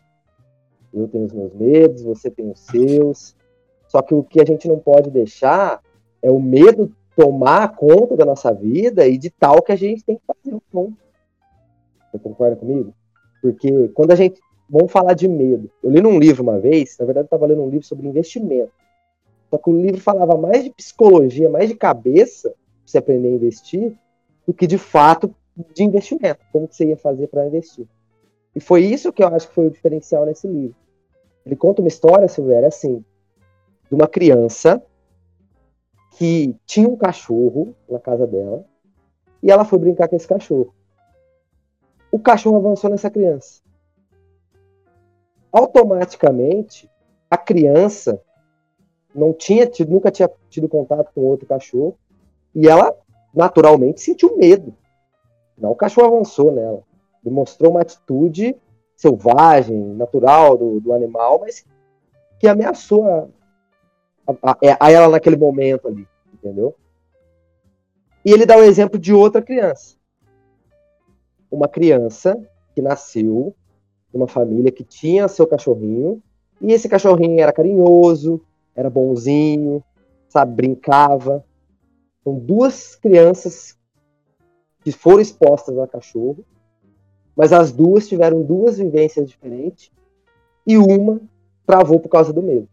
Eu 0.93 1.09
tenho 1.09 1.25
os 1.25 1.33
meus 1.33 1.55
medos, 1.55 2.03
você 2.03 2.31
tem 2.31 2.51
os 2.51 2.61
seus. 2.61 3.35
Só 3.89 4.03
que 4.03 4.15
o 4.15 4.23
que 4.23 4.41
a 4.41 4.45
gente 4.45 4.69
não 4.69 4.79
pode 4.79 5.11
deixar 5.11 5.83
é 6.23 6.31
o 6.31 6.41
medo 6.41 6.95
tomar 7.17 7.75
conta 7.77 8.17
da 8.17 8.25
nossa 8.25 8.53
vida 8.53 9.07
e 9.07 9.19
de 9.19 9.31
tal 9.31 9.63
que 9.63 9.73
a 9.73 9.77
gente 9.77 10.05
tem 10.05 10.17
que 10.17 10.23
fazer 10.27 10.55
o 10.55 10.63
ponto. 10.71 10.97
Você 12.11 12.19
concorda 12.19 12.57
comigo? 12.57 12.95
Porque 13.41 13.89
quando 13.89 14.13
a 14.13 14.15
gente. 14.15 14.41
Vamos 14.71 14.91
falar 14.91 15.13
de 15.13 15.29
medo. 15.29 15.71
Eu 15.83 15.91
li 15.91 16.01
num 16.01 16.19
livro 16.19 16.43
uma 16.43 16.59
vez, 16.59 16.97
na 16.99 17.05
verdade, 17.05 17.25
eu 17.25 17.27
estava 17.27 17.45
lendo 17.45 17.63
um 17.63 17.69
livro 17.69 17.87
sobre 17.87 18.09
investimento. 18.09 18.73
Só 19.53 19.59
que 19.59 19.69
o 19.69 19.79
livro 19.79 20.01
falava 20.01 20.35
mais 20.35 20.65
de 20.65 20.71
psicologia, 20.71 21.47
mais 21.47 21.69
de 21.69 21.75
cabeça, 21.75 22.49
pra 22.49 22.59
você 22.87 22.97
aprender 22.97 23.29
a 23.29 23.33
investir, 23.33 23.95
do 24.47 24.55
que 24.55 24.67
de 24.67 24.79
fato 24.79 25.35
de 25.75 25.85
investimento. 25.85 26.41
Como 26.51 26.67
que 26.67 26.75
você 26.75 26.87
ia 26.87 26.97
fazer 26.97 27.27
para 27.27 27.47
investir. 27.47 27.87
E 28.57 28.61
foi 28.61 28.83
isso 28.83 29.13
que 29.13 29.23
eu 29.23 29.29
acho 29.29 29.49
que 29.49 29.55
foi 29.55 29.67
o 29.67 29.71
diferencial 29.71 30.25
nesse 30.25 30.49
livro. 30.49 30.75
Ele 31.45 31.55
conta 31.55 31.83
uma 31.83 31.89
história, 31.89 32.27
Silvério, 32.29 32.67
assim, 32.67 33.05
de 33.91 33.95
uma 33.95 34.09
criança 34.09 34.83
que 36.13 36.57
tinha 36.65 36.89
um 36.89 36.97
cachorro 36.97 37.77
na 37.91 37.99
casa 37.99 38.27
dela 38.27 38.65
e 39.43 39.51
ela 39.51 39.67
foi 39.67 39.79
brincar 39.79 40.09
com 40.09 40.17
esse 40.17 40.27
cachorro. 40.27 40.75
O 42.11 42.19
cachorro 42.19 42.57
avançou 42.57 42.89
nessa 42.89 43.11
criança. 43.11 43.61
Automaticamente, 45.53 46.91
a 47.31 47.37
criança 47.37 48.19
não 49.15 49.33
tinha 49.33 49.67
tido, 49.67 49.91
nunca 49.91 50.11
tinha 50.11 50.31
tido 50.49 50.69
contato 50.69 51.13
com 51.15 51.23
outro 51.23 51.47
cachorro 51.47 51.97
e 52.55 52.69
ela 52.69 52.95
naturalmente 53.35 54.01
sentiu 54.01 54.37
medo. 54.37 54.75
Não, 55.57 55.71
o 55.71 55.77
cachorro 55.77 56.15
avançou 56.15 56.53
nela, 56.53 56.83
demonstrou 57.23 57.73
uma 57.73 57.83
atitude 57.83 58.57
selvagem, 58.97 59.77
natural 59.95 60.57
do, 60.57 60.81
do 60.81 60.93
animal, 60.93 61.41
mas 61.41 61.65
que 62.39 62.47
ameaçou 62.47 63.05
a, 63.07 63.27
a, 64.43 64.77
a, 64.79 64.91
ela 64.91 65.09
naquele 65.09 65.37
momento 65.37 65.89
ali, 65.89 66.07
entendeu? 66.33 66.75
E 68.25 68.31
ele 68.31 68.47
dá 68.47 68.57
o 68.57 68.63
exemplo 68.63 68.99
de 68.99 69.13
outra 69.13 69.43
criança. 69.43 69.97
Uma 71.51 71.69
criança 71.69 72.41
que 72.75 72.81
nasceu 72.81 73.55
numa 74.13 74.29
família 74.29 74.71
que 74.71 74.85
tinha 74.85 75.27
seu 75.27 75.47
cachorrinho, 75.47 76.23
e 76.61 76.73
esse 76.73 76.89
cachorrinho 76.89 77.41
era 77.41 77.53
carinhoso, 77.53 78.41
era 78.75 78.91
bonzinho, 78.91 79.83
sabe, 80.29 80.55
brincava. 80.55 81.45
São 82.25 82.39
duas 82.39 82.95
crianças 82.95 83.77
que 84.83 84.93
foram 84.93 85.21
expostas 85.21 85.79
a 85.79 85.87
cachorro, 85.87 86.45
mas 87.37 87.53
as 87.53 87.73
duas 87.73 88.09
tiveram 88.09 88.43
duas 88.43 88.79
vivências 88.79 89.29
diferentes 89.29 89.91
e 90.67 90.77
uma 90.77 91.21
travou 91.67 92.01
por 92.01 92.09
causa 92.09 92.33
do 92.33 92.43
medo. 92.43 92.69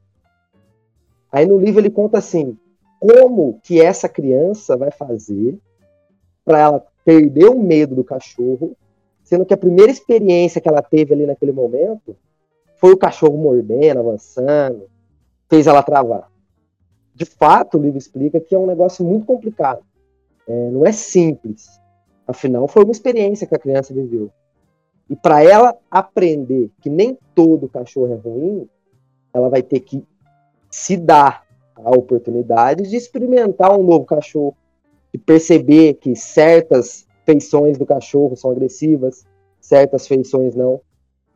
Aí 1.32 1.46
no 1.46 1.58
livro 1.58 1.80
ele 1.80 1.90
conta 1.90 2.18
assim, 2.18 2.58
como 3.00 3.60
que 3.64 3.80
essa 3.80 4.10
criança 4.10 4.76
vai 4.76 4.92
fazer 4.92 5.58
para 6.44 6.60
ela 6.60 6.86
perder 7.06 7.46
o 7.46 7.60
medo 7.60 7.96
do 7.96 8.04
cachorro, 8.04 8.76
sendo 9.24 9.46
que 9.46 9.54
a 9.54 9.58
primeira 9.58 9.92
experiência 9.92 10.60
que 10.60 10.68
ela 10.68 10.82
teve 10.82 11.14
ali 11.14 11.26
naquele 11.26 11.52
momento 11.52 12.16
foi 12.78 12.92
o 12.92 12.98
cachorro 12.98 13.38
mordendo, 13.38 14.00
avançando, 14.00 14.90
fez 15.50 15.68
ela 15.68 15.84
travar. 15.84 16.30
De 17.14 17.26
fato, 17.26 17.78
o 17.78 17.82
livro 17.82 17.98
explica 17.98 18.40
que 18.40 18.56
é 18.56 18.58
um 18.58 18.68
negócio 18.68 19.04
muito 19.04 19.26
complicado. 19.26 19.82
É, 20.48 20.70
não 20.70 20.86
é 20.86 20.92
simples. 20.92 21.68
Afinal, 22.26 22.68
foi 22.68 22.84
uma 22.84 22.92
experiência 22.92 23.48
que 23.48 23.56
a 23.56 23.60
criança 23.60 23.94
viveu. 23.94 24.32
E 25.10 25.16
para 25.16 25.44
ela 25.44 25.76
aprender 25.90 26.72
que 26.80 26.90
nem 26.90 27.18
todo 27.34 27.68
cachorro 27.68 28.14
é 28.14 28.16
ruim, 28.16 28.70
ela 29.34 29.50
vai 29.50 29.64
ter 29.64 29.80
que 29.80 30.06
se 30.70 30.96
dar 30.96 31.44
a 31.76 31.90
oportunidade 31.92 32.84
de 32.84 32.96
experimentar 32.96 33.78
um 33.78 33.84
novo 33.84 34.06
cachorro, 34.06 34.56
de 35.12 35.18
perceber 35.18 35.96
que 35.96 36.16
certas 36.16 37.08
feições 37.26 37.78
do 37.78 37.86
cachorro 37.86 38.36
são 38.36 38.52
agressivas, 38.52 39.26
certas 39.60 40.08
feições 40.08 40.56
não, 40.56 40.80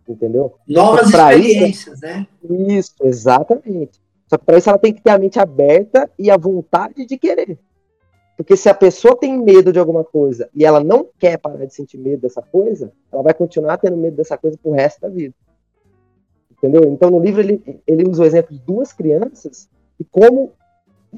entendeu? 0.07 0.53
Novas 0.67 1.07
experiências, 1.07 1.97
isso, 1.97 2.05
né? 2.05 2.27
Isso, 2.67 2.93
exatamente. 3.01 4.02
Só 4.33 4.37
que 4.39 4.45
para 4.45 4.57
isso 4.57 4.67
ela 4.67 4.79
tem 4.79 4.91
que 4.91 4.99
ter 4.99 5.11
a 5.11 5.19
mente 5.19 5.39
aberta 5.39 6.09
e 6.17 6.31
a 6.31 6.37
vontade 6.37 7.05
de 7.05 7.19
querer. 7.19 7.59
Porque 8.35 8.57
se 8.57 8.67
a 8.67 8.73
pessoa 8.73 9.15
tem 9.15 9.37
medo 9.37 9.71
de 9.71 9.77
alguma 9.77 10.03
coisa 10.03 10.49
e 10.55 10.65
ela 10.65 10.83
não 10.83 11.07
quer 11.19 11.37
parar 11.37 11.65
de 11.65 11.75
sentir 11.75 11.99
medo 11.99 12.23
dessa 12.23 12.41
coisa, 12.41 12.91
ela 13.11 13.21
vai 13.21 13.33
continuar 13.35 13.77
tendo 13.77 13.95
medo 13.95 14.17
dessa 14.17 14.35
coisa 14.35 14.57
pro 14.57 14.71
resto 14.71 15.01
da 15.01 15.07
vida. 15.09 15.35
Entendeu? 16.51 16.83
Então, 16.85 17.11
no 17.11 17.19
livro, 17.19 17.41
ele, 17.41 17.83
ele 17.85 18.09
usa 18.09 18.23
o 18.23 18.25
exemplo 18.25 18.55
de 18.55 18.59
duas 18.59 18.91
crianças 18.91 19.69
e 19.99 20.03
como 20.03 20.53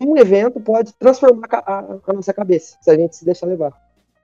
um 0.04 0.18
evento 0.18 0.60
pode 0.60 0.94
transformar 0.96 1.48
a, 1.52 1.98
a, 2.06 2.14
nossa 2.14 2.34
cabeça, 2.34 2.78
se 2.82 2.92
a 2.92 2.98
gente 2.98 3.16
se 3.16 3.24
deixar 3.24 3.46
levar. 3.46 3.72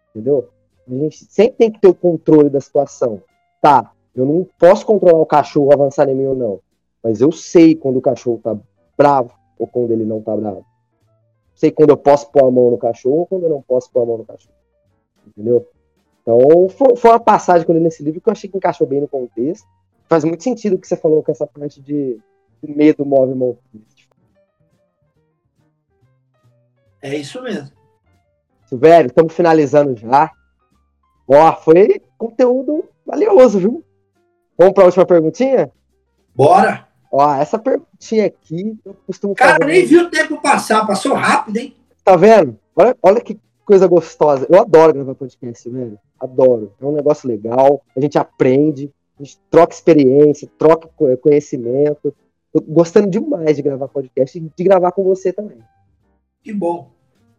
Entendeu? 0.10 0.50
A 0.86 0.94
gente 0.94 1.26
sempre 1.30 1.56
tem 1.56 1.72
que 1.72 1.80
ter 1.80 1.88
o 1.88 1.96
controle 1.96 2.50
da 2.50 2.60
situação. 2.60 3.24
Tá, 3.62 3.94
eu 4.14 4.26
não 4.26 4.46
posso 4.60 4.86
controlar 4.86 5.22
o 5.22 5.26
cachorro 5.26 5.72
avançar 5.72 6.10
em 6.10 6.16
mim 6.16 6.26
ou 6.26 6.36
não, 6.36 6.60
mas 7.02 7.22
eu 7.22 7.32
sei 7.32 7.74
quando 7.74 7.96
o 7.96 8.02
cachorro 8.02 8.42
tá 8.44 8.58
bravo 9.02 9.34
ou 9.58 9.68
quando 9.68 9.92
ele 9.92 10.06
não 10.06 10.22
tá 10.22 10.36
bravo. 10.36 10.66
Sei 11.56 11.72
quando 11.72 11.90
eu 11.90 11.98
posso 11.98 12.32
pôr 12.32 12.46
a 12.46 12.52
mão 12.52 12.72
no 12.72 12.78
cachorro 12.78 13.20
ou 13.20 13.26
quando 13.26 13.44
eu 13.44 13.50
não 13.50 13.62
posso 13.62 13.92
pôr 13.92 14.02
a 14.02 14.06
mão 14.06 14.18
no 14.18 14.26
cachorro. 14.26 14.56
Entendeu? 15.28 15.68
Então, 16.22 16.70
foi, 16.70 16.96
foi 16.96 17.12
uma 17.12 17.20
passagem 17.20 17.66
que 17.66 17.72
eu 17.72 17.76
li 17.76 17.82
nesse 17.82 18.04
livro 18.04 18.22
que 18.22 18.30
eu 18.30 18.32
achei 18.32 18.50
que 18.50 18.58
encaixou 18.58 18.88
bem 18.88 19.02
no 19.02 19.08
contexto 19.08 19.68
faz 20.12 20.26
muito 20.26 20.44
sentido 20.44 20.76
o 20.76 20.78
que 20.78 20.86
você 20.86 20.98
falou 20.98 21.24
com 21.24 21.32
essa 21.32 21.48
parte 21.48 21.82
de 21.82 22.20
medo 22.62 23.06
move 23.06 23.34
montanhas. 23.34 24.10
É 27.02 27.16
isso 27.16 27.42
mesmo. 27.42 27.72
Silvério, 28.66 29.08
estamos 29.08 29.34
finalizando 29.34 29.96
já. 29.96 30.30
Ó, 31.26 31.56
foi 31.56 32.02
conteúdo 32.18 32.84
valioso, 33.06 33.58
viu? 33.58 33.86
Vamos 34.58 34.74
para 34.74 34.84
a 34.84 34.88
última 34.88 35.06
perguntinha? 35.06 35.72
Bora! 36.36 36.91
Ó, 37.12 37.34
essa 37.36 37.60
perguntinha 37.60 38.26
aqui 38.26 38.78
eu 38.86 38.96
costumo 39.06 39.36
Cara, 39.36 39.58
fazer. 39.60 39.66
nem 39.66 39.86
vi 39.86 39.98
o 39.98 40.10
tempo 40.10 40.42
passar, 40.42 40.88
passou 40.88 41.14
rápido, 41.14 41.58
hein? 41.58 41.76
Tá 42.04 42.16
vendo? 42.16 42.58
Olha, 42.76 42.98
olha 43.04 43.22
que 43.22 43.38
coisa 43.66 43.86
gostosa. 43.86 44.48
Eu 44.50 44.62
adoro 44.62 44.94
gravar 44.94 45.16
podcast, 45.16 45.70
velho. 45.70 46.00
Adoro. 46.20 46.74
É 46.80 46.86
um 46.86 46.94
negócio 46.94 47.28
legal, 47.28 47.82
a 47.96 48.00
gente 48.00 48.18
aprende, 48.18 48.90
a 49.20 49.24
gente 49.24 49.38
troca 49.50 49.74
experiência, 49.74 50.50
troca 50.58 50.90
conhecimento. 51.18 52.16
Tô 52.54 52.62
gostando 52.62 53.10
demais 53.10 53.58
de 53.58 53.62
gravar 53.62 53.88
podcast 53.88 54.38
e 54.38 54.42
de 54.42 54.64
gravar 54.64 54.92
com 54.92 55.04
você 55.04 55.34
também. 55.34 55.60
Que 56.44 56.54
bom. 56.54 56.90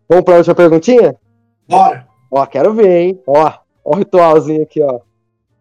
Vamos 0.08 0.24
pra 0.24 0.36
última 0.36 0.54
perguntinha? 0.54 1.16
Bora. 1.68 2.06
Ó, 2.30 2.44
quero 2.46 2.74
ver, 2.74 3.00
hein? 3.00 3.22
Ó, 3.26 3.50
ó 3.84 3.94
o 3.94 3.96
ritualzinho 3.96 4.62
aqui, 4.62 4.82
ó. 4.82 5.00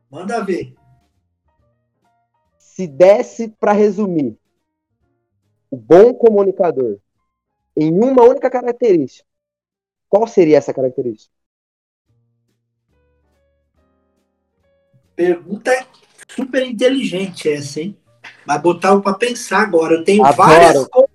Manda 0.10 0.44
ver. 0.44 0.74
Se 2.74 2.88
desse 2.88 3.50
para 3.50 3.74
resumir 3.74 4.40
o 5.70 5.76
bom 5.76 6.14
comunicador 6.14 7.00
em 7.76 7.92
uma 8.00 8.24
única 8.24 8.50
característica, 8.50 9.28
qual 10.08 10.26
seria 10.26 10.58
essa 10.58 10.74
característica? 10.74 11.36
Pergunta 15.14 15.86
super 16.30 16.66
inteligente 16.66 17.50
essa, 17.50 17.82
hein? 17.82 17.98
Vai 18.46 18.58
botar 18.58 18.98
para 19.02 19.18
pensar 19.18 19.64
agora. 19.64 19.96
Eu 19.96 20.06
tenho 20.06 20.24
Adoro. 20.24 20.38
várias 20.38 20.88
coisas 20.88 21.12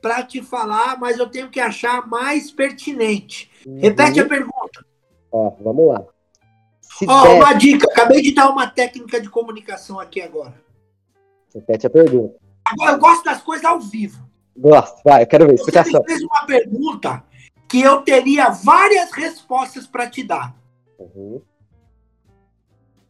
para 0.00 0.22
te 0.22 0.40
falar, 0.40 0.96
mas 1.00 1.18
eu 1.18 1.28
tenho 1.28 1.50
que 1.50 1.58
achar 1.58 2.06
mais 2.06 2.52
pertinente. 2.52 3.50
Uhum. 3.66 3.80
Repete 3.80 4.20
a 4.20 4.28
pergunta. 4.28 4.86
Ó, 5.32 5.50
vamos 5.60 5.88
lá. 5.88 6.06
Se 6.80 7.04
Ó, 7.04 7.22
der- 7.24 7.34
uma 7.34 7.52
dica. 7.52 7.88
Acabei 7.90 8.22
de 8.22 8.32
dar 8.32 8.48
uma 8.48 8.70
técnica 8.70 9.20
de 9.20 9.28
comunicação 9.28 9.98
aqui 9.98 10.20
agora. 10.22 10.67
Repete 11.54 11.86
a 11.86 11.90
pergunta. 11.90 12.36
Agora 12.64 12.92
eu 12.92 12.98
gosto 12.98 13.24
das 13.24 13.42
coisas 13.42 13.64
ao 13.64 13.80
vivo. 13.80 14.28
Gosto, 14.56 15.00
vai, 15.04 15.22
eu 15.22 15.26
quero 15.26 15.46
ver. 15.46 15.52
Você 15.58 15.70
Explicação. 15.70 16.04
fez 16.04 16.22
uma 16.22 16.44
pergunta 16.46 17.24
que 17.68 17.80
eu 17.80 18.02
teria 18.02 18.50
várias 18.50 19.12
respostas 19.12 19.86
para 19.86 20.08
te 20.08 20.22
dar. 20.22 20.54
Uhum. 20.98 21.40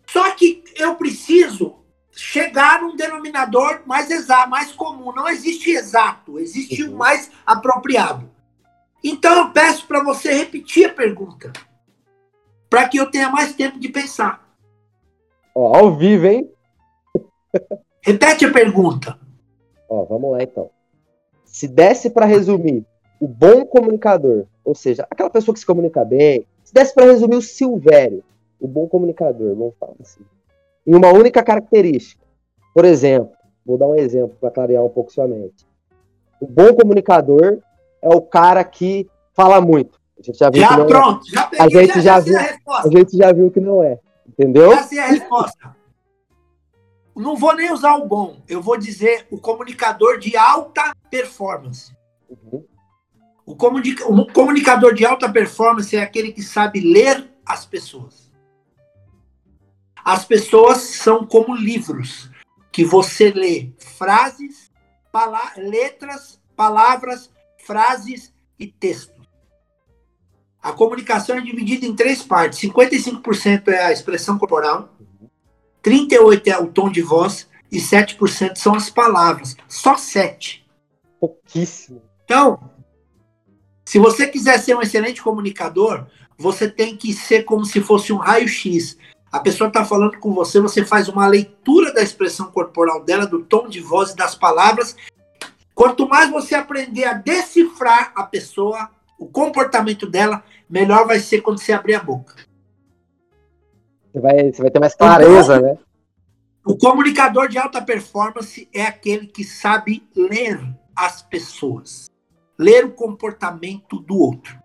Só 0.07 0.31
que 0.33 0.63
eu 0.77 0.95
preciso 0.95 1.77
chegar 2.13 2.81
num 2.83 2.97
denominador 2.97 3.83
mais 3.87 4.11
exato, 4.11 4.51
mais 4.51 4.73
comum. 4.73 5.13
Não 5.13 5.29
existe 5.29 5.71
exato, 5.71 6.39
existe 6.39 6.83
Uhum. 6.85 6.95
o 6.95 6.97
mais 6.97 7.31
apropriado. 7.47 8.31
Então 9.03 9.37
eu 9.39 9.51
peço 9.51 9.87
para 9.87 10.03
você 10.03 10.33
repetir 10.33 10.87
a 10.91 10.95
pergunta, 10.95 11.53
para 12.69 12.89
que 12.89 12.97
eu 12.99 13.11
tenha 13.11 13.31
mais 13.31 13.55
tempo 13.55 13.79
de 13.79 13.89
pensar. 13.89 14.49
Ó, 15.55 15.77
ao 15.77 15.97
vivo, 15.97 16.27
hein? 16.27 16.51
Repete 18.09 18.47
a 18.47 18.51
pergunta. 18.51 19.19
Ó, 19.87 20.03
vamos 20.07 20.33
lá 20.33 20.43
então. 20.43 20.71
Se 21.45 21.69
desse 21.69 22.09
para 22.09 22.25
resumir 22.25 22.83
o 23.21 23.29
bom 23.29 23.67
comunicador, 23.67 24.47
ou 24.65 24.75
seja, 24.75 25.07
aquela 25.11 25.29
pessoa 25.29 25.53
que 25.53 25.61
se 25.61 25.67
comunica 25.67 26.03
bem, 26.07 26.47
se 26.65 26.73
desse 26.73 26.95
para 26.95 27.05
resumir 27.05 27.37
o 27.37 27.43
Silvério, 27.43 28.25
o 28.59 28.67
bom 28.67 28.89
comunicador, 28.89 29.55
vamos 29.55 29.75
falar 29.79 29.93
assim, 30.01 30.23
em 30.87 30.95
uma 30.95 31.13
única 31.13 31.43
característica. 31.43 32.25
Por 32.75 32.87
exemplo, 32.87 33.33
vou 33.67 33.77
dar 33.77 33.89
um 33.89 33.95
exemplo 33.95 34.35
para 34.41 34.51
clarear 34.51 34.83
um 34.83 34.89
pouco 34.89 35.13
sua 35.13 35.29
mente. 35.29 35.67
O 36.41 36.47
bom 36.47 36.73
comunicador 36.73 37.59
é 38.01 38.09
o 38.09 38.23
cara 38.23 38.65
que 38.65 39.07
fala 39.35 39.61
muito. 39.61 40.01
A 40.19 40.23
gente 40.23 40.39
já 40.39 40.49
viu 40.49 40.63
que 40.63 40.69
Já 40.71 40.79
não 40.79 40.85
é. 40.85 40.89
pronto, 40.89 41.31
já 41.31 41.47
peguei, 41.47 41.85
gente 41.85 42.01
já, 42.01 42.01
já 42.01 42.21
viu. 42.21 42.39
a 42.39 42.81
A 42.81 42.89
gente 42.89 43.17
já 43.19 43.33
viu 43.33 43.51
que 43.51 43.61
não 43.61 43.83
é. 43.83 43.99
Entendeu? 44.27 44.71
Já 44.71 44.83
sei 44.85 44.99
a 44.99 45.07
resposta. 45.09 45.78
Não 47.19 47.37
vou 47.37 47.55
nem 47.55 47.73
usar 47.73 47.97
o 47.97 48.07
bom, 48.07 48.43
eu 48.49 48.63
vou 48.63 48.79
dizer 48.79 49.27
o 49.31 49.39
comunicador 49.39 50.19
de 50.19 50.37
alta 50.37 50.95
performance. 51.11 51.93
Uhum. 52.29 52.65
O, 53.45 53.57
comunica- 53.57 54.07
o 54.07 54.33
comunicador 54.33 54.95
de 54.95 55.05
alta 55.05 55.29
performance 55.31 55.97
é 55.97 56.03
aquele 56.03 56.33
que 56.33 56.43
sabe 56.43 56.81
ler 56.81 57.29
as 57.45 57.67
pessoas. 57.67 58.31
As 60.05 60.25
pessoas 60.25 60.79
são 60.79 61.27
como 61.27 61.55
livros 61.57 62.31
que 62.71 62.85
você 62.85 63.31
lê 63.31 63.73
frases, 63.79 64.71
pala- 65.11 65.53
letras, 65.57 66.41
palavras, 66.55 67.31
frases 67.67 68.33
e 68.59 68.67
textos. 68.67 69.27
A 70.63 70.73
comunicação 70.73 71.37
é 71.37 71.41
dividida 71.41 71.85
em 71.85 71.97
três 71.97 72.23
partes: 72.23 72.61
55% 72.61 73.69
é 73.69 73.87
a 73.87 73.93
expressão 73.93 74.39
corporal, 74.39 74.95
38% 75.89 76.47
é 76.47 76.59
o 76.59 76.67
tom 76.67 76.91
de 76.91 77.01
voz 77.01 77.49
e 77.73 77.79
7% 77.79 78.57
são 78.57 78.75
as 78.75 78.91
palavras. 78.91 79.57
Só 79.67 79.95
7%. 79.95 80.61
Pouquíssimo. 81.19 82.03
Então, 82.25 82.71
se 83.85 83.99
você 83.99 84.27
quiser 84.27 84.59
ser 84.59 84.77
um 84.77 84.83
excelente 84.83 85.23
comunicador, 85.23 86.07
você 86.37 86.71
tem 86.71 86.97
que 86.97 87.13
ser 87.13 87.45
como 87.45 87.65
se 87.65 87.81
fosse 87.81 88.13
um 88.13 88.19
raio-x. 88.19 88.99
A 89.33 89.41
pessoa 89.41 89.69
está 89.69 89.85
falando 89.85 90.19
com 90.19 90.33
você, 90.33 90.61
você 90.61 90.85
faz 90.85 91.09
uma 91.09 91.27
leitura 91.27 91.93
da 91.93 92.03
expressão 92.03 92.51
corporal 92.51 93.03
dela, 93.03 93.27
do 93.27 93.43
tom 93.43 93.69
de 93.69 93.81
voz 93.81 94.11
e 94.11 94.17
das 94.17 94.35
palavras. 94.35 94.95
Quanto 95.75 96.09
mais 96.09 96.31
você 96.31 96.55
aprender 96.55 97.05
a 97.05 97.15
decifrar 97.15 98.13
a 98.15 98.23
pessoa, 98.23 98.91
o 99.19 99.27
comportamento 99.27 100.07
dela, 100.07 100.45
melhor 100.69 101.07
vai 101.07 101.19
ser 101.19 101.41
quando 101.41 101.59
você 101.59 101.73
abrir 101.73 101.95
a 101.95 102.03
boca. 102.03 102.37
Você 104.13 104.21
vai, 104.21 104.53
você 104.53 104.63
vai 104.63 104.71
ter 104.71 104.81
mais 104.81 104.95
clareza, 104.95 105.61
né? 105.61 105.79
O 106.65 106.77
comunicador 106.77 107.49
de 107.49 107.59
alta 107.59 107.81
performance 107.81 108.69
é 108.75 108.83
aquele 108.83 109.27
que 109.27 109.43
sabe 109.45 110.07
ler 110.15 110.61
as 110.95 111.23
pessoas, 111.23 112.11
ler 112.59 112.85
o 112.85 112.93
comportamento 112.93 113.99
do 114.01 114.19
outro. 114.19 114.59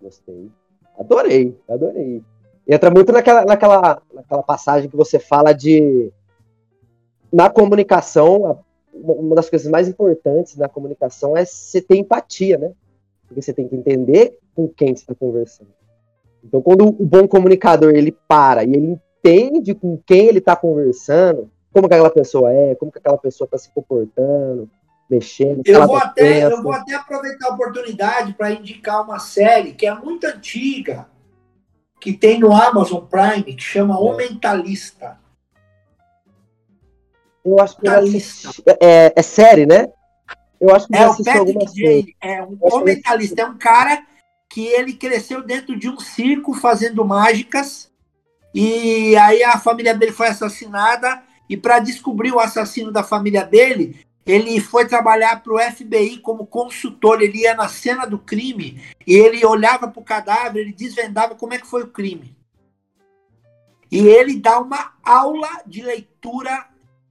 Gostei. 0.00 0.50
Adorei, 0.98 1.58
adorei. 1.68 2.22
Entra 2.66 2.90
muito 2.90 3.12
naquela, 3.12 3.44
naquela, 3.44 4.02
naquela 4.12 4.42
passagem 4.42 4.88
que 4.88 4.96
você 4.96 5.18
fala 5.18 5.52
de. 5.52 6.12
Na 7.32 7.50
comunicação, 7.50 8.62
uma 8.92 9.34
das 9.34 9.50
coisas 9.50 9.68
mais 9.68 9.88
importantes 9.88 10.56
na 10.56 10.68
comunicação 10.68 11.36
é 11.36 11.44
você 11.44 11.80
ter 11.80 11.96
empatia, 11.96 12.58
né? 12.58 12.72
Porque 13.26 13.42
você 13.42 13.52
tem 13.52 13.66
que 13.66 13.74
entender 13.74 14.38
com 14.54 14.68
quem 14.68 14.94
você 14.94 15.02
está 15.02 15.14
conversando. 15.14 15.70
Então, 16.44 16.60
quando 16.60 16.86
o 16.86 17.06
bom 17.06 17.26
comunicador 17.26 17.94
ele 17.94 18.16
para 18.28 18.64
e 18.64 18.72
ele 18.74 18.98
entende 19.24 19.74
com 19.74 19.98
quem 20.06 20.26
ele 20.28 20.38
está 20.38 20.54
conversando, 20.54 21.50
como 21.72 21.88
que 21.88 21.94
aquela 21.94 22.10
pessoa 22.10 22.52
é, 22.52 22.74
como 22.74 22.92
que 22.92 22.98
aquela 22.98 23.18
pessoa 23.18 23.46
está 23.46 23.56
se 23.56 23.70
comportando, 23.72 24.70
mexendo, 25.10 25.62
Eu 25.64 25.86
vou, 25.86 25.98
tá 25.98 26.06
até, 26.06 26.44
eu 26.44 26.62
vou 26.62 26.72
até 26.72 26.94
aproveitar 26.94 27.48
a 27.48 27.54
oportunidade 27.54 28.34
para 28.34 28.52
indicar 28.52 29.02
uma 29.02 29.18
série 29.18 29.72
que 29.72 29.86
é 29.86 29.94
muito 29.94 30.26
antiga, 30.26 31.06
que 32.00 32.12
tem 32.12 32.38
no 32.38 32.52
Amazon 32.52 33.04
Prime, 33.04 33.42
que 33.42 33.62
chama 33.62 33.98
O 33.98 34.16
Mentalista. 34.16 35.18
Eu 37.44 37.58
acho 37.60 37.76
que 37.76 37.82
Mentalista. 37.82 38.48
assisti. 38.48 38.62
É, 38.80 39.12
é 39.16 39.22
série, 39.22 39.66
né? 39.66 39.88
Eu 40.60 40.74
acho 40.74 40.86
que 40.86 40.96
É 40.96 41.06
o 41.06 41.16
Patrick 41.16 41.38
algumas. 41.38 41.74
Jay, 41.74 42.06
é 42.22 42.42
um 42.42 42.56
o 42.60 42.80
mentalista, 42.80 43.42
é 43.42 43.44
um 43.44 43.58
cara 43.58 44.02
que 44.54 44.68
ele 44.68 44.92
cresceu 44.92 45.42
dentro 45.42 45.76
de 45.76 45.88
um 45.88 45.98
circo 45.98 46.54
fazendo 46.54 47.04
mágicas. 47.04 47.90
E 48.54 49.16
aí 49.16 49.42
a 49.42 49.58
família 49.58 49.92
dele 49.92 50.12
foi 50.12 50.28
assassinada. 50.28 51.24
E 51.50 51.56
para 51.56 51.80
descobrir 51.80 52.30
o 52.30 52.38
assassino 52.38 52.92
da 52.92 53.02
família 53.02 53.42
dele, 53.42 53.98
ele 54.24 54.60
foi 54.60 54.86
trabalhar 54.86 55.42
para 55.42 55.52
o 55.52 55.58
FBI 55.58 56.18
como 56.18 56.46
consultor, 56.46 57.20
ele 57.20 57.38
ia 57.38 57.56
na 57.56 57.66
cena 57.66 58.06
do 58.06 58.16
crime 58.16 58.80
e 59.04 59.14
ele 59.16 59.44
olhava 59.44 59.88
para 59.88 60.00
o 60.00 60.04
cadáver, 60.04 60.60
ele 60.60 60.72
desvendava 60.72 61.34
como 61.34 61.52
é 61.52 61.58
que 61.58 61.66
foi 61.66 61.82
o 61.82 61.90
crime. 61.90 62.36
E 63.90 64.06
ele 64.06 64.38
dá 64.38 64.60
uma 64.60 64.92
aula 65.02 65.50
de 65.66 65.82
leitura 65.82 66.68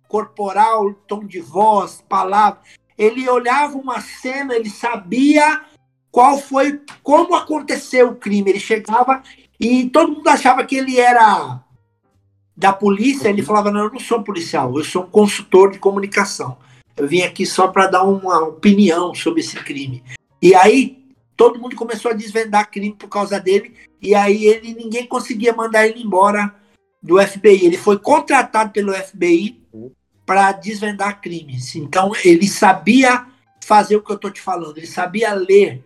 corporal, 0.07 0.93
tom 0.93 1.25
de 1.25 1.41
voz, 1.41 2.01
palavras 2.07 2.63
ele 2.97 3.27
olhava 3.27 3.77
uma 3.77 4.01
cena, 4.01 4.55
ele 4.55 4.69
sabia 4.69 5.63
qual 6.13 6.37
foi, 6.37 6.79
como 7.01 7.33
aconteceu 7.33 8.09
o 8.09 8.15
crime. 8.15 8.51
Ele 8.51 8.59
chegava 8.59 9.23
e 9.59 9.89
todo 9.89 10.13
mundo 10.13 10.27
achava 10.27 10.63
que 10.63 10.75
ele 10.75 10.99
era 10.99 11.59
da 12.55 12.71
polícia. 12.71 13.29
Ele 13.29 13.41
falava: 13.41 13.71
Não, 13.71 13.85
eu 13.85 13.91
não 13.91 13.99
sou 13.99 14.21
policial, 14.21 14.77
eu 14.77 14.83
sou 14.83 15.05
um 15.05 15.09
consultor 15.09 15.71
de 15.71 15.79
comunicação. 15.79 16.55
Eu 16.95 17.07
vim 17.07 17.23
aqui 17.23 17.47
só 17.47 17.67
para 17.67 17.87
dar 17.87 18.03
uma 18.03 18.43
opinião 18.43 19.15
sobre 19.15 19.41
esse 19.41 19.55
crime. 19.55 20.03
E 20.39 20.53
aí 20.53 21.03
todo 21.35 21.59
mundo 21.59 21.75
começou 21.75 22.11
a 22.11 22.13
desvendar 22.13 22.69
crime 22.69 22.93
por 22.93 23.09
causa 23.09 23.39
dele. 23.39 23.73
E 23.99 24.13
aí 24.13 24.45
ele 24.45 24.75
ninguém 24.75 25.07
conseguia 25.07 25.51
mandar 25.51 25.87
ele 25.87 26.03
embora 26.03 26.53
do 27.01 27.19
FBI. 27.19 27.65
Ele 27.65 27.77
foi 27.77 27.97
contratado 27.97 28.71
pelo 28.71 28.93
FBI 28.93 29.59
para 30.27 30.51
desvendar 30.51 31.19
crimes. 31.19 31.75
Então 31.75 32.11
ele 32.23 32.47
sabia 32.47 33.25
fazer 33.65 33.95
o 33.95 34.03
que 34.03 34.11
eu 34.11 34.15
estou 34.15 34.29
te 34.29 34.41
falando. 34.41 34.77
Ele 34.77 34.85
sabia 34.85 35.33
ler 35.33 35.83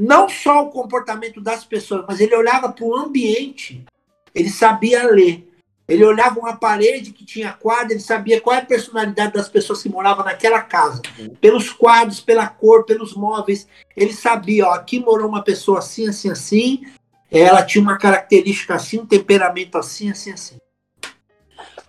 não 0.00 0.28
só 0.28 0.62
o 0.62 0.70
comportamento 0.70 1.40
das 1.40 1.64
pessoas, 1.64 2.04
mas 2.06 2.20
ele 2.20 2.36
olhava 2.36 2.70
para 2.70 2.84
o 2.84 2.94
ambiente. 2.94 3.84
Ele 4.32 4.48
sabia 4.48 5.02
ler. 5.10 5.44
Ele 5.88 6.04
olhava 6.04 6.38
uma 6.38 6.56
parede 6.56 7.10
que 7.12 7.24
tinha 7.24 7.52
quadro, 7.52 7.94
ele 7.94 8.00
sabia 8.00 8.40
qual 8.40 8.54
é 8.54 8.60
a 8.60 8.64
personalidade 8.64 9.32
das 9.32 9.48
pessoas 9.48 9.82
que 9.82 9.88
moravam 9.88 10.24
naquela 10.24 10.60
casa. 10.60 11.02
Pelos 11.40 11.70
quadros, 11.70 12.20
pela 12.20 12.46
cor, 12.46 12.84
pelos 12.84 13.12
móveis. 13.16 13.66
Ele 13.96 14.12
sabia, 14.12 14.68
ó, 14.68 14.70
aqui 14.70 15.00
morou 15.00 15.28
uma 15.28 15.42
pessoa 15.42 15.80
assim, 15.80 16.06
assim, 16.08 16.30
assim. 16.30 16.82
Ela 17.28 17.64
tinha 17.64 17.82
uma 17.82 17.98
característica 17.98 18.76
assim, 18.76 19.00
um 19.00 19.06
temperamento 19.06 19.76
assim, 19.76 20.12
assim, 20.12 20.30
assim. 20.30 20.58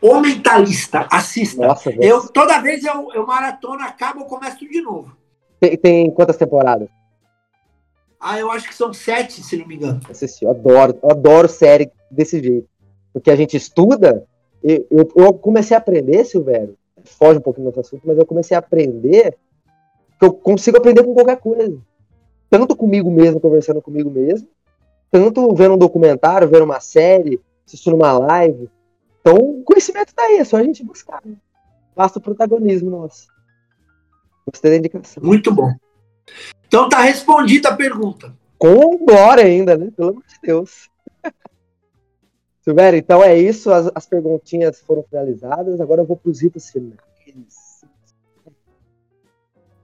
O 0.02 0.20
Mentalista, 0.20 1.08
assista. 1.12 1.68
Nossa, 1.68 1.92
eu, 1.92 2.28
toda 2.30 2.60
vez 2.60 2.84
eu, 2.84 3.12
eu 3.14 3.28
maratona, 3.28 3.86
acabo, 3.86 4.22
eu 4.22 4.26
começo 4.26 4.58
tudo 4.58 4.72
de 4.72 4.82
novo. 4.82 5.16
Tem, 5.60 5.78
tem, 5.78 6.12
quantas 6.12 6.38
temporadas? 6.38 6.90
Ah, 8.20 8.38
eu 8.38 8.52
acho 8.52 8.68
que 8.68 8.76
são 8.76 8.94
sete, 8.94 9.42
se 9.42 9.56
não 9.56 9.66
me 9.66 9.76
engano. 9.76 10.02
Assisti, 10.10 10.44
eu 10.44 10.52
adoro, 10.52 10.98
eu 11.02 11.10
adoro 11.10 11.48
série 11.48 11.90
desse 12.12 12.44
jeito. 12.44 12.68
Porque 13.14 13.32
a 13.32 13.36
gente 13.36 13.56
estuda, 13.56 14.26
eu, 14.62 14.86
eu, 15.16 15.34
comecei 15.34 15.76
a 15.76 15.80
aprender, 15.80 16.26
Silvério, 16.26 16.78
foge 17.06 17.40
um 17.40 17.42
pouquinho 17.42 17.66
do 17.66 17.76
nosso 17.76 17.80
assunto, 17.88 18.04
mas 18.06 18.18
eu 18.18 18.26
comecei 18.26 18.56
a 18.56 18.60
aprender 18.60 19.38
que 20.20 20.26
eu 20.26 20.34
consigo 20.34 20.78
aprender 20.78 21.04
com 21.04 21.14
qualquer 21.14 21.38
coisa. 21.38 21.80
Tanto 22.50 22.76
comigo 22.76 23.10
mesmo, 23.10 23.40
conversando 23.40 23.82
comigo 23.82 24.10
mesmo, 24.10 24.48
tanto 25.10 25.54
vendo 25.56 25.76
um 25.76 25.78
documentário, 25.78 26.50
vendo 26.50 26.66
uma 26.66 26.82
série, 26.82 27.40
assistindo 27.66 27.96
uma 27.96 28.12
live. 28.18 28.70
Então, 29.22 29.36
o 29.36 29.64
conhecimento 29.64 30.14
tá 30.14 30.24
aí, 30.24 30.38
é 30.38 30.44
só 30.44 30.58
a 30.58 30.64
gente 30.64 30.84
buscar. 30.84 31.24
Basta 31.96 32.20
o 32.20 32.22
protagonismo 32.22 32.90
nosso. 32.90 33.28
Gostei 34.46 34.72
da 34.72 34.78
indicação. 34.78 35.24
Muito 35.24 35.54
bom. 35.54 35.72
Então 36.68 36.90
tá 36.90 37.02
respondida 37.02 37.70
a 37.70 37.76
pergunta. 37.76 38.34
Com 38.58 38.98
glória 38.98 39.44
ainda, 39.44 39.78
né? 39.78 39.92
Pelo 39.96 40.10
amor 40.10 40.24
de 40.28 40.36
Deus. 40.42 40.90
Silvério, 42.62 42.98
então 42.98 43.24
é 43.24 43.38
isso. 43.38 43.72
As, 43.72 43.92
as 43.96 44.06
perguntinhas 44.06 44.80
foram 44.82 45.04
finalizadas. 45.04 45.82
Agora 45.82 46.02
eu 46.02 46.06
vou 46.06 46.18
para 46.18 46.30
os 46.30 46.42
ritos 46.42 46.70
finais. 46.70 47.00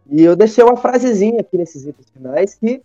E 0.07 0.23
eu 0.23 0.35
deixei 0.35 0.63
uma 0.63 0.77
frasezinha 0.77 1.41
aqui 1.41 1.57
nesses 1.57 1.83
ritos 1.83 2.09
finais 2.09 2.53
que 2.53 2.81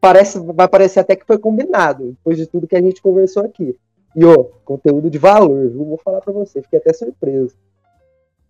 parece, 0.00 0.38
vai 0.38 0.68
parecer 0.68 1.00
até 1.00 1.16
que 1.16 1.26
foi 1.26 1.38
combinado, 1.38 2.10
depois 2.10 2.36
de 2.36 2.46
tudo 2.46 2.66
que 2.66 2.76
a 2.76 2.80
gente 2.80 3.02
conversou 3.02 3.44
aqui. 3.44 3.76
E, 4.14 4.24
ó, 4.24 4.44
conteúdo 4.64 5.10
de 5.10 5.18
valor, 5.18 5.68
viu? 5.68 5.84
Vou 5.84 5.98
falar 5.98 6.20
para 6.20 6.32
você, 6.32 6.62
fiquei 6.62 6.78
até 6.78 6.92
surpreso. 6.92 7.56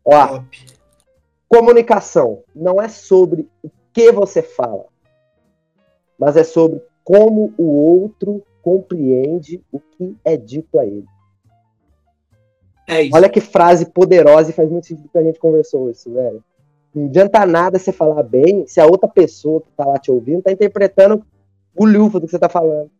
Ó, 0.04 0.42
comunicação 1.48 2.42
não 2.54 2.80
é 2.80 2.88
sobre 2.88 3.48
o 3.62 3.70
que 3.92 4.10
você 4.12 4.42
fala, 4.42 4.86
mas 6.18 6.36
é 6.36 6.44
sobre 6.44 6.82
como 7.04 7.52
o 7.58 7.64
outro 7.64 8.42
compreende 8.62 9.62
o 9.72 9.80
que 9.80 10.16
é 10.24 10.36
dito 10.36 10.78
a 10.78 10.86
ele. 10.86 11.06
É 12.86 13.08
Olha 13.12 13.28
que 13.28 13.40
frase 13.40 13.86
poderosa 13.86 14.50
e 14.50 14.54
faz 14.54 14.70
muito 14.70 14.86
sentido 14.86 15.08
que 15.08 15.18
a 15.18 15.22
gente 15.22 15.38
conversou 15.38 15.90
isso, 15.90 16.12
velho. 16.12 16.42
Não 16.94 17.06
adianta 17.06 17.46
nada 17.46 17.78
você 17.78 17.92
falar 17.92 18.22
bem 18.22 18.66
se 18.66 18.80
a 18.80 18.86
outra 18.86 19.08
pessoa 19.08 19.62
que 19.62 19.70
tá 19.72 19.84
lá 19.84 19.98
te 19.98 20.10
ouvindo 20.10 20.42
tá 20.42 20.52
interpretando 20.52 21.24
o 21.74 21.86
lufo 21.86 22.20
do 22.20 22.26
que 22.26 22.32
você 22.32 22.38
tá 22.38 22.48
falando. 22.48 22.90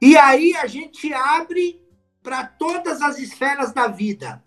E 0.00 0.16
aí 0.16 0.54
a 0.56 0.66
gente 0.66 1.12
abre 1.12 1.80
para 2.22 2.44
todas 2.44 3.00
as 3.00 3.18
esferas 3.18 3.72
da 3.72 3.86
vida. 3.86 4.42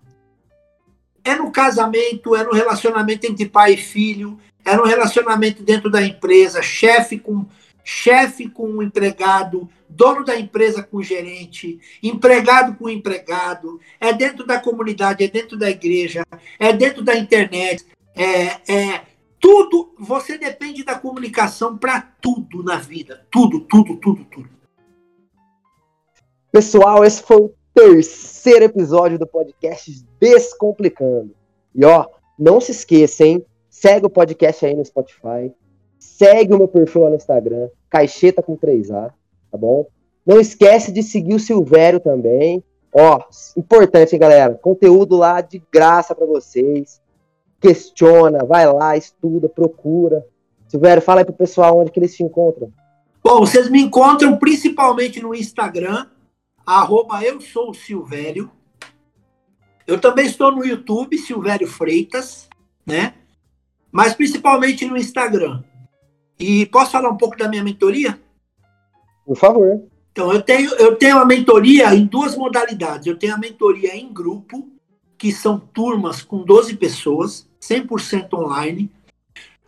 É 1.24 1.36
no 1.36 1.52
casamento, 1.52 2.36
é 2.36 2.44
no 2.44 2.52
relacionamento 2.52 3.26
entre 3.26 3.48
pai 3.48 3.74
e 3.74 3.78
filho, 3.78 4.38
é 4.66 4.76
no 4.76 4.84
relacionamento 4.84 5.64
dentro 5.64 5.90
da 5.90 6.02
empresa, 6.02 6.62
chefe 6.62 7.20
com 7.20 7.46
chefe 7.88 8.50
com 8.50 8.64
o 8.64 8.82
empregado, 8.82 9.70
dono 9.88 10.26
da 10.26 10.38
empresa 10.38 10.82
com 10.82 10.98
o 10.98 11.04
gerente, 11.04 11.80
empregado 12.02 12.76
com 12.76 12.86
o 12.86 12.90
empregado, 12.90 13.80
é 14.00 14.12
dentro 14.12 14.44
da 14.44 14.60
comunidade, 14.60 15.24
é 15.24 15.28
dentro 15.28 15.56
da 15.56 15.70
igreja, 15.70 16.26
é 16.58 16.74
dentro 16.74 17.04
da 17.04 17.16
internet, 17.16 17.86
é, 18.16 18.74
é 18.74 19.02
tudo. 19.40 19.94
Você 20.00 20.36
depende 20.36 20.84
da 20.84 20.98
comunicação 20.98 21.78
para 21.78 22.02
tudo 22.02 22.64
na 22.64 22.78
vida, 22.78 23.28
tudo, 23.30 23.62
tudo, 23.62 23.98
tudo, 23.98 24.26
tudo. 24.26 24.50
Pessoal, 26.52 27.06
esse 27.06 27.22
foi 27.22 27.38
o 27.38 27.54
terceiro 27.72 28.66
episódio 28.66 29.20
do 29.20 29.28
podcast 29.28 30.04
Descomplicando. 30.20 31.36
E 31.76 31.86
ó, 31.86 32.08
não 32.40 32.60
se 32.60 32.72
esqueça, 32.72 33.26
hein? 33.26 33.46
Segue 33.76 34.06
o 34.06 34.10
podcast 34.10 34.66
aí 34.66 34.74
no 34.74 34.86
Spotify. 34.86 35.54
Segue 36.00 36.54
o 36.54 36.58
meu 36.58 36.68
perfil 36.68 37.02
lá 37.02 37.10
no 37.10 37.18
Instagram, 37.18 37.68
Caixeta 37.90 38.42
com 38.42 38.56
3A, 38.56 39.12
tá 39.52 39.58
bom? 39.58 39.86
Não 40.26 40.40
esquece 40.40 40.94
de 40.94 41.04
seguir 41.04 41.36
o 41.36 41.40
Silvério 41.40 42.00
também. 42.00 42.64
Ó, 42.94 43.20
importante, 43.58 44.14
hein, 44.14 44.20
galera? 44.20 44.56
Conteúdo 44.56 45.18
lá 45.18 45.42
de 45.42 45.62
graça 45.72 46.16
para 46.16 46.26
vocês. 46.26 47.02
Questiona, 47.60 48.46
vai 48.46 48.66
lá, 48.72 48.96
estuda, 48.96 49.50
procura. 49.50 50.26
Silvério, 50.70 51.02
fala 51.02 51.20
aí 51.20 51.26
pro 51.26 51.34
pessoal 51.34 51.78
onde 51.78 51.92
que 51.92 52.00
eles 52.00 52.16
te 52.16 52.24
encontram. 52.24 52.72
Bom, 53.22 53.42
vocês 53.42 53.70
me 53.70 53.82
encontram 53.82 54.38
principalmente 54.38 55.22
no 55.22 55.36
Instagram, 55.36 56.08
arroba 56.66 57.22
eu 57.26 57.42
sou 57.42 57.74
Silvério. 57.74 58.50
Eu 59.86 60.00
também 60.00 60.26
estou 60.26 60.50
no 60.50 60.66
YouTube, 60.66 61.18
Silvério 61.18 61.68
Freitas, 61.68 62.48
né? 62.88 63.16
Mas 63.96 64.14
principalmente 64.14 64.86
no 64.86 64.98
Instagram. 64.98 65.64
E 66.38 66.66
posso 66.66 66.92
falar 66.92 67.10
um 67.10 67.16
pouco 67.16 67.38
da 67.38 67.48
minha 67.48 67.64
mentoria? 67.64 68.20
Por 69.26 69.38
favor. 69.38 69.86
Então, 70.12 70.34
eu 70.34 70.42
tenho, 70.42 70.70
eu 70.76 70.98
tenho 70.98 71.18
a 71.18 71.24
mentoria 71.24 71.96
em 71.96 72.06
duas 72.06 72.36
modalidades. 72.36 73.08
Eu 73.08 73.18
tenho 73.18 73.34
a 73.34 73.38
mentoria 73.38 73.96
em 73.96 74.12
grupo, 74.12 74.70
que 75.18 75.32
são 75.32 75.58
turmas 75.58 76.22
com 76.22 76.44
12 76.44 76.76
pessoas, 76.76 77.48
100% 77.62 78.34
online. 78.34 78.92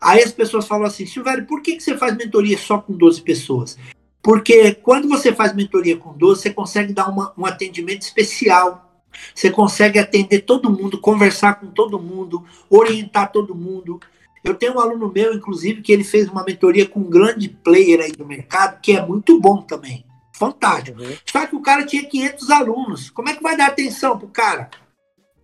Aí 0.01 0.21
as 0.21 0.33
pessoas 0.33 0.67
falam 0.67 0.87
assim, 0.87 1.05
Silvério, 1.05 1.45
por 1.45 1.61
que, 1.61 1.77
que 1.77 1.81
você 1.81 1.97
faz 1.97 2.13
mentoria 2.17 2.57
só 2.57 2.79
com 2.79 2.97
12 2.97 3.21
pessoas? 3.21 3.77
Porque 4.21 4.73
quando 4.73 5.07
você 5.07 5.31
faz 5.31 5.55
mentoria 5.55 5.95
com 5.95 6.11
12, 6.11 6.41
você 6.41 6.49
consegue 6.49 6.91
dar 6.91 7.07
uma, 7.07 7.31
um 7.37 7.45
atendimento 7.45 8.01
especial. 8.01 9.01
Você 9.33 9.49
consegue 9.49 9.97
atender 9.97 10.41
todo 10.41 10.69
mundo, 10.69 10.99
conversar 10.99 11.61
com 11.61 11.67
todo 11.67 11.97
mundo, 11.97 12.43
orientar 12.69 13.31
todo 13.31 13.55
mundo. 13.55 14.01
Eu 14.47 14.55
tenho 14.55 14.75
um 14.75 14.79
aluno 14.79 15.11
meu, 15.13 15.33
inclusive, 15.33 15.81
que 15.81 15.91
ele 15.91 16.05
fez 16.05 16.29
uma 16.29 16.41
mentoria 16.41 16.87
com 16.87 17.01
um 17.01 17.09
grande 17.09 17.49
player 17.49 17.99
aí 17.99 18.13
do 18.13 18.25
mercado, 18.25 18.79
que 18.79 18.93
é 18.93 19.05
muito 19.05 19.37
bom 19.41 19.61
também. 19.61 20.05
Fantástico. 20.33 21.01
Uhum. 21.01 21.17
Só 21.25 21.45
que 21.45 21.53
o 21.53 21.61
cara 21.61 21.85
tinha 21.85 22.07
500 22.07 22.49
alunos. 22.49 23.09
Como 23.09 23.27
é 23.27 23.35
que 23.35 23.43
vai 23.43 23.57
dar 23.57 23.67
atenção 23.67 24.17
pro 24.17 24.29
cara? 24.29 24.69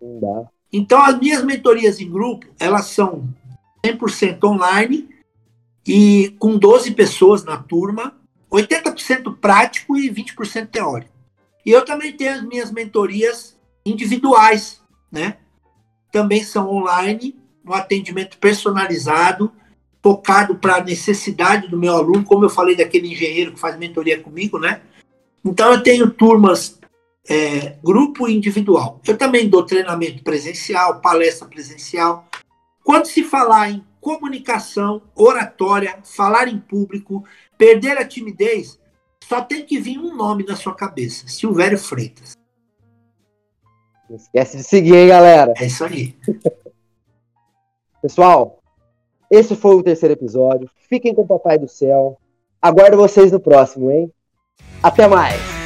Não 0.01 0.21
dá. 0.21 0.49
Então, 0.71 1.03
as 1.03 1.19
minhas 1.19 1.43
mentorias 1.43 1.99
em 1.99 2.09
grupo, 2.09 2.47
elas 2.57 2.85
são 2.85 3.27
100% 3.85 4.41
online 4.45 5.09
e 5.85 6.33
com 6.39 6.57
12 6.57 6.91
pessoas 6.91 7.43
na 7.43 7.57
turma 7.57 8.15
80% 8.49 9.37
prático 9.37 9.97
e 9.97 10.09
20% 10.09 10.69
teórico. 10.69 11.11
E 11.65 11.71
eu 11.71 11.83
também 11.83 12.15
tenho 12.15 12.35
as 12.35 12.41
minhas 12.41 12.71
mentorias 12.71 13.59
individuais, 13.85 14.81
né? 15.11 15.39
Também 16.09 16.41
são 16.41 16.69
online, 16.69 17.35
um 17.65 17.73
atendimento 17.73 18.37
personalizado, 18.37 19.51
focado 20.01 20.55
para 20.55 20.75
a 20.75 20.83
necessidade 20.83 21.67
do 21.69 21.77
meu 21.77 21.93
aluno, 21.93 22.23
como 22.23 22.43
eu 22.43 22.49
falei 22.49 22.75
daquele 22.75 23.11
engenheiro 23.11 23.53
que 23.53 23.59
faz 23.59 23.77
mentoria 23.77 24.19
comigo, 24.19 24.59
né? 24.59 24.81
Então 25.43 25.71
eu 25.71 25.81
tenho 25.81 26.09
turmas 26.09 26.79
é, 27.27 27.77
grupo 27.83 28.27
e 28.27 28.35
individual. 28.35 28.99
Eu 29.07 29.17
também 29.17 29.49
dou 29.49 29.65
treinamento 29.65 30.23
presencial, 30.23 30.99
palestra 30.99 31.47
presencial. 31.47 32.27
Quando 32.83 33.05
se 33.05 33.23
falar 33.23 33.71
em 33.71 33.83
comunicação, 34.01 35.01
oratória, 35.15 35.99
falar 36.03 36.49
em 36.49 36.59
público, 36.59 37.23
perder 37.57 37.97
a 37.97 38.05
timidez, 38.05 38.77
só 39.23 39.41
tem 39.41 39.65
que 39.65 39.79
vir 39.79 39.97
um 39.97 40.15
nome 40.15 40.43
na 40.45 40.55
sua 40.55 40.75
cabeça: 40.75 41.27
Silvério 41.27 41.77
Freitas. 41.77 42.33
Não 44.09 44.17
esquece 44.17 44.57
de 44.57 44.63
seguir, 44.63 44.95
hein, 44.95 45.07
galera? 45.07 45.53
É 45.57 45.65
isso 45.65 45.83
aí. 45.85 46.15
Pessoal, 48.03 48.59
esse 49.31 49.55
foi 49.55 49.75
o 49.77 49.81
terceiro 49.81 50.11
episódio. 50.11 50.69
Fiquem 50.89 51.15
com 51.15 51.21
o 51.21 51.25
Papai 51.25 51.57
do 51.57 51.69
Céu. 51.69 52.17
Aguardo 52.61 52.97
vocês 52.97 53.31
no 53.31 53.39
próximo, 53.39 53.89
hein? 53.89 54.11
Até 54.83 55.07
mais! 55.07 55.62